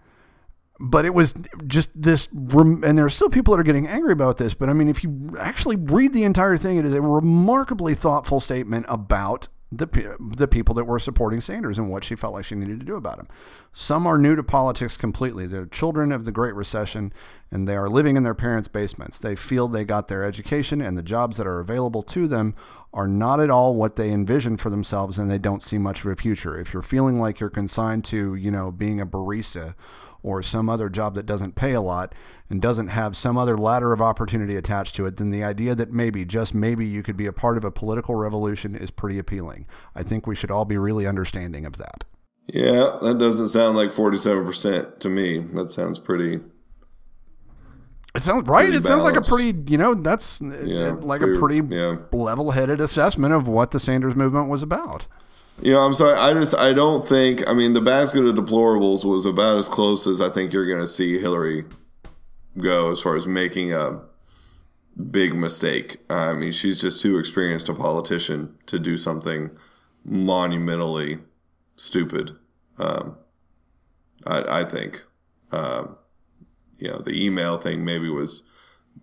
but 0.84 1.04
it 1.04 1.14
was 1.14 1.32
just 1.64 1.90
this, 1.94 2.26
and 2.32 2.98
there 2.98 3.04
are 3.04 3.10
still 3.10 3.30
people 3.30 3.54
that 3.54 3.60
are 3.60 3.64
getting 3.64 3.86
angry 3.86 4.12
about 4.12 4.38
this. 4.38 4.52
But 4.52 4.68
I 4.68 4.72
mean, 4.72 4.88
if 4.88 5.04
you 5.04 5.30
actually 5.38 5.76
read 5.76 6.12
the 6.12 6.24
entire 6.24 6.56
thing, 6.56 6.76
it 6.76 6.84
is 6.84 6.92
a 6.92 7.00
remarkably 7.00 7.94
thoughtful 7.94 8.40
statement 8.40 8.86
about 8.88 9.46
the 9.70 10.16
the 10.18 10.48
people 10.48 10.74
that 10.74 10.84
were 10.84 10.98
supporting 10.98 11.40
Sanders 11.40 11.78
and 11.78 11.88
what 11.88 12.02
she 12.02 12.16
felt 12.16 12.34
like 12.34 12.44
she 12.44 12.56
needed 12.56 12.80
to 12.80 12.84
do 12.84 12.96
about 12.96 13.20
him. 13.20 13.28
Some 13.72 14.08
are 14.08 14.18
new 14.18 14.34
to 14.34 14.42
politics 14.42 14.96
completely. 14.96 15.46
They're 15.46 15.66
children 15.66 16.10
of 16.10 16.24
the 16.24 16.32
Great 16.32 16.54
Recession 16.56 17.12
and 17.52 17.68
they 17.68 17.76
are 17.76 17.88
living 17.88 18.16
in 18.16 18.24
their 18.24 18.34
parents' 18.34 18.68
basements. 18.68 19.20
They 19.20 19.36
feel 19.36 19.68
they 19.68 19.84
got 19.84 20.08
their 20.08 20.24
education 20.24 20.82
and 20.82 20.98
the 20.98 21.02
jobs 21.02 21.36
that 21.36 21.46
are 21.46 21.60
available 21.60 22.02
to 22.02 22.26
them 22.26 22.56
are 22.92 23.08
not 23.08 23.40
at 23.40 23.50
all 23.50 23.74
what 23.74 23.94
they 23.94 24.10
envisioned 24.10 24.60
for 24.60 24.68
themselves 24.68 25.16
and 25.16 25.30
they 25.30 25.38
don't 25.38 25.62
see 25.62 25.78
much 25.78 26.04
of 26.04 26.10
a 26.10 26.16
future. 26.16 26.58
If 26.58 26.74
you're 26.74 26.82
feeling 26.82 27.20
like 27.20 27.38
you're 27.38 27.50
consigned 27.50 28.04
to, 28.06 28.34
you 28.34 28.50
know, 28.50 28.72
being 28.72 29.00
a 29.00 29.06
barista 29.06 29.74
or 30.22 30.42
some 30.42 30.68
other 30.68 30.88
job 30.88 31.14
that 31.14 31.26
doesn't 31.26 31.54
pay 31.54 31.72
a 31.72 31.80
lot 31.80 32.14
and 32.48 32.60
doesn't 32.62 32.88
have 32.88 33.16
some 33.16 33.36
other 33.36 33.56
ladder 33.56 33.92
of 33.92 34.00
opportunity 34.02 34.56
attached 34.56 34.94
to 34.96 35.06
it, 35.06 35.16
then 35.16 35.30
the 35.30 35.42
idea 35.44 35.74
that 35.74 35.90
maybe, 35.92 36.24
just 36.24 36.54
maybe, 36.54 36.86
you 36.86 37.02
could 37.02 37.16
be 37.16 37.26
a 37.26 37.32
part 37.32 37.56
of 37.56 37.64
a 37.64 37.70
political 37.70 38.14
revolution 38.14 38.74
is 38.74 38.90
pretty 38.90 39.18
appealing. 39.18 39.66
I 39.94 40.02
think 40.02 40.26
we 40.26 40.34
should 40.34 40.50
all 40.50 40.64
be 40.64 40.76
really 40.78 41.06
understanding 41.06 41.64
of 41.66 41.76
that. 41.78 42.04
Yeah, 42.52 42.98
that 43.00 43.18
doesn't 43.18 43.48
sound 43.48 43.76
like 43.76 43.90
47% 43.90 44.98
to 44.98 45.08
me. 45.08 45.38
That 45.38 45.70
sounds 45.70 45.98
pretty. 45.98 46.40
It 48.14 48.22
sounds 48.22 48.46
right. 48.46 48.64
Pretty 48.64 48.78
it 48.78 48.84
sounds 48.84 49.04
like 49.04 49.16
a 49.16 49.22
pretty, 49.22 49.54
you 49.70 49.78
know, 49.78 49.94
that's 49.94 50.40
Yeah, 50.42 50.96
like 51.00 51.20
pretty- 51.22 51.36
a 51.36 51.40
pretty 51.40 51.74
yeah. 51.74 51.96
level-headed 52.12 52.78
assessment 52.80 53.32
of 53.32 53.48
what 53.48 53.70
the 53.70 53.80
Sanders 53.80 54.14
movement 54.14 54.50
was 54.50 54.62
about. 54.62 55.06
You 55.62 55.74
know, 55.74 55.80
I'm 55.80 55.94
sorry. 55.94 56.14
I 56.14 56.34
just 56.34 56.58
I 56.58 56.72
don't 56.72 57.06
think. 57.06 57.48
I 57.48 57.54
mean, 57.54 57.72
the 57.72 57.80
basket 57.80 58.24
of 58.24 58.34
deplorables 58.34 59.04
was 59.04 59.24
about 59.24 59.58
as 59.58 59.68
close 59.68 60.08
as 60.08 60.20
I 60.20 60.28
think 60.28 60.52
you're 60.52 60.66
going 60.66 60.80
to 60.80 60.88
see 60.88 61.18
Hillary 61.18 61.64
go 62.58 62.90
as 62.90 63.00
far 63.00 63.14
as 63.16 63.28
making 63.28 63.72
a 63.72 64.00
big 65.10 65.34
mistake. 65.34 65.98
I 66.10 66.32
mean, 66.32 66.50
she's 66.50 66.80
just 66.80 67.00
too 67.00 67.16
experienced 67.16 67.68
a 67.68 67.74
politician 67.74 68.58
to 68.66 68.80
do 68.80 68.98
something 68.98 69.56
monumentally 70.04 71.18
stupid. 71.76 72.36
Um, 72.78 73.16
I, 74.26 74.60
I 74.60 74.64
think. 74.64 75.04
Um, 75.52 75.96
you 76.78 76.88
know, 76.88 76.98
the 76.98 77.24
email 77.24 77.56
thing 77.56 77.84
maybe 77.84 78.08
was 78.08 78.42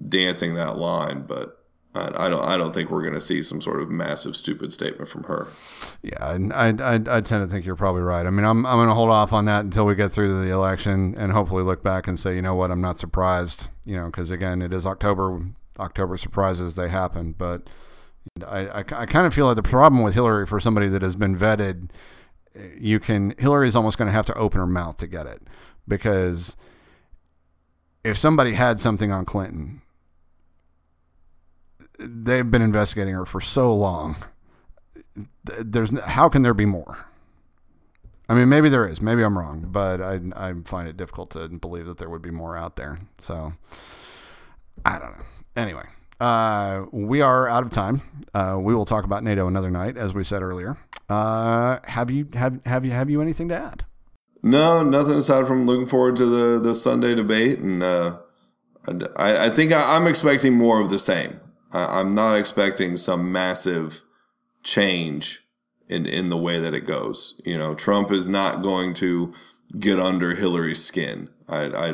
dancing 0.10 0.56
that 0.56 0.78
line, 0.78 1.22
but 1.22 1.59
I, 1.96 2.30
don't. 2.30 2.46
I 2.46 2.56
don't 2.56 2.74
think 2.74 2.92
we're 2.92 3.02
going 3.02 3.16
to 3.16 3.22
see 3.22 3.42
some 3.42 3.62
sort 3.62 3.82
of 3.82 3.90
massive 3.90 4.36
stupid 4.36 4.72
statement 4.72 5.10
from 5.10 5.24
her. 5.24 5.48
Yeah, 6.04 6.24
I, 6.24 6.36
I, 6.54 6.68
I, 6.70 7.18
I 7.18 7.22
tend 7.22 7.44
to 7.44 7.48
think 7.48 7.66
you're 7.66 7.76
probably 7.76 8.04
right. 8.04 8.26
I 8.26 8.30
mean, 8.30 8.46
I'm, 8.46 8.66
I'm 8.66 8.78
going 8.78 8.88
to 8.88 8.94
hold 8.94 9.10
off 9.10 9.34
on 9.34 9.46
that 9.46 9.64
until 9.66 9.86
we 9.86 9.96
get 9.96 10.12
through 10.12 10.46
the 10.46 10.52
election 10.52 11.16
and 11.18 11.32
hopefully 11.32 11.64
look 11.64 11.84
back 11.84 12.08
and 12.08 12.20
say, 12.20 12.36
you 12.36 12.42
know 12.42 12.56
what, 12.56 12.70
I'm 12.70 12.82
not 12.82 13.00
surprised, 13.00 13.72
you 13.86 13.96
know, 13.96 14.06
because 14.06 14.30
again, 14.30 14.62
it 14.62 14.72
is 14.72 14.86
October. 14.86 15.42
October 15.80 16.18
surprises, 16.18 16.76
they 16.76 16.90
happen. 16.90 17.34
But 17.38 17.70
I, 18.46 18.68
I, 18.68 18.80
I 18.80 19.06
kind 19.06 19.26
of 19.26 19.34
feel 19.34 19.48
like 19.48 19.56
the 19.56 19.64
problem 19.64 20.04
with 20.04 20.14
Hillary 20.14 20.46
for 20.46 20.60
somebody 20.60 20.90
that 20.90 21.02
has 21.02 21.16
been 21.16 21.38
vetted, 21.38 21.90
you 22.78 23.00
can, 23.00 23.34
Hillary's 23.40 23.76
almost 23.76 23.98
going 23.98 24.08
to 24.08 24.14
have 24.14 24.26
to 24.28 24.38
open 24.38 24.60
her 24.60 24.68
mouth 24.68 24.98
to 24.98 25.08
get 25.08 25.26
it 25.26 25.42
because 25.88 26.56
if 28.04 28.18
somebody 28.18 28.54
had 28.54 28.80
something 28.80 29.12
on 29.12 29.26
Clinton, 29.26 29.82
they've 32.00 32.50
been 32.50 32.62
investigating 32.62 33.14
her 33.14 33.26
for 33.26 33.42
so 33.42 33.74
long 33.74 34.16
there's 35.44 35.98
how 36.02 36.30
can 36.30 36.42
there 36.42 36.54
be 36.54 36.66
more? 36.66 37.06
I 38.28 38.36
mean, 38.36 38.48
maybe 38.48 38.70
there 38.70 38.88
is. 38.88 39.02
Maybe 39.02 39.24
I'm 39.24 39.38
wrong, 39.38 39.66
but 39.68 40.02
I 40.02 40.20
I 40.36 40.54
find 40.66 40.88
it 40.88 40.98
difficult 40.98 41.32
to 41.32 41.48
believe 41.48 41.86
that 41.88 41.98
there 41.98 42.10
would 42.10 42.22
be 42.22 42.32
more 42.32 42.56
out 42.56 42.76
there. 42.76 43.00
So 43.20 43.54
I 44.86 45.00
don't 45.00 45.18
know. 45.18 45.26
Anyway, 45.56 45.86
uh, 46.20 46.86
we 46.92 47.22
are 47.22 47.48
out 47.48 47.64
of 47.64 47.72
time. 47.72 48.02
Uh, 48.34 48.58
we 48.60 48.76
will 48.76 48.86
talk 48.86 49.04
about 49.04 49.24
NATO 49.24 49.48
another 49.48 49.72
night, 49.72 49.98
as 49.98 50.14
we 50.14 50.24
said 50.24 50.42
earlier. 50.42 50.78
Uh, 51.10 51.80
have 51.86 52.12
you 52.12 52.28
have 52.34 52.60
have 52.66 52.86
you 52.86 52.92
have 52.92 53.10
you 53.10 53.22
anything 53.22 53.50
to 53.50 53.58
add? 53.58 53.86
No, 54.42 54.84
nothing 54.84 55.16
aside 55.16 55.48
from 55.48 55.66
looking 55.66 55.88
forward 55.88 56.16
to 56.18 56.26
the 56.26 56.60
the 56.62 56.76
Sunday 56.76 57.16
debate, 57.16 57.60
and 57.60 57.82
uh, 57.82 58.18
I, 59.18 59.48
I 59.48 59.50
think 59.50 59.74
I, 59.74 59.98
I'm 59.98 60.08
expecting 60.08 60.56
more 60.56 60.82
of 60.82 60.92
the 60.92 61.00
same. 61.00 61.40
I, 61.72 62.00
I'm 62.00 62.14
not 62.14 62.36
expecting 62.36 62.98
some 62.98 63.32
massive 63.32 64.04
change 64.64 65.46
in 65.88 66.06
in 66.06 66.30
the 66.30 66.38
way 66.38 66.60
that 66.60 66.74
it 66.74 66.86
goes. 66.86 67.40
You 67.46 67.58
know, 67.58 67.76
Trump 67.76 68.12
is 68.12 68.28
not 68.28 68.62
going 68.62 68.94
to 68.96 69.34
get 69.78 70.00
under 70.00 70.36
Hillary's 70.36 70.84
skin. 70.84 71.30
I, 71.48 71.66
I 71.66 71.94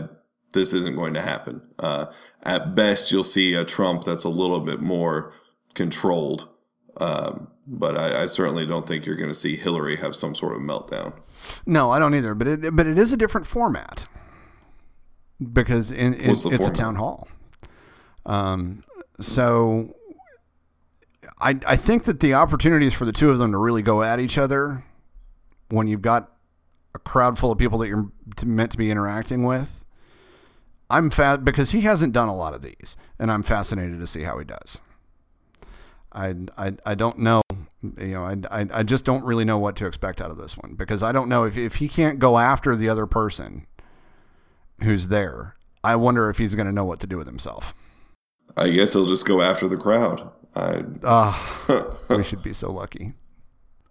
this 0.53 0.73
isn't 0.73 0.95
going 0.95 1.14
to 1.14 1.22
happen. 1.22 1.61
Uh, 1.80 2.07
at 2.43 2.76
best, 2.76 3.11
you'll 3.11 3.23
see 3.23 3.53
a 3.53 3.65
Trump 3.65 4.03
that's 4.03 4.23
a 4.23 4.30
little 4.30 4.60
bit 4.60 4.81
more 4.81 5.34
controlled. 5.73 6.47
Um, 6.97 7.49
but 7.68 7.97
I, 7.97 8.23
I 8.23 8.26
certainly 8.27 8.65
don't 8.65 8.88
think 8.88 9.06
you're 9.06 9.15
going 9.15 9.30
to 9.30 9.35
see 9.35 9.56
Hillary 9.56 9.97
have 9.97 10.15
some 10.15 10.35
sort 10.35 10.56
of 10.56 10.61
meltdown. 10.61 11.14
No, 11.65 11.91
I 11.91 11.99
don't 11.99 12.15
either. 12.15 12.35
But 12.35 12.47
it 12.47 12.76
but 12.76 12.88
it 12.88 12.97
is 12.97 13.11
a 13.11 13.18
different 13.18 13.47
format 13.47 14.07
because 15.52 15.91
in, 15.91 16.14
in 16.14 16.31
it's 16.31 16.43
the 16.43 16.56
a 16.56 16.72
town 16.72 16.95
hall. 16.95 17.27
Um, 18.26 18.84
so 19.20 19.96
I 21.40 21.60
I 21.66 21.76
think 21.76 22.04
that 22.06 22.20
the 22.20 22.34
opportunities 22.34 22.94
for 22.94 23.06
the 23.06 23.12
two 23.12 23.30
of 23.30 23.38
them 23.38 23.52
to 23.52 23.58
really 23.58 23.82
go 23.82 24.04
at 24.04 24.20
each 24.20 24.38
other 24.38 24.84
when 25.70 25.88
you've 25.88 26.02
got 26.02 26.32
a 26.94 27.00
crowd 27.00 27.38
full 27.38 27.52
of 27.52 27.58
people 27.58 27.80
that 27.80 27.88
you're 27.88 28.12
meant 28.46 28.72
to 28.72 28.78
be 28.78 28.90
interacting 28.90 29.44
with. 29.44 29.84
I'm 30.90 31.10
fat 31.10 31.44
because 31.44 31.72
he 31.72 31.82
hasn't 31.82 32.14
done 32.14 32.30
a 32.30 32.36
lot 32.36 32.54
of 32.54 32.62
these, 32.62 32.96
and 33.20 33.32
I'm 33.32 33.44
fascinated 33.44 34.00
to 34.00 34.08
see 34.08 34.24
how 34.24 34.38
he 34.38 34.46
does. 34.46 34.82
I, 36.12 36.34
I, 36.58 36.74
I 36.86 36.96
don't 36.96 37.20
know, 37.20 37.42
you 37.82 38.14
know, 38.14 38.24
I, 38.24 38.38
I, 38.62 38.68
I 38.72 38.84
just 38.84 39.04
don't 39.04 39.26
really 39.26 39.44
know 39.44 39.58
what 39.58 39.76
to 39.78 39.86
expect 39.86 40.22
out 40.22 40.32
of 40.32 40.38
this 40.38 40.58
one 40.58 40.76
because 40.76 41.04
I 41.04 41.12
don't 41.12 41.28
know 41.28 41.44
if, 41.44 41.58
if 41.58 41.76
he 41.76 41.90
can't 41.90 42.20
go 42.20 42.38
after 42.38 42.76
the 42.76 42.88
other 42.88 43.06
person 43.06 43.68
who's 44.82 45.10
there. 45.10 45.56
I 45.84 45.98
wonder 45.98 46.30
if 46.30 46.38
he's 46.38 46.56
going 46.56 46.68
to 46.68 46.72
know 46.72 46.86
what 46.86 47.02
to 47.02 47.08
do 47.08 47.18
with 47.18 47.28
himself. 47.28 47.76
I 48.57 48.69
guess 48.72 48.94
he'll 48.94 49.06
just 49.07 49.26
go 49.26 49.41
after 49.41 49.68
the 49.68 49.77
crowd. 49.77 50.30
I, 50.56 50.84
Ah, 51.03 51.98
we 52.10 52.23
should 52.23 52.41
be 52.44 52.53
so 52.53 52.72
lucky. 52.72 53.14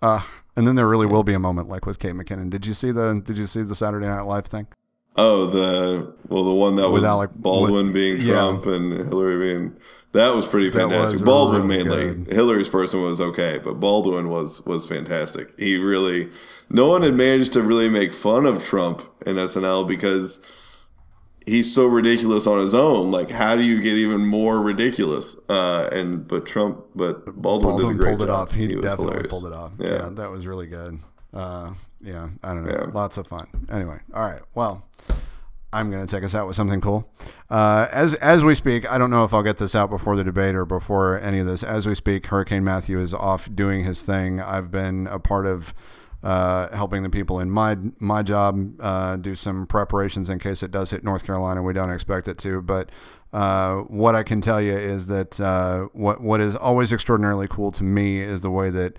Uh, 0.00 0.22
and 0.56 0.66
then 0.66 0.76
there 0.76 0.88
really 0.88 1.06
will 1.06 1.24
be 1.24 1.34
a 1.34 1.38
moment 1.38 1.68
like 1.68 1.84
with 1.86 1.98
Kate 1.98 2.14
McKinnon. 2.14 2.48
Did 2.50 2.64
you 2.66 2.74
see 2.74 2.90
the 2.90 3.20
Did 3.24 3.36
you 3.38 3.46
see 3.46 3.62
the 3.62 3.74
Saturday 3.74 4.06
Night 4.06 4.22
Live 4.22 4.46
thing? 4.46 4.66
oh, 5.16 5.46
the 5.46 6.12
well, 6.28 6.42
the 6.44 6.52
one 6.54 6.74
that 6.76 6.90
was 6.90 7.04
Alec- 7.04 7.30
Baldwin 7.36 7.86
with- 7.86 7.94
being 7.94 8.20
yeah. 8.20 8.32
Trump 8.34 8.66
and 8.66 8.92
Hillary 8.92 9.38
being 9.38 9.76
that 10.12 10.34
was 10.34 10.46
pretty 10.46 10.70
That 10.70 10.86
was 10.88 10.92
fantastic. 10.94 11.24
Baldwin 11.24 11.68
really 11.68 11.84
mainly, 11.84 12.14
good. 12.24 12.32
Hillary's 12.32 12.68
person 12.68 13.02
was 13.02 13.20
okay, 13.20 13.58
but 13.62 13.74
Baldwin 13.80 14.28
was 14.28 14.64
was 14.66 14.86
fantastic. 14.86 15.52
He 15.58 15.76
really, 15.76 16.30
no 16.70 16.88
one 16.88 17.02
had 17.02 17.14
managed 17.14 17.52
to 17.54 17.62
really 17.62 17.88
make 17.88 18.12
fun 18.14 18.46
of 18.46 18.64
Trump 18.64 19.02
in 19.26 19.36
SNL 19.36 19.86
because 19.86 20.44
he's 21.46 21.72
so 21.72 21.86
ridiculous 21.86 22.46
on 22.46 22.58
his 22.58 22.74
own. 22.74 23.10
Like, 23.10 23.30
how 23.30 23.56
do 23.56 23.62
you 23.62 23.80
get 23.82 23.94
even 23.94 24.26
more 24.26 24.60
ridiculous? 24.60 25.36
Uh, 25.48 25.88
and 25.92 26.26
but 26.26 26.46
Trump, 26.46 26.84
but 26.94 27.24
Baldwin, 27.40 27.76
Baldwin 27.76 27.86
did 27.86 27.94
a 27.94 27.98
great 27.98 28.18
pulled 28.18 28.28
it 28.28 28.30
off. 28.30 28.52
He, 28.52 28.74
was 28.74 28.84
definitely 28.84 29.04
hilarious. 29.06 29.32
pulled 29.32 29.46
it 29.46 29.52
off. 29.52 29.72
Yeah. 29.78 29.88
Yeah. 29.88 30.08
that 30.12 30.30
was 30.30 30.46
really 30.46 30.66
good. 30.66 30.98
Uh, 31.32 31.74
yeah, 32.00 32.28
I 32.42 32.54
don't 32.54 32.64
know. 32.64 32.72
Yeah. 32.72 32.90
Lots 32.92 33.16
of 33.16 33.26
fun. 33.26 33.66
Anyway, 33.70 33.98
all 34.14 34.22
right. 34.22 34.42
Well, 34.54 34.84
I'm 35.72 35.90
going 35.90 36.06
to 36.06 36.16
take 36.16 36.22
us 36.22 36.34
out 36.34 36.46
with 36.46 36.54
something 36.54 36.80
cool. 36.80 37.10
Uh, 37.50 37.88
as 37.90 38.14
as 38.14 38.44
we 38.44 38.54
speak, 38.54 38.90
I 38.90 38.98
don't 38.98 39.10
know 39.10 39.24
if 39.24 39.34
I'll 39.34 39.42
get 39.42 39.58
this 39.58 39.74
out 39.74 39.90
before 39.90 40.16
the 40.16 40.24
debate 40.24 40.54
or 40.54 40.64
before 40.64 41.18
any 41.18 41.40
of 41.40 41.46
this. 41.46 41.62
As 41.62 41.86
we 41.86 41.94
speak, 41.94 42.26
Hurricane 42.26 42.62
Matthew 42.62 43.00
is 43.00 43.12
off 43.12 43.48
doing 43.52 43.84
his 43.84 44.02
thing. 44.02 44.40
I've 44.40 44.70
been 44.70 45.08
a 45.08 45.18
part 45.18 45.46
of 45.46 45.74
uh, 46.24 46.74
helping 46.74 47.02
the 47.02 47.10
people 47.10 47.38
in 47.38 47.50
my 47.50 47.76
my 48.00 48.22
job 48.22 48.80
uh, 48.80 49.14
do 49.16 49.34
some 49.34 49.66
preparations 49.66 50.30
in 50.30 50.38
case 50.38 50.62
it 50.62 50.70
does 50.70 50.90
hit 50.90 51.04
North 51.04 51.24
Carolina. 51.24 51.62
We 51.62 51.74
don't 51.74 51.92
expect 51.92 52.28
it 52.28 52.38
to, 52.38 52.62
but 52.62 52.88
uh, 53.34 53.80
what 53.82 54.14
I 54.14 54.22
can 54.22 54.40
tell 54.40 54.60
you 54.60 54.72
is 54.72 55.06
that 55.08 55.38
uh, 55.38 55.88
what 55.92 56.22
what 56.22 56.40
is 56.40 56.56
always 56.56 56.92
extraordinarily 56.92 57.46
cool 57.46 57.70
to 57.72 57.84
me 57.84 58.20
is 58.20 58.40
the 58.40 58.50
way 58.50 58.70
that 58.70 58.96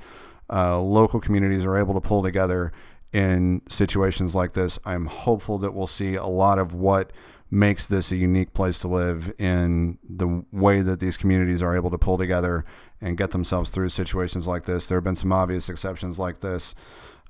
uh, 0.53 0.79
local 0.79 1.19
communities 1.19 1.65
are 1.65 1.75
able 1.75 1.95
to 1.95 2.01
pull 2.01 2.21
together 2.21 2.71
in 3.11 3.61
situations 3.67 4.35
like 4.35 4.53
this, 4.53 4.77
I'm 4.85 5.07
hopeful 5.07 5.57
that 5.59 5.73
we'll 5.73 5.87
see 5.87 6.15
a 6.15 6.25
lot 6.25 6.59
of 6.59 6.73
what 6.73 7.11
makes 7.49 7.87
this 7.87 8.11
a 8.11 8.17
unique 8.17 8.53
place 8.53 8.77
to 8.79 8.87
live 8.87 9.33
in 9.39 9.97
the 10.07 10.43
way 10.51 10.81
that 10.81 10.99
these 10.99 11.15
communities 11.15 11.61
are 11.61 11.75
able 11.75 11.89
to 11.89 11.97
pull 11.97 12.17
together 12.17 12.65
and 12.99 13.17
get 13.17 13.31
themselves 13.31 13.69
through 13.69 13.89
situations 13.89 14.47
like 14.47 14.65
this. 14.65 14.87
There 14.87 14.97
have 14.97 15.03
been 15.03 15.15
some 15.15 15.31
obvious 15.31 15.69
exceptions 15.69 16.19
like 16.19 16.41
this 16.41 16.75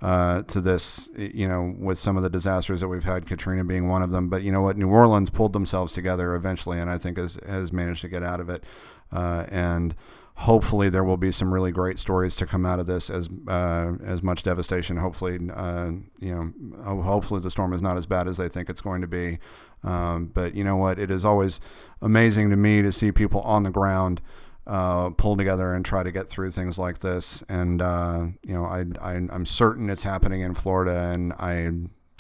uh, 0.02 0.44
to 0.44 0.62
this, 0.62 1.10
you 1.18 1.48
know, 1.48 1.74
with 1.78 1.98
some 1.98 2.18
of 2.18 2.24
the 2.24 2.30
disasters 2.30 2.82
that 2.82 2.88
we've 2.88 3.04
had, 3.04 3.26
Katrina 3.26 3.64
being 3.64 3.88
one 3.88 4.02
of 4.02 4.12
them. 4.12 4.30
But 4.30 4.44
you 4.44 4.52
know 4.52 4.62
what? 4.62 4.78
New 4.78 4.90
Orleans 4.90 5.30
pulled 5.30 5.54
themselves 5.54 5.94
together 5.94 6.36
eventually, 6.36 6.80
and 6.80 6.90
I 6.90 6.98
think 6.98 7.18
has, 7.18 7.40
has 7.48 7.72
managed 7.72 8.02
to 8.02 8.10
get 8.10 8.24
out 8.24 8.40
of 8.40 8.50
it. 8.50 8.64
Uh, 9.12 9.46
and 9.50 9.96
hopefully 10.40 10.90
there 10.90 11.04
will 11.04 11.18
be 11.18 11.32
some 11.32 11.54
really 11.54 11.72
great 11.72 11.98
stories 11.98 12.36
to 12.36 12.46
come 12.46 12.66
out 12.66 12.80
of 12.80 12.86
this 12.86 13.10
as 13.10 13.30
uh, 13.48 13.94
as 14.04 14.22
much 14.22 14.44
devastation 14.44 14.98
hopefully 14.98 15.40
uh, 15.54 15.92
you 16.20 16.54
know 16.76 17.02
hopefully 17.02 17.40
the 17.40 17.50
storm 17.50 17.72
is 17.72 17.82
not 17.82 17.96
as 17.96 18.06
bad 18.06 18.28
as 18.28 18.36
they 18.36 18.50
think 18.50 18.70
it's 18.70 18.82
going 18.82 19.00
to 19.00 19.08
be 19.08 19.40
um, 19.84 20.26
but 20.34 20.54
you 20.54 20.64
know 20.64 20.76
what 20.76 21.00
it 21.00 21.10
is 21.10 21.24
always 21.24 21.62
amazing 22.02 22.50
to 22.50 22.58
me 22.58 22.82
to 22.82 22.92
see 22.92 23.14
people 23.14 23.40
on 23.42 23.64
the 23.64 23.72
ground 23.72 24.22
uh, 24.68 25.10
pull 25.12 25.38
together 25.38 25.74
and 25.74 25.86
try 25.86 26.04
to 26.04 26.12
get 26.12 26.28
through 26.30 26.52
things 26.52 26.80
like 26.80 27.00
this 27.00 27.44
and 27.50 27.82
uh, 27.82 28.26
you 28.44 28.54
know 28.54 28.66
I, 28.66 28.86
I 29.02 29.14
I'm 29.14 29.46
certain 29.46 29.90
it's 29.90 30.04
happening 30.04 30.42
in 30.42 30.54
Florida 30.54 30.98
and 30.98 31.34
I 31.34 31.72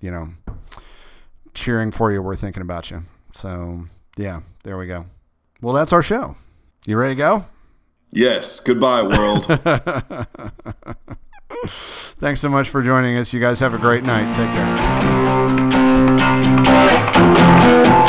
you 0.01 0.11
know 0.11 0.29
cheering 1.53 1.91
for 1.91 2.11
you 2.11 2.21
we're 2.21 2.35
thinking 2.35 2.61
about 2.61 2.91
you 2.91 3.03
so 3.31 3.85
yeah 4.17 4.41
there 4.63 4.77
we 4.77 4.87
go 4.87 5.05
well 5.61 5.73
that's 5.73 5.93
our 5.93 6.01
show 6.01 6.35
you 6.85 6.97
ready 6.97 7.15
to 7.15 7.17
go 7.17 7.45
Yes. 8.15 8.59
Goodbye, 8.61 9.03
world. 9.03 9.45
Thanks 12.17 12.39
so 12.39 12.47
much 12.47 12.69
for 12.69 12.81
joining 12.81 13.17
us. 13.17 13.33
You 13.33 13.41
guys 13.41 13.59
have 13.59 13.73
a 13.73 13.77
great 13.77 14.05
night. 14.05 14.31
Take 14.31 14.53
care. 17.73 18.04